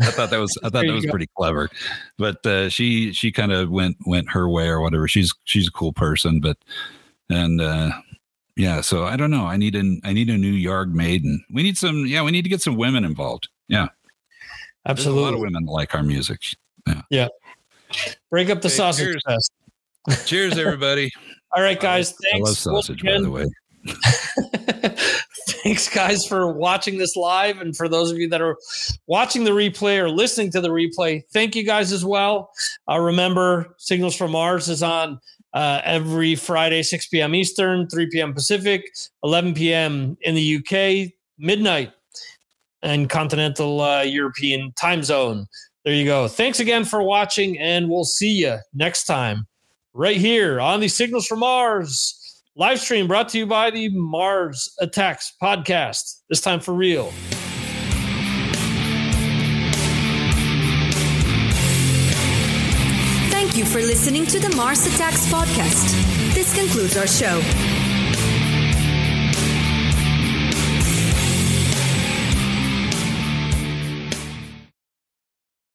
I 0.03 0.11
thought 0.12 0.31
that 0.31 0.39
was 0.39 0.57
I 0.62 0.69
thought 0.71 0.85
that 0.87 0.93
was 0.93 1.05
go. 1.05 1.11
pretty 1.11 1.29
clever, 1.37 1.69
but 2.19 2.45
uh, 2.47 2.69
she 2.69 3.12
she 3.12 3.31
kind 3.33 3.53
of 3.53 3.71
went 3.71 3.97
went 4.07 4.31
her 4.31 4.49
way 4.49 4.69
or 4.69 4.81
whatever. 4.81 5.07
She's 5.09 5.35
she's 5.45 5.69
a 5.69 5.73
cool 5.73 5.93
person, 5.93 6.41
but 6.41 6.57
and 7.29 7.61
uh, 7.61 7.91
yeah. 8.57 8.81
So 8.81 9.05
I 9.05 9.17
don't 9.17 9.31
know. 9.31 9.47
I 9.47 9.57
need 9.57 9.75
an 9.75 10.01
I 10.05 10.12
need 10.12 10.31
a 10.31 10.39
new 10.39 10.53
Yarg 10.55 10.93
Maiden. 10.93 11.45
We 11.53 11.62
need 11.62 11.77
some. 11.77 12.07
Yeah, 12.07 12.23
we 12.23 12.31
need 12.31 12.43
to 12.43 12.49
get 12.49 12.62
some 12.62 12.77
women 12.77 13.05
involved. 13.05 13.49
Yeah, 13.69 13.89
there's 14.87 15.07
a 15.07 15.11
lot 15.11 15.19
of 15.21 15.35
Absolutely. 15.35 15.41
women 15.43 15.65
like 15.67 15.95
our 15.95 16.03
music. 16.03 16.43
Yeah. 16.87 17.03
Yeah. 17.11 17.29
Break 18.31 18.49
up 18.51 18.62
the 18.62 18.69
Hey, 18.69 18.75
sausage 18.77 19.07
cheers. 19.07 19.23
fest. 19.27 20.27
Cheers, 20.27 20.57
everybody. 20.59 21.11
All 21.57 21.62
right, 21.62 21.79
guys. 21.79 22.15
I 22.33 22.39
love 22.39 22.47
Thanks. 22.47 22.49
once 22.49 22.59
sausage, 22.61 23.03
by 23.03 23.21
the 23.21 23.31
way. 23.31 23.47
Thanks, 25.62 25.91
guys, 25.91 26.24
for 26.24 26.51
watching 26.51 26.97
this 26.97 27.16
live. 27.16 27.61
And 27.61 27.77
for 27.77 27.87
those 27.87 28.11
of 28.11 28.16
you 28.16 28.28
that 28.31 28.41
are 28.41 28.57
watching 29.07 29.45
the 29.45 29.51
replay 29.51 29.99
or 29.99 30.09
listening 30.09 30.51
to 30.53 30.61
the 30.61 30.70
replay, 30.70 31.23
thank 31.32 31.55
you 31.55 31.65
guys 31.65 31.93
as 31.93 32.03
well. 32.03 32.53
Uh, 32.89 32.99
remember, 32.99 33.74
Signals 33.77 34.16
from 34.16 34.31
Mars 34.31 34.70
is 34.70 34.82
on 34.82 35.20
uh, 35.53 35.82
every 35.85 36.35
Friday, 36.35 36.82
6 36.82 37.09
p.m. 37.09 37.35
Eastern, 37.35 37.89
3 37.89 38.09
p.m. 38.11 38.32
Pacific, 38.32 38.91
11 39.23 39.53
p.m. 39.53 40.16
in 40.23 40.35
the 40.35 40.57
UK, 40.57 41.12
midnight, 41.39 41.93
and 42.82 43.11
continental 43.11 43.82
uh, 43.82 44.01
European 44.01 44.73
time 44.81 45.03
zone. 45.03 45.47
There 45.85 45.93
you 45.95 46.07
go. 46.07 46.27
Thanks 46.28 46.61
again 46.61 46.85
for 46.87 47.03
watching, 47.03 47.59
and 47.59 47.91
we'll 47.91 48.05
see 48.05 48.32
you 48.32 48.59
next 48.73 49.05
time 49.05 49.47
right 49.93 50.16
here 50.16 50.59
on 50.61 50.81
the 50.81 50.89
Signals 50.89 51.27
from 51.27 51.41
Mars 51.41 52.20
live 52.61 52.78
stream 52.78 53.07
brought 53.07 53.27
to 53.27 53.39
you 53.39 53.47
by 53.47 53.70
the 53.70 53.89
Mars 53.89 54.77
Attacks 54.81 55.32
podcast. 55.43 56.20
This 56.28 56.43
time 56.43 56.61
for 56.61 56.74
real. 56.74 57.11
Thank 63.31 63.57
you 63.57 63.65
for 63.65 63.81
listening 63.81 64.27
to 64.27 64.39
the 64.39 64.55
Mars 64.55 64.87
Attacks 64.95 65.24
podcast. 65.32 66.35
This 66.35 66.55
concludes 66.55 66.99
our 66.99 67.07
show. 67.07 67.80